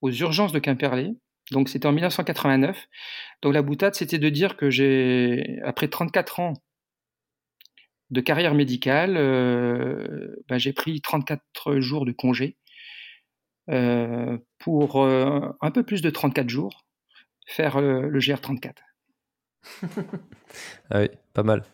aux 0.01 0.11
urgences 0.11 0.53
de 0.53 0.59
Quimperlé. 0.59 1.13
Donc 1.51 1.69
c'était 1.69 1.87
en 1.87 1.93
1989. 1.93 2.89
Donc 3.43 3.55
la 3.55 3.63
boutade, 3.63 3.95
c'était 3.95 4.19
de 4.19 4.29
dire 4.29 4.57
que 4.57 4.71
j'ai, 4.71 5.61
après 5.65 5.89
34 5.89 6.41
ans 6.41 6.55
de 8.11 8.21
carrière 8.21 8.55
médicale, 8.55 9.17
euh, 9.17 10.37
ben, 10.49 10.59
j'ai 10.59 10.73
pris 10.73 11.01
34 11.01 11.81
jours 11.81 12.05
de 12.05 12.13
congé 12.13 12.57
euh, 13.71 14.39
pour 14.59 15.05
un 15.05 15.71
peu 15.73 15.83
plus 15.83 16.03
de 16.03 16.11
34 16.11 16.49
jours 16.49 16.85
faire 17.47 17.81
le 17.81 18.19
GR34. 18.19 18.75
ah 20.91 21.01
oui, 21.01 21.09
pas 21.33 21.43
mal, 21.43 21.65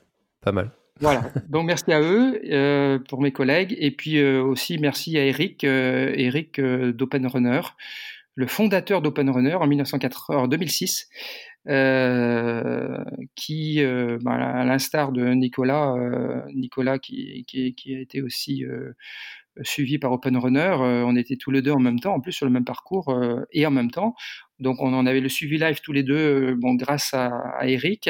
pas 0.40 0.52
mal. 0.52 0.72
Voilà, 1.00 1.22
donc 1.48 1.66
merci 1.66 1.92
à 1.92 2.00
eux, 2.00 2.40
euh, 2.50 2.98
pour 2.98 3.20
mes 3.20 3.32
collègues, 3.32 3.76
et 3.78 3.90
puis 3.90 4.18
euh, 4.18 4.42
aussi 4.42 4.78
merci 4.78 5.16
à 5.18 5.24
Eric, 5.24 5.64
euh, 5.64 6.12
Eric 6.14 6.60
d'Open 6.60 7.26
Runner, 7.26 7.60
le 8.34 8.46
fondateur 8.46 9.02
d'Open 9.02 9.30
Runner 9.30 9.54
en, 9.54 9.66
1904, 9.66 10.48
2006, 10.48 11.08
qui, 13.34 13.82
bah, 14.22 14.32
à 14.32 14.64
l'instar 14.64 15.12
de 15.12 15.34
Nicolas, 15.34 15.94
Nicolas 16.54 16.98
qui, 16.98 17.44
a 17.86 18.00
été 18.00 18.22
aussi 18.22 18.64
suivi 19.62 19.98
par 19.98 20.12
Open 20.12 20.36
Runner, 20.36 20.76
on 20.78 21.16
était 21.16 21.36
tous 21.36 21.50
les 21.50 21.62
deux 21.62 21.72
en 21.72 21.80
même 21.80 21.98
temps, 21.98 22.14
en 22.14 22.20
plus 22.20 22.30
sur 22.30 22.46
le 22.46 22.52
même 22.52 22.64
parcours 22.64 23.12
et 23.50 23.66
en 23.66 23.72
même 23.72 23.90
temps. 23.90 24.14
Donc 24.60 24.80
on 24.80 24.94
en 24.94 25.04
avait 25.04 25.20
le 25.20 25.28
suivi 25.28 25.58
live 25.58 25.80
tous 25.82 25.92
les 25.92 26.04
deux, 26.04 26.54
bon 26.54 26.74
grâce 26.74 27.12
à 27.14 27.58
Eric. 27.64 28.08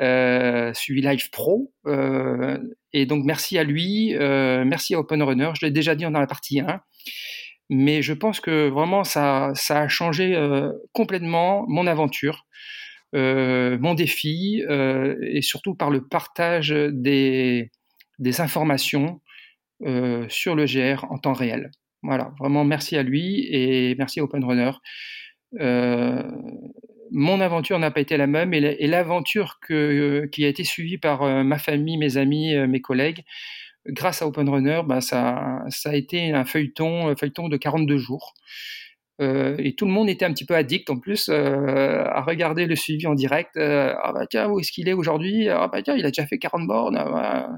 Euh, 0.00 0.74
suivi 0.74 1.02
Live 1.02 1.30
Pro. 1.30 1.72
Euh, 1.86 2.58
et 2.92 3.06
donc 3.06 3.24
merci 3.24 3.58
à 3.58 3.64
lui, 3.64 4.16
euh, 4.16 4.64
merci 4.64 4.94
à 4.94 4.98
Open 4.98 5.22
Runner. 5.22 5.50
Je 5.58 5.64
l'ai 5.64 5.70
déjà 5.70 5.94
dit 5.94 6.04
dans 6.04 6.10
la 6.10 6.26
partie 6.26 6.60
1. 6.60 6.80
Mais 7.70 8.02
je 8.02 8.12
pense 8.12 8.40
que 8.40 8.68
vraiment 8.68 9.04
ça, 9.04 9.52
a 9.70 9.88
changé 9.88 10.36
complètement 10.92 11.64
mon 11.66 11.86
aventure, 11.86 12.46
mon 13.14 13.94
défi, 13.94 14.62
et 14.68 15.40
surtout 15.40 15.74
par 15.74 15.88
le 15.88 16.06
partage 16.06 16.74
des, 16.92 17.70
des 18.18 18.40
informations 18.42 19.22
sur 20.28 20.54
le 20.54 20.66
GR 20.66 21.06
en 21.10 21.16
temps 21.16 21.32
réel. 21.32 21.70
Voilà, 22.02 22.34
vraiment 22.38 22.64
merci 22.64 22.98
à 22.98 23.02
lui 23.02 23.48
et 23.50 23.94
merci 23.96 24.20
à 24.20 24.24
Open 24.24 24.44
Runner 24.44 24.72
mon 27.14 27.40
aventure 27.40 27.78
n'a 27.78 27.90
pas 27.90 28.00
été 28.00 28.16
la 28.16 28.26
même 28.26 28.52
et 28.52 28.86
l'aventure 28.86 29.58
qui 29.66 30.44
a 30.44 30.48
été 30.48 30.64
suivie 30.64 30.98
par 30.98 31.22
euh, 31.22 31.42
ma 31.42 31.58
famille, 31.58 31.96
mes 31.96 32.16
amis, 32.16 32.54
euh, 32.54 32.66
mes 32.66 32.80
collègues, 32.80 33.24
grâce 33.86 34.22
à 34.22 34.26
Open 34.26 34.48
Runner, 34.48 34.82
bah, 34.84 35.00
ça, 35.00 35.64
a 35.84 35.94
été 35.94 36.32
un 36.32 36.44
feuilleton, 36.44 37.14
feuilleton 37.16 37.48
de 37.48 37.56
42 37.56 37.98
jours. 37.98 38.34
Euh, 39.20 39.54
et 39.58 39.76
tout 39.76 39.86
le 39.86 39.92
monde 39.92 40.08
était 40.08 40.24
un 40.24 40.32
petit 40.32 40.44
peu 40.44 40.56
addict 40.56 40.90
en 40.90 40.98
plus 40.98 41.28
euh, 41.28 42.04
à 42.04 42.22
regarder 42.22 42.66
le 42.66 42.74
suivi 42.74 43.06
en 43.06 43.14
direct. 43.14 43.56
Euh, 43.56 43.94
ah 44.02 44.12
bah 44.12 44.26
tiens, 44.28 44.48
où 44.48 44.58
est-ce 44.58 44.72
qu'il 44.72 44.88
est 44.88 44.92
aujourd'hui? 44.92 45.48
Ah 45.48 45.68
bah 45.68 45.82
tiens, 45.82 45.94
il 45.94 46.04
a 46.04 46.10
déjà 46.10 46.26
fait 46.26 46.38
40 46.38 46.66
bornes. 46.66 46.96
Ah, 46.96 47.04
bah, 47.10 47.48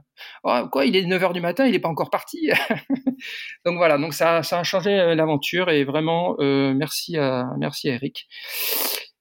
ah, 0.45 0.69
quoi, 0.71 0.85
il 0.85 0.97
est 0.97 1.03
9h 1.03 1.33
du 1.33 1.41
matin, 1.41 1.67
il 1.67 1.73
n'est 1.73 1.79
pas 1.79 1.89
encore 1.89 2.11
parti. 2.11 2.51
donc 3.65 3.77
voilà, 3.77 3.97
donc 3.97 4.13
ça, 4.13 4.43
ça 4.43 4.61
a 4.61 4.65
changé 4.65 5.15
l'aventure 5.15 5.71
et 5.71 5.85
vraiment 5.85 6.37
merci 6.39 7.17
à 7.17 7.47
merci 7.59 7.89
à 7.89 7.95
Eric. 7.95 8.29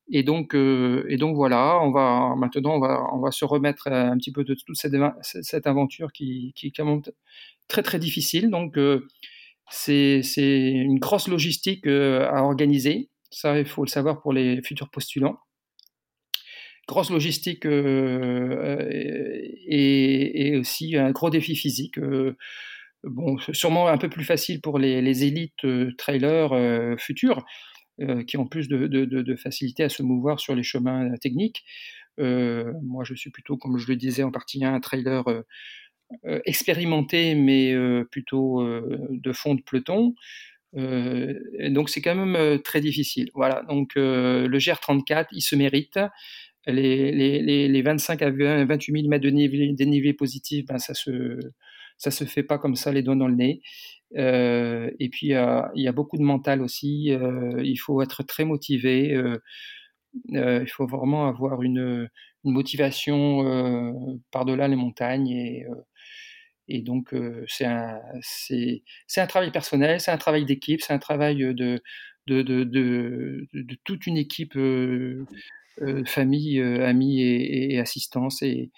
Et 0.10 0.24
donc, 0.24 0.54
et 0.54 1.18
donc 1.18 1.36
voilà, 1.36 1.80
on 1.82 1.92
va 1.92 2.36
maintenant 2.38 2.76
on 2.76 2.80
va 2.80 3.04
on 3.12 3.20
va 3.20 3.32
se 3.32 3.44
remettre 3.44 3.88
un 3.88 4.18
petit 4.18 4.32
peu 4.32 4.44
de 4.44 4.54
toute 4.54 4.76
cette, 4.76 4.94
cette 5.22 5.68
aventure 5.68 6.12
qui 6.12 6.54
qui 6.56 6.68
est 6.68 7.12
très 7.68 7.82
très 7.82 8.00
difficile. 8.00 8.50
Donc 8.52 8.78
c'est 9.70 10.22
une 10.38 11.00
grosse 11.00 11.28
logistique 11.28 11.88
euh, 11.88 12.28
à 12.30 12.44
organiser. 12.44 13.10
Ça, 13.32 13.58
il 13.60 13.66
faut 13.66 13.84
le 13.84 13.90
savoir 13.90 14.22
pour 14.22 14.34
les 14.34 14.62
futurs 14.62 14.90
postulants. 14.90 15.38
Grosse 16.88 17.10
logistique 17.10 17.66
euh, 17.66 18.88
et, 19.68 20.56
aussi 20.58 20.96
un 20.96 21.12
gros 21.12 21.32
défi 21.32 21.56
physique. 21.56 21.98
Euh, 21.98 22.38
bon, 23.04 23.38
sûrement 23.52 23.88
un 23.88 23.98
peu 23.98 24.10
plus 24.10 24.24
facile 24.24 24.62
pour 24.62 24.78
les, 24.78 25.24
élites 25.24 25.66
trailers 25.98 26.98
futurs, 27.00 27.44
qui 28.28 28.38
ont 28.38 28.48
plus 28.48 28.68
de, 28.68 29.36
facilité 29.36 29.84
à 29.84 29.90
se 29.90 30.04
mouvoir 30.04 30.40
sur 30.40 30.56
les 30.56 30.64
chemins 30.64 31.16
techniques. 31.18 31.64
moi, 32.18 33.04
je 33.04 33.14
suis 33.14 33.32
plutôt, 33.32 33.58
comme 33.58 33.78
je 33.78 33.88
le 33.88 33.96
disais 33.96 34.24
en 34.24 34.32
partie, 34.32 34.64
un 34.64 34.80
trailer 34.80 35.24
euh, 36.26 36.40
expérimenté, 36.46 37.34
mais 37.34 37.74
euh, 37.74 38.04
plutôt 38.06 38.62
euh, 38.62 39.08
de 39.10 39.34
fond 39.34 39.56
de 39.56 39.62
peloton. 39.62 40.14
donc 40.74 41.90
c'est 41.90 42.02
quand 42.02 42.16
même 42.16 42.62
très 42.62 42.82
difficile. 42.82 43.30
Voilà, 43.34 43.64
donc 43.64 43.94
le 43.96 44.58
GR34, 44.58 45.28
il 45.32 45.42
se 45.42 45.56
mérite. 45.56 46.00
Les, 46.68 47.82
25 47.82 48.22
à 48.22 48.32
28 48.32 48.92
000 48.94 49.08
mètres 49.08 49.24
de 49.24 49.76
dénivelé, 49.76 50.14
positif, 50.14 50.66
ben 50.66 50.78
ça 50.78 50.94
se 50.94 51.40
ça 51.98 52.12
se 52.12 52.26
fait 52.26 52.44
pas 52.44 52.58
comme 52.58 52.76
ça 52.76 52.92
les 52.92 53.04
doigts 53.04 53.16
dans 53.16 53.28
le 53.28 53.36
nez. 53.36 53.62
Et 54.14 55.10
puis 55.12 55.28
il 55.28 55.82
y 55.82 55.88
a 55.88 55.92
beaucoup 55.92 56.18
de 56.18 56.24
mental 56.24 56.62
aussi. 56.62 57.08
il 57.10 57.78
faut 57.78 58.02
être 58.02 58.24
très 58.24 58.46
motivé. 58.46 59.18
il 60.30 60.70
faut 60.70 60.88
vraiment 60.88 61.28
avoir 61.28 61.62
une, 61.62 62.10
motivation 62.44 64.20
par-delà 64.32 64.68
les 64.68 64.76
montagnes 64.76 65.66
et 66.68 66.82
donc, 66.82 67.14
c'est 67.48 67.66
un, 67.66 69.28
travail 69.28 69.52
personnel, 69.52 70.00
c'est 70.02 70.12
un 70.12 70.18
travail 70.18 70.46
d'équipe, 70.46 70.82
c'est 70.82 70.94
un 70.94 71.00
travail 71.00 71.38
de, 71.38 71.82
toute 73.84 74.08
une 74.08 74.18
équipe, 74.18 74.58
famille, 76.06 76.62
amis 76.62 77.22
et, 77.22 77.80
assistance. 77.80 78.42
Et 78.42 78.72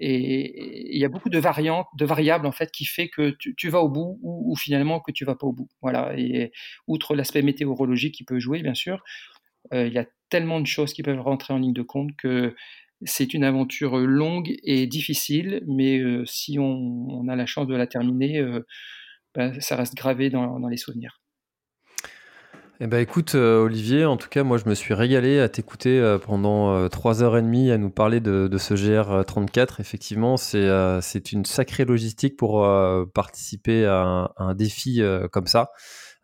il 0.00 0.98
y 0.98 1.04
a 1.04 1.08
beaucoup 1.08 1.30
de 1.30 1.38
variantes, 1.38 1.86
de 1.96 2.04
variables 2.04 2.46
en 2.46 2.52
fait, 2.52 2.70
qui 2.70 2.84
fait 2.84 3.08
que 3.08 3.36
tu, 3.38 3.68
vas 3.68 3.80
au 3.80 3.88
bout 3.88 4.18
ou, 4.22 4.54
finalement 4.56 5.00
que 5.00 5.12
tu 5.12 5.24
vas 5.24 5.34
pas 5.34 5.46
au 5.46 5.52
bout. 5.52 5.68
Voilà. 5.82 6.14
Et 6.18 6.52
outre 6.86 7.14
l'aspect 7.14 7.42
météorologique 7.42 8.14
qui 8.14 8.24
peut 8.24 8.38
jouer, 8.38 8.62
bien 8.62 8.74
sûr, 8.74 9.02
il 9.72 9.92
y 9.92 9.98
a 9.98 10.06
tellement 10.30 10.60
de 10.60 10.66
choses 10.66 10.92
qui 10.92 11.02
peuvent 11.02 11.20
rentrer 11.20 11.54
en 11.54 11.58
ligne 11.58 11.72
de 11.72 11.82
compte 11.82 12.10
que 12.16 12.54
c'est 13.06 13.34
une 13.34 13.44
aventure 13.44 13.98
longue 13.98 14.54
et 14.62 14.86
difficile, 14.86 15.62
mais 15.66 16.00
si 16.26 16.58
on, 16.58 17.28
a 17.28 17.36
la 17.36 17.46
chance 17.46 17.66
de 17.66 17.74
la 17.74 17.86
terminer, 17.86 18.42
ben, 19.34 19.60
ça 19.60 19.76
reste 19.76 19.94
gravé 19.94 20.30
dans, 20.30 20.68
les 20.68 20.76
souvenirs. 20.76 21.20
Eh 22.80 22.88
ben 22.88 22.98
écoute 22.98 23.36
Olivier, 23.36 24.04
en 24.04 24.16
tout 24.16 24.28
cas 24.28 24.42
moi 24.42 24.58
je 24.58 24.68
me 24.68 24.74
suis 24.74 24.94
régalé 24.94 25.38
à 25.38 25.48
t'écouter 25.48 26.18
pendant 26.26 26.88
trois 26.88 27.22
heures 27.22 27.36
et 27.36 27.42
demie 27.42 27.70
à 27.70 27.78
nous 27.78 27.90
parler 27.90 28.18
de, 28.20 28.58
ce 28.58 28.74
GR34. 28.74 29.80
Effectivement, 29.80 30.36
c'est 30.36 31.32
une 31.32 31.44
sacrée 31.44 31.84
logistique 31.84 32.36
pour 32.36 32.66
participer 33.14 33.86
à 33.86 34.32
un, 34.36 34.54
défi 34.54 35.00
comme 35.30 35.46
ça, 35.46 35.70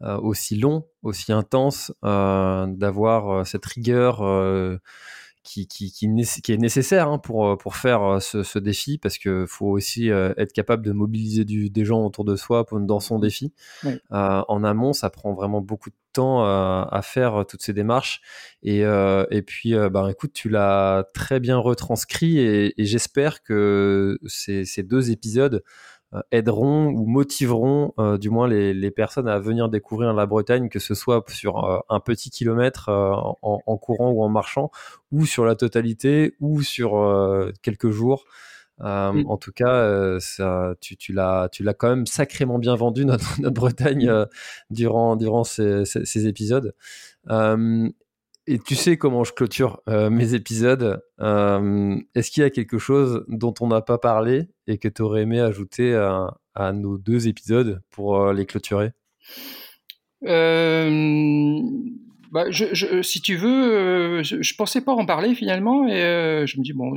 aussi 0.00 0.56
long, 0.56 0.86
aussi 1.02 1.32
intense, 1.32 1.92
d'avoir 2.02 3.46
cette 3.46 3.66
rigueur 3.66 4.20
qui, 5.42 5.66
qui, 5.66 5.90
qui, 5.90 6.52
est 6.52 6.56
nécessaire 6.58 7.08
hein, 7.08 7.18
pour, 7.18 7.46
euh, 7.46 7.56
pour 7.56 7.76
faire 7.76 8.02
euh, 8.02 8.20
ce, 8.20 8.42
ce 8.42 8.58
défi, 8.58 8.98
parce 8.98 9.18
qu'il 9.18 9.46
faut 9.48 9.66
aussi 9.66 10.10
euh, 10.10 10.32
être 10.36 10.52
capable 10.52 10.84
de 10.84 10.92
mobiliser 10.92 11.44
du, 11.44 11.70
des 11.70 11.84
gens 11.84 12.04
autour 12.04 12.24
de 12.24 12.36
soi 12.36 12.64
dans 12.72 13.00
son 13.00 13.18
défi. 13.18 13.52
en 14.10 14.64
amont, 14.64 14.92
ça 14.92 15.10
prend 15.10 15.32
vraiment 15.34 15.60
beaucoup 15.60 15.90
de 15.90 15.96
temps 16.12 16.44
à 16.44 17.00
faire 17.02 17.44
toutes 17.48 17.62
ces 17.62 17.72
démarches. 17.72 18.20
Et, 18.62 18.80
et 18.80 19.42
puis, 19.42 19.74
bah, 19.90 20.08
écoute, 20.10 20.32
tu 20.32 20.48
l'as 20.48 21.04
très 21.14 21.40
bien 21.40 21.58
retranscrit 21.58 22.38
et, 22.38 22.80
et 22.80 22.84
j'espère 22.84 23.42
que 23.42 24.18
ces, 24.26 24.64
ces 24.64 24.82
deux 24.82 25.10
épisodes 25.10 25.62
euh, 26.12 26.20
aideront 26.32 26.88
ou 26.88 27.06
motiveront 27.06 27.94
euh, 28.00 28.18
du 28.18 28.30
moins 28.30 28.48
les, 28.48 28.90
personnes 28.90 29.28
à 29.28 29.38
venir 29.38 29.68
découvrir 29.68 30.12
la 30.12 30.26
Bretagne, 30.26 30.68
que 30.68 30.80
ce 30.80 30.92
soit 30.94 31.22
sur 31.30 31.64
euh, 31.64 31.78
un 31.88 32.00
petit 32.00 32.30
kilomètre 32.30 32.88
en, 32.88 33.76
courant 33.78 34.10
ou 34.10 34.24
en 34.24 34.28
marchant, 34.28 34.72
ou 35.12 35.24
sur 35.24 35.44
la 35.44 35.54
totalité, 35.54 36.34
ou 36.40 36.62
sur 36.62 36.92
quelques 37.62 37.90
jours. 37.90 38.24
Mm. 38.80 39.24
En 39.26 39.36
tout 39.36 39.52
cas, 39.52 40.18
ça, 40.20 40.74
tu, 40.80 40.96
tu 40.96 41.12
l'as, 41.12 41.48
quand 41.78 41.88
même 41.88 42.06
sacrément 42.06 42.58
bien 42.58 42.74
vendu 42.74 43.04
notre, 43.04 43.40
notre 43.40 43.54
Bretagne 43.54 44.10
durant 44.70 45.16
durant 45.16 45.44
ces, 45.44 45.84
ces, 45.84 46.26
épisodes. 46.26 46.74
Et 48.46 48.58
tu 48.58 48.74
sais 48.74 48.96
comment 48.96 49.22
je 49.22 49.32
clôture 49.32 49.80
euh, 49.88 50.10
mes 50.10 50.34
épisodes. 50.34 51.00
Euh, 51.20 51.96
est-ce 52.16 52.32
qu'il 52.32 52.42
y 52.42 52.46
a 52.46 52.50
quelque 52.50 52.78
chose 52.78 53.24
dont 53.28 53.54
on 53.60 53.68
n'a 53.68 53.80
pas 53.80 53.98
parlé 53.98 54.48
et 54.66 54.76
que 54.76 54.88
tu 54.88 55.02
aurais 55.02 55.22
aimé 55.22 55.38
ajouter 55.38 55.94
à, 55.94 56.72
nos 56.72 56.98
deux 56.98 57.28
épisodes 57.28 57.80
pour 57.90 58.20
euh, 58.20 58.32
les 58.32 58.46
clôturer? 58.46 58.90
Bah, 60.22 60.86
si 62.50 63.20
tu 63.20 63.36
veux, 63.36 64.24
je, 64.24 64.36
ne 64.36 64.56
pensais 64.56 64.80
pas 64.80 64.94
en 64.94 65.06
parler 65.06 65.36
finalement 65.36 65.86
et 65.86 66.42
je 66.44 66.58
me 66.58 66.64
dis 66.64 66.72
bon, 66.72 66.90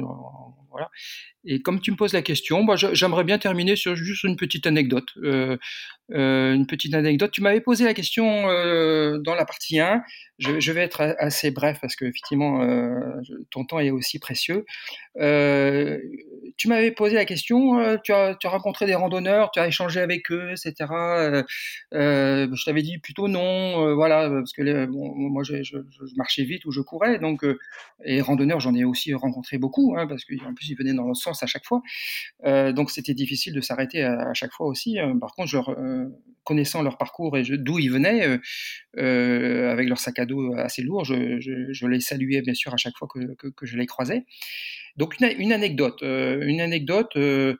voilà. 0.74 0.90
Et 1.46 1.62
comme 1.62 1.80
tu 1.80 1.92
me 1.92 1.96
poses 1.96 2.14
la 2.14 2.22
question, 2.22 2.66
j'aimerais 2.76 3.24
bien 3.24 3.38
terminer 3.38 3.76
sur 3.76 3.96
juste 3.96 4.24
une 4.24 4.36
petite 4.36 4.66
anecdote. 4.66 5.10
Euh, 5.24 5.58
euh, 6.12 6.54
une 6.54 6.68
petite 6.68 6.94
anecdote. 6.94 7.32
Tu 7.32 7.42
m'avais 7.42 7.62
posé 7.62 7.86
la 7.86 7.94
question 7.94 8.50
euh, 8.50 9.20
dans 9.20 9.36
la 9.36 9.46
partie 9.46 9.80
1. 9.80 10.04
Je, 10.40 10.72
vais 10.74 10.82
être 10.82 11.16
assez 11.20 11.52
bref 11.52 11.78
parce 11.82 11.96
que 11.96 12.04
effectivement, 12.04 12.62
euh, 12.62 13.22
ton 13.50 13.64
temps 13.64 13.80
est 13.80 13.92
aussi 13.92 14.20
précieux. 14.20 14.66
Tu 15.16 16.68
m'avais 16.68 16.92
posé 16.92 17.16
la 17.16 17.24
question. 17.24 17.98
Tu 18.04 18.12
as, 18.12 18.36
rencontré 18.44 18.86
des 18.86 18.96
randonneurs, 18.96 19.52
tu 19.52 19.62
as 19.62 19.68
échangé 19.68 20.02
avec 20.02 20.30
eux, 20.32 20.52
etc. 20.52 20.74
je 21.94 22.66
t'avais 22.66 22.82
dit 22.82 22.98
plutôt 22.98 23.30
non. 23.30 23.96
voilà, 23.96 24.30
parce 24.30 24.52
que 24.52 24.86
moi, 24.88 25.44
je, 25.44 25.78
marchais 26.18 26.44
vite 26.44 26.66
ou 26.66 26.72
je 26.72 26.82
courais. 26.82 27.20
Donc, 27.20 27.46
et 28.04 28.20
randonneurs, 28.20 28.60
j'en 28.60 28.76
ai 28.76 28.84
aussi 28.84 29.14
rencontré 29.14 29.58
beaucoup, 29.58 29.96
hein, 29.98 30.08
parce 30.08 30.26
qu'en 30.26 30.54
plus, 30.54 30.70
ils 30.70 30.76
venaient 30.76 30.94
dans 30.94 31.08
le 31.08 31.14
sens 31.14 31.42
à 31.42 31.46
chaque 31.46 31.66
fois. 31.66 31.82
donc, 32.44 32.92
c'était 32.92 33.14
difficile 33.14 33.54
de 33.54 33.62
s'arrêter 33.62 34.04
à, 34.04 34.34
chaque 34.34 34.52
fois 34.52 34.68
aussi. 34.68 34.98
Par 35.22 35.34
contre, 35.36 35.50
je 35.50 35.58
connaissant 36.44 36.82
leur 36.82 36.98
parcours 36.98 37.38
et 37.38 37.44
d'où 37.44 37.80
ils 37.80 37.92
venaient, 37.92 38.28
euh, 38.28 38.38
euh, 38.98 39.72
avec 39.72 39.88
leur 39.88 40.00
sac 40.00 40.20
à 40.20 40.26
dos 40.26 40.54
assez 40.56 40.82
lourd, 40.82 41.06
je, 41.06 41.86
les 41.88 42.00
saluais 42.00 42.42
bien 42.42 42.54
sûr 42.54 42.74
à 42.74 42.78
chaque 42.78 42.98
fois 42.98 43.08
que, 43.08 43.66
je 43.66 43.78
les 43.78 43.86
croisais. 43.86 44.26
Donc 44.98 45.20
une, 45.20 45.54
anecdote, 45.54 46.02
une 46.02 46.62
anecdote. 46.62 47.16
Euh, 47.16 47.56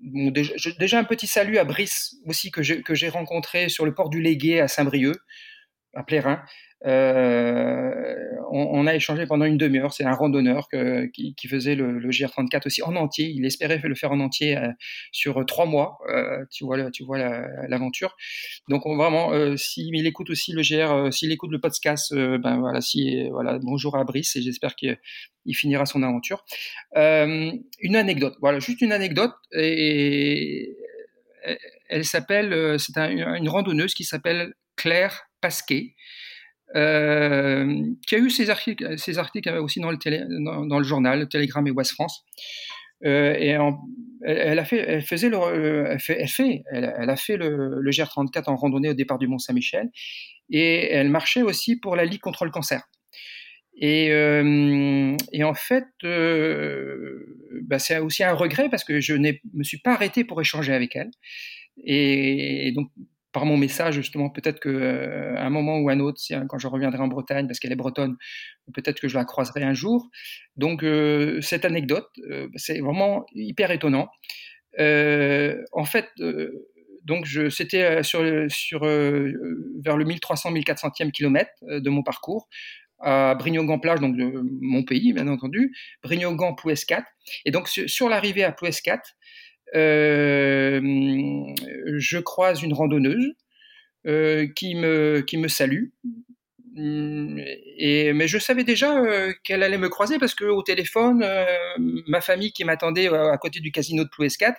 déjà, 0.00 0.98
un 0.98 1.04
petit 1.04 1.26
salut 1.26 1.58
à 1.58 1.64
Brice 1.64 2.16
aussi 2.26 2.50
que 2.50 2.62
j'ai 2.62 3.08
rencontré 3.08 3.68
sur 3.68 3.84
le 3.84 3.94
port 3.94 4.10
du 4.10 4.20
Légué 4.20 4.60
à 4.60 4.68
Saint-Brieuc, 4.68 5.18
à 5.94 6.02
Plérin. 6.02 6.42
Euh, 6.86 7.92
on, 8.50 8.86
a 8.86 8.94
échangé 8.94 9.26
pendant 9.26 9.44
une 9.44 9.56
demi-heure. 9.56 9.92
C'est 9.92 10.04
un 10.04 10.12
randonneur 10.12 10.68
qui, 10.68 11.34
faisait 11.48 11.74
le, 11.74 11.98
GR34 12.08 12.66
aussi 12.66 12.82
en 12.82 12.94
entier. 12.96 13.26
Il 13.26 13.44
espérait 13.44 13.80
le 13.82 13.94
faire 13.94 14.12
en 14.12 14.20
entier 14.20 14.56
euh, 14.56 14.68
sur 15.12 15.44
trois 15.46 15.66
mois. 15.66 15.98
Euh, 16.08 16.44
tu 16.50 16.64
vois, 16.64 16.90
tu 16.90 17.04
vois 17.04 17.18
l'aventure. 17.68 18.16
Donc 18.68 18.86
on, 18.86 18.96
vraiment, 18.96 19.56
s'il 19.56 20.06
écoute 20.06 20.30
aussi 20.30 20.52
le 20.52 20.62
GR, 20.62 21.12
s'il 21.12 21.32
écoute 21.32 21.50
le 21.50 21.60
podcast, 21.60 22.14
ben 22.14 22.58
voilà, 22.58 22.80
si 22.80 23.28
voilà, 23.30 23.58
bonjour 23.60 23.96
à 23.96 24.04
Brice 24.04 24.36
et 24.36 24.42
j'espère 24.42 24.76
qu'il 24.76 24.98
finira 25.52 25.86
son 25.86 26.02
aventure. 26.02 26.44
une 26.94 27.96
anecdote, 27.96 28.36
voilà, 28.40 28.60
juste 28.60 28.80
une 28.80 28.92
anecdote 28.92 29.34
et, 29.52 30.76
elle 31.88 32.04
s'appelle, 32.04 32.78
c'est 32.78 32.98
une 32.98 33.48
randonneuse 33.48 33.94
qui 33.94 34.04
s'appelle 34.04 34.52
Claire 34.78 35.28
Pasquet. 35.40 35.94
Euh, 36.76 37.82
qui 38.06 38.14
a 38.14 38.18
eu 38.18 38.28
ses 38.28 38.50
articles, 38.50 38.84
articles 39.16 39.48
aussi 39.56 39.80
dans 39.80 39.90
le, 39.90 40.82
journal, 40.82 41.20
le 41.20 41.26
Télégramme 41.26 41.66
et 41.66 41.70
Ouest 41.70 41.92
France. 41.92 42.26
et 43.02 43.56
elle, 44.26 44.58
a 44.58 44.64
fait, 44.66 45.00
faisait 45.00 45.30
le, 45.30 45.96
fait, 45.98 46.18
elle, 46.20 46.28
fait 46.28 46.62
elle, 46.70 47.08
a 47.08 47.16
fait 47.16 47.38
le, 47.38 47.80
le 47.80 47.90
GR34 47.90 48.50
en 48.50 48.56
randonnée 48.56 48.90
au 48.90 48.94
départ 48.94 49.18
du 49.18 49.28
Mont 49.28 49.38
Saint-Michel, 49.38 49.88
et 50.50 50.92
elle 50.92 51.08
marchait 51.08 51.42
aussi 51.42 51.76
pour 51.76 51.96
la 51.96 52.04
Ligue 52.04 52.20
contre 52.20 52.44
le 52.44 52.50
cancer. 52.50 52.82
Et, 53.80 54.10
euh, 54.10 55.16
en 55.40 55.54
fait, 55.54 55.86
euh, 56.04 57.60
bah 57.62 57.78
c'est 57.78 57.98
aussi 57.98 58.24
un 58.24 58.34
regret 58.34 58.68
parce 58.68 58.82
que 58.82 59.00
je 59.00 59.14
ne 59.14 59.32
me 59.54 59.62
suis 59.62 59.78
pas 59.78 59.92
arrêté 59.92 60.24
pour 60.24 60.40
échanger 60.40 60.72
avec 60.72 60.96
elle. 60.96 61.10
Et, 61.84 62.72
donc, 62.74 62.90
mon 63.44 63.56
message, 63.56 63.94
justement, 63.94 64.30
peut-être 64.30 64.60
qu'à 64.60 64.68
euh, 64.68 65.34
un 65.36 65.50
moment 65.50 65.78
ou 65.78 65.88
un 65.90 66.00
autre, 66.00 66.20
quand 66.48 66.58
je 66.58 66.66
reviendrai 66.66 67.00
en 67.00 67.08
Bretagne, 67.08 67.46
parce 67.46 67.58
qu'elle 67.58 67.72
est 67.72 67.76
bretonne, 67.76 68.16
peut-être 68.74 69.00
que 69.00 69.08
je 69.08 69.16
la 69.16 69.24
croiserai 69.24 69.62
un 69.62 69.74
jour. 69.74 70.10
Donc, 70.56 70.82
euh, 70.82 71.40
cette 71.40 71.64
anecdote, 71.64 72.08
euh, 72.30 72.48
c'est 72.56 72.80
vraiment 72.80 73.26
hyper 73.34 73.70
étonnant. 73.70 74.08
en 74.78 75.84
fait, 75.84 76.08
donc 77.04 77.26
c'était 77.50 78.02
sur, 78.02 78.20
sur 78.50 78.80
vers 78.82 79.96
le 79.96 80.04
1300-1400e 80.04 81.10
kilomètre 81.10 81.52
de 81.62 81.90
mon 81.90 82.02
parcours 82.02 82.48
à 83.00 83.34
Brignogan-Plage, 83.34 84.00
donc 84.00 84.16
de 84.16 84.42
mon 84.60 84.82
pays, 84.82 85.12
bien 85.12 85.28
entendu, 85.28 85.74
Brignogan-Plouescat. 86.02 87.04
Et 87.44 87.50
donc, 87.50 87.68
sur, 87.68 88.08
l'arrivée 88.08 88.44
à 88.44 88.52
Plouescat, 88.52 88.94
euh, 88.96 89.02
je 91.98 92.18
croise 92.18 92.62
une 92.62 92.72
randonneuse 92.72 93.34
euh, 94.06 94.46
qui, 94.54 94.74
me, 94.74 95.20
qui 95.26 95.36
me 95.36 95.48
salue 95.48 95.86
et, 96.80 98.12
mais 98.12 98.28
je 98.28 98.38
savais 98.38 98.62
déjà 98.62 98.98
euh, 98.98 99.32
qu'elle 99.42 99.62
allait 99.62 99.78
me 99.78 99.88
croiser 99.88 100.18
parce 100.18 100.34
que 100.34 100.44
au 100.44 100.62
téléphone, 100.62 101.22
euh, 101.24 101.44
ma 102.06 102.20
famille 102.20 102.52
qui 102.52 102.64
m'attendait 102.64 103.08
euh, 103.08 103.32
à 103.32 103.38
côté 103.38 103.60
du 103.60 103.72
casino 103.72 104.04
de 104.04 104.08
Plouescat 104.08 104.54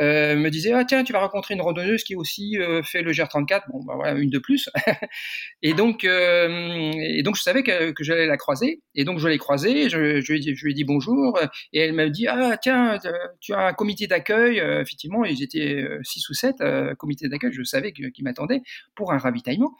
me 0.00 0.48
disait 0.48 0.72
ah 0.72 0.84
tiens 0.84 1.02
tu 1.02 1.12
vas 1.12 1.18
rencontrer 1.18 1.54
une 1.54 1.60
randonneuse 1.60 2.04
qui 2.04 2.14
aussi 2.14 2.56
fait 2.84 3.02
le 3.02 3.10
GR34 3.10 3.62
bon 3.72 3.82
bah 3.82 3.94
voilà 3.96 4.16
une 4.16 4.30
de 4.30 4.38
plus. 4.38 4.70
Et 5.62 5.74
donc 5.74 6.04
et 6.04 7.22
donc 7.24 7.34
je 7.34 7.42
savais 7.42 7.64
que, 7.64 7.92
j'allais 8.00 8.26
la 8.26 8.36
croiser. 8.36 8.80
Et 8.94 9.04
donc 9.04 9.18
je 9.18 9.26
l'ai 9.26 9.38
croisée 9.38 9.88
je, 9.88 10.20
je, 10.20 10.32
lui 10.32 10.38
ai 10.38 10.40
dit, 10.40 10.54
je 10.54 10.64
lui 10.64 10.70
ai 10.70 10.74
dit 10.74 10.84
bonjour 10.84 11.40
et 11.72 11.80
elle 11.80 11.94
m'a 11.94 12.08
dit 12.08 12.28
ah 12.28 12.56
tiens 12.62 12.98
tu 13.40 13.54
as 13.54 13.58
un 13.58 13.72
comité 13.72 14.06
d'accueil. 14.06 14.58
Effectivement 14.58 15.24
ils 15.24 15.42
étaient 15.42 15.84
six 16.04 16.28
ou 16.28 16.34
sept 16.34 16.58
comités 16.96 17.28
d'accueil. 17.28 17.50
Je 17.52 17.64
savais 17.64 17.90
qu'ils 17.90 18.22
m'attendaient 18.22 18.62
pour 18.94 19.12
un 19.12 19.18
ravitaillement 19.18 19.74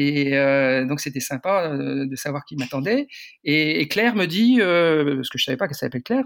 et 0.00 0.36
euh, 0.36 0.84
donc 0.84 1.00
c'était 1.00 1.18
sympa 1.18 1.72
euh, 1.72 2.06
de 2.06 2.14
savoir 2.14 2.44
qui 2.44 2.54
m'attendait. 2.54 3.08
Et, 3.42 3.88
Claire 3.88 4.14
me 4.14 4.26
dit, 4.26 4.58
euh, 4.60 5.16
parce 5.16 5.28
que 5.28 5.38
je 5.38 5.44
savais 5.44 5.56
pas 5.56 5.66
qu'elle 5.66 5.76
s'appelle 5.76 6.04
Claire, 6.04 6.24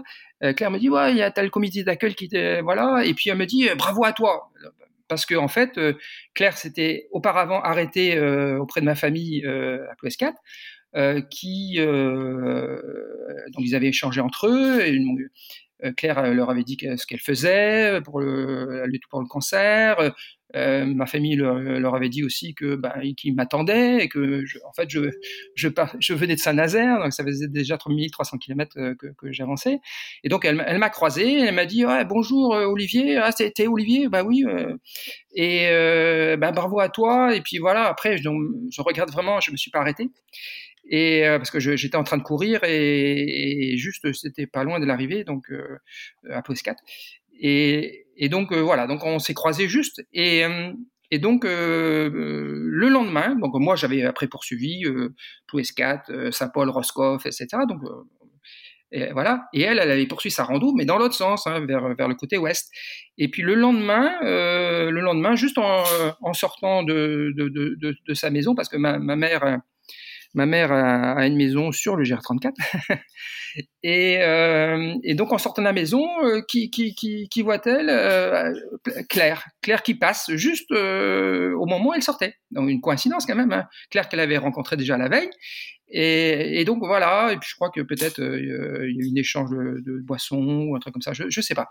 Claire 0.55 0.69
me 0.69 0.77
dit 0.77 0.89
ouais 0.89 1.11
il 1.11 1.17
y 1.17 1.23
a 1.23 1.31
tel 1.31 1.49
comité 1.49 1.83
d'accueil 1.83 2.13
qui 2.13 2.29
voilà. 2.61 3.03
Et 3.03 3.15
puis 3.15 3.31
elle 3.31 3.37
me 3.37 3.47
dit 3.47 3.67
bravo 3.75 4.05
à 4.05 4.13
toi 4.13 4.51
parce 5.07 5.25
que 5.25 5.33
en 5.33 5.47
fait 5.47 5.79
Claire 6.35 6.55
s'était 6.55 7.07
auparavant 7.11 7.61
arrêtée 7.61 8.19
auprès 8.57 8.81
de 8.81 8.85
ma 8.85 8.95
famille 8.95 9.43
à 9.45 9.95
Plus 9.97 10.17
4 10.17 10.37
qui 11.31 11.79
donc 11.79 13.63
ils 13.65 13.75
avaient 13.75 13.87
échangé 13.87 14.21
entre 14.21 14.47
eux. 14.47 14.81
Claire 15.97 16.33
leur 16.33 16.49
avait 16.49 16.63
dit 16.63 16.77
ce 16.79 17.05
qu'elle 17.05 17.19
faisait 17.19 17.99
pour 18.03 18.19
le, 18.19 18.79
la 18.79 18.85
lutte 18.87 19.07
pour 19.09 19.21
le 19.21 19.27
cancer. 19.27 20.13
Euh, 20.55 20.85
ma 20.85 21.07
famille 21.07 21.35
leur, 21.35 21.95
avait 21.95 22.09
dit 22.09 22.23
aussi 22.23 22.53
que 22.53 22.75
bah, 22.75 22.93
qu'ils 23.17 23.33
m'attendaient 23.33 24.03
et 24.03 24.07
que 24.07 24.45
je, 24.45 24.59
en 24.67 24.73
fait 24.73 24.87
je 24.87 25.09
je, 25.55 26.13
venais 26.13 26.35
de 26.35 26.39
Saint-Nazaire 26.39 26.99
donc 26.99 27.11
ça 27.11 27.23
faisait 27.23 27.47
déjà 27.47 27.77
3300 27.77 28.37
km 28.37 28.77
euh, 28.77 28.93
que, 28.93 29.07
que 29.17 29.31
j'avançais. 29.31 29.79
Et 30.23 30.29
donc 30.29 30.45
elle, 30.45 30.55
m'a 30.55 30.89
croisé 30.89 31.39
elle 31.39 31.55
m'a 31.55 31.65
dit 31.65 31.85
ouais, 31.85 32.05
bonjour 32.05 32.53
euh, 32.53 32.65
Olivier. 32.65 33.17
Ah 33.17 33.31
c'était 33.31 33.65
Olivier? 33.67 34.09
Bah 34.09 34.23
oui 34.23 34.45
et 35.35 35.67
bah, 36.37 36.51
bravo 36.51 36.79
à 36.79 36.89
toi. 36.89 37.35
Et 37.35 37.41
puis 37.41 37.57
voilà 37.57 37.85
après 37.87 38.17
je, 38.17 38.29
je 38.69 38.81
regrette 38.81 39.09
vraiment 39.11 39.39
je 39.39 39.51
me 39.51 39.57
suis 39.57 39.71
pas 39.71 39.79
arrêté 39.79 40.11
et 40.95 41.23
parce 41.25 41.49
que 41.49 41.59
j'étais 41.59 41.95
en 41.95 42.03
train 42.03 42.17
de 42.17 42.23
courir 42.23 42.59
et, 42.63 43.75
juste 43.77 44.11
c'était 44.13 44.47
pas 44.47 44.63
loin 44.63 44.79
de 44.79 44.85
l'arrivée 44.85 45.23
donc 45.23 45.51
à 46.29 46.41
Post 46.41 46.63
4 46.63 46.77
et, 47.39 48.29
donc 48.29 48.51
euh, 48.51 48.61
voilà, 48.61 48.87
donc 48.87 49.03
on 49.03 49.19
s'est 49.19 49.33
croisés 49.33 49.67
juste. 49.67 50.01
Et, 50.13 50.45
euh, 50.45 50.71
donc 51.19 51.45
euh, 51.45 52.09
le 52.11 52.89
lendemain, 52.89 53.35
donc 53.35 53.53
moi 53.55 53.75
j'avais 53.75 54.01
après 54.03 54.27
poursuivi 54.27 54.83
euh, 54.85 55.13
Saint-Paul, 56.31 56.69
Roscoff, 56.69 57.25
etc. 57.27 57.47
Donc 57.67 57.81
et 58.91 59.11
voilà. 59.11 59.45
Et 59.53 59.61
elle, 59.61 59.79
elle 59.79 59.91
avait 59.91 60.05
poursuivi 60.05 60.33
sa 60.33 60.43
rando, 60.43 60.71
mais 60.73 60.85
dans 60.85 60.97
l'autre 60.97 61.15
sens, 61.15 61.47
hein, 61.47 61.65
vers, 61.65 61.95
vers 61.95 62.07
le 62.07 62.15
côté 62.15 62.37
ouest. 62.37 62.71
Et 63.17 63.27
puis 63.27 63.41
le 63.41 63.55
lendemain, 63.55 64.11
euh, 64.23 64.91
le 64.91 65.01
lendemain, 65.01 65.35
juste 65.35 65.57
en, 65.57 65.83
sortant 66.33 66.83
de, 66.83 67.33
de, 67.35 67.49
de, 67.49 67.95
de, 68.07 68.13
sa 68.13 68.29
maison, 68.29 68.53
parce 68.53 68.69
que 68.69 68.77
ma, 68.77 68.99
ma 68.99 69.15
mère 69.15 69.61
ma 70.33 70.45
mère 70.45 70.71
a, 70.71 71.25
une 71.27 71.35
maison 71.35 71.71
sur 71.71 71.95
le 71.95 72.03
GR34. 72.03 72.53
et, 73.83 74.17
euh, 74.21 74.95
et, 75.03 75.15
donc, 75.15 75.31
en 75.31 75.37
sortant 75.37 75.61
de 75.61 75.67
la 75.67 75.73
maison, 75.73 76.05
euh, 76.23 76.41
qui, 76.47 76.69
qui, 76.69 76.95
qui, 76.95 77.27
qui 77.29 77.41
voit-elle 77.41 77.89
euh, 77.89 78.53
Claire. 79.09 79.45
Claire 79.61 79.83
qui 79.83 79.95
passe 79.95 80.31
juste 80.35 80.71
au 80.71 81.65
moment 81.65 81.89
où 81.89 81.93
elle 81.93 82.03
sortait. 82.03 82.35
Donc, 82.51 82.69
une 82.69 82.81
coïncidence 82.81 83.25
quand 83.25 83.35
même. 83.35 83.51
Hein. 83.51 83.65
Claire 83.91 84.09
qu'elle 84.09 84.19
avait 84.19 84.37
rencontrée 84.37 84.77
déjà 84.77 84.97
la 84.97 85.09
veille. 85.09 85.29
Et, 85.95 86.65
donc 86.65 86.79
voilà, 86.79 87.31
et 87.31 87.37
puis 87.37 87.47
je 87.47 87.55
crois 87.55 87.69
que 87.69 87.81
peut-être 87.81 88.19
il 88.19 88.47
y 88.47 88.51
a 88.51 88.83
eu 88.83 89.05
une 89.05 89.17
échange 89.17 89.51
de, 89.51 89.79
de, 89.85 89.99
boissons 89.99 90.65
ou 90.67 90.75
un 90.75 90.79
truc 90.79 90.91
comme 90.91 91.03
ça, 91.03 91.13
je, 91.13 91.25
je 91.29 91.39
sais 91.39 91.53
pas. 91.53 91.67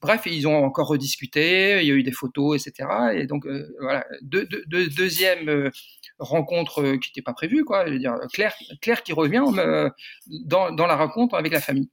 Bref, 0.00 0.22
ils 0.24 0.48
ont 0.48 0.64
encore 0.64 0.88
rediscuté, 0.88 1.82
il 1.82 1.86
y 1.86 1.90
a 1.90 1.94
eu 1.94 2.02
des 2.02 2.12
photos, 2.12 2.66
etc. 2.66 2.88
Et 3.12 3.26
donc 3.26 3.46
voilà, 3.78 4.06
de, 4.22 4.48
de, 4.66 4.88
deuxième 4.96 5.70
rencontre 6.18 6.82
euh, 6.82 6.98
qui 6.98 7.10
n'était 7.10 7.22
pas 7.22 7.32
prévue, 7.32 7.64
quoi. 7.64 7.88
Dire, 7.90 8.14
Claire, 8.32 8.54
Claire 8.80 9.02
qui 9.02 9.12
revient 9.12 9.44
euh, 9.58 9.90
dans, 10.26 10.70
la 10.70 10.96
rencontre 10.96 11.34
avec 11.34 11.52
la 11.52 11.60
famille. 11.60 11.90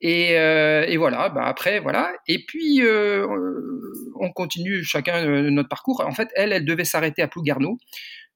Et, 0.00 0.36
euh, 0.38 0.86
voilà, 0.98 1.28
bah 1.28 1.44
après, 1.44 1.80
voilà. 1.80 2.12
Et 2.26 2.44
puis, 2.44 2.82
on 4.20 4.32
continue 4.32 4.82
chacun 4.82 5.50
notre 5.50 5.68
parcours. 5.68 6.02
En 6.04 6.12
fait, 6.12 6.28
elle, 6.34 6.52
elle 6.52 6.64
devait 6.64 6.84
s'arrêter 6.84 7.22
à 7.22 7.28
Plougarneau. 7.28 7.78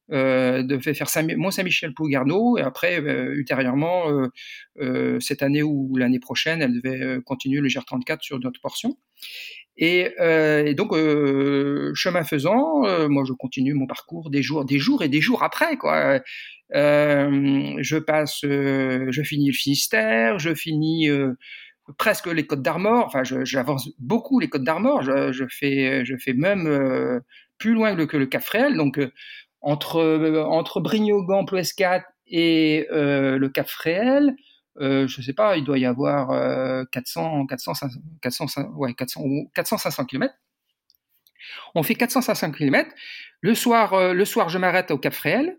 Euh, 0.09 0.63
devait 0.63 0.93
faire 0.93 1.09
Saint 1.09 1.27
Mont-Saint-Michel 1.35 1.93
Plougarneau 1.93 2.57
et 2.57 2.61
après 2.61 2.97
ultérieurement 2.97 4.05
cette 5.19 5.43
année 5.43 5.63
ou 5.63 5.97
l'année 5.97 6.21
prochaine 6.21 6.61
elle 6.61 6.79
devait 6.79 7.21
continuer 7.25 7.59
le 7.59 7.67
GR34 7.67 8.19
sur 8.21 8.39
notre 8.39 8.61
portion 8.61 8.97
et, 9.77 10.13
euh, 10.19 10.65
et 10.65 10.73
donc, 10.73 10.93
euh, 10.93 11.91
chemin 11.93 12.23
faisant, 12.23 12.83
euh, 12.85 13.07
moi, 13.07 13.23
je 13.27 13.33
continue 13.33 13.73
mon 13.73 13.85
parcours 13.85 14.29
des 14.31 14.41
jours, 14.41 14.65
des 14.65 14.79
jours 14.79 15.03
et 15.03 15.09
des 15.09 15.21
jours 15.21 15.43
après, 15.43 15.77
quoi. 15.77 16.19
Je 16.71 17.97
passe, 17.99 18.39
je 18.41 19.21
finis 19.23 19.47
le 19.47 19.53
Finistère, 19.53 20.39
je 20.39 20.53
finis 20.53 21.09
presque 21.97 22.27
les 22.27 22.45
Côtes 22.45 22.63
d'Armor. 22.63 23.05
Enfin, 23.05 23.23
j'avance 23.23 23.89
beaucoup 23.99 24.39
les 24.39 24.49
Côtes 24.49 24.63
d'Armor. 24.63 25.03
Je, 25.03 25.45
fais, 25.49 26.03
je 26.05 26.15
fais 26.17 26.33
même 26.33 27.21
plus 27.59 27.73
loin 27.73 27.95
que 27.95 28.17
le, 28.17 28.25
Cap 28.25 28.41
Fréhel. 28.43 28.75
Donc, 28.75 28.99
entre 29.61 30.01
entre 30.45 30.81
Brignogan, 30.81 31.45
Plouescat 31.45 32.03
et 32.27 32.87
le 32.91 33.47
Cap 33.47 33.69
Fréhel, 33.69 34.35
euh, 34.79 35.07
je 35.07 35.21
sais 35.21 35.33
pas, 35.33 35.57
il 35.57 35.63
doit 35.63 35.77
y 35.77 35.85
avoir 35.85 36.31
euh, 36.31 36.83
400, 36.91 37.45
400, 37.47 37.73
400, 38.21 38.45
ouais, 38.75 38.93
400, 38.93 39.21
400, 39.53 39.77
500 39.77 40.05
km. 40.05 40.33
On 41.75 41.83
fait 41.83 41.95
400, 41.95 42.21
500 42.21 42.51
km. 42.51 42.89
Le 43.41 43.55
soir, 43.55 43.93
euh, 43.93 44.13
le 44.13 44.25
soir, 44.25 44.49
je 44.49 44.57
m'arrête 44.57 44.91
au 44.91 44.97
Cap 44.97 45.13
Fréhel. 45.13 45.57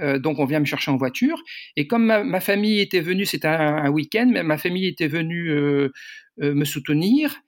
Euh, 0.00 0.18
donc 0.18 0.38
on 0.38 0.44
vient 0.44 0.60
me 0.60 0.64
chercher 0.64 0.90
en 0.90 0.96
voiture 0.96 1.42
et 1.76 1.86
comme 1.86 2.04
ma, 2.04 2.40
famille 2.40 2.80
était 2.80 3.00
venue, 3.00 3.24
c'était 3.24 3.48
un, 3.48 3.88
week-end, 3.88 4.30
ma 4.44 4.58
famille 4.58 4.86
était 4.86 5.08
venue 5.08 5.50
euh, 5.50 5.92
euh, 6.42 6.54
me 6.54 6.64
soutenir 6.64 7.40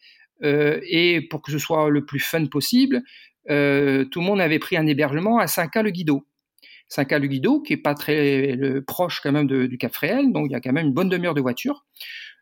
et 0.43 1.27
pour 1.29 1.43
que 1.43 1.53
ce 1.53 1.59
soit 1.59 1.91
le 1.91 2.07
plus 2.07 2.19
fun 2.19 2.47
possible, 2.47 3.03
tout 3.47 3.51
le 3.51 4.21
monde 4.21 4.41
avait 4.41 4.59
pris 4.59 4.79
un 4.79 4.87
hébergement 4.87 5.39
à 5.39 5.47
Saint-Cas-le-Guido. 5.47 6.27
Saint-Cas-le-Guido, 6.91 7.63
qui 7.63 7.73
est 7.73 7.79
pas 7.79 7.95
très 7.95 8.59
proche 8.87 9.21
quand 9.23 9.33
même 9.33 9.47
de, 9.47 9.67
du 9.67 9.79
Cap 9.79 9.95
Fréhel, 9.95 10.33
donc 10.33 10.49
il 10.51 10.53
y 10.53 10.57
a 10.57 10.61
quand 10.61 10.73
même 10.73 10.89
une 10.89 10.93
bonne 10.93 11.09
demi-heure 11.09 11.35
de 11.35 11.41
voiture. 11.41 11.87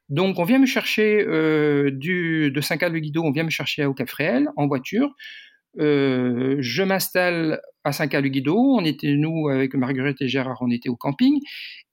Donc 0.09 0.39
on 0.39 0.45
vient 0.45 0.59
me 0.59 0.66
chercher 0.66 1.23
euh, 1.27 1.91
du, 1.91 2.51
de 2.51 2.61
Saint-Cas-le-Guido, 2.61 3.23
on 3.23 3.31
vient 3.31 3.45
me 3.45 3.51
chercher 3.51 3.85
au 3.85 3.93
Cap 3.93 4.09
Fréhel 4.09 4.49
en 4.57 4.66
voiture. 4.66 5.15
Euh, 5.79 6.57
je 6.61 6.83
m'installe 6.83 7.61
à 7.85 7.93
Saint-Cas-le-Guido. 7.93 8.57
On 8.57 8.85
était 8.85 9.15
nous 9.15 9.49
avec 9.49 9.75
Marguerite 9.75 10.23
et 10.23 10.29
Gérard, 10.29 10.59
on 10.62 10.70
était 10.70 10.89
au 10.89 10.97
camping. 10.97 11.41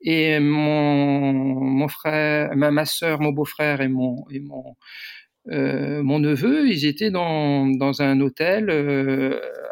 Et 0.02 0.40
mon, 0.40 1.88
frère, 1.90 2.56
ma, 2.56 2.86
soeur, 2.86 3.20
mon 3.20 3.32
beau-frère 3.32 3.82
et 3.82 3.90
mon 3.90 4.26
et 4.32 4.40
mon 4.40 4.76
euh, 5.52 6.02
mon 6.02 6.20
neveu, 6.20 6.68
ils 6.70 6.86
étaient 6.86 7.12
dans, 7.12 8.02
un 8.02 8.22
hôtel 8.22 8.70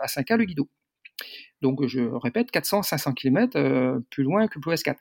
à 0.01 0.07
Saint-Cas-le-Guido. 0.09 0.67
Donc, 1.63 1.85
je 1.87 2.01
répète, 2.01 2.51
400-500 2.51 3.15
km 3.15 3.57
euh, 3.57 3.99
plus 4.11 4.23
loin 4.23 4.47
que 4.47 4.59
Plouescat. 4.59 4.97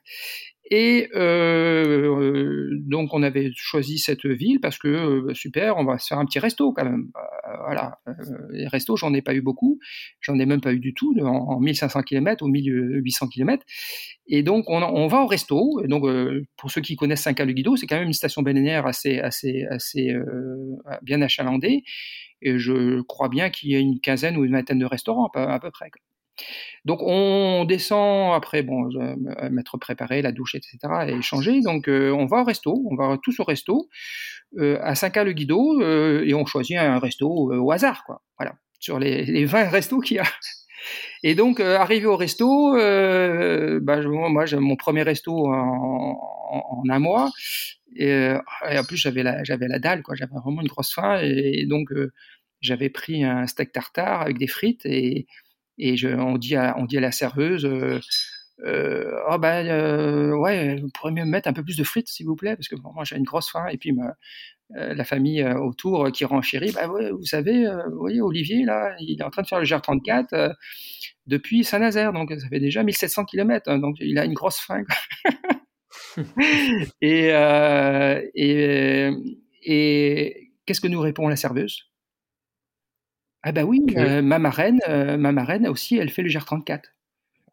Et 0.71 1.09
euh, 1.13 2.69
donc 2.87 3.13
on 3.13 3.21
avait 3.21 3.51
choisi 3.53 3.99
cette 3.99 4.25
ville 4.25 4.61
parce 4.61 4.77
que 4.77 4.87
euh, 4.87 5.33
super, 5.33 5.75
on 5.77 5.83
va 5.83 5.97
faire 5.97 6.19
un 6.19 6.25
petit 6.25 6.39
resto 6.39 6.71
quand 6.71 6.85
même. 6.85 7.11
Euh, 7.15 7.55
voilà, 7.65 7.99
les 8.49 8.67
restos 8.67 8.95
j'en 8.95 9.13
ai 9.13 9.21
pas 9.21 9.35
eu 9.35 9.41
beaucoup, 9.41 9.79
j'en 10.21 10.39
ai 10.39 10.45
même 10.45 10.61
pas 10.61 10.73
eu 10.73 10.79
du 10.79 10.93
tout 10.93 11.13
en, 11.19 11.59
1500 11.59 12.03
km 12.03 12.43
ou 12.43 12.47
1800 12.47 13.27
km. 13.27 13.65
Et 14.27 14.41
donc 14.41 14.69
on, 14.69 15.07
va 15.07 15.23
au 15.23 15.27
resto. 15.27 15.81
Et 15.83 15.87
donc 15.87 16.05
pour 16.55 16.71
ceux 16.71 16.81
qui 16.81 16.95
connaissent 16.95 17.23
Saint-Caluguido, 17.23 17.75
c'est 17.75 17.85
quand 17.85 17.97
même 17.97 18.07
une 18.07 18.13
station 18.13 18.41
balnéaire 18.41 18.85
assez 18.87 19.19
assez 19.19 19.65
assez 19.69 20.15
bien 21.01 21.21
achalandée. 21.21 21.83
Et 22.41 22.57
je 22.57 23.01
crois 23.01 23.27
bien 23.27 23.49
qu'il 23.49 23.69
y 23.71 23.75
a 23.75 23.79
une 23.79 23.99
quinzaine 23.99 24.37
ou 24.37 24.45
une 24.45 24.53
vingtaine 24.53 24.79
de 24.79 24.85
restaurants 24.85 25.29
à 25.35 25.59
peu 25.59 25.71
près. 25.71 25.91
Donc 26.85 26.99
on 27.01 27.65
descend 27.65 28.33
après, 28.35 28.63
bon, 28.63 28.89
m'être 29.51 29.77
préparé, 29.77 30.21
la 30.21 30.31
douche, 30.31 30.55
etc. 30.55 30.77
et 31.07 31.13
échanger. 31.13 31.61
Donc 31.61 31.87
euh, 31.87 32.11
on 32.11 32.25
va 32.25 32.41
au 32.41 32.43
resto, 32.43 32.83
on 32.89 32.95
va 32.95 33.17
tous 33.21 33.39
au 33.39 33.43
resto 33.43 33.89
euh, 34.57 34.77
à 34.81 34.93
5K 34.93 35.23
le 35.23 35.33
Guido 35.33 35.81
euh, 35.81 36.23
et 36.25 36.33
on 36.33 36.45
choisit 36.45 36.77
un 36.77 36.99
resto 36.99 37.27
au 37.27 37.71
hasard, 37.71 38.03
quoi. 38.05 38.21
Voilà, 38.37 38.55
sur 38.79 38.99
les, 38.99 39.25
les 39.25 39.45
20 39.45 39.69
restos 39.69 39.99
qu'il 39.99 40.17
y 40.17 40.19
a. 40.19 40.25
Et 41.23 41.35
donc 41.35 41.61
arrivé 41.61 42.05
au 42.07 42.17
resto, 42.17 42.73
bah, 42.73 44.01
moi 44.01 44.45
mon 44.59 44.75
premier 44.75 45.03
resto 45.03 45.47
en, 45.47 46.83
un 46.89 46.99
mois 46.99 47.31
et, 47.95 48.33
en 48.65 48.83
plus 48.83 48.97
j'avais 48.97 49.23
la 49.23 49.43
la 49.45 49.79
dalle, 49.79 50.03
quoi. 50.03 50.15
J'avais 50.15 50.35
vraiment 50.43 50.61
une 50.61 50.67
grosse 50.67 50.93
faim 50.93 51.21
et 51.21 51.65
donc 51.67 51.87
j'avais 52.59 52.89
pris 52.89 53.23
un 53.23 53.47
steak 53.47 53.71
tartare 53.71 54.21
avec 54.21 54.37
des 54.37 54.47
frites 54.47 54.85
et 54.85 55.27
et 55.77 55.97
je, 55.97 56.09
on, 56.09 56.37
dit 56.37 56.55
à, 56.55 56.75
on 56.77 56.85
dit 56.85 56.97
à 56.97 57.01
la 57.01 57.11
serveuse, 57.11 57.65
euh, 57.65 57.99
euh, 58.65 59.19
oh 59.29 59.37
ben 59.37 59.67
euh, 59.67 60.35
ouais, 60.35 60.79
vous 60.79 60.89
pourriez 60.89 61.15
me 61.15 61.25
mettre 61.25 61.47
un 61.47 61.53
peu 61.53 61.63
plus 61.63 61.77
de 61.77 61.83
frites 61.83 62.07
s'il 62.07 62.25
vous 62.25 62.35
plaît, 62.35 62.55
parce 62.55 62.67
que 62.67 62.75
moi 62.75 63.03
j'ai 63.03 63.17
une 63.17 63.23
grosse 63.23 63.49
faim. 63.49 63.67
Et 63.71 63.77
puis 63.77 63.95
la 64.75 65.03
famille 65.03 65.43
autour 65.43 66.11
qui 66.11 66.25
renchérit, 66.25 66.71
bah 66.71 66.87
ouais, 66.87 67.11
vous 67.11 67.25
savez, 67.25 67.65
vous 67.91 67.99
voyez 67.99 68.21
Olivier 68.21 68.63
là, 68.65 68.95
il 68.99 69.19
est 69.19 69.23
en 69.23 69.29
train 69.29 69.43
de 69.43 69.47
faire 69.47 69.59
le 69.59 69.65
GR34 69.65 70.53
depuis 71.27 71.63
Saint-Nazaire, 71.63 72.11
donc 72.11 72.31
ça 72.31 72.47
fait 72.49 72.59
déjà 72.59 72.83
1700 72.83 73.25
km, 73.25 73.69
hein, 73.69 73.79
donc 73.79 73.97
il 73.99 74.17
a 74.17 74.25
une 74.25 74.33
grosse 74.33 74.59
faim. 74.59 74.83
et, 77.01 77.27
et, 78.35 79.11
et 79.63 80.51
qu'est-ce 80.65 80.81
que 80.81 80.87
nous 80.87 81.01
répond 81.01 81.27
la 81.27 81.35
serveuse? 81.35 81.92
Ah 83.43 83.51
bah 83.51 83.63
oui, 83.65 83.85
euh, 83.97 84.21
ma 84.21 84.39
marraine, 84.39 84.79
euh, 84.87 85.17
ma 85.17 85.33
marraine 85.33 85.67
aussi, 85.67 85.97
elle 85.97 86.09
fait 86.09 86.21
le 86.21 86.29
GR34. 86.29 86.81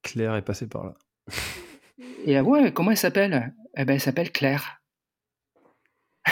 Claire 0.03 0.37
est 0.37 0.43
passée 0.43 0.69
par 0.69 0.85
là. 0.85 0.95
Et 2.27 2.37
ah 2.37 2.45
ouais, 2.45 2.73
comment 2.73 2.93
elle 2.93 2.97
s'appelle? 2.97 3.53
Eh 3.77 3.85
ben, 3.85 3.95
elle 3.95 4.01
s'appelle 4.01 4.31
Claire. 4.31 4.81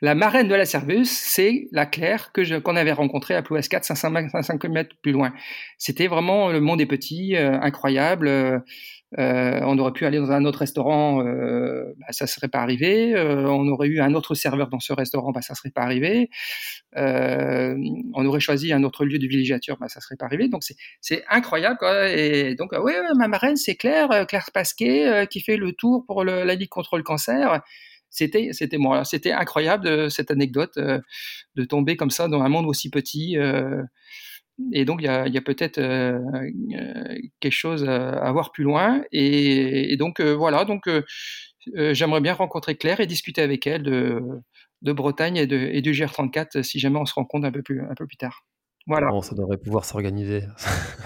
la 0.00 0.14
marraine 0.14 0.46
de 0.46 0.54
la 0.54 0.66
serveuse, 0.66 1.10
c'est 1.10 1.68
la 1.72 1.84
Claire 1.84 2.30
que 2.32 2.58
qu'on 2.60 2.76
avait 2.76 2.92
rencontrée 2.92 3.34
à 3.34 3.42
Ploues 3.42 3.60
4, 3.60 3.84
500, 3.84 4.58
km 4.58 4.94
plus 5.02 5.12
loin. 5.12 5.32
C'était 5.76 6.06
vraiment 6.06 6.50
le 6.50 6.60
monde 6.60 6.80
est 6.80 6.86
petit, 6.86 7.34
euh, 7.36 7.58
incroyable. 7.60 8.62
Euh, 9.18 9.60
on 9.64 9.78
aurait 9.78 9.92
pu 9.92 10.06
aller 10.06 10.18
dans 10.18 10.30
un 10.30 10.44
autre 10.44 10.60
restaurant, 10.60 11.26
euh, 11.26 11.94
bah, 11.98 12.06
ça 12.10 12.26
serait 12.26 12.48
pas 12.48 12.60
arrivé. 12.60 13.14
Euh, 13.14 13.46
on 13.46 13.66
aurait 13.68 13.88
eu 13.88 14.00
un 14.00 14.14
autre 14.14 14.34
serveur 14.34 14.68
dans 14.68 14.80
ce 14.80 14.92
restaurant, 14.92 15.32
bah, 15.32 15.42
ça 15.42 15.54
serait 15.54 15.70
pas 15.70 15.82
arrivé. 15.82 16.30
On 16.96 18.26
aurait 18.26 18.40
choisi 18.40 18.72
un 18.72 18.84
autre 18.84 19.04
lieu 19.04 19.18
de 19.18 19.26
villégiature, 19.26 19.76
bah, 19.78 19.88
ça 19.88 20.00
serait 20.00 20.16
pas 20.16 20.26
arrivé. 20.26 20.48
Donc 20.48 20.62
c'est 21.00 21.24
incroyable. 21.28 21.78
Et 22.08 22.54
donc 22.54 22.72
oui, 22.80 22.92
ma 23.16 23.28
marraine, 23.28 23.56
c'est 23.56 23.74
Claire, 23.74 24.26
Claire 24.28 24.50
Pasquet, 24.52 25.26
qui 25.30 25.40
fait 25.40 25.56
le 25.56 25.72
tour 25.72 26.04
pour 26.06 26.24
la 26.24 26.54
Ligue 26.54 26.68
contre 26.68 26.96
le 26.96 27.02
cancer. 27.02 27.62
C'était 28.10 28.50
moi, 28.78 29.04
c'était 29.04 29.32
incroyable 29.32 30.10
cette 30.10 30.30
anecdote 30.30 30.78
de 30.78 31.64
tomber 31.64 31.96
comme 31.96 32.10
ça 32.10 32.28
dans 32.28 32.42
un 32.42 32.48
monde 32.48 32.66
aussi 32.66 32.90
petit 32.90 33.36
et 34.72 34.84
donc 34.84 35.00
il 35.02 35.06
y 35.06 35.08
a, 35.08 35.40
peut-être 35.40 35.78
euh, 35.78 36.18
euh, 36.74 37.18
quelque 37.40 37.52
chose 37.52 37.84
à, 37.88 38.30
voir 38.32 38.52
plus 38.52 38.64
loin. 38.64 39.02
Et, 39.12 39.96
donc 39.96 40.20
euh, 40.20 40.32
voilà, 40.32 40.64
donc 40.64 40.88
j'aimerais 41.74 42.20
bien 42.20 42.34
rencontrer 42.34 42.76
Claire 42.76 43.00
et 43.00 43.06
discuter 43.06 43.42
avec 43.42 43.66
elle 43.66 43.82
de, 43.82 44.22
de 44.82 44.92
Bretagne 44.92 45.36
et, 45.36 45.46
de, 45.46 45.56
et 45.56 45.82
du 45.82 45.92
GR34 45.92 46.62
si 46.62 46.78
jamais 46.78 46.98
on 46.98 47.06
se 47.06 47.14
rencontre 47.14 47.46
un 47.46 47.52
peu 47.52 47.62
plus, 47.62 47.82
un 47.82 47.94
peu 47.94 48.06
plus 48.06 48.16
tard. 48.16 48.44
Voilà. 48.86 49.08
Bon, 49.08 49.20
ça 49.20 49.34
devrait 49.34 49.58
pouvoir 49.58 49.84
s'organiser. 49.84 50.44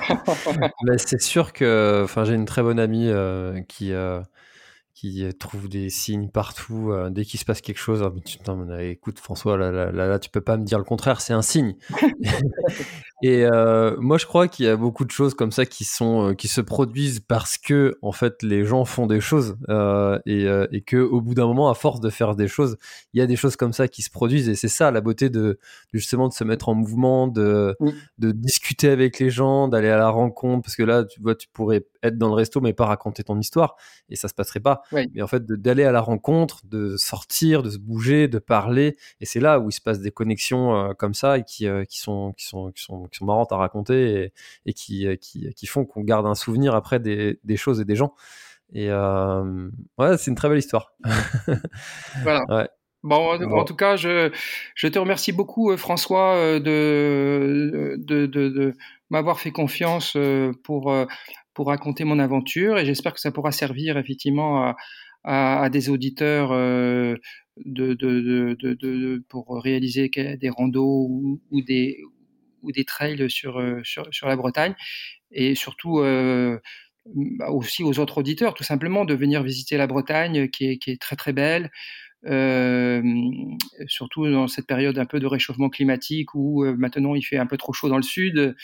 c'est 0.97 1.21
sûr 1.21 1.53
que, 1.53 2.07
j'ai 2.25 2.35
une 2.35 2.47
très 2.47 2.63
bonne 2.63 2.79
amie 2.79 3.11
qui 3.69 3.93
qui 5.11 5.29
trouve 5.39 5.69
des 5.69 5.91
signes 5.91 6.29
partout 6.29 6.91
euh, 6.91 7.11
dès 7.11 7.25
qu'il 7.25 7.39
se 7.39 7.45
passe 7.45 7.61
quelque 7.61 7.79
chose. 7.79 8.03
Ah, 8.03 8.83
écoute 8.83 9.19
François, 9.19 9.59
là, 9.59 9.71
là, 9.71 9.91
là, 9.93 10.19
tu 10.19 10.31
peux 10.31 10.41
pas 10.41 10.57
me 10.57 10.65
dire 10.65 10.79
le 10.79 10.85
contraire, 10.85 11.21
c'est 11.21 11.35
un 11.35 11.43
signe. 11.43 11.75
et 13.23 13.45
euh, 13.45 13.97
moi, 13.99 14.17
je 14.17 14.25
crois 14.25 14.49
qu'il 14.49 14.65
y 14.65 14.69
a 14.69 14.77
beaucoup 14.77 15.05
de 15.05 15.11
choses 15.11 15.35
comme 15.35 15.53
ça 15.53 15.67
qui 15.67 15.85
sont 15.85 16.31
euh, 16.31 16.35
qui 16.35 16.49
se 16.49 16.63
produisent 16.63 17.21
parce 17.21 17.59
que 17.59 17.99
en 18.01 18.13
fait 18.13 18.43
les 18.43 18.65
gens 18.65 18.85
font 18.87 19.07
des 19.07 19.21
choses 19.21 19.57
et, 20.27 20.47
et 20.73 20.81
que 20.81 20.97
au 20.97 21.21
bout 21.21 21.35
d'un 21.35 21.47
moment, 21.47 21.69
à 21.69 21.75
force 21.75 22.01
de 22.01 22.11
faire 22.11 22.35
des 22.35 22.49
choses, 22.49 22.79
il 23.13 23.21
y 23.21 23.23
a 23.23 23.27
des 23.27 23.37
choses 23.37 23.57
comme 23.57 23.73
ça 23.73 23.89
qui 23.89 24.03
se 24.03 24.11
produisent 24.11 24.49
et 24.49 24.55
c'est 24.55 24.69
ça 24.69 24.91
la 24.91 25.01
beauté 25.01 25.29
de 25.29 25.59
justement 25.93 26.29
de 26.29 26.33
se 26.33 26.45
mettre 26.45 26.69
en 26.69 26.75
mouvement, 26.75 27.29
de 27.29 27.77
de 28.19 28.33
discuter 28.33 28.89
avec 28.89 29.19
les 29.19 29.31
gens, 29.31 29.69
d'aller 29.69 29.91
à 29.91 29.97
la 29.97 30.09
rencontre 30.09 30.63
parce 30.63 30.77
que 30.77 30.83
là, 30.83 31.05
tu 31.05 31.21
vois, 31.21 31.35
tu 31.35 31.49
pourrais 31.53 31.85
être 32.05 32.19
dans 32.19 32.29
le 32.29 32.35
resto 32.35 32.61
mais 32.61 32.73
pas 32.73 32.87
raconter 32.87 33.25
ton 33.25 33.39
histoire 33.39 33.77
et 34.09 34.17
ça 34.17 34.29
se 34.29 34.35
passerait 34.35 34.61
pas. 34.61 34.83
Mais 34.93 35.23
en 35.23 35.27
fait, 35.27 35.45
d'aller 35.47 35.85
à 35.85 35.93
la 35.93 36.01
rencontre, 36.01 36.61
de 36.67 36.97
sortir, 36.97 37.63
de 37.63 37.71
se 37.71 37.79
bouger, 37.79 38.29
de 38.29 38.39
parler, 38.39 38.97
et 39.21 39.27
c'est 39.27 39.41
là 39.41 39.59
où 39.59 39.71
il 39.71 39.73
se 39.73 39.81
passe 39.81 40.01
des 40.01 40.11
connexions 40.11 40.77
euh, 40.77 40.93
comme 40.95 41.15
ça 41.15 41.39
et 41.39 41.45
qui, 41.45 41.67
euh, 41.67 41.85
qui, 41.85 41.99
sont, 41.99 42.33
qui, 42.37 42.45
sont, 42.45 42.71
qui, 42.73 42.83
sont, 42.83 43.07
qui 43.09 43.19
sont 43.19 43.25
marrantes 43.25 43.53
à 43.53 43.57
raconter 43.57 44.25
et, 44.25 44.33
et 44.67 44.73
qui, 44.73 45.07
euh, 45.07 45.17
qui, 45.17 45.53
qui, 45.55 45.67
font 45.67 45.85
qu'on 45.85 46.03
garde 46.03 46.27
un 46.27 46.35
souvenir 46.35 46.75
après 46.75 47.01
des, 47.01 47.41
des 47.45 47.57
choses 47.57 47.81
et 47.81 47.85
des 47.85 47.97
gens. 47.97 48.15
Et 48.73 48.91
ouais, 48.91 50.17
c'est 50.19 50.31
une 50.31 50.35
très 50.35 50.49
belle 50.49 50.59
histoire. 50.59 50.95
voilà. 52.23 52.69
Bon, 53.05 53.39
en, 53.39 53.65
tout 53.65 53.77
cas, 53.77 53.97
je, 53.97 54.33
je 54.75 54.89
te 54.89 54.99
remercie 54.99 55.33
beaucoup, 55.33 55.77
François, 55.77 56.59
de, 56.59 57.97
de, 57.99 58.27
de, 58.27 58.49
de 58.49 58.75
m'avoir 59.11 59.39
fait 59.39 59.53
confiance 59.53 60.17
pour 60.65 60.93
pour 61.55 61.69
raconter 61.69 62.05
mon 62.05 62.19
aventure 62.19 62.79
et 62.79 62.87
j'espère 62.87 63.15
que 63.15 63.21
ça 63.21 63.31
pourra 63.31 63.53
servir 63.53 63.97
effectivement 63.97 64.75
à, 65.25 65.69
des 65.71 65.89
auditeurs 65.89 66.53
euh, 66.53 67.17
pour 69.29 69.63
réaliser 69.63 70.09
des 70.09 70.51
randos 70.51 71.09
ou, 71.51 71.63
des, 71.63 72.85
trails 72.87 73.31
sur, 73.31 73.59
euh, 73.59 73.81
sur, 73.83 74.29
la 74.29 74.37
Bretagne. 74.37 74.75
Et 75.31 75.55
surtout 75.55 76.01
euh, 76.01 76.59
bah, 77.07 77.51
aussi 77.51 77.83
aux 77.83 77.99
autres 77.99 78.19
auditeurs 78.19 78.55
tout 78.55 78.65
simplement 78.65 79.05
de 79.05 79.15
venir 79.15 79.43
visiter 79.43 79.77
la 79.77 79.87
Bretagne 79.87 80.49
qui 80.49 80.79
est 80.87 81.01
très 81.01 81.17
très 81.17 81.33
belle 81.33 81.71
euh, 82.27 83.03
surtout 83.87 84.31
dans 84.31 84.49
cette 84.49 84.67
période 84.67 84.99
un 84.99 85.05
peu 85.05 85.21
de 85.21 85.27
réchauffement 85.27 85.69
climatique 85.69 86.35
où 86.35 86.65
euh, 86.65 86.75
maintenant 86.77 87.15
il 87.15 87.23
fait 87.23 87.37
un 87.37 87.47
peu 87.47 87.57
trop 87.57 87.73
chaud 87.73 87.89
dans 87.89 87.97
le 87.97 88.03
sud. 88.03 88.57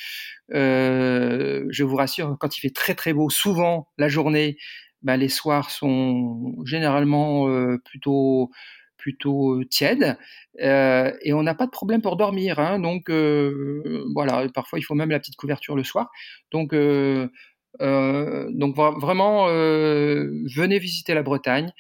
Euh, 0.55 1.67
je 1.69 1.85
vous 1.85 1.97
rassure, 1.97 2.37
quand 2.39 2.57
il 2.57 2.61
fait 2.61 2.71
très 2.71 2.95
très 2.95 3.13
beau, 3.13 3.29
souvent 3.29 3.89
la 3.99 4.09
journée, 4.09 4.57
bah, 5.03 5.17
les 5.17 5.29
soirs 5.29 5.71
sont 5.71 6.55
généralement 6.65 7.47
plutôt 7.85 8.51
plutôt 8.99 9.65
tièdes 9.65 10.19
et 10.59 11.33
on 11.33 11.43
n'a 11.43 11.55
pas 11.55 11.67
de 11.67 11.71
problème 11.71 12.03
pour 12.03 12.17
dormir. 12.17 12.59
Hein, 12.59 12.79
donc 12.79 13.11
voilà, 13.11 14.47
parfois 14.55 14.79
il 14.79 14.83
faut 14.83 14.95
même 14.95 15.11
la 15.11 15.19
petite 15.19 15.37
couverture 15.37 15.77
le 15.77 15.85
soir. 15.85 16.11
Donc 16.51 16.75
donc 17.79 18.77
vraiment, 18.77 19.47
venez 19.47 20.79
visiter 20.79 21.15
la 21.15 21.23
Bretagne. 21.23 21.73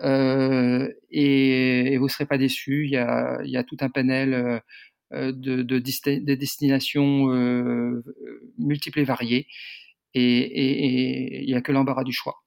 Euh, 0.00 0.88
et, 1.10 1.96
vous 1.98 2.04
ne 2.04 2.10
serez 2.10 2.26
pas 2.26 2.38
déçus. 2.38 2.84
Il 2.86 2.90
y 2.90 2.96
a, 2.96 3.40
il 3.44 3.50
y 3.50 3.56
a 3.56 3.64
tout 3.64 3.76
un 3.80 3.90
panel 3.90 4.34
euh, 4.34 4.58
euh, 5.12 5.32
de, 5.32 5.62
de, 5.62 5.78
de 5.78 6.34
destinations 6.34 7.26
multiples 8.58 9.00
et 9.00 9.04
variées. 9.04 9.46
Et 10.14 11.42
il 11.42 11.46
n'y 11.46 11.54
a 11.54 11.62
que 11.62 11.72
l'embarras 11.72 12.04
du 12.04 12.12
choix. 12.12 12.42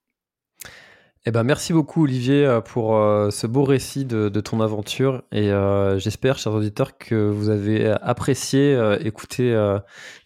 Eh 1.27 1.31
ben, 1.31 1.41
merci 1.41 1.73
beaucoup 1.73 2.03
Olivier 2.03 2.45
euh, 2.45 2.61
pour 2.61 2.95
euh, 2.95 3.31
ce 3.31 3.47
beau 3.47 3.63
récit 3.63 4.05
de, 4.05 4.29
ton 4.41 4.61
aventure 4.61 5.23
et 5.31 5.51
euh, 5.51 5.97
j'espère, 5.97 6.37
chers 6.37 6.53
auditeurs, 6.53 6.99
que 6.99 7.15
vous 7.15 7.49
avez 7.49 7.87
apprécié 8.03 8.79
écouter, 8.99 9.75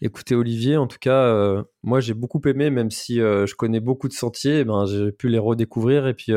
écouter 0.02 0.34
Olivier. 0.34 0.76
En 0.76 0.86
tout 0.86 0.98
cas, 1.00 1.64
moi 1.82 2.00
j'ai 2.00 2.12
beaucoup 2.12 2.42
aimé, 2.44 2.68
même 2.68 2.90
si 2.90 3.14
je 3.16 3.54
connais 3.54 3.80
beaucoup 3.80 4.08
de 4.08 4.12
sentiers, 4.12 4.58
eh 4.58 4.64
ben, 4.64 4.84
j'ai 4.84 5.10
pu 5.10 5.30
les 5.30 5.38
redécouvrir 5.38 6.06
et 6.06 6.12
puis 6.12 6.34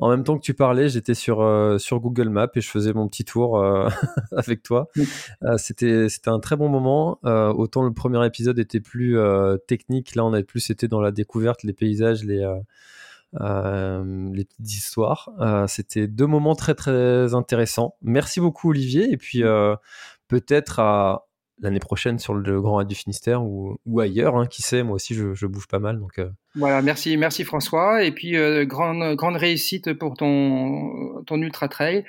en 0.00 0.10
même 0.10 0.24
temps 0.24 0.36
que 0.36 0.42
tu 0.42 0.54
parlais, 0.54 0.88
j'étais 0.88 1.14
sur, 1.14 1.38
sur 1.78 2.00
Google 2.00 2.30
Maps 2.30 2.48
et 2.56 2.60
je 2.60 2.68
faisais 2.68 2.92
mon 2.92 3.06
petit 3.06 3.24
tour 3.24 3.62
avec 4.36 4.64
toi. 4.64 4.88
c'était 5.56 6.08
c'était 6.08 6.30
un 6.30 6.40
très 6.40 6.56
bon 6.56 6.68
moment. 6.68 7.20
autant 7.22 7.84
le 7.84 7.92
premier 7.92 8.26
épisode 8.26 8.58
était 8.58 8.80
plus 8.80 9.16
technique, 9.68 10.16
là 10.16 10.24
on 10.24 10.32
avait 10.32 10.42
plus 10.42 10.68
été 10.70 10.88
dans 10.88 11.00
la 11.00 11.12
découverte, 11.12 11.62
les 11.62 11.74
paysages, 11.74 12.24
les 12.24 12.44
les 13.32 14.44
petites 14.44 14.72
histoires. 14.72 15.30
C'était 15.68 16.06
deux 16.06 16.26
moments 16.26 16.54
très 16.54 16.74
très 16.74 17.34
intéressants. 17.34 17.94
Merci 18.02 18.40
beaucoup 18.40 18.70
Olivier 18.70 19.12
et 19.12 19.16
puis 19.16 19.42
peut-être 20.28 20.78
à 20.80 21.26
l'année 21.60 21.78
prochaine 21.78 22.18
sur 22.18 22.34
le 22.34 22.60
Grand 22.60 22.76
Raid 22.76 22.88
du 22.88 22.94
Finistère 22.94 23.42
ou, 23.42 23.78
ailleurs, 24.00 24.36
hein, 24.36 24.46
qui 24.46 24.62
sait, 24.62 24.82
moi 24.82 24.94
aussi 24.94 25.14
je, 25.14 25.46
bouge 25.46 25.68
pas 25.68 25.78
mal. 25.78 25.98
Donc, 25.98 26.18
euh. 26.18 26.30
Voilà, 26.54 26.82
merci, 26.82 27.16
merci 27.16 27.44
François. 27.44 28.02
Et 28.04 28.12
puis, 28.12 28.36
euh, 28.36 28.64
grande, 28.64 29.14
grande 29.14 29.36
réussite 29.36 29.92
pour 29.94 30.14
ton, 30.14 31.22
ton 31.26 31.40
ultra 31.40 31.68
trail, 31.68 32.04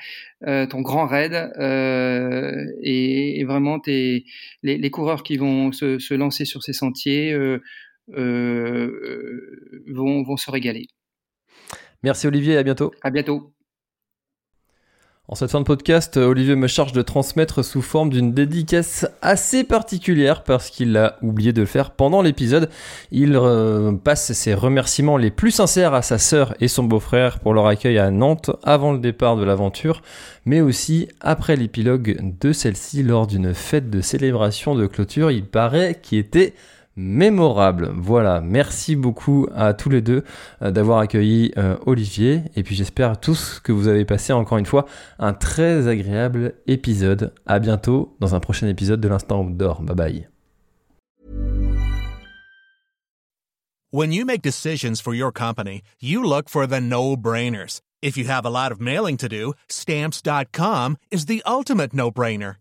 euh, 0.48 0.65
ton 0.65 0.81
grand 0.81 1.06
raid. 1.06 1.34
Et, 2.81 3.43
vraiment, 3.45 3.80
les, 3.85 4.26
les, 4.64 4.91
coureurs 4.91 5.23
qui 5.23 5.38
vont 5.38 5.72
se, 5.72 5.99
se 5.99 6.14
lancer 6.14 6.45
sur 6.45 6.64
ces 6.64 6.73
sentiers 6.73 7.35
vont, 8.07 8.89
vont 10.23 10.38
se 10.38 10.49
régaler. 10.52 10.88
Merci 12.03 12.25
Olivier, 12.25 12.57
à 12.57 12.63
bientôt. 12.63 12.91
À 13.03 13.11
bientôt. 13.11 13.53
En 15.27 15.35
cette 15.35 15.51
fin 15.51 15.59
de 15.59 15.65
podcast, 15.65 16.17
Olivier 16.17 16.55
me 16.55 16.67
charge 16.67 16.91
de 16.93 17.01
transmettre 17.01 17.63
sous 17.63 17.81
forme 17.81 18.09
d'une 18.09 18.33
dédicace 18.33 19.05
assez 19.21 19.63
particulière 19.63 20.43
parce 20.43 20.69
qu'il 20.69 20.97
a 20.97 21.17
oublié 21.21 21.53
de 21.53 21.61
le 21.61 21.67
faire 21.67 21.91
pendant 21.91 22.21
l'épisode. 22.21 22.69
Il 23.11 23.35
euh, 23.35 23.93
passe 23.93 24.33
ses 24.33 24.53
remerciements 24.53 25.15
les 25.15 25.31
plus 25.31 25.51
sincères 25.51 25.93
à 25.93 26.01
sa 26.01 26.17
sœur 26.17 26.55
et 26.59 26.67
son 26.67 26.83
beau-frère 26.83 27.39
pour 27.39 27.53
leur 27.53 27.67
accueil 27.67 27.97
à 27.99 28.09
Nantes 28.09 28.51
avant 28.63 28.91
le 28.91 28.99
départ 28.99 29.37
de 29.37 29.45
l'aventure, 29.45 30.01
mais 30.45 30.59
aussi 30.59 31.07
après 31.21 31.55
l'épilogue 31.55 32.19
de 32.41 32.51
celle-ci 32.51 33.03
lors 33.03 33.27
d'une 33.27 33.53
fête 33.53 33.89
de 33.89 34.01
célébration 34.01 34.75
de 34.75 34.87
clôture. 34.87 35.31
Il 35.31 35.45
paraît 35.45 35.99
qu'il 36.01 36.17
était 36.17 36.55
mémorable. 36.95 37.91
Voilà, 37.95 38.41
merci 38.41 38.95
beaucoup 38.95 39.47
à 39.55 39.73
tous 39.73 39.89
les 39.89 40.01
deux 40.01 40.23
euh, 40.61 40.72
d'avoir 40.72 40.99
accueilli 40.99 41.51
euh, 41.57 41.77
Olivier 41.85 42.41
et 42.55 42.63
puis 42.63 42.76
j'espère 42.76 43.19
tous 43.19 43.59
que 43.63 43.72
vous 43.72 43.88
avez 43.88 44.05
passé 44.05 44.34
encore 44.34 44.57
une 44.57 44.65
fois 44.65 44.85
un 45.19 45.34
très 45.34 45.88
agréable 45.88 46.55
épisode. 46.68 47.34
À 47.45 47.59
bientôt 47.59 48.15
dans 48.19 48.35
un 48.35 48.39
prochain 48.39 48.68
épisode 48.68 49.01
de 49.01 49.07
l'Instant 49.07 49.41
Outdoor. 49.41 49.81
Bye 49.81 49.95
bye. 49.95 50.27
When 53.93 54.13
you 54.13 54.26
make 54.26 54.41
decisions 54.41 55.01
for 55.01 55.13
your 55.13 55.34
company, 55.34 55.81
you 55.99 56.23
look 56.23 56.47
for 56.47 56.65
the 56.65 56.80
no-brainers. 56.80 57.81
If 58.01 58.18
you 58.18 58.23
have 58.26 58.45
a 58.45 58.49
lot 58.49 58.72
of 58.72 58.80
mailing 58.80 59.18
to 59.18 59.27
do, 59.27 59.53
stamps.com 59.68 60.95
is 61.11 61.26
the 61.26 61.43
ultimate 61.45 61.93
no-brainer. 61.93 62.60